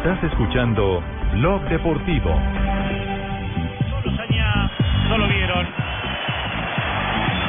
Estás 0.02 0.24
escuchando 0.24 1.02
Blog 1.34 1.60
Deportivo. 1.68 2.30
No 5.10 5.18
lo 5.18 5.28
vieron. 5.28 5.66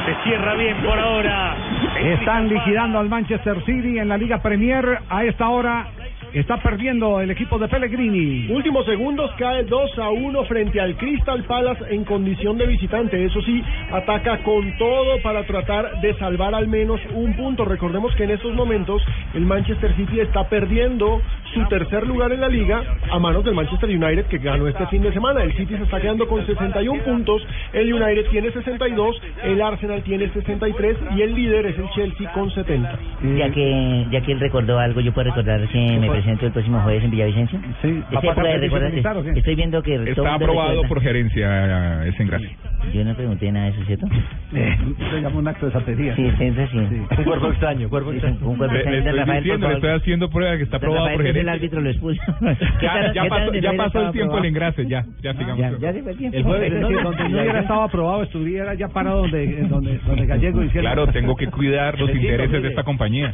Se 0.04 0.22
cierra 0.22 0.54
bien 0.56 0.76
por 0.84 0.98
ahora. 0.98 1.56
Están 1.98 2.50
liquidando 2.50 2.98
al 2.98 3.08
Manchester 3.08 3.64
City 3.64 3.98
en 3.98 4.06
la 4.10 4.18
Liga 4.18 4.42
Premier. 4.42 4.98
A 5.08 5.24
esta 5.24 5.48
hora 5.48 5.86
está 6.32 6.56
perdiendo 6.58 7.20
el 7.20 7.30
equipo 7.30 7.58
de 7.58 7.68
Pellegrini. 7.68 8.50
Últimos 8.50 8.86
segundos 8.86 9.30
cae 9.38 9.64
2 9.64 9.98
a 9.98 10.10
1 10.10 10.44
frente 10.44 10.80
al 10.80 10.96
Crystal 10.96 11.42
Palace 11.44 11.84
en 11.90 12.04
condición 12.04 12.58
de 12.58 12.66
visitante. 12.66 13.24
Eso 13.24 13.40
sí, 13.42 13.62
ataca 13.90 14.38
con 14.42 14.76
todo 14.78 15.20
para 15.22 15.44
tratar 15.44 16.00
de 16.00 16.14
salvar 16.14 16.54
al 16.54 16.68
menos 16.68 17.00
un 17.14 17.34
punto. 17.34 17.64
Recordemos 17.64 18.14
que 18.14 18.24
en 18.24 18.30
estos 18.30 18.54
momentos 18.54 19.02
el 19.34 19.44
Manchester 19.44 19.94
City 19.96 20.20
está 20.20 20.48
perdiendo 20.48 21.20
su 21.52 21.66
tercer 21.68 22.06
lugar 22.06 22.32
en 22.32 22.40
la 22.40 22.48
liga 22.48 22.82
a 23.10 23.18
manos 23.18 23.44
del 23.44 23.54
Manchester 23.54 23.90
United 23.90 24.26
que 24.26 24.38
ganó 24.38 24.66
este 24.68 24.86
fin 24.86 25.02
de 25.02 25.12
semana. 25.12 25.42
El 25.42 25.52
City 25.54 25.76
se 25.76 25.82
está 25.82 26.00
quedando 26.00 26.26
con 26.26 26.44
61 26.46 27.02
puntos, 27.02 27.46
el 27.72 27.92
United 27.92 28.30
tiene 28.30 28.50
62, 28.50 29.20
el 29.44 29.60
Arsenal 29.60 30.02
tiene 30.02 30.28
63 30.30 30.96
y 31.16 31.22
el 31.22 31.34
líder 31.34 31.66
es 31.66 31.78
el 31.78 31.90
Chelsea 31.90 32.32
con 32.32 32.50
70. 32.50 32.98
Ya 33.36 33.50
que, 33.50 34.06
ya 34.10 34.20
que 34.22 34.32
él 34.32 34.40
recordó 34.40 34.78
algo, 34.78 35.00
yo 35.00 35.12
puedo 35.12 35.28
recordar 35.28 35.68
que 35.68 35.98
me 35.98 36.10
presento 36.22 36.46
el 36.46 36.52
próximo 36.52 36.80
jueves 36.80 37.04
en 37.04 37.10
Villavicencio. 37.10 37.58
Sí, 37.82 38.02
¿Es 38.10 38.24
época 38.24 38.42
de 38.42 38.58
recordar? 38.58 38.92
Estoy 39.36 39.54
viendo 39.54 39.82
que 39.82 39.94
Está 40.10 40.34
aprobado 40.34 40.82
por 40.84 41.00
gerencia 41.02 42.04
ese 42.06 42.22
engrase. 42.22 42.48
Yo 42.92 43.04
no 43.04 43.14
pregunté 43.14 43.50
nada 43.52 43.66
de 43.66 43.72
eso, 43.72 43.84
¿cierto? 43.86 44.06
Se 44.50 45.20
llama 45.20 45.38
un 45.38 45.48
acto 45.48 45.66
de 45.66 45.72
santería. 45.72 46.16
Sí, 46.16 46.30
sí, 46.38 46.52
sí. 46.70 46.76
Un 47.18 47.24
cuerpo 47.24 47.48
extraño, 47.48 47.88
cuerpo 47.88 48.10
Sí, 48.10 48.16
extraño. 48.16 48.38
un 48.42 48.56
cuerpo 48.56 48.74
Le, 48.74 48.80
extraño 48.80 48.98
le 48.98 49.12
de 49.12 49.18
estoy 49.20 49.36
diciendo, 49.36 49.68
le 49.68 49.74
estoy 49.74 49.90
haciendo 49.90 50.30
prueba 50.30 50.56
que 50.56 50.62
está 50.64 50.76
aprobado 50.78 51.04
por 51.06 51.12
es 51.12 51.18
el 51.20 51.26
gerencia. 51.26 51.52
árbitro 51.52 51.80
lo 51.80 51.90
expulsa. 51.90 52.36
¿Qué 52.40 52.86
Ya, 52.86 52.92
tal- 52.92 53.12
ya 53.14 53.24
pasó, 53.28 53.52
ya 53.54 53.72
no 53.72 53.76
pasó 53.78 53.98
el 54.06 54.12
tiempo 54.12 54.32
aprobado? 54.34 54.38
el 54.38 54.44
engrase, 54.46 54.86
ya, 54.88 55.04
ya 55.22 55.32
sigamos. 55.34 55.58
Ya, 55.58 55.70
ya 55.78 55.92
se 55.92 56.02
fue 56.02 56.12
el 56.12 56.18
tiempo. 56.18 56.36
El 56.38 56.44
jueves, 56.44 56.72
es 56.72 56.80
decir, 56.80 57.02
donde 57.02 57.28
no 57.28 57.40
hubiera 57.42 57.60
estado 57.60 57.82
aprobado, 57.82 58.22
estuviera 58.24 58.74
ya 58.74 58.88
parado 58.88 59.20
donde, 59.22 59.56
donde, 59.68 59.98
donde 59.98 60.26
Gallego 60.26 60.62
hiciera. 60.64 60.92
Claro, 60.92 61.06
tengo 61.12 61.36
que 61.36 61.46
cuidar 61.48 61.98
los 61.98 62.10
intereses 62.14 62.62
de 62.62 62.68
esta 62.68 62.82
compañía. 62.82 63.32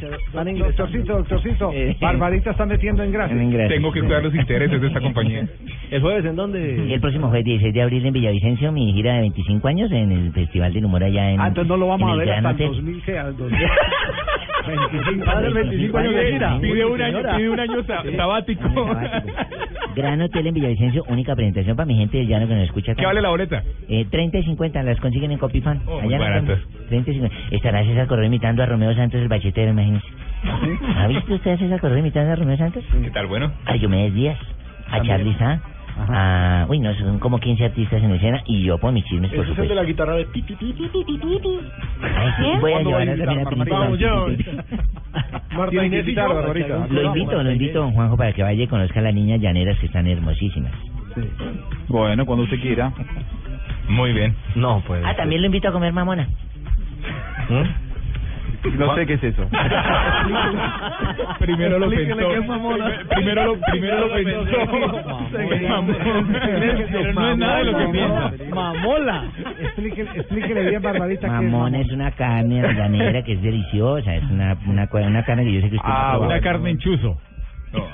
Doctorcito, 0.59 1.17
doctorcito, 1.17 1.71
Eh, 1.73 1.95
Barbarita 1.99 2.51
está 2.51 2.65
metiendo 2.65 2.78
en 2.87 3.11
grasa. 3.11 3.33
En. 3.33 3.67
Tengo 3.69 3.91
que 3.91 4.01
cuidar 4.01 4.23
los 4.23 4.33
intereses 4.35 4.79
de 4.81 4.87
esta 4.87 5.01
compañía. 5.01 5.47
¿El 5.91 6.01
jueves 6.01 6.25
en 6.25 6.35
dónde? 6.35 6.93
El 6.93 7.01
próximo 7.01 7.27
jueves 7.29 7.45
16 7.45 7.73
de 7.73 7.81
abril 7.81 8.05
en 8.05 8.13
Villavicencio, 8.13 8.71
mi 8.71 8.93
gira 8.93 9.13
de 9.15 9.21
25 9.21 9.67
años 9.67 9.91
en 9.91 10.11
el 10.11 10.31
Festival 10.33 10.71
del 10.73 10.85
Humor 10.85 11.03
allá 11.03 11.31
en 11.31 11.41
Ah, 11.41 11.47
entonces 11.47 11.67
no 11.69 11.77
lo 11.77 11.87
vamos 11.87 12.11
a 12.11 12.15
ver 12.15 12.29
hasta 12.31 12.49
el 12.49 12.55
Hotel. 12.55 12.67
2000, 12.67 13.01
¿qué? 13.03 13.17
Al 13.17 13.35
2000. 13.37 13.59
25 14.67 15.25
Padre, 15.25 15.47
años 15.47 15.53
de 15.55 15.59
25 15.61 15.97
gira. 15.97 15.99
años 15.99 16.15
de 16.15 16.31
gira. 16.31 16.59
Pide 16.61 16.85
un 16.85 17.01
año, 17.01 17.19
pide 17.37 17.49
un 17.49 17.59
año 17.59 17.83
sa- 17.85 18.03
sabático. 18.15 18.69
Gran 19.95 20.21
Hotel 20.21 20.47
en 20.47 20.53
Villavicencio, 20.53 21.03
única 21.07 21.35
presentación 21.35 21.75
para 21.75 21.87
mi 21.87 21.95
gente 21.95 22.17
del 22.19 22.27
llano 22.27 22.47
que 22.47 22.53
nos 22.53 22.63
escucha. 22.65 22.93
¿Qué 22.93 23.05
vale 23.05 23.21
la 23.21 23.29
boleta? 23.29 23.63
Eh, 23.87 24.05
30 24.09 24.37
y 24.37 24.43
50 24.43 24.83
las 24.83 24.99
consiguen 24.99 25.31
en 25.31 25.39
Copifan. 25.39 25.81
Oh, 25.87 26.01
muy 26.01 26.13
Allá 26.13 26.17
no 26.17 26.23
baratas. 26.23 26.59
están. 26.59 26.87
30 26.89 27.09
y 27.09 27.13
50. 27.15 27.35
Estará 27.55 27.83
César 27.83 28.07
Correa 28.07 28.27
imitando 28.27 28.61
a 28.61 28.65
Romeo 28.67 28.93
Santos, 28.93 29.19
el 29.21 29.27
bachetero, 29.27 29.71
imagínense. 29.71 30.05
¿Ha 30.43 31.07
visto 31.07 31.33
usted 31.33 31.51
a 31.51 31.57
César 31.57 31.79
Correa 31.79 31.99
imitando 31.99 32.31
a 32.31 32.35
Romeo 32.35 32.57
Santos? 32.57 32.83
¿Qué 33.03 33.11
tal? 33.11 33.27
Bueno. 33.27 33.51
A 33.65 33.73
Diomedes 33.73 34.13
Díaz, 34.13 34.37
a 34.87 34.97
También. 34.97 35.17
Charlie 35.17 35.37
Sa, 35.37 35.61
a... 36.07 36.65
Uy, 36.69 36.79
no, 36.79 36.93
son 36.95 37.19
como 37.19 37.39
15 37.39 37.65
artistas 37.65 38.01
en 38.01 38.11
escena 38.11 38.41
y 38.45 38.63
yo 38.63 38.77
por 38.77 38.91
mis 38.91 39.03
chismes, 39.05 39.31
por 39.31 39.43
Ese 39.43 39.51
es 39.51 39.59
el 39.59 39.67
de 39.67 39.75
la 39.75 39.83
guitarra 39.83 40.15
de 40.15 40.25
pi, 40.25 40.41
pi, 40.41 40.55
pi, 40.55 40.73
pi, 40.73 40.87
pi, 40.87 41.03
pi, 41.03 41.17
pi. 41.17 41.59
Ay, 42.01 42.31
sí, 42.37 42.59
voy 42.59 42.73
a 42.73 42.81
llevar 42.81 43.01
a 43.01 43.17
también 43.17 43.47
a 43.47 43.95
ya. 43.95 44.11
Marta 45.55 45.85
Inés 45.85 46.07
y 46.07 46.13
yo. 46.13 46.25
Lo 46.89 47.03
invito, 47.03 47.43
lo 47.43 47.51
invito, 47.51 47.79
don 47.79 47.91
Juanjo, 47.91 48.15
para 48.15 48.31
que 48.31 48.43
vaya 48.43 48.63
y 48.63 48.67
conozca 48.67 48.99
a 48.99 49.03
las 49.03 49.13
niñas 49.13 49.41
llaneras 49.41 49.77
que 49.79 49.87
están 49.87 50.07
hermosísimas. 50.07 50.71
Bueno, 51.87 52.25
cuando 52.25 52.43
usted 52.43 52.59
quiera. 52.61 52.93
Muy 53.89 54.13
bien. 54.13 54.35
No, 54.55 54.83
pues. 54.85 55.03
Ah, 55.03 55.15
también 55.15 55.41
lo 55.41 55.47
invito 55.47 55.67
a 55.67 55.71
comer 55.71 55.91
mamona. 55.91 56.27
No 58.63 58.95
sé 58.95 59.05
qué 59.05 59.13
es 59.13 59.23
eso. 59.23 59.47
primero 61.39 61.79
lo 61.79 61.89
pensó. 61.89 62.17
Primero 63.15 63.45
lo, 63.45 63.59
primero 63.61 64.07
lo 64.07 64.13
pensó. 64.13 64.35
No 67.13 67.31
es 67.31 67.37
nada 67.37 67.57
de 67.59 67.63
lo 67.65 67.77
que 67.77 67.85
piensa. 67.87 68.33
Mamola. 68.53 69.23
Explíquele, 69.59 70.09
explíquele 70.15 70.69
bien, 70.69 70.81
Barbarita. 70.81 71.27
Mamona 71.27 71.79
es 71.79 71.91
una 71.91 72.11
carne 72.11 72.61
llanera 72.73 73.23
que 73.23 73.33
es 73.33 73.41
deliciosa, 73.41 74.15
es 74.15 74.23
una, 74.29 74.57
una, 74.67 74.87
carne 75.23 75.45
que 75.45 75.53
yo 75.53 75.61
sé 75.61 75.69
que 75.69 75.75
usted 75.77 75.87
no 75.87 75.95
Ah, 75.95 76.17
una 76.19 76.41
carne 76.41 76.71
en 76.71 76.77
chuzo. 76.79 77.17
No, 77.71 77.85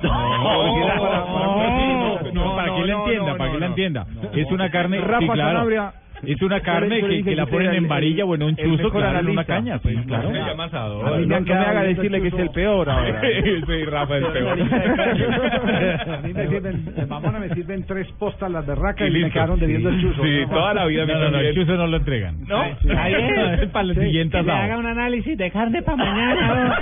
no, 2.34 2.56
para 2.56 2.76
que 2.76 2.86
la 2.86 2.94
entienda, 2.94 3.38
para 3.38 3.52
que 3.52 3.60
la 3.60 3.66
entienda. 3.66 4.06
Es 4.34 4.52
una 4.52 4.70
carne, 4.70 5.00
Rafa 5.02 5.20
sí, 5.20 5.28
claro. 5.28 5.52
Sanabria. 5.52 5.94
Es 6.28 6.42
una 6.42 6.62
carne 6.62 7.02
que, 7.02 7.24
que 7.24 7.36
la 7.36 7.46
que 7.46 7.52
ponen 7.52 7.74
en 7.74 7.88
varilla 7.88 8.26
o 8.26 8.36
en 8.36 8.44
un 8.44 8.56
chuzo, 8.56 8.90
claro, 8.92 9.20
en 9.20 9.30
una 9.30 9.46
caña. 9.46 9.80
Sí, 9.80 9.96
claro. 10.08 10.30
A 10.30 10.32
mí 10.32 10.40
me 10.40 10.46
llama 10.46 10.64
A 10.66 11.18
mí 11.18 11.26
me 11.26 11.40
no 11.40 11.46
me 11.46 11.54
haga 11.54 11.84
decirle 11.84 12.22
que 12.22 12.28
es 12.30 12.34
el 12.34 12.50
peor 12.50 12.90
ahora. 12.90 13.22
Sí, 13.66 13.86
Rafa, 13.86 14.18
el 14.18 14.26
peor. 14.26 14.60
A 16.16 16.22
mí 16.22 16.34
me 16.34 16.48
sirven, 16.48 16.96
de 16.96 17.06
mamona 17.06 17.40
me 17.40 17.50
sirven 17.50 17.86
tres 17.86 18.08
postas 18.20 18.52
las 18.52 18.66
berracas 18.66 19.08
y, 19.08 19.12
me 19.12 19.32
quedaron 19.32 19.60
debiendo 19.60 19.90
el 19.90 20.02
chuzo. 20.02 20.24
Sí, 20.24 20.46
toda 20.50 20.74
la 20.74 20.86
vida. 20.86 21.06
No, 21.06 21.30
no, 21.32 21.40
el 21.40 21.56
chuzo 21.56 21.76
no 21.76 21.88
lo 21.88 21.98
entregan. 21.98 22.42
¿No? 22.48 22.64
Sí. 22.82 22.90
Es 22.90 23.70
para 23.70 23.88
el 23.88 23.96
siguiente 23.96 24.38
asado. 24.38 24.80
un 24.80 24.86
análisis 24.86 25.38
de 25.38 25.52
carne 25.52 25.82
para 25.82 25.98
mañana. 25.98 26.80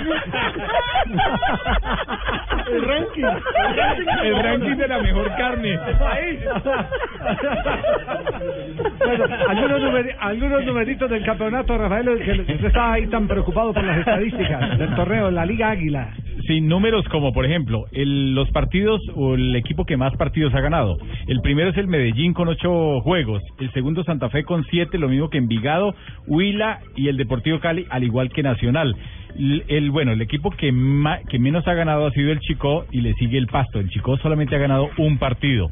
El 2.70 2.82
ranking. 2.82 3.24
El 4.22 4.42
ranking 4.42 4.76
de 4.76 4.88
la 4.88 4.98
mejor 4.98 5.28
carne. 5.36 5.78
Bueno, 8.98 9.28
algunos, 9.48 9.80
numeri- 9.82 10.16
algunos 10.20 10.64
numeritos 10.64 11.10
del 11.10 11.24
campeonato, 11.24 11.76
Rafael, 11.78 12.06
que 12.24 12.32
usted 12.32 12.64
estaba 12.66 12.92
ahí 12.94 13.06
tan 13.08 13.26
preocupado 13.26 13.72
por 13.72 13.84
las 13.84 13.98
estadísticas 13.98 14.78
del 14.78 14.94
torneo, 14.94 15.30
la 15.30 15.44
Liga 15.46 15.70
Águila. 15.70 16.12
Sin 16.46 16.68
números 16.68 17.06
como, 17.08 17.32
por 17.32 17.46
ejemplo, 17.46 17.84
el- 17.92 18.34
los 18.34 18.50
partidos 18.50 19.00
o 19.14 19.34
el 19.34 19.56
equipo 19.56 19.84
que 19.84 19.96
más 19.96 20.14
partidos 20.16 20.54
ha 20.54 20.60
ganado. 20.60 20.98
El 21.26 21.40
primero 21.40 21.70
es 21.70 21.76
el 21.78 21.86
Medellín 21.88 22.34
con 22.34 22.48
ocho 22.48 23.00
juegos. 23.00 23.42
El 23.60 23.70
segundo 23.72 24.04
Santa 24.04 24.28
Fe 24.28 24.44
con 24.44 24.64
siete, 24.64 24.98
lo 24.98 25.08
mismo 25.08 25.30
que 25.30 25.38
Envigado, 25.38 25.94
Huila 26.26 26.80
y 26.96 27.08
el 27.08 27.16
Deportivo 27.16 27.60
Cali, 27.60 27.86
al 27.90 28.04
igual 28.04 28.30
que 28.30 28.42
Nacional. 28.42 28.94
El, 29.38 29.64
el- 29.68 29.90
bueno, 29.90 30.12
el 30.12 30.20
equipo 30.20 30.50
que, 30.50 30.70
ma- 30.70 31.20
que 31.28 31.38
menos 31.38 31.66
ha 31.66 31.74
ganado 31.74 32.06
ha 32.06 32.10
sido 32.10 32.30
el 32.30 32.40
Chico 32.40 32.84
y 32.92 33.00
le 33.00 33.14
sigue 33.14 33.38
el 33.38 33.46
Pasto. 33.46 33.80
El 33.80 33.88
Chico 33.88 34.16
solamente 34.18 34.54
ha 34.54 34.58
ganado 34.58 34.90
un 34.98 35.18
partido. 35.18 35.70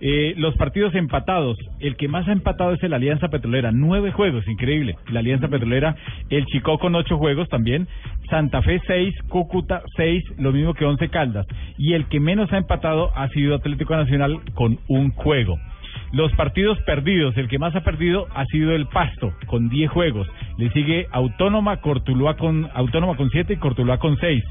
Eh, 0.00 0.34
los 0.36 0.56
partidos 0.56 0.94
empatados, 0.94 1.58
el 1.78 1.96
que 1.96 2.08
más 2.08 2.26
ha 2.26 2.32
empatado 2.32 2.72
es 2.72 2.82
el 2.82 2.94
Alianza 2.94 3.28
Petrolera, 3.28 3.70
nueve 3.70 4.12
juegos, 4.12 4.48
increíble. 4.48 4.96
La 5.10 5.20
Alianza 5.20 5.48
Petrolera, 5.48 5.94
el 6.30 6.46
Chico 6.46 6.78
con 6.78 6.94
ocho 6.94 7.18
juegos 7.18 7.48
también, 7.48 7.86
Santa 8.30 8.62
Fe 8.62 8.80
seis, 8.86 9.14
Cúcuta 9.28 9.82
seis, 9.96 10.24
lo 10.38 10.52
mismo 10.52 10.74
que 10.74 10.86
Once 10.86 11.08
Caldas. 11.08 11.46
Y 11.76 11.92
el 11.92 12.06
que 12.06 12.18
menos 12.20 12.50
ha 12.52 12.58
empatado 12.58 13.10
ha 13.14 13.28
sido 13.28 13.54
Atlético 13.54 13.94
Nacional 13.94 14.40
con 14.54 14.78
un 14.88 15.10
juego. 15.10 15.58
Los 16.12 16.32
partidos 16.32 16.76
perdidos, 16.80 17.36
el 17.36 17.46
que 17.46 17.60
más 17.60 17.74
ha 17.76 17.82
perdido 17.82 18.26
ha 18.34 18.44
sido 18.46 18.72
el 18.72 18.86
Pasto, 18.86 19.32
con 19.46 19.68
10 19.68 19.90
juegos. 19.90 20.26
Le 20.58 20.70
sigue 20.70 21.06
Autónoma, 21.12 21.76
Cortuluá 21.76 22.36
con, 22.36 22.68
Autónoma 22.74 23.16
con 23.16 23.30
7 23.30 23.52
y 23.52 23.56
Cortuluá 23.56 23.98
con 23.98 24.18
6. 24.18 24.42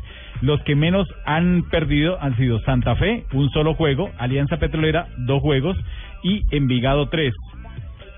Los 0.42 0.62
que 0.64 0.76
menos 0.76 1.06
han 1.26 1.64
perdido 1.70 2.18
han 2.22 2.38
sido 2.38 2.60
Santa 2.62 2.96
Fe, 2.96 3.26
un 3.34 3.50
solo 3.50 3.74
juego, 3.74 4.10
Alianza 4.18 4.58
Petrolera, 4.58 5.08
dos 5.18 5.42
juegos 5.42 5.78
y 6.24 6.44
Envigado, 6.52 7.10
tres. 7.10 7.34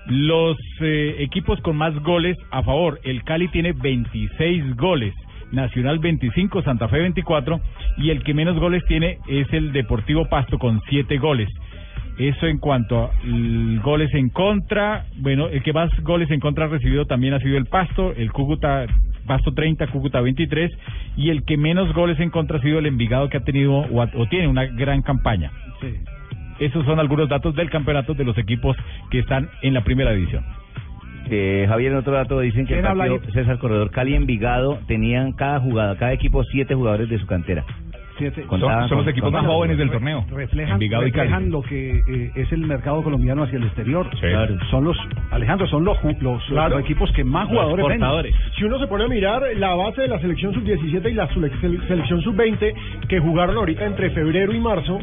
Los 0.06 0.56
eh, 0.80 1.16
equipos 1.18 1.60
con 1.62 1.76
más 1.76 1.94
goles 2.00 2.36
a 2.52 2.62
favor, 2.62 3.00
el 3.02 3.24
Cali 3.24 3.48
tiene 3.48 3.72
26 3.72 4.76
goles. 4.76 5.14
Nacional 5.50 5.98
25, 5.98 6.62
Santa 6.62 6.88
Fe 6.88 7.00
24 7.00 7.60
y 7.98 8.10
el 8.10 8.22
que 8.22 8.32
menos 8.32 8.58
goles 8.58 8.82
tiene 8.86 9.18
es 9.28 9.52
el 9.52 9.72
Deportivo 9.72 10.26
Pasto 10.28 10.58
con 10.58 10.80
7 10.88 11.18
goles. 11.18 11.48
Eso 12.18 12.46
en 12.46 12.58
cuanto 12.58 13.04
a 13.04 13.10
goles 13.82 14.12
en 14.14 14.28
contra. 14.28 15.06
Bueno, 15.16 15.48
el 15.48 15.62
que 15.62 15.72
más 15.72 15.90
goles 16.02 16.30
en 16.30 16.40
contra 16.40 16.66
ha 16.66 16.68
recibido 16.68 17.06
también 17.06 17.34
ha 17.34 17.40
sido 17.40 17.56
el 17.56 17.66
Pasto, 17.66 18.12
el 18.14 18.32
Cúcuta, 18.32 18.86
Pasto 19.26 19.52
30, 19.52 19.86
Cúcuta 19.88 20.20
23. 20.20 20.70
Y 21.16 21.30
el 21.30 21.44
que 21.44 21.56
menos 21.56 21.92
goles 21.94 22.20
en 22.20 22.30
contra 22.30 22.58
ha 22.58 22.62
sido 22.62 22.78
el 22.78 22.86
Envigado, 22.86 23.28
que 23.28 23.38
ha 23.38 23.44
tenido 23.44 23.74
o, 23.74 24.26
tiene 24.28 24.48
una 24.48 24.66
gran 24.66 25.02
campaña. 25.02 25.50
Esos 26.58 26.84
son 26.84 27.00
algunos 27.00 27.28
datos 27.28 27.54
del 27.56 27.70
campeonato 27.70 28.14
de 28.14 28.24
los 28.24 28.36
equipos 28.38 28.76
que 29.10 29.18
están 29.20 29.48
en 29.62 29.74
la 29.74 29.82
primera 29.82 30.12
división. 30.12 30.44
Eh, 31.30 31.64
Javier, 31.68 31.92
en 31.92 31.98
otro 31.98 32.12
dato 32.12 32.40
dicen 32.40 32.66
que 32.66 32.74
el 32.74 32.80
¿Quién 32.80 32.90
habla 32.90 33.06
partido? 33.06 33.32
César 33.32 33.58
Corredor 33.58 33.90
Cali 33.90 34.14
Envigado 34.14 34.78
tenían 34.86 35.32
cada 35.32 35.60
jugada, 35.60 35.96
cada 35.96 36.12
equipo 36.12 36.44
siete 36.44 36.74
jugadores 36.74 37.08
de 37.08 37.18
su 37.18 37.26
cantera. 37.26 37.64
Siete. 38.22 38.42
Contaban 38.46 38.88
con- 38.88 39.04
con- 39.04 39.90
torneo. 39.90 40.24
Reflejan, 40.30 40.74
Envigado 40.74 41.06
y 41.06 41.10
Cali. 41.12 41.28
reflejan 41.28 41.50
lo 41.50 41.62
que 41.62 41.90
eh, 41.90 42.30
es 42.36 42.52
el 42.52 42.60
mercado 42.66 43.02
colombiano 43.02 43.42
hacia 43.42 43.58
el 43.58 43.64
exterior. 43.64 44.08
Claro. 44.20 44.56
Son 44.70 44.84
los, 44.84 44.96
Alejandro, 45.30 45.66
son 45.66 45.84
los, 45.84 45.96
los, 46.20 46.42
Claro. 46.44 46.76
los 46.76 46.84
equipos 46.84 47.10
que 47.12 47.24
más 47.24 47.48
jugadores 47.48 47.86
venden. 47.88 48.32
Si 48.56 48.64
uno 48.64 48.78
se 48.78 48.86
pone 48.86 49.04
a 49.04 49.08
mirar 49.08 49.42
la 49.56 49.74
base 49.74 50.02
de 50.02 50.08
la 50.08 50.18
selección 50.20 50.54
sub-17 50.54 51.10
y 51.10 51.14
la 51.14 51.26
selección 51.28 52.20
sub-20 52.22 52.74
que 53.08 53.18
jugaron 53.20 53.56
ahorita 53.56 53.84
entre 53.86 54.10
febrero 54.10 54.52
y 54.52 54.60
marzo 54.60 54.98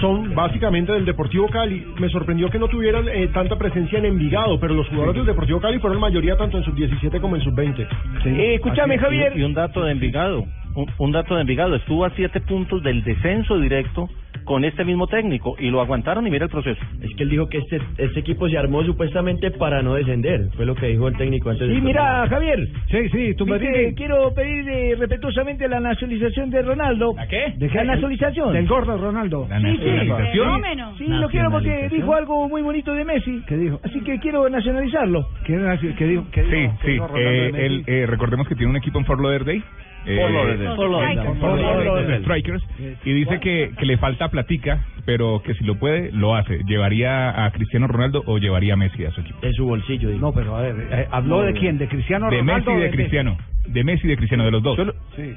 son 0.00 0.34
básicamente 0.34 0.92
del 0.92 1.04
Deportivo 1.04 1.48
Cali. 1.48 1.84
Me 1.98 2.08
sorprendió 2.08 2.48
que 2.48 2.58
no 2.58 2.68
tuvieran 2.68 3.06
eh, 3.08 3.28
tanta 3.32 3.56
presencia 3.56 3.98
en 3.98 4.06
Envigado, 4.06 4.58
pero 4.58 4.74
los 4.74 4.88
jugadores 4.88 5.16
del 5.16 5.26
Deportivo 5.26 5.60
Cali 5.60 5.78
fueron 5.78 6.00
mayoría 6.00 6.36
tanto 6.36 6.58
en 6.58 6.64
sub-17 6.64 7.20
como 7.20 7.36
en 7.36 7.42
sub-20. 7.42 7.86
Eh, 8.24 8.54
escúchame. 8.54 8.98
Javier. 8.98 9.36
Y 9.36 9.42
un 9.42 9.54
dato 9.54 9.82
de 9.84 9.92
Envigado. 9.92 10.44
Un, 10.74 10.86
un 10.98 11.12
dato 11.12 11.34
de 11.34 11.42
Envigado. 11.42 11.74
Estuvo 11.76 12.04
a 12.04 12.10
siete 12.10 12.40
puntos 12.40 12.82
del 12.82 13.02
descenso 13.04 13.58
directo 13.58 14.08
con 14.44 14.64
este 14.64 14.84
mismo 14.84 15.06
técnico 15.06 15.54
y 15.58 15.70
lo 15.70 15.80
aguantaron 15.80 16.26
y 16.26 16.30
mira 16.30 16.46
el 16.46 16.50
proceso. 16.50 16.80
Es 17.00 17.14
que 17.16 17.22
él 17.22 17.28
dijo 17.30 17.48
que 17.48 17.58
este, 17.58 17.80
este 17.98 18.20
equipo 18.20 18.48
se 18.48 18.58
armó 18.58 18.82
supuestamente 18.82 19.50
para 19.52 19.82
no 19.82 19.94
descender. 19.94 20.48
Fue 20.56 20.66
lo 20.66 20.74
que 20.74 20.86
dijo 20.88 21.06
el 21.06 21.16
técnico 21.16 21.50
antes 21.50 21.68
Sí, 21.68 21.74
del 21.74 21.82
mira, 21.82 22.26
Javier. 22.28 22.66
Sí, 22.90 23.08
sí, 23.10 23.34
tú 23.36 23.46
me 23.46 23.58
dices. 23.58 23.94
Quiero 23.94 24.32
pedir 24.34 24.68
eh, 24.68 24.96
respetuosamente 24.98 25.68
la 25.68 25.78
nacionalización 25.78 26.50
de 26.50 26.62
Ronaldo. 26.62 27.12
¿La 27.14 27.28
qué? 27.28 27.52
¿De 27.56 27.68
qué? 27.68 27.74
La 27.78 27.84
nacionalización. 27.84 28.52
Del 28.54 28.66
gordo 28.66 28.96
Ronaldo. 28.96 29.46
La 29.48 29.60
Sí, 29.60 29.64
sí. 29.66 29.70
nacionalización. 29.76 30.46
Fenómeno. 30.46 30.94
Sí, 30.98 31.04
lo 31.06 31.28
quiero 31.28 31.50
porque 31.50 31.88
dijo 31.90 32.14
algo 32.14 32.48
muy 32.48 32.62
bonito 32.62 32.94
de 32.94 33.04
Messi. 33.04 33.42
¿Qué 33.46 33.56
dijo? 33.56 33.80
Así 33.84 34.00
que 34.00 34.18
quiero 34.18 34.48
nacionalizarlo. 34.48 35.28
¿Qué, 35.44 35.54
qué 35.96 36.06
dijo? 36.06 36.26
¿Qué 36.32 36.42
Sí, 36.44 36.68
sí. 36.84 36.90
dijo 36.92 37.08
Eh, 37.16 37.52
él, 37.54 37.84
eh, 37.86 38.06
recordemos 38.08 38.48
que 38.48 38.56
tiene 38.56 38.70
un 38.70 38.76
equipo 38.76 38.98
en 38.98 39.04
Fort 39.04 39.20
Lauderdale. 39.20 39.62
Eh. 40.06 42.18
Strikers. 42.22 42.62
Y 43.04 43.12
dice 43.12 43.40
que, 43.40 43.70
que 43.78 43.86
le 43.86 43.96
falta 43.98 44.28
platica, 44.28 44.84
pero 45.04 45.42
que 45.44 45.54
si 45.54 45.64
lo 45.64 45.76
puede, 45.78 46.10
lo 46.12 46.34
hace. 46.34 46.62
¿Llevaría 46.64 47.44
a 47.44 47.50
Cristiano 47.52 47.86
Ronaldo 47.86 48.22
o 48.26 48.38
llevaría 48.38 48.74
a 48.74 48.76
Messi 48.76 49.04
a 49.04 49.10
su 49.10 49.20
equipo? 49.20 49.38
En 49.42 49.52
su 49.54 49.66
bolsillo, 49.66 50.08
dijo. 50.10 50.20
No, 50.20 50.32
pero 50.32 50.56
a 50.56 50.62
ver, 50.62 50.74
eh, 50.90 51.08
¿habló 51.10 51.42
de 51.42 51.52
quién? 51.52 51.78
¿De 51.78 51.88
Cristiano 51.88 52.30
De 52.30 52.38
Ronaldo? 52.38 52.70
Messi 52.70 52.70
y 52.70 52.82
o 52.82 52.84
de 52.84 52.90
Cristiano. 52.90 53.38
De 53.66 53.84
Messi 53.84 54.06
y 54.06 54.10
de 54.10 54.16
Cristiano, 54.16 54.44
de 54.44 54.50
los 54.50 54.62
dos. 54.62 54.78
Sí. 55.16 55.34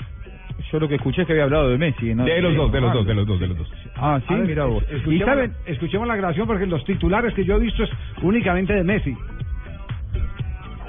Yo 0.72 0.80
lo 0.80 0.88
que 0.88 0.96
escuché 0.96 1.22
es 1.22 1.28
que 1.28 1.34
había 1.34 1.44
hablado 1.44 1.70
de 1.70 1.78
Messi. 1.78 2.14
¿no? 2.16 2.26
De 2.26 2.42
los 2.42 2.56
dos, 2.56 2.72
de 2.72 2.82
los 2.82 2.94
dos, 2.94 3.06
de 3.06 3.14
los 3.14 3.28
dos, 3.28 3.40
de 3.40 3.48
los 3.48 3.58
dos. 3.58 3.72
Ah, 3.96 4.20
sí, 4.28 4.34
ver, 4.34 4.46
mira 4.48 4.66
vos. 4.66 4.84
es- 4.84 4.92
Y 4.92 4.96
Escuchemos, 4.96 5.26
saben, 5.26 5.52
escuchemos 5.68 6.08
la 6.08 6.16
grabación 6.16 6.48
porque 6.48 6.66
los 6.66 6.84
titulares 6.86 7.34
que 7.34 7.46
yo 7.46 7.58
he 7.58 7.60
visto 7.60 7.84
es 7.84 7.90
únicamente 8.22 8.74
de 8.74 8.84
Messi. 8.84 9.16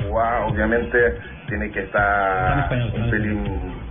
Wow, 0.09 0.49
obviamente 0.53 0.97
tiene 1.49 1.71
que 1.71 1.81
estar 1.81 2.71
un 2.73 3.11
pelín 3.11 3.45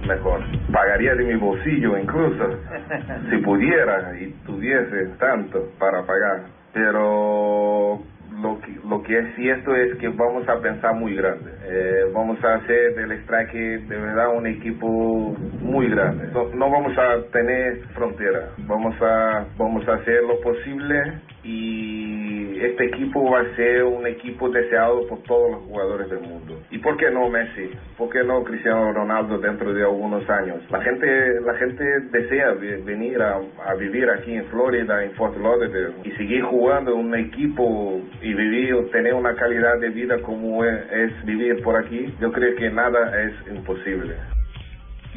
mejor. 0.08 0.42
Pagaría 0.72 1.16
de 1.16 1.24
mi 1.24 1.36
bolsillo 1.36 1.98
incluso, 1.98 2.60
si 3.30 3.38
pudiera 3.38 4.14
y 4.20 4.32
tuviese 4.46 5.08
tanto 5.20 5.70
para 5.80 6.04
pagar. 6.06 6.44
Pero 6.74 8.02
lo 8.42 8.60
que, 8.60 8.80
lo 8.88 9.02
que 9.02 9.18
es 9.18 9.36
cierto 9.36 9.76
es 9.76 9.98
que 9.98 10.10
vamos 10.10 10.48
a 10.50 10.60
pensar 10.60 10.94
muy 10.96 11.16
grande. 11.16 11.52
Eh, 11.64 12.04
vamos 12.14 12.44
a 12.44 12.56
hacer 12.56 12.96
del 12.96 13.12
Strike 13.24 13.88
de 13.88 13.98
verdad 13.98 14.36
un 14.36 14.48
equipo 14.48 15.36
muy 15.62 15.90
grande. 15.90 16.28
No, 16.34 16.50
no 16.54 16.70
vamos 16.70 16.98
a 16.98 17.32
tener 17.32 17.80
frontera. 17.94 18.50
Vamos 18.68 18.96
a, 19.02 19.46
vamos 19.58 19.88
a 19.88 19.94
hacer 19.96 20.24
lo 20.24 20.40
posible 20.42 21.22
y 21.46 22.60
este 22.60 22.86
equipo 22.86 23.30
va 23.30 23.42
a 23.42 23.56
ser 23.56 23.84
un 23.84 24.08
equipo 24.08 24.50
deseado 24.50 25.06
por 25.08 25.22
todos 25.24 25.52
los 25.52 25.62
jugadores 25.62 26.10
del 26.10 26.22
mundo. 26.22 26.60
¿Y 26.72 26.80
por 26.80 26.98
qué 26.98 27.12
no 27.12 27.30
Messi? 27.30 27.70
¿Por 27.98 28.10
qué 28.10 28.24
no 28.24 28.44
Cristiano 28.44 28.92
Ronaldo 28.94 29.38
dentro 29.38 29.72
de 29.72 29.84
algunos 29.84 30.28
años? 30.30 30.58
La 30.72 30.82
gente, 30.82 31.40
la 31.42 31.54
gente 31.56 31.84
desea 32.12 32.54
venir 32.54 33.22
a, 33.22 33.42
vivir 33.76 34.10
aquí 34.10 34.34
en 34.34 34.46
Florida, 34.46 35.04
en 35.04 35.12
Fort 35.12 35.38
Lauderdale 35.38 35.94
y 36.04 36.12
seguir 36.12 36.44
jugando 36.44 36.94
en 36.94 37.06
un 37.06 37.16
equipo 37.16 38.02
y 38.22 38.34
vivir, 38.34 38.90
tener 38.92 39.14
una 39.14 39.36
calidad 39.36 39.80
de 39.80 39.90
vida 39.90 40.20
como 40.22 40.64
es 40.64 41.26
vivir 41.26 41.62
por 41.62 41.76
aquí. 41.78 42.14
Yo 42.20 42.32
creo 42.32 42.56
que 42.56 42.72
nada 42.72 43.22
es 43.22 43.34
imposible. 43.56 44.16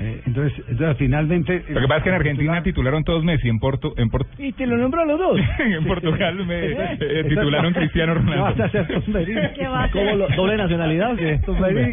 Eh, 0.01 0.21
entonces, 0.27 0.65
entonces, 0.69 0.97
finalmente... 0.99 1.65
Lo 1.69 1.81
que 1.81 1.89
pasa 1.89 1.97
es 1.99 2.03
que 2.05 2.09
en 2.11 2.15
Argentina 2.15 2.63
titularon 2.63 3.05
todos 3.05 3.25
Messi, 3.25 3.49
en 3.49 3.59
Porto, 3.59 3.95
en 3.97 4.11
Porto, 4.11 4.31
Y 4.39 4.53
te 4.53 4.67
lo 4.67 4.77
nombró 4.77 5.03
a 5.03 5.05
los 5.07 5.19
dos. 5.19 5.41
en 5.59 5.85
Portugal 5.85 6.47
me 6.47 6.67
eh, 6.73 7.25
titularon 7.29 7.73
Cristiano 7.73 8.15
¿Qué 8.15 8.21
vas 8.21 8.29
a 8.29 8.53
Ronaldo. 8.53 8.65
hacer? 8.65 8.87
¿Qué 9.55 9.67
va 9.69 9.81
a 9.81 9.85
hacer? 9.85 9.93
¿Cómo 10.05 10.17
lo- 10.17 10.29
¿Doble 10.37 10.57
nacionalidad 10.57 11.13
o 11.13 11.17
qué? 11.17 11.41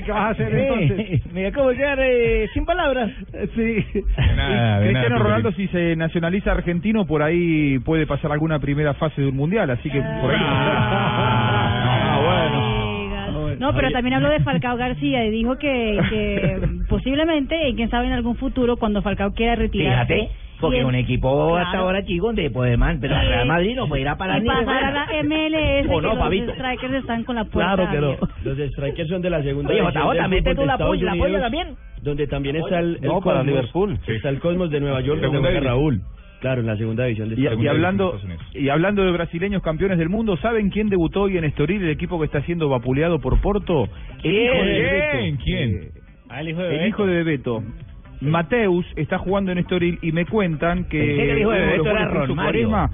¿qué 0.05 0.11
vas 0.11 0.21
a 0.21 0.29
hacer 0.29 0.53
entonces? 0.55 1.33
Me 1.33 1.47
acabo 1.47 1.69
de 1.69 1.77
quedar 1.77 1.99
eh, 2.01 2.47
sin 2.53 2.65
palabras. 2.65 3.11
Sí. 3.55 3.85
Nada, 4.35 4.79
Cristiano 4.81 5.09
nada, 5.09 5.23
Ronaldo, 5.23 5.51
si 5.53 5.67
se 5.69 5.95
nacionaliza 5.95 6.51
argentino, 6.51 7.05
por 7.05 7.21
ahí 7.23 7.79
puede 7.79 8.05
pasar 8.05 8.31
alguna 8.31 8.59
primera 8.59 8.93
fase 8.93 9.21
de 9.21 9.27
un 9.27 9.35
mundial, 9.35 9.69
así 9.69 9.89
que 9.89 9.99
por 10.21 10.31
ahí. 10.31 11.44
No, 13.65 13.73
pero 13.75 13.91
también 13.91 14.13
habló 14.15 14.29
de 14.29 14.39
Falcao 14.41 14.77
García 14.77 15.25
y 15.25 15.31
dijo 15.31 15.57
que, 15.57 15.99
que 16.09 16.59
posiblemente, 16.89 17.69
y 17.69 17.75
quién 17.75 17.89
sabe 17.89 18.07
en 18.07 18.13
algún 18.13 18.35
futuro, 18.35 18.77
cuando 18.77 19.01
Falcao 19.01 19.33
quiera 19.33 19.55
retirarse. 19.55 20.13
Fíjate, 20.13 20.31
porque 20.59 20.85
un 20.85 20.95
equipo 20.95 21.49
Claro. 21.49 21.57
hasta 21.65 21.77
ahora 21.79 22.05
chico 22.05 22.27
donde 22.27 22.49
puede 22.49 22.77
man, 22.77 22.99
pero 23.01 23.15
el 23.19 23.27
Real 23.27 23.47
Madrid 23.47 23.75
no 23.75 23.87
puede 23.87 24.03
ir 24.03 24.07
a 24.07 24.17
parar 24.17 24.37
y 24.39 24.43
ni 24.43 24.47
pasar 24.47 24.83
a 24.85 24.91
la. 24.91 25.05
MLS, 25.23 25.89
¿O 25.91 26.01
no, 26.01 26.11
que 26.11 26.17
Fabito? 26.17 26.45
los 26.45 26.55
strikers 26.55 26.93
están 26.93 27.23
con 27.23 27.35
la 27.35 27.43
puerta 27.45 27.75
Claro 27.75 27.91
que 27.91 27.99
no. 27.99 28.27
Los 28.55 28.69
strikers 28.71 29.09
son 29.09 29.21
de 29.21 29.29
la 29.29 29.41
segunda 29.43 29.69
Oye, 29.73 29.81
del 30.21 30.29
mete 30.29 30.55
tú 30.55 30.65
la 30.65 30.77
puya, 30.77 31.05
la 31.05 31.15
puya 31.15 31.39
también. 31.41 31.75
Donde 32.03 32.27
también 32.27 32.55
está 32.57 32.79
el, 32.79 32.97
el 33.01 33.01
No, 33.01 33.19
para 33.19 33.39
Cosmos. 33.39 33.45
Liverpool. 33.47 33.99
Está 34.07 34.29
el 34.29 34.39
Cosmos 34.39 34.69
de 34.69 34.79
Nueva 34.79 35.01
York, 35.01 35.21
donde 35.21 35.39
juega. 35.39 35.59
Raúl. 35.59 36.01
Claro, 36.45 36.61
en 36.61 36.67
la 36.67 36.77
segunda 36.77 37.05
división 37.05 37.29
de 37.29 37.41
Y, 37.41 37.45
Estados 37.47 37.63
y 37.63 37.67
hablando 37.67 38.19
y 38.53 38.69
hablando 38.69 39.03
de 39.03 39.11
brasileños 39.11 39.63
campeones 39.63 39.97
del 39.97 40.09
mundo, 40.09 40.37
¿saben 40.37 40.69
quién 40.69 40.89
debutó 40.89 41.23
hoy 41.23 41.39
en 41.39 41.43
Estoril, 41.43 41.81
el 41.81 41.89
equipo 41.89 42.19
que 42.19 42.25
está 42.25 42.43
siendo 42.43 42.69
vapuleado 42.69 43.17
por 43.17 43.41
Porto? 43.41 43.89
El 44.21 44.31
hijo 44.31 44.53
de 44.53 45.37
¿Quién? 45.39 45.39
Bebeto. 45.39 45.43
¿Quién? 45.43 45.69
Eh, 45.71 46.81
el 46.81 46.87
hijo 46.87 47.07
de 47.07 47.13
Bebeto. 47.15 47.63
Mateus 48.21 48.85
está 48.95 49.17
jugando 49.17 49.51
en 49.53 49.57
Estoril 49.57 49.97
y 50.03 50.11
me 50.11 50.27
cuentan 50.27 50.83
que 50.83 51.31
el 51.31 51.39
hijo 51.39 51.49
de 51.49 51.61
Bebeto 51.61 51.89
era 51.89 52.07
Romario. 52.09 52.69
Cuaresma 52.69 52.91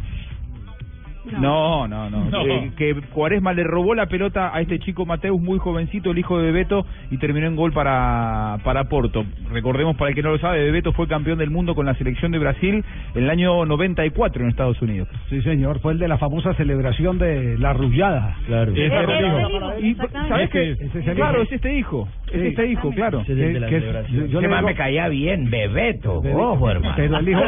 No, 1.39 1.87
no, 1.87 2.09
no. 2.09 2.25
No. 2.29 2.41
Eh, 2.45 2.71
que 2.77 2.95
Cuaresma 3.13 3.53
le 3.53 3.63
robó 3.63 3.93
la 3.95 4.07
pelota 4.07 4.51
a 4.53 4.61
este 4.61 4.79
chico 4.79 5.05
Mateus, 5.05 5.39
muy 5.41 5.59
jovencito, 5.59 6.11
el 6.11 6.17
hijo 6.17 6.37
de 6.39 6.45
Bebeto, 6.45 6.85
y 7.11 7.17
terminó 7.17 7.47
en 7.47 7.55
gol 7.55 7.71
para, 7.73 8.57
para 8.63 8.85
Porto. 8.85 9.23
Recordemos, 9.51 9.95
para 9.97 10.09
el 10.09 10.15
que 10.15 10.23
no 10.23 10.31
lo 10.31 10.37
sabe, 10.39 10.63
Bebeto 10.63 10.93
fue 10.93 11.07
campeón 11.07 11.37
del 11.37 11.49
mundo 11.51 11.75
con 11.75 11.85
la 11.85 11.93
selección 11.95 12.31
de 12.31 12.39
Brasil 12.39 12.83
en 13.15 13.23
el 13.23 13.29
año 13.29 13.65
94 13.65 14.43
en 14.43 14.49
Estados 14.49 14.81
Unidos. 14.81 15.07
Sí, 15.29 15.41
señor, 15.41 15.79
fue 15.79 15.93
el 15.93 15.99
de 15.99 16.07
la 16.07 16.17
famosa 16.17 16.53
celebración 16.55 17.17
de 17.17 17.57
la 17.57 17.71
arrullada. 17.71 18.35
Claro. 18.47 18.71
Ese 18.71 18.85
el 18.85 19.85
hijo. 19.85 20.07
¿Sabes 20.27 20.49
qué? 20.49 20.71
Es 20.71 21.15
Claro, 21.15 21.41
es 21.41 21.51
este 21.51 21.77
hijo. 21.77 22.07
Es 22.31 22.41
Sí. 22.41 22.47
este 22.47 22.67
hijo, 22.71 22.91
claro. 22.91 23.21
Ese 23.21 23.33
es 23.33 23.39
el 23.39 23.53
de 23.53 23.59
la 23.59 23.69
celebración. 23.69 24.27
yo 24.29 24.39
digo- 24.39 24.61
me 24.61 24.75
caía 24.75 25.07
bien, 25.09 25.49
Bebeto. 25.49 26.21
Bebe- 26.21 26.35
Ojo, 26.35 26.69
hermano. 26.69 26.93
Pero 26.95 27.17
el 27.17 27.29
hijo, 27.29 27.41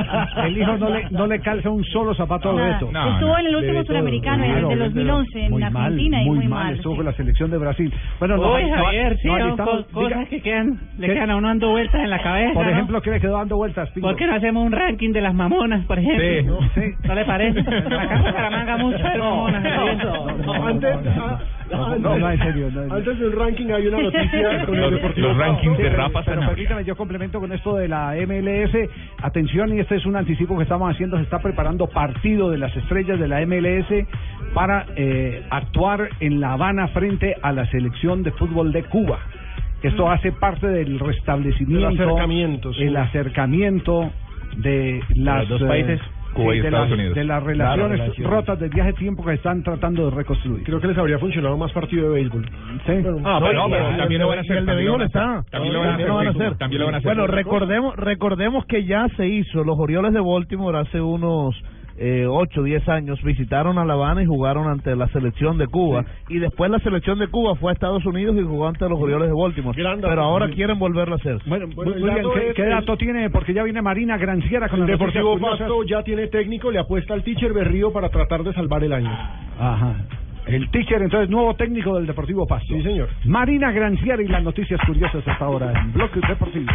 el 0.46 0.58
hijo 0.58 0.78
no 0.78 0.90
le, 0.90 1.10
no 1.10 1.28
le 1.28 1.40
calza 1.40 1.70
un 1.70 1.84
solo 1.86 2.14
zapato 2.16 2.50
a. 2.50 2.54
Bebeto. 2.54 2.90
No, 2.92 3.20
El 3.64 3.70
último 3.78 3.86
suramericano, 3.86 4.44
el 4.44 4.52
claro, 4.52 4.70
de 4.70 4.76
Bebeto, 4.76 4.94
2011, 4.96 5.40
en 5.46 5.52
muy 5.52 5.64
Argentina, 5.64 6.18
mal, 6.18 6.26
y 6.26 6.30
muy 6.30 6.38
muy 6.38 6.48
mal. 6.48 6.64
mal. 6.66 6.76
Estuvo 6.76 6.94
sí. 6.94 6.98
con 6.98 7.06
la 7.06 7.14
selección 7.14 7.52
de 7.52 7.58
Brasil. 7.58 7.94
Bueno, 8.20 8.38
no, 8.38 8.44
no, 8.60 8.76
Javier, 8.76 9.18
sí, 9.22 9.28
no, 9.28 9.58
cosas 9.58 9.86
diga- 9.94 10.28
que 10.28 10.42
quedan, 10.42 10.80
le 10.98 11.08
¿Qué? 11.08 11.14
quedan 11.14 11.32
a 11.32 11.36
uno 11.38 11.48
dando 11.48 11.70
vueltas 11.72 12.02
en 12.04 12.10
la 12.10 12.20
cabeza. 12.22 12.54
Por 12.54 12.66
¿no? 12.66 12.72
ejemplo, 12.72 13.02
¿qué 13.02 13.12
le 13.12 13.20
quedó 13.20 13.38
dando 13.38 13.56
vueltas, 13.58 13.90
Pingo? 13.92 14.08
¿Por 14.08 14.18
qué 14.18 14.28
no 14.28 14.36
hacemos 14.36 14.66
un 14.66 14.72
ranking 14.72 15.12
de 15.12 15.22
las 15.22 15.34
mamonas, 15.34 15.86
por 15.86 16.00
ejemplo? 16.00 16.60
Sí. 16.76 16.82
¿No 17.08 17.16
le 17.16 17.26
parece? 17.26 17.60
Acá 17.60 18.16
en 18.16 18.24
Bucaramanga 18.24 18.78
mucho 18.78 19.04
de 19.04 19.18
mamonas. 19.18 19.64
No, 21.72 21.96
no, 21.98 22.18
no, 22.18 22.32
en 22.32 22.40
serio. 22.40 22.70
no, 22.72 22.96
antes 22.96 23.20
del 23.20 23.32
ranking 23.32 23.68
hay 23.72 23.88
una 23.88 24.02
noticia 24.02 24.66
con 24.66 24.76
el 24.76 24.92
Deportivo 24.92 25.28
los 25.28 25.38
rankings 25.38 25.78
de 25.78 25.90
Rafa 25.90 26.22
pero 26.26 26.42
permítame, 26.42 26.84
yo 26.84 26.96
complemento 26.96 27.40
con 27.40 27.52
esto 27.52 27.76
de 27.76 27.88
la 27.88 28.14
MLS. 28.28 28.90
Atención, 29.22 29.76
y 29.76 29.80
este 29.80 29.96
es 29.96 30.06
un 30.06 30.16
anticipo 30.16 30.58
que 30.58 30.64
estamos 30.64 30.92
haciendo. 30.94 31.18
Se 31.18 31.24
está 31.24 31.40
preparando 31.40 31.88
partido 31.88 32.50
de 32.50 32.58
las 32.58 32.76
estrellas 32.76 33.20
de 33.20 33.28
la 33.28 33.46
MLS 33.46 34.08
para 34.54 34.86
eh, 34.96 35.44
actuar 35.50 36.10
en 36.20 36.40
La 36.40 36.54
Habana 36.54 36.88
frente 36.90 37.36
a 37.42 37.52
la 37.52 37.66
selección 37.68 38.24
de 38.24 38.32
fútbol 38.32 38.72
de 38.72 38.84
Cuba. 38.84 39.20
Esto 39.82 40.10
hace 40.10 40.32
parte 40.32 40.68
del 40.68 40.98
restablecimiento, 40.98 41.90
Del 41.90 42.00
acercamiento, 42.00 42.74
sí. 42.74 42.84
el 42.84 42.96
acercamiento 42.96 44.12
de 44.58 45.02
las 45.16 45.50
los 45.50 45.60
dos 45.60 45.68
países, 45.68 46.00
eh, 46.00 46.04
Cuba 46.34 46.56
y 46.56 46.60
de, 46.62 46.68
Estados 46.68 46.90
las, 46.90 46.98
Unidos. 47.00 47.16
de 47.16 47.24
las 47.24 47.44
Claro, 47.44 47.46
relaciones 47.48 48.00
relaciones. 48.00 48.32
rotas 48.32 48.60
del 48.60 48.70
viaje 48.70 48.92
de 48.92 48.98
tiempo 48.98 49.24
que 49.26 49.34
están 49.34 49.64
tratando 49.64 50.10
de 50.10 50.16
reconstruir. 50.16 50.64
Creo 50.64 50.80
que 50.82 50.88
les 50.88 50.98
habría 50.98 51.20
funcionado 51.20 51.58
más 51.58 51.72
partido 51.72 52.10
de 52.10 52.16
béisbol. 52.16 52.46
Sí. 52.46 52.92
Ah, 53.24 53.40
pero, 53.42 53.68
y- 53.68 53.72
pero 53.72 53.92
y- 53.94 53.98
también 53.98 54.22
lo 54.22 54.28
van 54.28 54.38
a 54.38 54.42
hacer. 54.42 54.58
el 54.58 54.66
de 54.66 54.76
béisbol 54.76 55.02
está. 55.04 55.44
También 55.52 55.74
lo 55.74 55.80
van 55.80 55.90
a 55.90 56.30
hacer. 56.30 56.58
También 56.58 56.80
lo 56.80 56.86
van 56.88 56.96
a 56.96 56.98
hacer. 56.98 57.08
Bueno, 57.16 57.28
recordemos, 57.28 57.96
recordemos 57.96 58.66
que 58.66 58.86
ya 58.86 59.08
se 59.16 59.28
hizo. 59.28 59.64
Los 59.64 59.78
Orioles 59.80 60.14
de 60.14 60.20
Baltimore 60.20 60.80
hace 60.80 61.00
unos 61.02 61.56
eh, 61.98 62.26
8, 62.28 62.64
10 62.64 62.90
años 62.90 63.22
visitaron 63.24 63.78
a 63.78 63.86
La 63.86 63.94
Habana 63.94 64.24
y 64.24 64.26
jugaron 64.26 64.68
ante 64.68 64.96
la 64.96 65.08
selección 65.10 65.58
de 65.58 65.68
Cuba. 65.68 66.04
Y 66.30 66.40
después 66.40 66.72
la 66.72 66.80
selección 66.80 67.20
de 67.20 67.28
Cuba 67.28 67.56
fue 67.56 67.72
a 67.72 67.74
Estados 67.74 68.06
Unidos 68.06 68.36
y 68.40 68.44
jugó 68.44 68.68
ante 68.68 68.88
los 68.90 69.00
Orioles 69.00 69.28
de 69.30 69.34
Baltimore. 69.36 69.78
Pero 70.02 70.22
ahora 70.24 70.50
quieren 70.50 70.80
volverlo 70.80 71.16
a 71.16 71.18
hacer. 71.18 71.38
Bueno, 71.46 71.68
Bueno, 71.76 72.32
¿Qué, 72.34 72.50
es- 72.50 72.56
qué 72.56 72.64
es- 72.64 72.70
dato 72.70 72.98
tiene? 72.98 73.30
Porque 73.30 73.54
ya 73.54 73.64
viene 73.64 73.82
Marina 73.82 74.18
Granciera 74.18 74.70
con 74.70 74.82
El 74.82 74.88
Deportivo. 74.88 75.38
Pasto 75.40 75.84
ya 75.84 76.02
tiene 76.04 76.28
técnico, 76.28 76.72
le 76.72 76.80
apuesta 76.80 77.14
al 77.14 77.24
teacher 77.24 77.54
Berrío 77.54 77.92
para 77.94 78.10
tratar 78.10 78.44
de 78.44 78.54
salvar 78.54 78.84
el 78.84 78.94
año. 78.94 79.12
Ajá. 79.60 79.94
El 80.46 80.70
teacher, 80.72 81.02
entonces, 81.02 81.30
nuevo 81.30 81.54
técnico 81.56 81.96
del 81.96 82.06
Deportivo 82.06 82.46
Pasto. 82.46 82.74
Sí, 82.74 82.82
señor. 82.82 83.08
Marina 83.26 83.72
Granciera 83.72 84.22
y 84.22 84.28
las 84.28 84.44
noticias 84.44 84.80
curiosas 84.86 85.26
hasta 85.26 85.46
ahora 85.46 85.72
en 85.80 85.94
Bloque 85.94 86.20
Deportivo. 86.28 86.66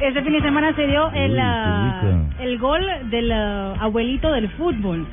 Este 0.00 0.22
fin 0.22 0.32
de 0.32 0.40
semana 0.42 0.72
se 0.74 0.86
dio 0.86 1.10
el, 1.12 1.32
Uy, 1.32 1.38
rico. 1.38 2.42
el 2.42 2.58
gol 2.58 2.82
del 3.10 3.32
ah, 3.32 3.74
abuelito 3.80 4.30
del 4.32 4.48
fútbol. 4.50 5.06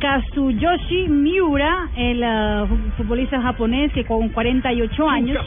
Kazuyoshi 0.00 1.08
Miura, 1.08 1.88
el 1.96 2.24
fu- 2.68 2.76
futbolista 2.96 3.40
japonés 3.40 3.92
que 3.92 4.04
con 4.04 4.28
48 4.30 5.08
años 5.08 5.46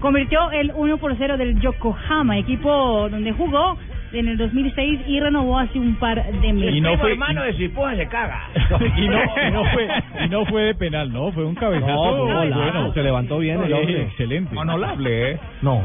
convirtió 0.00 0.50
el 0.52 0.72
1 0.74 0.98
por 0.98 1.16
0 1.16 1.36
del 1.36 1.58
Yokohama, 1.60 2.38
equipo 2.38 3.08
donde 3.10 3.32
jugó 3.32 3.76
en 4.12 4.28
el 4.28 4.36
2006 4.36 5.00
y 5.06 5.20
renovó 5.20 5.58
hace 5.58 5.78
un 5.78 5.94
par 5.96 6.24
de 6.24 6.52
meses. 6.52 6.74
Y 6.74 6.80
no 6.80 6.96
fue 6.98 7.12
hermano 7.12 7.42
de 7.42 7.52
Cipolla 7.54 7.96
se 7.96 8.06
caga. 8.08 8.42
y, 8.96 9.08
no, 9.08 9.20
y 9.48 9.50
no 9.50 9.64
fue 9.72 9.88
y 10.24 10.28
no 10.28 10.44
fue 10.46 10.62
de 10.62 10.74
penal, 10.74 11.12
no, 11.12 11.32
fue 11.32 11.44
un 11.44 11.54
cabezazo. 11.54 11.92
No, 11.92 12.24
bueno, 12.54 12.92
se 12.92 13.02
levantó 13.02 13.38
bien 13.38 13.62
el 13.62 13.72
hombre, 13.72 14.02
excelente. 14.02 14.56
Honorable, 14.56 15.32
¿eh? 15.32 15.38
No, 15.62 15.82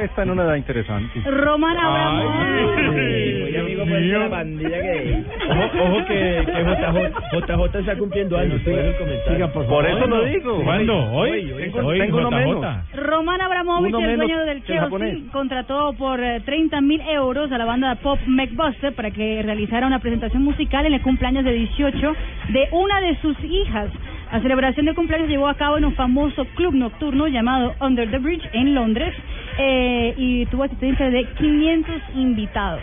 esta 0.00 0.24
no 0.24 0.40
era 0.40 0.56
interesante. 0.58 1.20
Roman 1.24 1.76
Abramovich. 1.76 3.44
Oye, 3.44 3.58
amigo, 3.60 3.84
pues 3.86 4.02
de 4.10 4.18
la 4.18 4.30
pandilla 4.30 4.80
que... 4.80 5.24
Ojo, 5.48 5.84
ojo 5.84 6.04
que, 6.06 6.46
que 6.46 6.62
JJ, 6.64 7.46
JJ 7.46 7.78
está 7.78 7.96
cumpliendo 7.96 8.38
años. 8.38 8.60
Siga 8.64 8.80
el 8.80 8.96
comentario. 8.96 9.34
Siga, 9.34 9.52
por 9.52 9.66
Por 9.66 9.86
eso 9.86 10.06
lo 10.06 10.24
digo. 10.24 10.62
¿Cuándo? 10.64 11.12
Hoy. 11.12 11.52
Tengo- 11.56 11.86
Hoy, 11.86 11.98
tengo 11.98 12.18
uno 12.18 12.30
JJ. 12.30 12.36
menos. 12.38 12.76
Roman 12.94 13.40
Abramovich, 13.40 13.94
el 13.94 14.16
dueño 14.16 14.40
del. 14.44 14.64
Chelsea, 14.64 15.30
contrató 15.32 15.92
por 15.98 16.22
eh, 16.22 16.40
30 16.44 16.80
mil 16.80 17.00
euros 17.02 17.50
a 17.52 17.58
la 17.58 17.63
banda 17.64 17.94
pop 17.96 18.18
McBuster 18.26 18.94
para 18.94 19.10
que 19.10 19.42
realizara 19.42 19.86
una 19.86 19.98
presentación 19.98 20.42
musical 20.42 20.86
en 20.86 20.94
el 20.94 21.02
cumpleaños 21.02 21.44
de 21.44 21.52
18 21.52 22.16
de 22.50 22.68
una 22.72 23.00
de 23.00 23.16
sus 23.20 23.36
hijas. 23.44 23.90
La 24.32 24.40
celebración 24.40 24.86
de 24.86 24.94
cumpleaños 24.94 25.28
llevó 25.28 25.48
a 25.48 25.54
cabo 25.54 25.78
en 25.78 25.84
un 25.84 25.94
famoso 25.94 26.44
club 26.56 26.74
nocturno 26.74 27.28
llamado 27.28 27.74
Under 27.80 28.10
the 28.10 28.18
Bridge 28.18 28.48
en 28.52 28.74
Londres 28.74 29.14
eh, 29.58 30.14
y 30.16 30.46
tuvo 30.46 30.64
asistencia 30.64 31.10
de 31.10 31.24
500 31.24 31.94
invitados. 32.16 32.82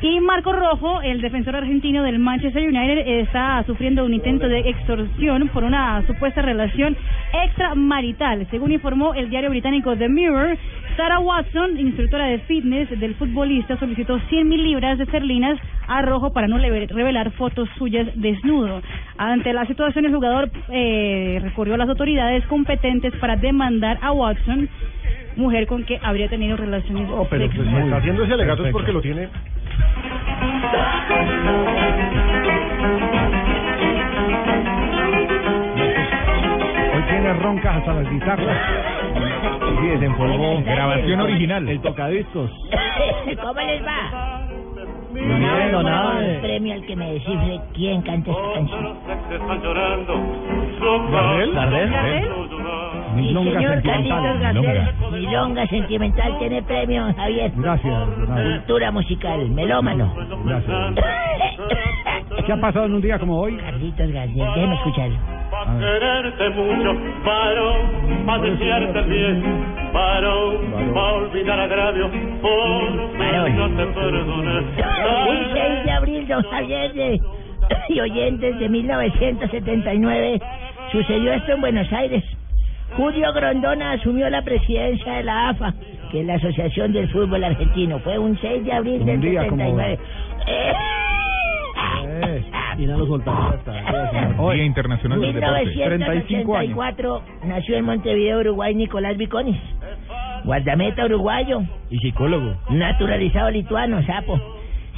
Y 0.00 0.20
Marco 0.20 0.52
Rojo, 0.52 1.00
el 1.02 1.20
defensor 1.20 1.56
argentino 1.56 2.04
del 2.04 2.20
Manchester 2.20 2.62
United, 2.62 3.20
está 3.20 3.64
sufriendo 3.66 4.04
un 4.04 4.14
intento 4.14 4.48
de 4.48 4.60
extorsión 4.60 5.48
por 5.48 5.64
una 5.64 6.06
supuesta 6.06 6.40
relación 6.40 6.96
extramarital. 7.44 8.46
Según 8.50 8.70
informó 8.70 9.14
el 9.14 9.28
diario 9.28 9.50
británico 9.50 9.96
The 9.96 10.08
Mirror, 10.08 10.56
Sarah 10.98 11.20
Watson, 11.20 11.78
instructora 11.78 12.26
de 12.26 12.40
fitness 12.40 12.90
del 12.98 13.14
futbolista, 13.14 13.78
solicitó 13.78 14.18
100 14.18 14.48
mil 14.48 14.64
libras 14.64 14.98
de 14.98 15.04
esterlinas 15.04 15.56
a 15.86 16.02
Rojo 16.02 16.32
para 16.32 16.48
no 16.48 16.58
le- 16.58 16.86
revelar 16.88 17.30
fotos 17.32 17.68
suyas 17.78 18.08
desnudo. 18.16 18.82
Ante 19.16 19.52
la 19.52 19.64
situación, 19.66 20.06
el 20.06 20.12
jugador 20.12 20.50
eh, 20.70 21.38
recurrió 21.40 21.74
a 21.74 21.78
las 21.78 21.88
autoridades 21.88 22.44
competentes 22.46 23.14
para 23.20 23.36
demandar 23.36 23.98
a 24.02 24.10
Watson, 24.10 24.68
mujer 25.36 25.68
con 25.68 25.84
que 25.84 26.00
habría 26.02 26.28
tenido 26.28 26.56
relaciones 26.56 27.08
No, 27.08 27.24
pero 27.30 27.44
pues, 27.46 27.52
sexuales. 27.56 27.84
está 27.84 27.96
haciendo 27.98 28.24
ese 28.24 28.32
alegato 28.34 28.66
es 28.66 28.72
porque 28.72 28.92
lo 28.92 29.00
tiene. 29.00 29.28
Hoy 36.94 37.02
tiene 37.08 37.32
roncas 37.34 37.76
hasta 37.76 37.92
las 37.94 38.10
guitarras. 38.10 38.97
Sí, 39.80 39.86
desenformó. 39.86 40.62
Grabación 40.64 41.20
original. 41.20 41.68
El 41.68 41.80
tocadiscos. 41.80 42.50
¿Cómo 43.42 43.60
les 43.60 43.82
va? 43.86 44.44
Bien, 45.12 45.72
No, 45.72 45.82
no, 45.82 45.88
Abe. 45.88 46.34
el 46.34 46.40
premio 46.40 46.74
al 46.74 46.84
que 46.86 46.96
me 46.96 47.12
descifre 47.14 47.60
quién 47.74 48.02
canta 48.02 48.30
esta 48.30 48.52
canción. 48.54 48.98
¿Gardel? 51.10 51.52
¿Gardel? 51.54 52.28
Milonga 53.22 53.52
señor 53.52 53.72
sentimental. 53.82 54.22
Carlitos 54.22 54.40
Gardel. 54.40 55.20
Milonga 55.20 55.66
sentimental 55.66 56.38
tiene 56.38 56.62
premio, 56.62 57.14
Javier. 57.16 57.52
Gracias. 57.56 58.08
Cultura 58.26 58.90
musical, 58.90 59.48
melómano. 59.50 60.14
Gracias. 60.44 60.94
¿Qué 62.46 62.52
ha 62.52 62.60
pasado 62.60 62.86
en 62.86 62.94
un 62.94 63.00
día 63.02 63.18
como 63.18 63.38
hoy? 63.40 63.56
Carlitos 63.56 64.10
Gardel, 64.10 64.36
déjeme 64.54 64.74
escucharlo. 64.74 65.16
Quererte 65.80 66.50
mucho, 66.50 66.94
varón, 67.24 68.24
pa' 68.26 68.38
desearte 68.38 69.02
bien, 69.02 69.64
varón, 69.92 70.56
pa' 70.94 71.12
olvidar 71.14 71.60
agravio, 71.60 72.10
por 72.40 72.90
no 72.92 73.68
te 73.76 73.86
perdones. 73.92 74.64
Un 75.28 75.52
6 75.52 75.84
de 75.84 75.90
abril, 75.90 76.28
don 76.28 76.42
Javier 76.44 76.92
de- 76.94 77.20
y 77.90 78.00
oyentes 78.00 78.58
de 78.58 78.68
1979, 78.68 80.40
sucedió 80.92 81.32
esto 81.34 81.52
en 81.52 81.60
Buenos 81.60 81.92
Aires. 81.92 82.24
Julio 82.98 83.32
Grondona 83.32 83.92
asumió 83.92 84.28
la 84.28 84.42
presidencia 84.42 85.12
de 85.12 85.22
la 85.22 85.50
AFA, 85.50 85.72
que 86.10 86.18
es 86.18 86.26
la 86.26 86.34
Asociación 86.34 86.92
del 86.92 87.08
Fútbol 87.10 87.44
Argentino. 87.44 88.00
Fue 88.00 88.18
un 88.18 88.36
6 88.40 88.64
de 88.64 88.72
abril 88.72 89.00
Un 89.02 89.06
del 89.06 89.20
día 89.20 89.46
como 89.46 89.62
79. 89.64 89.98
Eh, 90.48 90.72
hasta. 93.30 93.72
Día 94.52 94.64
Internacional 94.64 95.20
del 95.20 95.32
Deporte. 95.32 95.64
1984 95.66 97.22
nació 97.44 97.76
en 97.76 97.84
Montevideo, 97.84 98.40
Uruguay, 98.40 98.74
Nicolás 98.74 99.16
Viconis. 99.16 99.56
Guardameta 100.42 101.04
uruguayo, 101.04 101.62
Y 101.90 101.98
psicólogo. 101.98 102.52
naturalizado 102.70 103.50
lituano, 103.52 104.02
sapo. 104.06 104.40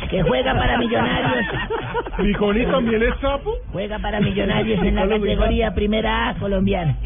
Que 0.08 0.22
juega 0.22 0.54
para 0.54 0.78
Millonarios. 0.78 1.46
¿Viconi 2.18 2.66
también 2.66 3.02
es 3.02 3.14
sapo? 3.20 3.54
Juega 3.72 3.98
para 3.98 4.20
Millonarios 4.20 4.82
en 4.82 4.94
la 4.96 5.08
categoría 5.08 5.74
Primera 5.74 6.30
A 6.30 6.34
colombiana. 6.34 6.96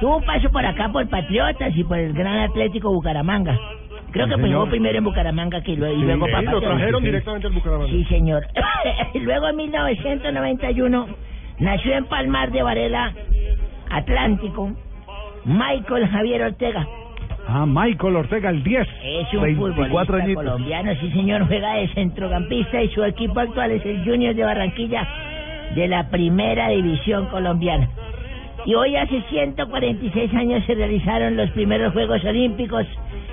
Tuvo 0.00 0.18
un 0.18 0.24
paso 0.24 0.50
por 0.50 0.64
acá 0.64 0.88
por 0.90 1.06
Patriotas 1.08 1.76
y 1.76 1.84
por 1.84 1.98
el 1.98 2.12
Gran 2.12 2.38
Atlético 2.38 2.92
Bucaramanga. 2.92 3.58
Creo 4.12 4.26
que 4.26 4.34
jugó 4.34 4.46
señor. 4.46 4.70
primero 4.70 4.98
en 4.98 5.04
Bucaramanga 5.04 5.60
que 5.62 5.76
luego, 5.76 5.94
y 5.94 6.02
luego 6.02 6.26
sí, 6.26 6.32
para 6.32 6.50
lo 6.50 6.60
trajeron 6.60 7.02
directamente 7.02 7.46
al 7.46 7.52
Bucaramanga. 7.52 7.90
Sí, 7.90 8.04
señor. 8.04 8.46
luego 9.14 9.48
en 9.48 9.56
1991 9.56 11.06
nació 11.58 11.92
en 11.94 12.04
Palmar 12.06 12.50
de 12.50 12.62
Varela, 12.62 13.12
Atlántico, 13.90 14.72
Michael 15.44 16.08
Javier 16.08 16.42
Ortega. 16.42 16.86
Ah, 17.50 17.64
Michael 17.66 18.16
Ortega, 18.16 18.50
el 18.50 18.62
10. 18.62 18.86
Es 19.02 19.32
un 19.32 19.40
24 19.40 19.86
futbolista 19.86 20.16
añitos. 20.16 20.44
colombiano, 20.44 20.92
sí 21.00 21.10
señor, 21.12 21.46
juega 21.46 21.74
de 21.76 21.88
centrocampista 21.94 22.82
y 22.82 22.90
su 22.90 23.02
equipo 23.02 23.40
actual 23.40 23.70
es 23.70 23.86
el 23.86 24.04
Junior 24.04 24.34
de 24.34 24.44
Barranquilla 24.44 25.08
de 25.74 25.88
la 25.88 26.10
primera 26.10 26.68
división 26.68 27.24
colombiana. 27.26 27.88
Y 28.66 28.74
hoy 28.74 28.96
hace 28.96 29.22
146 29.30 30.34
años 30.34 30.62
se 30.66 30.74
realizaron 30.74 31.38
los 31.38 31.50
primeros 31.52 31.94
Juegos 31.94 32.22
Olímpicos 32.22 32.86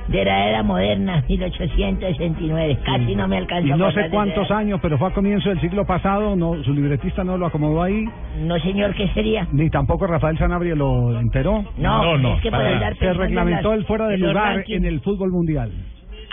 de 0.07 0.23
la 0.26 0.49
era 0.49 0.64
moderna, 0.64 1.23
1869. 1.27 2.77
Casi 2.86 3.15
no 3.15 3.27
me 3.27 3.36
Y 3.36 3.40
alcanza 3.40 3.73
a 3.73 3.77
no 3.77 3.91
sé 3.91 4.10
cuántos 4.10 4.52
años, 4.52 4.80
pero 4.82 4.98
fue 4.98 5.07
a 5.10 5.11
comienzo 5.11 5.49
del 5.49 5.60
siglo 5.61 5.86
pasado, 5.86 6.36
no, 6.36 6.64
su 6.64 6.73
libretista 6.73 7.23
no 7.23 7.38
lo 7.38 7.45
acomodó 7.48 7.82
ahí, 7.84 8.06
No 8.41 8.60
señor, 8.60 8.94
¿qué 8.95 9.07
sería? 9.10 9.48
ni 9.52 9.69
tampoco 9.69 10.07
Rafael 10.07 10.38
Sanabria 10.38 10.76
lo 10.76 11.19
enteró. 11.19 11.64
No, 11.77 12.36
es 12.36 12.41
que 12.41 12.52
para- 12.52 12.69
andar 12.69 12.95
se 12.98 13.14
reglamentó 13.14 13.69
las- 13.72 13.80
el 13.80 13.86
fuera 13.86 14.07
de 14.07 14.18
lugar 14.18 14.56
rankings. 14.57 14.77
en 14.77 14.86
el 14.86 14.99
fútbol 15.02 15.32
mundial. 15.32 15.72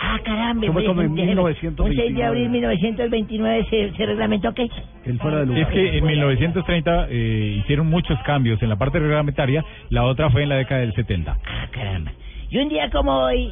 Ah, 0.05 0.19
caramba. 0.23 0.67
Fue 0.73 0.85
como 0.85 1.01
en 1.01 1.15
déjeme- 1.15 1.27
1929. 1.27 1.89
Un 1.89 1.95
6 1.95 2.15
de 2.15 2.23
abril 2.25 2.43
de 2.43 2.49
1929 2.49 3.65
se, 3.69 3.91
se 3.95 4.05
reglamentó 4.05 4.53
qué? 4.53 4.67
El 5.05 5.17
fuera 5.19 5.39
de 5.39 5.45
lugar. 5.45 5.61
Es 5.61 5.67
que 5.69 5.97
en 5.97 6.05
1930 6.05 7.07
eh, 7.09 7.55
hicieron 7.59 7.87
muchos 7.89 8.19
cambios 8.23 8.61
en 8.61 8.69
la 8.69 8.75
parte 8.75 8.99
reglamentaria, 8.99 9.63
la 9.89 10.03
otra 10.03 10.29
fue 10.29 10.43
en 10.43 10.49
la 10.49 10.55
década 10.55 10.81
del 10.81 10.93
70. 10.93 11.37
Ah, 11.45 11.67
caramba. 11.71 12.11
Y 12.53 12.59
un 12.59 12.69
día 12.69 12.87
como 12.91 13.11
hoy 13.11 13.51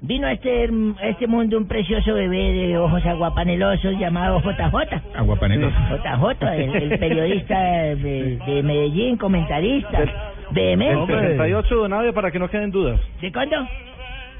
vino 0.00 0.26
a 0.26 0.32
este, 0.32 0.68
a 1.00 1.06
este 1.06 1.28
mundo 1.28 1.56
un 1.56 1.68
precioso 1.68 2.12
bebé 2.12 2.52
de 2.52 2.76
ojos 2.76 3.06
aguapanelosos 3.06 3.96
llamado 4.00 4.40
JJ. 4.40 5.00
Aguapanelos. 5.14 5.72
JJ, 5.72 6.46
el, 6.56 6.74
el 6.74 6.98
periodista 6.98 7.56
de, 7.60 8.40
de 8.44 8.62
Medellín, 8.64 9.16
comentarista. 9.16 10.04
Vehemente. 10.50 11.14
Del 11.14 11.38
68, 11.38 11.72
don 11.72 11.92
Abe, 11.92 12.12
para 12.12 12.32
que 12.32 12.40
no 12.40 12.50
queden 12.50 12.72
dudas. 12.72 13.00
¿De 13.20 13.30
cuándo? 13.30 13.56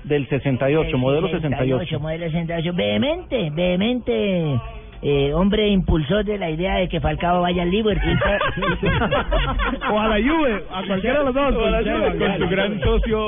Del 0.03 0.29
68, 0.29 0.99
modelo 0.99 1.29
68. 1.29 2.01
modelo 2.01 2.25
68. 2.25 2.73
Vehemente, 2.75 3.51
vehemente. 3.55 4.61
Eh, 5.05 5.35
hombre 5.35 5.69
impulsor 5.69 6.25
de 6.25 6.39
la 6.39 6.49
idea 6.49 6.77
de 6.77 6.89
que 6.89 7.01
Falcao 7.01 7.43
vaya 7.43 7.63
al 7.63 7.71
Liverpool. 7.71 8.19
O 9.91 9.99
a 9.99 10.09
la 10.09 10.17
Juve, 10.17 10.63
a 10.71 10.87
cualquiera 10.87 11.19
de 11.19 11.25
los 11.25 11.35
dos. 11.35 11.57
O 11.57 11.67
a 11.67 11.71
la 11.71 11.83
Con 12.13 12.39
su 12.39 12.49
gran 12.49 12.81
socio, 12.81 13.19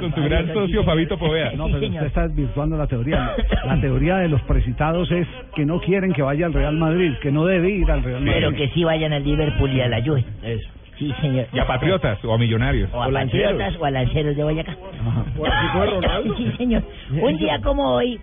con 0.00 0.14
su 0.14 0.22
gran 0.22 0.52
socio 0.52 0.84
Fabito 0.84 1.16
Povea. 1.16 1.52
No, 1.52 1.66
pero 1.66 1.86
usted 1.86 2.06
está 2.06 2.26
desvirtuando 2.26 2.76
la 2.76 2.86
teoría. 2.88 3.32
La 3.64 3.80
teoría 3.80 4.16
de 4.16 4.28
los 4.28 4.42
precitados 4.42 5.10
es 5.12 5.28
que 5.54 5.64
no 5.64 5.80
quieren 5.80 6.12
que 6.12 6.22
vaya 6.22 6.46
al 6.46 6.52
Real 6.52 6.76
Madrid, 6.76 7.12
que 7.22 7.30
no 7.30 7.46
debe 7.46 7.70
ir 7.70 7.90
al 7.90 8.02
Real 8.02 8.20
Madrid. 8.20 8.32
Pero 8.34 8.52
que 8.52 8.68
sí 8.70 8.82
vayan 8.82 9.12
al 9.12 9.22
Liverpool 9.22 9.70
y 9.72 9.80
a 9.80 9.88
la 9.88 10.02
Juve. 10.02 10.24
Eso. 10.42 10.68
Sí, 10.98 11.12
señor. 11.20 11.46
Y 11.52 11.58
a 11.58 11.66
Patriotas 11.66 12.24
o 12.24 12.34
a 12.34 12.38
Millonarios. 12.38 12.90
O 12.92 13.02
a 13.02 13.10
Patriotas 13.10 13.74
o 13.78 13.84
a 13.84 13.90
Lanceros 13.90 14.36
de 14.36 14.42
Boyacá. 14.42 14.76
Sí, 16.36 16.52
señor. 16.56 16.82
Un 17.10 17.38
día 17.38 17.60
como 17.62 17.94
hoy, 17.94 18.20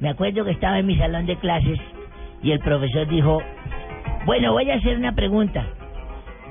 me 0.00 0.08
acuerdo 0.10 0.44
que 0.44 0.50
estaba 0.52 0.78
en 0.78 0.86
mi 0.86 0.96
salón 0.96 1.26
de 1.26 1.36
clases 1.36 1.78
y 2.42 2.50
el 2.52 2.58
profesor 2.60 3.06
dijo, 3.08 3.42
bueno, 4.26 4.52
voy 4.52 4.70
a 4.70 4.74
hacer 4.76 4.96
una 4.98 5.14
pregunta. 5.14 5.64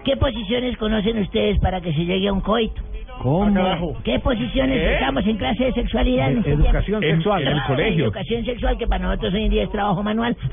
¿Qué 0.03 0.17
posiciones 0.17 0.77
conocen 0.77 1.17
ustedes 1.19 1.59
para 1.59 1.79
que 1.81 1.93
se 1.93 2.05
llegue 2.05 2.27
a 2.27 2.33
un 2.33 2.41
coito? 2.41 2.81
¿Cómo? 3.21 3.95
¿Qué 4.03 4.19
posiciones 4.19 4.77
¿Eh? 4.77 4.93
estamos 4.95 5.25
en 5.25 5.37
clase 5.37 5.65
de 5.65 5.71
sexualidad? 5.73 6.31
en 6.31 6.43
educación 6.45 7.01
sexual. 7.01 7.41
En- 7.43 7.47
en 7.49 7.53
el 7.57 7.63
colegio. 7.63 8.03
Educación 8.05 8.43
sexual, 8.43 8.77
que 8.77 8.87
para 8.87 9.03
nosotros 9.05 9.33
hoy 9.33 9.43
en 9.45 9.49
día 9.51 9.63
es 9.63 9.71
trabajo 9.71 10.03
manual. 10.03 10.35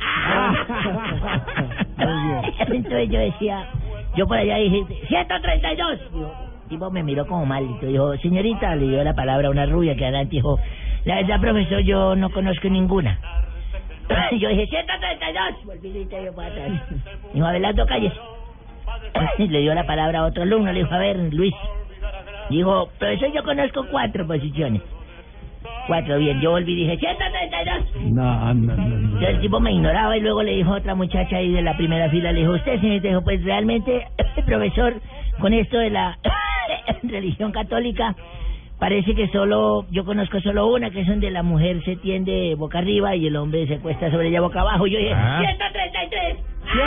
Entonces 2.68 3.08
yo 3.08 3.18
decía, 3.18 3.64
yo 4.16 4.26
por 4.26 4.36
allá 4.38 4.56
dije, 4.56 4.84
132. 5.08 5.98
Digo, 6.12 6.32
el 6.64 6.68
tipo 6.68 6.90
me 6.90 7.02
miró 7.02 7.26
como 7.26 7.44
mal. 7.46 7.66
y 7.82 7.86
Dijo, 7.86 8.16
señorita, 8.18 8.76
le 8.76 8.88
dio 8.88 9.02
la 9.04 9.14
palabra 9.14 9.48
a 9.48 9.50
una 9.50 9.66
rubia 9.66 9.96
que 9.96 10.04
adelante 10.04 10.36
dijo, 10.36 10.58
la 11.04 11.16
verdad, 11.16 11.40
profesor, 11.40 11.80
yo 11.80 12.14
no 12.16 12.30
conozco 12.30 12.68
ninguna. 12.68 13.18
yo 14.38 14.48
dije, 14.48 14.66
132. 14.66 15.64
Volví 15.64 15.88
y 15.88 16.24
yo 16.24 16.32
para 16.34 16.48
atrás. 16.48 16.82
Dijo, 17.32 17.46
Abelardo, 17.46 17.86
calles. 17.86 18.12
le 19.38 19.60
dio 19.60 19.74
la 19.74 19.86
palabra 19.86 20.20
a 20.20 20.26
otro 20.26 20.42
alumno, 20.42 20.72
le 20.72 20.80
dijo, 20.80 20.94
a 20.94 20.98
ver, 20.98 21.16
Luis. 21.32 21.54
Dijo, 22.50 22.88
profesor, 22.98 23.32
yo 23.32 23.42
conozco 23.44 23.86
cuatro 23.90 24.26
posiciones. 24.26 24.82
Cuatro, 25.86 26.18
bien. 26.18 26.40
Yo 26.40 26.50
volví 26.50 26.72
y 26.72 26.86
dije, 26.86 26.98
132. 26.98 28.12
No, 28.12 28.54
no, 28.54 28.54
no, 28.54 28.76
no. 28.76 28.96
Entonces 28.96 29.28
el 29.28 29.40
tipo 29.40 29.60
me 29.60 29.72
ignoraba 29.72 30.16
y 30.16 30.20
luego 30.20 30.42
le 30.42 30.56
dijo 30.56 30.74
a 30.74 30.78
otra 30.78 30.94
muchacha 30.94 31.36
ahí 31.36 31.52
de 31.52 31.62
la 31.62 31.76
primera 31.76 32.08
fila, 32.10 32.32
le 32.32 32.40
dijo, 32.40 32.52
usted, 32.52 32.80
señorita, 32.80 33.08
dijo, 33.08 33.22
pues 33.22 33.42
realmente, 33.44 34.06
profesor, 34.46 35.00
con 35.40 35.54
esto 35.54 35.78
de 35.78 35.90
la 35.90 36.18
religión 37.02 37.52
católica, 37.52 38.14
parece 38.80 39.14
que 39.14 39.28
solo, 39.28 39.84
yo 39.92 40.04
conozco 40.04 40.40
solo 40.40 40.66
una, 40.72 40.90
que 40.90 41.02
es 41.02 41.06
donde 41.06 41.30
la 41.30 41.44
mujer 41.44 41.80
se 41.84 41.94
tiende 41.96 42.54
boca 42.56 42.78
arriba 42.78 43.14
y 43.14 43.26
el 43.28 43.36
hombre 43.36 43.66
se 43.68 43.78
cuesta 43.78 44.10
sobre 44.10 44.28
ella 44.28 44.40
boca 44.40 44.62
abajo. 44.62 44.86
Yo 44.88 44.98
dije, 44.98 45.12
Ah. 45.14 45.38
133. 45.40 46.36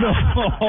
No, 0.00 0.12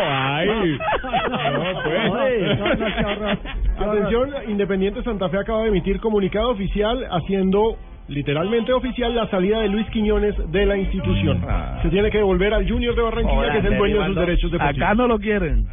ay. 0.02 0.48
No, 0.48 1.84
pues. 1.84 3.40
Atención, 3.80 4.30
Independiente 4.50 5.04
Santa 5.04 5.30
Fe 5.30 5.38
acaba 5.40 5.64
de 5.64 5.70
emitir 5.70 6.00
comunicado 6.00 6.50
oficial 6.50 7.06
haciendo 7.12 7.78
literalmente 8.08 8.74
oficial 8.74 9.16
la 9.16 9.28
salida 9.30 9.60
de 9.60 9.70
Luis 9.70 9.88
Quiñones 9.92 10.36
de 10.52 10.66
la 10.66 10.76
institución. 10.78 11.42
Se 11.82 11.90
tiene 11.90 12.10
que 12.12 12.18
devolver 12.18 12.54
al 12.54 12.70
Junior 12.70 12.94
de 12.96 13.02
Barranquilla, 13.02 13.52
que 13.54 13.58
es 13.60 13.66
el 13.66 13.78
dueño 13.78 14.00
de 14.02 14.06
sus 14.08 14.16
derechos 14.16 14.52
deportivos. 14.52 14.86
Acá 14.88 14.96
no 14.96 15.08
lo 15.08 15.20
quieren. 15.20 15.66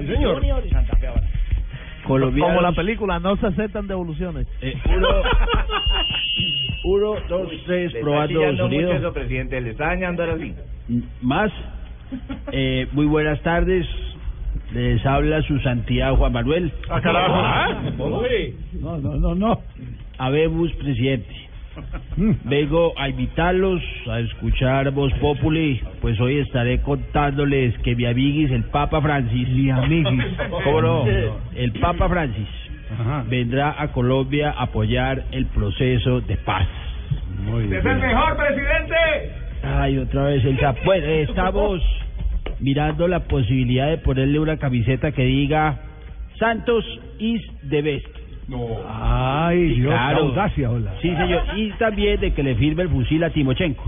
Sí, 0.00 0.06
señor. 0.14 0.42
Como 2.48 2.60
la 2.60 2.72
película, 2.72 3.18
no 3.20 3.36
se 3.36 3.46
aceptan 3.46 3.86
devoluciones. 3.86 4.46
Uno, 4.86 5.08
uno, 6.84 7.14
dos, 7.28 7.50
tres, 7.66 7.92
probando 8.00 8.56
sonido. 8.56 9.12
presidente, 9.12 9.60
le 9.60 9.70
está 9.70 9.86
dañando 9.88 10.22
ahora 10.22 10.38
sí. 10.38 10.54
Más. 11.20 11.50
Eh, 12.52 12.86
muy 12.92 13.06
buenas 13.06 13.40
tardes. 13.42 13.86
Les 14.72 15.04
habla 15.04 15.42
su 15.42 15.58
santidad 15.60 16.14
Juan 16.14 16.32
Manuel. 16.32 16.72
Ah, 16.88 17.00
carajo. 17.00 17.34
Ah, 17.34 17.82
No, 18.80 18.98
no, 18.98 19.14
no, 19.16 19.34
no. 19.34 19.60
Habemos, 20.18 20.72
presidente. 20.74 21.47
Vengo 22.44 22.92
a 22.96 23.08
invitarlos 23.08 23.82
a 24.10 24.20
escuchar 24.20 24.90
Voz 24.90 25.12
Populi, 25.14 25.80
pues 26.00 26.18
hoy 26.20 26.38
estaré 26.38 26.80
contándoles 26.82 27.76
que 27.78 27.94
mi 27.94 28.06
amiguis, 28.06 28.50
el 28.50 28.64
Papa 28.64 29.00
Francis. 29.00 29.48
Mi 29.48 29.70
amiguis. 29.70 30.24
¿Cómo 30.64 30.82
no? 30.82 31.04
El 31.54 31.72
Papa 31.80 32.08
Francis 32.08 32.48
vendrá 33.28 33.74
a 33.78 33.88
Colombia 33.88 34.50
a 34.50 34.64
apoyar 34.64 35.24
el 35.32 35.46
proceso 35.46 36.20
de 36.20 36.36
paz. 36.36 36.66
Muy 37.44 37.64
¡Es 37.64 37.84
el 37.84 37.98
mejor 37.98 38.36
presidente! 38.36 38.96
Ay, 39.62 39.98
otra 39.98 40.24
vez 40.24 40.44
el 40.44 40.58
sapo. 40.58 40.80
Bueno, 40.84 41.06
estamos 41.06 41.82
mirando 42.60 43.08
la 43.08 43.20
posibilidad 43.20 43.88
de 43.88 43.98
ponerle 43.98 44.38
una 44.38 44.56
camiseta 44.56 45.12
que 45.12 45.24
diga 45.24 45.80
Santos 46.38 46.84
is 47.18 47.42
the 47.68 47.82
best. 47.82 48.17
No. 48.48 48.66
Ay, 48.88 49.74
Dios, 49.74 49.92
qué 49.92 50.14
audacia, 50.16 50.70
hola. 50.70 50.94
Sí, 51.02 51.14
señor. 51.14 51.42
Y 51.54 51.70
también 51.72 52.18
de 52.18 52.32
que 52.32 52.42
le 52.42 52.54
firme 52.54 52.84
el 52.84 52.88
fusil 52.88 53.22
a 53.22 53.30
Timochenko. 53.30 53.84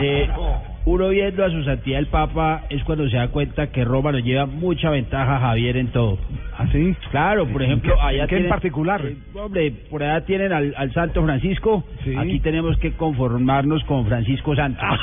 Eh, 0.00 0.28
uno 0.86 1.08
viendo 1.10 1.44
a 1.44 1.50
su 1.50 1.62
santidad 1.64 1.98
el 1.98 2.06
Papa 2.06 2.62
es 2.70 2.82
cuando 2.84 3.08
se 3.08 3.16
da 3.16 3.28
cuenta 3.28 3.66
que 3.66 3.84
Roma 3.84 4.10
nos 4.10 4.22
lleva 4.22 4.46
mucha 4.46 4.88
ventaja 4.88 5.36
a 5.36 5.40
Javier 5.40 5.76
en 5.76 5.88
todo. 5.88 6.18
¿Ah, 6.56 6.66
sí? 6.70 6.94
Claro, 7.10 7.46
por 7.48 7.62
ejemplo, 7.62 8.00
allá 8.00 8.22
en 8.22 8.28
qué 8.28 8.36
en 8.36 8.42
tienen- 8.42 8.48
particular? 8.48 9.04
eh, 9.04 9.16
hombre, 9.34 9.72
por 9.90 10.02
allá 10.04 10.24
tienen 10.24 10.52
al, 10.52 10.72
al 10.76 10.92
Santo 10.92 11.22
Francisco. 11.24 11.84
Sí. 12.04 12.14
Aquí 12.16 12.38
tenemos 12.40 12.78
que 12.78 12.92
conformarnos 12.92 13.82
con 13.84 14.06
Francisco 14.06 14.54
Santos. 14.54 14.84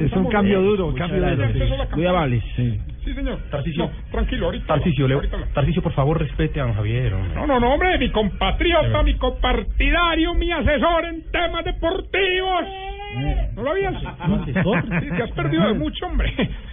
Es 0.00 0.12
un 0.12 0.28
cambio 0.28 0.62
duro, 0.62 0.86
un 0.88 0.94
cambio 0.94 1.20
duro. 1.36 1.48
Muy 1.96 2.06
amables. 2.06 2.42
Sí. 2.56 2.78
Sí, 3.04 3.14
señor. 3.14 3.38
Tarcicio. 3.50 3.90
tranquilo, 4.10 4.46
ahorita. 4.46 4.66
Tarcicio, 4.66 5.08
le- 5.08 5.14
ahorita 5.14 5.36
Tarcicio, 5.54 5.82
por 5.82 5.92
favor, 5.92 6.18
respete 6.20 6.60
a 6.60 6.64
don 6.64 6.74
Javier. 6.74 7.14
hombre. 7.14 7.34
No, 7.34 7.46
no, 7.46 7.60
no, 7.60 7.72
hombre, 7.74 7.96
mi 7.98 8.10
compatriota, 8.10 9.02
mi 9.02 9.14
compartidario, 9.14 10.34
mi 10.34 10.50
asesor 10.52 11.06
en 11.06 11.22
temas 11.30 11.64
deportivos. 11.64 12.64
¿No 13.56 13.62
lo 13.62 13.70
habías? 13.70 13.94
Sí, 14.44 15.08
te 15.16 15.22
has 15.22 15.30
perdido 15.32 15.66
de 15.68 15.74
mucho, 15.74 16.06
hombre. 16.06 16.32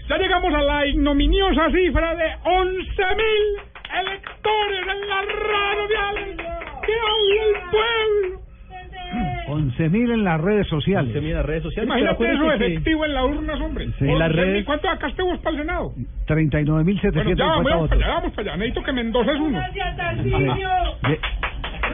Ya 0.09 0.17
llegamos 0.17 0.53
a 0.53 0.61
la 0.61 0.85
ignominiosa 0.85 1.69
cifra 1.71 2.15
de 2.15 2.25
11.000 2.43 3.61
electores 4.01 4.81
en 4.81 5.09
la 5.09 5.21
radio. 5.21 6.25
¡Que 6.85 6.93
hable 6.93 7.41
el 7.41 7.55
pueblo! 7.71 8.45
11.000 9.47 10.11
en 10.13 10.23
las 10.23 10.41
redes 10.41 10.67
sociales. 10.67 11.15
en 11.15 11.33
las 11.33 11.45
redes 11.45 11.63
sociales. 11.63 11.87
Imagínate 11.87 12.23
eso 12.25 12.33
acuérdese 12.33 12.57
que- 12.65 12.73
efectivo 12.73 13.05
en 13.05 13.13
las 13.13 13.23
urnas, 13.25 13.61
hombre. 13.61 13.85
Sí, 13.99 14.05
en 14.05 14.19
las 14.19 14.29
11.000, 14.31 14.35
redes- 14.35 14.65
¿Cuánto 14.65 14.87
sacaste 14.87 15.23
vos 15.23 15.39
para 15.39 15.51
el 15.55 15.61
Senado? 15.61 15.93
39.750 16.27 17.13
Bueno, 17.23 17.35
ya 17.37 17.45
vamos, 17.45 17.63
votos. 17.63 17.89
para 17.89 18.05
allá, 18.05 18.15
vamos 18.15 18.33
para 18.33 18.41
allá. 18.49 18.57
Necesito 18.57 18.83
que 18.83 18.91
Mendoza 18.93 19.31
es 19.31 19.39
uno. 19.39 19.59
Bueno, 19.59 20.57
bueno. 20.57 20.57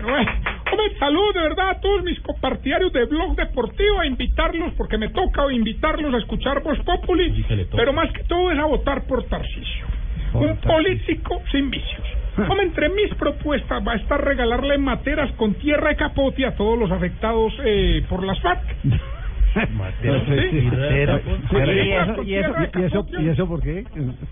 Hombre, 0.03 0.97
salud 0.97 1.33
de 1.33 1.41
verdad 1.41 1.69
a 1.69 1.79
todos 1.79 2.03
mis 2.03 2.19
compartidarios 2.21 2.91
de 2.93 3.05
Blog 3.05 3.35
Deportivo, 3.35 3.99
a 3.99 4.05
invitarlos, 4.05 4.73
porque 4.73 4.97
me 4.97 5.09
toca 5.09 5.51
invitarlos 5.51 6.13
a 6.13 6.17
escuchar 6.17 6.63
Voz 6.63 6.79
Populi, 6.79 7.45
pero 7.75 7.93
más 7.93 8.11
que 8.11 8.23
todo 8.23 8.51
es 8.51 8.59
a 8.59 8.65
votar 8.65 9.05
por 9.05 9.23
Tarcisio. 9.25 9.85
Un 10.33 10.57
político 10.57 11.41
sin 11.51 11.69
vicios. 11.69 12.07
Hombre, 12.37 12.65
entre 12.65 12.89
mis 12.89 13.13
propuestas 13.15 13.85
va 13.85 13.93
a 13.93 13.95
estar 13.97 14.23
regalarle 14.23 14.77
materas 14.77 15.31
con 15.33 15.53
tierra 15.55 15.89
de 15.89 15.97
capote 15.97 16.45
a 16.45 16.55
todos 16.55 16.79
los 16.79 16.89
afectados 16.89 17.53
eh, 17.63 18.05
por 18.09 18.23
las 18.23 18.39
FARC. 18.41 18.61
Sí, 19.53 19.59
¿Y 20.03 21.67
eso- 21.67 22.23
y 22.23 22.35
eso- 22.35 22.51
tierra 22.53 22.59
de 22.61 22.79
y 22.79 22.83
eso- 22.85 22.99
capote. 23.03 23.21
¿Y 23.21 23.27
eso 23.29 23.47
por 23.47 23.61
qué? 23.61 23.83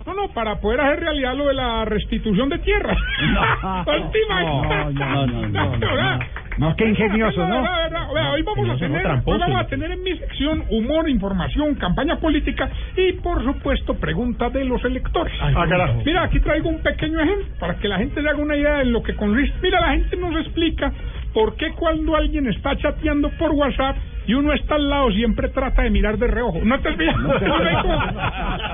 No, 0.06 0.14
no, 0.14 0.30
para 0.34 0.56
poder 0.60 0.82
hacer 0.82 1.00
realidad 1.02 1.36
lo 1.36 1.48
de 1.48 1.54
la 1.54 1.86
restitución 1.86 2.50
de 2.50 2.60
tierras. 2.60 2.98
No, 4.30 4.92
no, 4.92 5.26
no, 5.48 5.78
no, 5.78 6.20
no, 6.58 6.76
qué 6.76 6.90
ingenioso, 6.90 7.48
¿no? 7.48 7.64
Hoy 8.34 8.42
vamos 8.44 8.70
a 8.70 8.78
tener, 8.78 9.04
vamos 9.26 9.62
a 9.62 9.68
en 9.76 10.04
mi 10.04 10.18
sección 10.18 10.64
humor, 10.70 11.10
información, 11.10 11.76
campaña 11.76 12.18
política 12.18 12.70
y 12.98 13.14
por 13.14 13.44
supuesto 13.44 13.96
preguntas 13.96 14.52
de 14.54 14.66
los 14.66 14.84
electores. 14.84 15.34
Ah. 15.42 15.66
Mira, 16.06 16.24
aquí 16.24 16.40
traigo 16.40 16.70
un 16.70 16.80
pequeño 16.80 17.20
ejemplo 17.22 17.48
para 17.60 17.76
que 17.76 17.88
la 17.88 17.98
gente 17.98 18.22
se 18.22 18.28
haga 18.28 18.38
una 18.40 18.56
idea 18.58 18.78
de 18.80 18.86
lo 18.86 19.02
que 19.04 19.16
consiste. 19.16 19.58
Mira, 19.62 19.80
la 19.80 19.92
gente 19.92 20.18
nos 20.18 20.36
explica 20.36 20.92
por 21.34 21.56
qué 21.56 21.72
cuando 21.72 22.16
alguien 22.16 22.48
está 22.48 22.76
chateando 22.78 23.30
por 23.38 23.52
WhatsApp 23.52 23.96
y 24.28 24.34
uno 24.34 24.52
está 24.54 24.76
al 24.76 24.90
lado 24.90 25.12
siempre 25.12 25.50
trata 25.50 25.82
de 25.84 25.90
mirar 25.90 26.18
de 26.18 26.28
reojo. 26.28 26.60
¿No 26.64 26.80
te? 26.80 26.90
Uno 26.94 27.34
ve 27.38 27.76
como, 27.82 28.00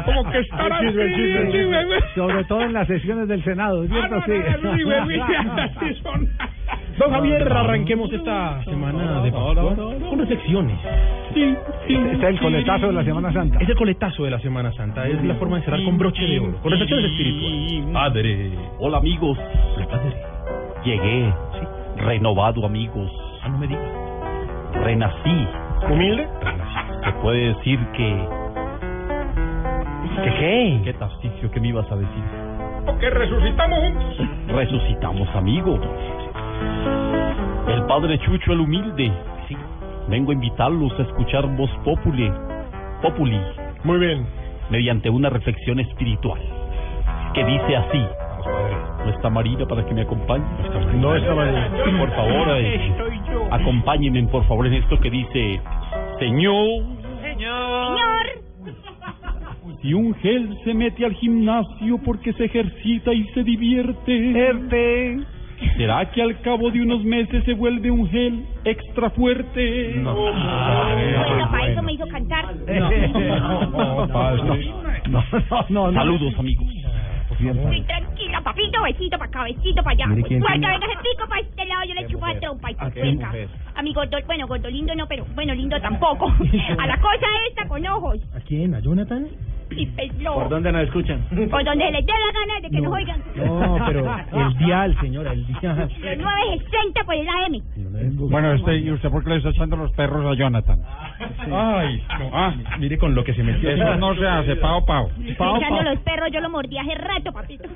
como 0.06 0.32
que 0.32 0.44
chisme. 0.44 1.86
güey. 1.86 2.00
Sobre 2.16 2.44
todo 2.46 2.62
en 2.62 2.74
las 2.74 2.88
sesiones 2.88 3.28
del 3.28 3.44
Senado, 3.44 3.86
¿cierto? 3.88 4.22
Sí. 4.26 4.34
Don 6.98 7.12
Javier, 7.12 7.52
arranquemos 7.52 8.12
esta 8.14 8.64
semana 8.64 9.22
de 9.22 9.30
Pascua 9.32 9.76
con 9.76 10.20
reflexiones. 10.20 10.80
Este 11.36 11.58
es 11.90 12.24
el 12.24 12.40
coletazo 12.40 12.88
de 12.88 12.94
la 12.94 13.04
Semana 13.04 13.34
Santa. 13.34 13.58
Es 13.60 13.68
el 13.70 13.76
coletazo 13.76 14.24
de 14.24 14.32
la 14.32 14.40
Semana 14.40 14.72
Santa, 14.74 15.06
es 15.08 15.22
la 15.24 15.36
forma 15.36 15.58
de 15.58 15.64
cerrar 15.66 15.84
con 15.84 15.98
broche 15.98 16.24
de 16.24 16.40
oro, 16.40 16.58
con 16.62 16.72
reflexiones 16.72 17.12
espirituales. 17.12 17.94
Padre. 17.94 18.52
Hola 18.80 18.98
amigos. 19.00 19.38
Llegué. 20.86 21.34
Renovado 21.98 22.66
amigos. 22.66 23.12
Ah, 23.42 23.50
no 23.50 23.58
me 23.58 23.68
digas. 23.68 24.05
Renací. 24.84 25.48
¿Humilde? 25.90 26.28
Se 27.04 27.12
puede 27.22 27.54
decir 27.54 27.80
que... 27.94 28.28
¿Qué 30.24 30.34
qué? 30.40 30.82
¿Qué 30.84 30.94
Tarcisio? 30.94 31.52
¿Qué 31.52 31.60
me 31.60 31.68
ibas 31.70 31.92
a 31.92 31.96
decir? 31.96 32.24
Que 33.00 33.10
resucitamos 33.10 33.80
juntos. 33.80 34.28
Resucitamos 34.48 35.36
amigos. 35.36 35.80
El 37.68 37.84
Padre 37.86 38.18
Chucho 38.20 38.54
el 38.54 38.62
Humilde. 38.62 39.12
Vengo 40.08 40.32
a 40.32 40.34
invitarlos 40.36 40.98
a 41.00 41.04
escuchar 41.04 41.48
Voz 41.56 41.72
Populi. 41.84 42.32
Populi. 43.02 43.42
Muy 43.84 44.00
bien. 44.00 44.26
Mediante 44.70 45.10
una 45.10 45.30
reflexión 45.30 45.80
espiritual. 45.80 46.40
Que 47.34 47.44
dice 47.44 47.76
así. 47.76 48.06
¿No 48.46 49.12
está 49.12 49.30
Marina 49.30 49.66
para 49.66 49.86
que 49.86 49.94
me 49.94 50.02
acompañe? 50.02 50.44
No 50.96 51.16
está 51.16 51.36
Marina. 51.36 51.70
Por 52.00 52.12
favor, 52.12 52.48
eh, 52.58 52.92
acompáñenme 53.52 54.24
por 54.28 54.46
favor 54.48 54.68
en 54.68 54.74
esto 54.74 55.00
que 55.00 55.10
dice... 55.10 55.62
Señor... 56.20 56.84
Señor. 57.22 58.26
Si 59.82 59.94
un 59.94 60.16
gel 60.16 60.58
se 60.64 60.74
mete 60.74 61.06
al 61.06 61.14
gimnasio 61.14 62.00
porque 62.04 62.34
se 62.34 62.46
ejercita 62.46 63.14
y 63.14 63.24
se 63.34 63.44
divierte... 63.44 65.20
¿Será 65.78 66.12
que 66.12 66.22
al 66.22 66.42
cabo 66.42 66.70
de 66.70 66.82
unos 66.82 67.04
meses 67.04 67.44
se 67.46 67.54
vuelve 67.54 67.90
un 67.90 68.10
gel 68.10 68.46
extra 68.66 69.10
fuerte? 69.12 69.94
No. 69.98 70.14
Bueno, 70.14 71.50
para 71.50 71.68
eso 71.68 71.82
me 71.82 71.94
hizo 71.94 72.08
cantar. 72.08 72.56
No, 75.08 75.24
no, 75.70 75.92
no. 75.92 75.94
Saludos, 75.94 76.34
amigos. 76.38 76.66
Sí, 77.38 77.82
tranquila, 77.88 78.42
papito, 78.42 78.82
besito 78.84 79.18
para 79.18 79.26
acá, 79.30 79.44
besito 79.44 79.84
para 79.84 79.92
allá. 79.92 80.08
Mire 80.08 80.24
quién 80.24 80.42
venga 80.42 80.76
ese 80.76 80.86
pico 81.04 81.28
para 81.28 81.42
este 81.42 81.66
lado, 81.66 81.84
yo 81.88 81.94
le 81.94 82.08
chupo 82.08 82.28
la 82.28 82.40
trompa 82.40 82.72
y 82.72 82.76
¿A 82.80 82.92
qué 82.92 83.02
venga. 83.02 83.28
mujer? 83.28 83.50
A 83.76 83.82
mi 83.82 83.94
gordo, 83.94 84.18
bueno, 84.26 84.48
gordo 84.48 84.70
lindo 84.70 84.96
no, 84.96 85.08
pero 85.08 85.26
bueno, 85.36 85.54
lindo 85.54 85.80
tampoco. 85.82 86.28
A 86.78 86.88
la 86.88 86.98
cosa 87.00 87.28
esta 87.50 87.68
con 87.68 87.86
ojos 87.86 88.20
¿A 88.34 88.40
quién? 88.40 88.74
¿A 88.76 88.80
Jonathan? 88.80 89.28
Y 89.72 89.86
pelo. 89.88 90.36
¿Por 90.36 90.50
dónde 90.50 90.72
nos 90.72 90.84
escuchan? 90.84 91.22
Por 91.52 91.64
donde 91.64 91.92
les 91.92 92.06
dé 92.06 92.14
la 92.14 92.40
gana 92.40 92.60
de 92.62 92.70
que 92.70 92.82
nos 92.82 92.94
oigan. 92.94 93.22
No, 93.36 93.78
pero 93.86 94.16
el 94.34 94.58
dial, 94.58 94.98
señora, 95.02 95.34
el 95.34 95.46
dial. 95.46 95.90
El 96.06 96.22
960 96.22 97.04
por 97.04 97.16
el 97.16 97.28
AM. 97.28 98.30
Bueno, 98.30 98.54
este, 98.54 98.78
¿y 98.78 98.92
usted 98.92 99.10
por 99.10 99.24
qué 99.24 99.32
le 99.32 99.38
está 99.38 99.50
echando 99.50 99.76
los 99.76 99.92
perros 99.94 100.26
a 100.26 100.36
Jonathan? 100.36 100.80
Ay, 101.52 102.04
no, 102.20 102.30
ah, 102.34 102.54
mire 102.80 102.98
con 102.98 103.16
lo 103.16 103.24
que 103.24 103.34
se 103.34 103.44
metió. 103.44 103.70
Eso 103.70 103.96
no 103.96 104.16
se 104.16 104.28
hace, 104.28 104.56
pao, 104.58 104.86
pao. 104.86 105.10
Estoy 105.26 105.58
echando 105.58 105.84
los 105.84 106.00
perros, 106.00 106.30
yo 106.32 106.40
lo 106.42 106.50
mordí 106.50 106.78
hace 106.78 106.96
rato, 106.96 107.32
papito. 107.32 107.68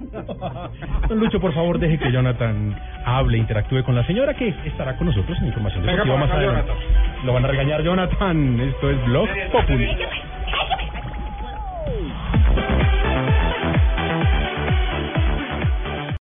Don 1.08 1.20
Lucho, 1.20 1.40
por 1.40 1.54
favor, 1.54 1.80
deje 1.80 1.98
que 1.98 2.12
Jonathan 2.12 2.76
hable, 3.06 3.38
interactúe 3.38 3.84
con 3.84 3.96
la 3.96 4.06
señora 4.06 4.34
que 4.34 4.50
estará 4.66 4.96
con 4.98 5.08
nosotros 5.08 5.38
en 5.40 5.48
información 5.48 5.86
deportiva 5.86 6.18
más 6.18 6.32
adelante. 6.32 6.72
Lo 7.26 7.34
van 7.34 7.46
a 7.46 7.48
regañar, 7.48 7.84
Jonathan. 7.84 8.60
Esto 8.60 8.90
es 8.90 9.06
Blog 9.06 9.30
Populi. 9.52 9.86
Déjeme 9.86 10.99
Oh. 11.88 13.09